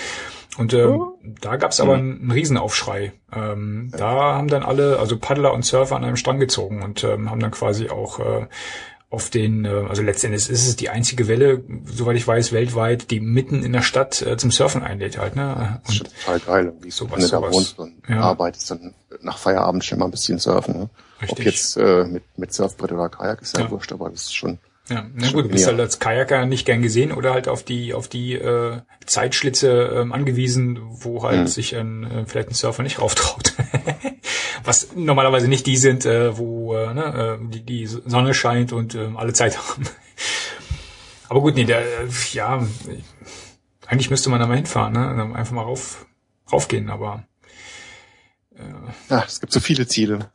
Und 0.58 0.74
ähm, 0.74 1.02
da 1.40 1.56
gab's 1.56 1.80
aber 1.80 1.94
einen, 1.94 2.20
einen 2.20 2.30
Riesenaufschrei. 2.30 3.12
Ähm, 3.32 3.90
Da 3.96 4.10
haben 4.36 4.48
dann 4.48 4.62
alle, 4.62 4.98
also 4.98 5.16
Paddler 5.18 5.54
und 5.54 5.64
Surfer 5.64 5.96
an 5.96 6.04
einem 6.04 6.16
Strang 6.16 6.38
gezogen 6.38 6.82
und 6.82 7.04
ähm, 7.04 7.30
haben 7.30 7.40
dann 7.40 7.52
quasi 7.52 7.88
auch 7.88 8.20
äh, 8.20 8.46
auf 9.08 9.30
den, 9.30 9.64
äh, 9.64 9.68
also 9.88 10.02
letztendlich 10.02 10.48
ist 10.50 10.66
es 10.68 10.76
die 10.76 10.90
einzige 10.90 11.26
Welle, 11.28 11.64
soweit 11.86 12.16
ich 12.16 12.26
weiß, 12.26 12.52
weltweit, 12.52 13.10
die 13.10 13.20
mitten 13.20 13.62
in 13.62 13.72
der 13.72 13.82
Stadt 13.82 14.20
äh, 14.22 14.36
zum 14.36 14.50
Surfen 14.50 14.82
einlädt 14.82 15.18
halt. 15.18 15.36
Ne? 15.36 15.80
Das 15.84 15.94
ist 15.94 16.00
Und 16.02 16.10
total 16.20 16.40
geil. 16.40 16.64
Irgendwie. 16.66 16.90
Sowas, 16.90 17.12
Wenn 17.12 17.20
du 17.24 17.28
da 17.30 17.36
sowas. 17.38 17.54
wohnst 17.54 17.78
und 17.78 17.94
Ja. 18.08 18.20
arbeitest, 18.20 18.70
dann 18.70 18.94
nach 19.22 19.38
Feierabend 19.38 19.84
schon 19.84 19.98
mal 20.00 20.06
ein 20.06 20.10
bisschen 20.10 20.38
surfen. 20.38 20.74
Ne? 20.78 20.90
Ob 21.16 21.22
Richtig. 21.38 21.44
jetzt 21.46 21.76
äh, 21.78 22.04
mit, 22.04 22.24
mit 22.36 22.52
Surfbrett 22.52 22.92
oder 22.92 23.08
Kajak 23.08 23.40
ist 23.42 23.56
ja, 23.56 23.64
Ja. 23.64 23.70
wurscht, 23.70 23.92
aber 23.92 24.10
das 24.10 24.22
ist 24.24 24.34
schon... 24.34 24.58
Ja, 24.92 25.06
na 25.14 25.30
gut, 25.30 25.44
du 25.44 25.48
bist 25.48 25.64
genial. 25.64 25.68
halt 25.70 25.80
als 25.80 25.98
Kajaker 25.98 26.44
nicht 26.46 26.66
gern 26.66 26.82
gesehen 26.82 27.12
oder 27.12 27.32
halt 27.32 27.48
auf 27.48 27.62
die 27.62 27.94
auf 27.94 28.08
die 28.08 28.34
äh, 28.34 28.80
Zeitschlitze 29.06 29.70
ähm, 29.96 30.12
angewiesen, 30.12 30.78
wo 30.82 31.22
halt 31.22 31.40
Mhm. 31.40 31.46
sich 31.46 31.76
ein 31.76 32.04
äh, 32.04 32.26
vielleicht 32.26 32.50
ein 32.50 32.54
Surfer 32.54 32.82
nicht 32.82 32.98
rauftraut. 33.00 33.54
Was 34.64 34.94
normalerweise 34.94 35.48
nicht 35.48 35.66
die 35.66 35.76
sind, 35.76 36.04
äh, 36.04 36.36
wo 36.36 36.74
äh, 36.76 36.92
ne, 36.94 37.38
äh, 37.40 37.48
die, 37.48 37.62
die 37.64 37.86
Sonne 37.86 38.34
scheint 38.34 38.72
und 38.72 38.94
ähm, 38.94 39.16
alle 39.16 39.32
Zeit 39.32 39.56
haben. 39.58 39.84
Aber 41.28 41.40
gut, 41.40 41.54
nee, 41.54 41.64
der 41.64 41.80
äh, 41.80 42.08
ja, 42.32 42.62
Eigentlich 43.86 44.10
müsste 44.10 44.30
man 44.30 44.40
da 44.40 44.46
mal 44.46 44.56
hinfahren, 44.56 44.92
ne? 44.92 45.34
Einfach 45.34 45.52
mal 45.52 45.62
rauf, 45.62 46.06
raufgehen, 46.50 46.88
aber 46.90 47.24
Ja, 49.08 49.24
es 49.26 49.40
gibt 49.40 49.52
so 49.52 49.60
viele 49.60 49.86
Ziele. 49.86 50.30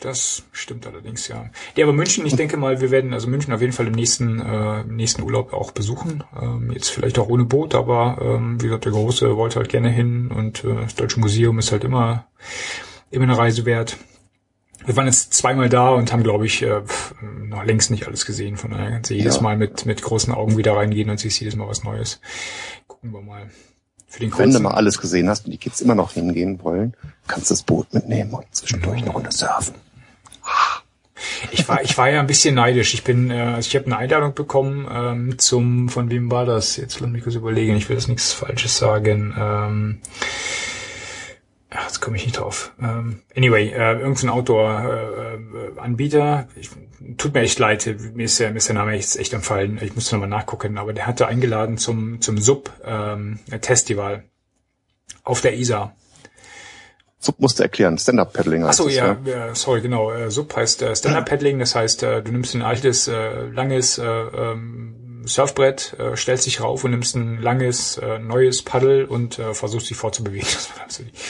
Das 0.00 0.44
stimmt 0.52 0.86
allerdings, 0.86 1.28
ja. 1.28 1.50
Ja, 1.76 1.84
aber 1.84 1.92
München, 1.92 2.24
ich 2.26 2.36
denke 2.36 2.56
mal, 2.56 2.80
wir 2.80 2.90
werden 2.90 3.12
also 3.12 3.28
München 3.28 3.52
auf 3.52 3.60
jeden 3.60 3.72
Fall 3.72 3.86
im 3.86 3.94
nächsten, 3.94 4.40
äh, 4.40 4.84
nächsten 4.84 5.22
Urlaub 5.22 5.52
auch 5.52 5.72
besuchen. 5.72 6.22
Ähm, 6.40 6.70
jetzt 6.72 6.90
vielleicht 6.90 7.18
auch 7.18 7.28
ohne 7.28 7.44
Boot, 7.44 7.74
aber 7.74 8.18
ähm, 8.20 8.60
wie 8.60 8.66
gesagt, 8.66 8.84
der 8.84 8.92
Große 8.92 9.36
wollte 9.36 9.56
halt 9.56 9.68
gerne 9.68 9.90
hin 9.90 10.30
und 10.30 10.64
äh, 10.64 10.74
das 10.82 10.94
Deutsche 10.94 11.20
Museum 11.20 11.58
ist 11.58 11.72
halt 11.72 11.84
immer, 11.84 12.26
immer 13.10 13.24
eine 13.24 13.36
Reise 13.36 13.64
wert. 13.64 13.96
Wir 14.86 14.96
waren 14.96 15.06
jetzt 15.06 15.34
zweimal 15.34 15.68
da 15.68 15.90
und 15.90 16.12
haben, 16.12 16.22
glaube 16.22 16.46
ich, 16.46 16.62
äh, 16.62 16.82
noch 17.44 17.64
längst 17.64 17.90
nicht 17.90 18.06
alles 18.06 18.24
gesehen. 18.24 18.56
Von 18.56 18.70
daher 18.70 18.90
kannst 18.90 19.10
du 19.10 19.14
jedes 19.14 19.36
Ja. 19.36 19.42
Mal 19.42 19.56
mit, 19.56 19.84
mit 19.84 20.00
großen 20.00 20.32
Augen 20.32 20.56
wieder 20.56 20.76
reingehen 20.76 21.10
und 21.10 21.18
siehst 21.18 21.40
jedes 21.40 21.56
Mal 21.56 21.68
was 21.68 21.82
Neues. 21.82 22.20
Gucken 22.86 23.12
wir 23.12 23.20
mal. 23.20 23.50
Für 24.06 24.20
den 24.20 24.38
Wenn 24.38 24.52
du 24.52 24.60
mal 24.60 24.70
alles 24.72 24.98
gesehen 24.98 25.28
hast 25.28 25.44
und 25.44 25.52
die 25.52 25.58
Kids 25.58 25.82
immer 25.82 25.94
noch 25.94 26.12
hingehen 26.12 26.62
wollen, 26.62 26.94
kannst 27.26 27.50
du 27.50 27.54
das 27.54 27.62
Boot 27.62 27.92
mitnehmen 27.92 28.32
und 28.32 28.46
zwischendurch 28.52 29.02
eine 29.02 29.10
Runde 29.10 29.30
surfen. 29.30 29.74
Ich 31.50 31.68
war, 31.68 31.82
ich 31.82 31.96
war 31.98 32.10
ja 32.10 32.20
ein 32.20 32.26
bisschen 32.26 32.54
neidisch. 32.54 32.94
Ich 32.94 33.04
bin, 33.04 33.30
äh, 33.30 33.40
also 33.40 33.68
ich 33.68 33.76
habe 33.76 33.86
eine 33.86 33.98
Einladung 33.98 34.34
bekommen 34.34 34.88
ähm, 34.90 35.38
zum, 35.38 35.88
von 35.88 36.10
wem 36.10 36.30
war 36.30 36.46
das? 36.46 36.76
Jetzt 36.76 37.00
lass 37.00 37.10
mich 37.10 37.22
kurz 37.22 37.34
überlegen. 37.34 37.76
Ich 37.76 37.88
will 37.88 37.96
das 37.96 38.08
nichts 38.08 38.32
Falsches 38.32 38.78
sagen. 38.78 39.34
Ähm, 39.38 39.98
jetzt 41.70 42.00
komme 42.00 42.16
ich 42.16 42.24
nicht 42.24 42.38
drauf. 42.38 42.72
Ähm, 42.80 43.20
anyway, 43.36 43.68
äh, 43.68 43.98
irgendein 43.98 44.30
Outdoor-Anbieter. 44.30 46.48
ich, 46.56 46.70
tut 47.16 47.34
mir 47.34 47.40
echt 47.40 47.58
leid. 47.58 47.94
Mir 48.14 48.24
ist 48.24 48.40
der, 48.40 48.50
mir 48.50 48.58
ist 48.58 48.68
der 48.68 48.74
Name 48.74 48.94
jetzt 48.94 49.18
echt 49.18 49.32
entfallen. 49.32 49.78
Ich 49.82 49.94
musste 49.94 50.14
nochmal 50.14 50.28
nachgucken. 50.28 50.78
Aber 50.78 50.92
der 50.92 51.06
hatte 51.06 51.28
eingeladen 51.28 51.78
zum 51.78 52.20
zum 52.20 52.38
Sub 52.38 52.72
ähm, 52.84 53.38
auf 55.24 55.40
der 55.40 55.56
Isar. 55.56 55.94
So 57.20 57.32
musst 57.38 57.58
du 57.58 57.64
erklären. 57.64 57.98
Stand-Up-Paddling 57.98 58.64
heißt 58.64 58.80
Achso, 58.80 58.88
ja, 58.88 59.16
ja, 59.24 59.54
sorry, 59.54 59.80
genau. 59.80 60.12
Äh, 60.12 60.30
SUP 60.30 60.54
heißt 60.54 60.82
äh, 60.82 60.94
Stand-Up-Paddling, 60.94 61.58
das 61.58 61.74
heißt, 61.74 62.02
äh, 62.04 62.22
du 62.22 62.30
nimmst 62.30 62.54
ein 62.54 62.62
altes, 62.62 63.08
äh, 63.08 63.46
langes 63.52 63.98
äh, 63.98 64.04
ähm, 64.04 65.24
Surfbrett, 65.28 65.96
äh, 65.98 66.16
stellst 66.16 66.46
dich 66.46 66.60
rauf 66.60 66.84
und 66.84 66.92
nimmst 66.92 67.16
ein 67.16 67.42
langes, 67.42 67.98
äh, 67.98 68.18
neues 68.18 68.62
Paddel 68.62 69.04
und 69.04 69.38
äh, 69.38 69.52
versuchst 69.54 69.90
dich 69.90 69.96
fortzubewegen. 69.96 70.48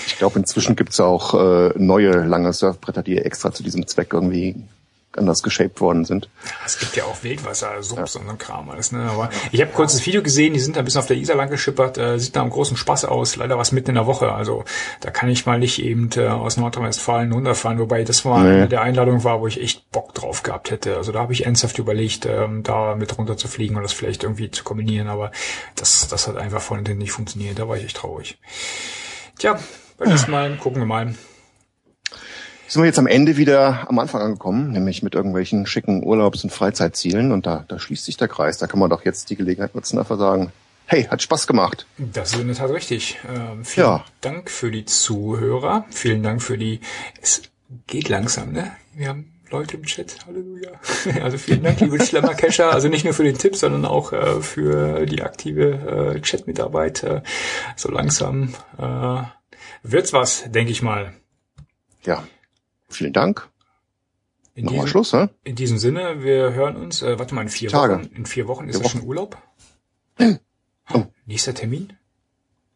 Ich 0.06 0.16
glaube, 0.18 0.38
inzwischen 0.38 0.76
gibt's 0.76 1.00
auch 1.00 1.34
äh, 1.34 1.72
neue 1.76 2.24
lange 2.24 2.52
Surfbretter, 2.52 3.02
die 3.02 3.18
extra 3.18 3.52
zu 3.52 3.62
diesem 3.62 3.86
Zweck 3.86 4.12
irgendwie 4.12 4.54
anders 5.18 5.42
geshaped 5.42 5.80
worden 5.80 6.04
sind. 6.04 6.28
Es 6.64 6.78
gibt 6.78 6.96
ja 6.96 7.04
auch 7.04 7.22
Wildwasser, 7.22 7.82
Subs 7.82 8.16
und 8.16 8.24
so 8.24 8.30
ein 8.30 8.38
Kram 8.38 8.70
alles, 8.70 8.92
ne? 8.92 9.08
Aber 9.10 9.30
ich 9.52 9.60
habe 9.60 9.70
kurz 9.72 9.92
das 9.92 10.06
Video 10.06 10.22
gesehen, 10.22 10.54
die 10.54 10.60
sind 10.60 10.76
da 10.76 10.80
ein 10.80 10.84
bisschen 10.84 11.00
auf 11.00 11.06
der 11.06 11.16
Isar 11.16 11.36
lang 11.36 11.50
geschippert, 11.50 11.98
äh, 11.98 12.18
sieht 12.18 12.36
da 12.36 12.40
am 12.42 12.50
großen 12.50 12.76
Spaß 12.76 13.04
aus, 13.06 13.36
leider 13.36 13.58
was 13.58 13.72
mitten 13.72 13.90
in 13.90 13.94
der 13.96 14.06
Woche. 14.06 14.32
Also 14.32 14.64
da 15.00 15.10
kann 15.10 15.28
ich 15.28 15.44
mal 15.46 15.58
nicht 15.58 15.82
eben 15.82 16.08
äh, 16.16 16.26
aus 16.28 16.56
Nordrhein-Westfalen 16.56 17.32
runterfahren, 17.32 17.78
wobei 17.78 18.04
das 18.04 18.24
war 18.24 18.42
Nee. 18.42 18.50
eine 18.50 18.68
der 18.68 18.82
Einladungen 18.82 19.24
war, 19.24 19.40
wo 19.40 19.46
ich 19.46 19.60
echt 19.60 19.90
Bock 19.90 20.14
drauf 20.14 20.42
gehabt 20.42 20.70
hätte. 20.70 20.96
Also 20.96 21.12
da 21.12 21.20
habe 21.20 21.32
ich 21.32 21.44
ernsthaft 21.46 21.78
überlegt, 21.78 22.26
ähm, 22.26 22.62
da 22.62 22.94
mit 22.94 23.16
runter 23.18 23.36
zu 23.36 23.48
fliegen 23.48 23.76
und 23.76 23.82
das 23.82 23.92
vielleicht 23.92 24.22
irgendwie 24.22 24.50
zu 24.50 24.64
kombinieren, 24.64 25.08
aber 25.08 25.30
das, 25.74 26.06
das 26.08 26.28
hat 26.28 26.36
einfach 26.36 26.60
von 26.62 26.76
hinten 26.78 26.98
nicht 26.98 27.12
funktioniert. 27.12 27.58
Da 27.58 27.68
war 27.68 27.76
ich 27.76 27.84
echt 27.84 27.96
traurig. 27.96 28.38
Tja, 29.38 29.58
beim 29.98 30.08
nächsten 30.10 30.30
Mal 30.30 30.56
gucken 30.56 30.80
wir 30.82 30.86
mal. 30.86 31.14
Sind 32.68 32.82
wir 32.82 32.86
jetzt 32.86 32.98
am 32.98 33.06
Ende 33.06 33.38
wieder 33.38 33.88
am 33.88 33.98
Anfang 33.98 34.20
angekommen, 34.20 34.72
nämlich 34.72 35.02
mit 35.02 35.14
irgendwelchen 35.14 35.64
schicken 35.66 36.04
Urlaubs- 36.04 36.44
und 36.44 36.50
Freizeitzielen 36.50 37.32
und 37.32 37.46
da, 37.46 37.64
da 37.66 37.78
schließt 37.78 38.04
sich 38.04 38.18
der 38.18 38.28
Kreis. 38.28 38.58
Da 38.58 38.66
kann 38.66 38.78
man 38.78 38.90
doch 38.90 39.06
jetzt 39.06 39.30
die 39.30 39.36
Gelegenheit 39.36 39.74
nutzen, 39.74 39.98
einfach 39.98 40.18
sagen, 40.18 40.52
hey, 40.84 41.04
hat 41.04 41.22
Spaß 41.22 41.46
gemacht. 41.46 41.86
Das 41.96 42.34
ist 42.34 42.40
in 42.40 42.46
der 42.48 42.56
Tat 42.56 42.70
richtig. 42.70 43.16
Ähm, 43.26 43.64
vielen 43.64 43.86
Ja. 43.86 44.04
Dank 44.20 44.50
für 44.50 44.70
die 44.70 44.84
Zuhörer. 44.84 45.86
Vielen 45.88 46.22
Dank 46.22 46.42
für 46.42 46.58
die. 46.58 46.80
Es 47.22 47.40
geht 47.86 48.10
langsam, 48.10 48.52
ne? 48.52 48.70
Wir 48.94 49.08
haben 49.08 49.32
Leute 49.50 49.78
im 49.78 49.84
Chat. 49.84 50.26
Halleluja. 50.26 50.72
Also 51.22 51.38
vielen 51.38 51.62
Dank, 51.62 51.80
liebe 51.80 51.98
Schlemmer-Cacher. 52.04 52.70
Also 52.70 52.88
nicht 52.88 53.04
nur 53.04 53.14
für 53.14 53.24
den 53.24 53.38
Tipp, 53.38 53.56
sondern 53.56 53.86
auch 53.86 54.12
äh, 54.12 54.42
für 54.42 55.06
die 55.06 55.22
aktive 55.22 56.16
äh, 56.16 56.20
Chat-Mitarbeit. 56.20 57.02
Äh, 57.02 57.22
so 57.76 57.90
langsam 57.90 58.52
äh, 58.76 59.22
wird's 59.82 60.12
was, 60.12 60.44
denke 60.50 60.70
ich 60.70 60.82
mal. 60.82 61.14
Ja, 62.04 62.24
vielen 62.88 63.12
Dank. 63.12 63.48
In 64.54 64.64
Machen 64.64 64.74
diesem, 64.74 64.88
Schluss, 64.88 65.12
ne? 65.12 65.30
in 65.44 65.54
diesem 65.54 65.78
Sinne, 65.78 66.24
wir 66.24 66.52
hören 66.52 66.76
uns. 66.76 67.02
Äh, 67.02 67.18
warte 67.18 67.34
mal, 67.34 67.42
in 67.42 67.48
vier 67.48 67.68
Tage. 67.68 67.94
Wochen. 67.94 68.10
In 68.14 68.26
vier 68.26 68.48
Wochen 68.48 68.68
ist 68.68 68.76
Vier 68.76 68.82
das 68.82 68.92
schon 68.92 69.02
Urlaub. 69.02 69.36
Oh. 70.90 71.04
Nächster 71.26 71.52
Termin? 71.52 71.92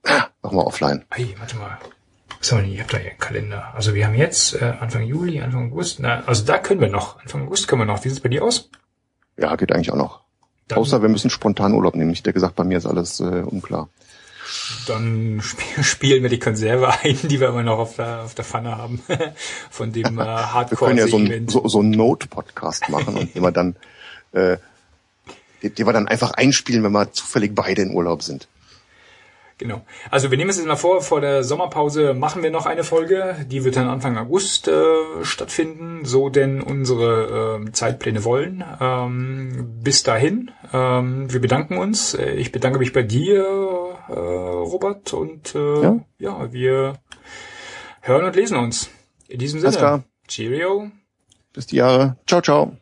Machen 0.04 0.56
wir 0.58 0.66
offline. 0.66 1.06
Hey, 1.10 1.34
warte 1.38 1.56
mal. 1.56 1.78
So, 2.42 2.58
ihr 2.58 2.82
habt 2.82 2.92
da 2.92 2.98
Ihren 2.98 3.18
Kalender. 3.18 3.74
Also 3.74 3.94
wir 3.94 4.06
haben 4.06 4.14
jetzt 4.14 4.60
äh, 4.60 4.74
Anfang 4.80 5.04
Juli, 5.04 5.40
Anfang 5.40 5.70
August. 5.70 6.00
Na, 6.00 6.22
also 6.26 6.44
da 6.44 6.58
können 6.58 6.80
wir 6.80 6.90
noch. 6.90 7.20
Anfang 7.20 7.46
August 7.46 7.68
können 7.68 7.80
wir 7.80 7.86
noch. 7.86 8.04
Wie 8.04 8.08
sieht's 8.08 8.20
bei 8.20 8.28
dir 8.28 8.44
aus? 8.44 8.68
Ja, 9.38 9.54
geht 9.56 9.72
eigentlich 9.72 9.92
auch 9.92 9.96
noch. 9.96 10.20
Dann, 10.68 10.78
Außer 10.78 11.02
wir 11.02 11.08
müssen 11.08 11.30
spontan 11.30 11.72
Urlaub 11.72 11.94
nehmen. 11.94 12.10
Ich 12.10 12.18
hätte 12.18 12.32
gesagt, 12.32 12.56
bei 12.56 12.64
mir 12.64 12.78
ist 12.78 12.86
alles 12.86 13.20
äh, 13.20 13.42
unklar. 13.46 13.88
Dann 14.86 15.40
sp 15.42 15.60
spielen 15.82 16.22
wir 16.22 16.30
die 16.30 16.38
Konserve 16.38 16.88
ein, 17.02 17.18
die 17.22 17.40
wir 17.40 17.48
immer 17.48 17.62
noch 17.62 17.78
auf 17.78 17.96
der, 17.96 18.22
auf 18.22 18.34
der 18.34 18.44
Pfanne 18.44 18.76
haben. 18.76 19.02
Von 19.70 19.92
dem 19.92 20.18
äh, 20.18 20.24
Wir 20.24 20.76
können 20.76 20.98
ja 20.98 21.08
so 21.08 21.18
ein, 21.18 21.28
Hardcore-Segment. 21.28 21.50
so, 21.50 21.68
so 21.68 21.82
Note-Podcast 21.82 22.88
machen 22.88 23.16
und 23.16 23.36
immer 23.36 23.52
dann, 23.52 23.76
äh, 24.32 24.56
die, 25.62 25.70
die 25.70 25.86
wir 25.86 25.92
dann 25.92 26.08
einfach 26.08 26.32
einspielen, 26.32 26.82
wenn 26.82 26.92
wir 26.92 27.12
zufällig 27.12 27.54
beide 27.54 27.82
in 27.82 27.94
Urlaub 27.94 28.22
sind. 28.22 28.48
Genau. 29.62 29.82
Also 30.10 30.30
wir 30.32 30.38
nehmen 30.38 30.50
es 30.50 30.56
jetzt 30.56 30.66
mal 30.66 30.74
vor, 30.74 31.02
vor 31.02 31.20
der 31.20 31.44
Sommerpause 31.44 32.14
machen 32.14 32.42
wir 32.42 32.50
noch 32.50 32.66
eine 32.66 32.82
Folge. 32.82 33.36
Die 33.48 33.62
wird 33.64 33.76
dann 33.76 33.86
Anfang 33.88 34.18
August 34.18 34.66
äh, 34.66 34.72
stattfinden, 35.22 36.04
so 36.04 36.28
denn 36.30 36.60
unsere 36.60 37.58
ähm, 37.60 37.72
Zeitpläne 37.72 38.24
wollen. 38.24 38.64
Ähm, 38.80 39.78
bis 39.80 40.02
dahin, 40.02 40.50
ähm, 40.72 41.32
wir 41.32 41.40
bedanken 41.40 41.78
uns. 41.78 42.14
Äh, 42.14 42.32
Ich 42.34 42.50
bedanke 42.50 42.80
mich 42.80 42.92
bei 42.92 43.04
dir, 43.04 43.44
äh, 44.08 44.12
Robert, 44.12 45.12
und 45.12 45.54
äh, 45.54 45.82
ja. 45.82 46.00
Ja. 46.18 46.52
wir 46.52 46.94
hören 48.00 48.24
und 48.24 48.34
lesen 48.34 48.56
uns. 48.56 48.90
In 49.28 49.38
diesem 49.38 49.60
Sinne, 49.60 49.68
Alles 49.68 49.78
klar. 49.78 50.02
Cheerio. 50.26 50.90
Bis 51.52 51.68
die 51.68 51.76
Jahre. 51.76 52.16
Ciao, 52.26 52.40
ciao. 52.40 52.76